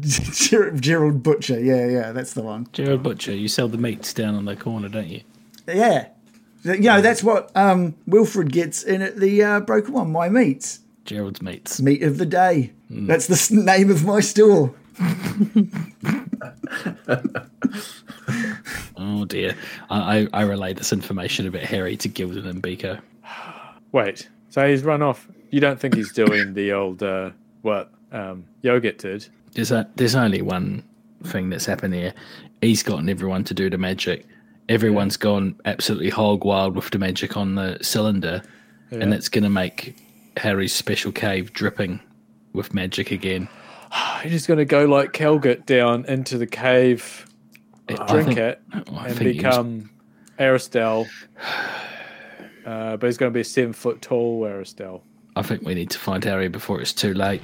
Ger- 0.00 0.70
Gerald 0.72 1.22
Butcher. 1.22 1.58
Yeah, 1.58 1.88
yeah, 1.88 2.12
that's 2.12 2.32
the 2.34 2.42
one. 2.42 2.68
Gerald 2.72 3.02
Butcher. 3.02 3.32
You 3.34 3.48
sell 3.48 3.66
the 3.68 3.76
meats 3.76 4.14
down 4.14 4.36
on 4.36 4.44
the 4.44 4.54
corner, 4.54 4.88
don't 4.88 5.08
you? 5.08 5.22
Yeah. 5.66 6.06
You 6.62 6.80
know, 6.80 7.00
that's 7.00 7.22
what 7.22 7.50
um, 7.56 7.94
Wilfred 8.06 8.52
gets 8.52 8.82
in 8.82 9.02
at 9.02 9.16
the 9.16 9.42
uh, 9.42 9.60
Broken 9.60 9.94
One, 9.94 10.12
My 10.12 10.28
Meats. 10.28 10.80
Gerald's 11.04 11.40
meats. 11.42 11.80
Meat 11.80 12.02
of 12.02 12.18
the 12.18 12.26
day. 12.26 12.72
That's 12.90 13.26
the 13.26 13.56
name 13.56 13.90
of 13.90 14.04
my 14.04 14.20
store. 14.20 14.74
Oh 18.96 19.24
dear. 19.24 19.56
I, 19.88 20.18
I, 20.18 20.28
I 20.32 20.42
relay 20.42 20.74
this 20.74 20.92
information 20.92 21.46
a 21.46 21.50
bit 21.50 21.64
hairy 21.64 21.96
to 21.96 22.08
Gildan 22.08 22.46
and 22.46 22.62
Biko. 22.62 23.00
Wait, 23.92 24.28
so 24.50 24.68
he's 24.68 24.82
run 24.82 25.02
off. 25.02 25.26
You 25.50 25.60
don't 25.60 25.80
think 25.80 25.94
he's 25.94 26.12
doing 26.12 26.54
the 26.54 26.72
old 26.72 27.02
uh, 27.02 27.30
what 27.62 27.90
um, 28.12 28.44
Yogurt 28.62 28.98
did? 28.98 29.26
There's 29.52 29.72
a, 29.72 29.88
there's 29.96 30.14
only 30.14 30.42
one 30.42 30.84
thing 31.24 31.50
that's 31.50 31.66
happened 31.66 31.94
here. 31.94 32.14
He's 32.60 32.82
gotten 32.82 33.08
everyone 33.08 33.42
to 33.44 33.54
do 33.54 33.70
the 33.70 33.78
magic. 33.78 34.26
Everyone's 34.70 35.16
gone 35.16 35.60
absolutely 35.64 36.10
hog 36.10 36.44
wild 36.44 36.76
with 36.76 36.90
the 36.90 36.98
magic 36.98 37.36
on 37.36 37.56
the 37.56 37.76
cylinder, 37.82 38.40
and 38.92 39.12
that's 39.12 39.28
going 39.28 39.42
to 39.44 39.50
make 39.50 39.96
Harry's 40.36 40.72
special 40.72 41.10
cave 41.10 41.52
dripping 41.52 42.00
with 42.52 42.72
magic 42.72 43.10
again. 43.10 43.48
He's 44.22 44.30
just 44.30 44.46
going 44.48 44.58
to 44.58 44.64
go 44.64 44.84
like 44.84 45.12
Kelgit 45.12 45.66
down 45.66 46.04
into 46.06 46.38
the 46.38 46.46
cave, 46.46 47.26
I 47.88 47.94
drink 48.06 48.28
think- 48.28 48.38
it, 48.38 48.62
I 48.72 49.08
and 49.08 49.18
become 49.18 49.90
Aristal. 50.38 51.06
Uh, 52.66 52.94
but 52.98 53.06
he's 53.06 53.16
going 53.16 53.32
to 53.32 53.34
be 53.34 53.40
a 53.40 53.44
seven 53.44 53.72
foot 53.72 54.02
tall 54.02 54.42
Aristal. 54.42 55.00
I 55.34 55.40
think 55.42 55.62
we 55.62 55.74
need 55.74 55.90
to 55.90 55.98
find 55.98 56.22
Harry 56.22 56.48
before 56.48 56.78
it's 56.80 56.92
too 56.92 57.14
late. 57.14 57.40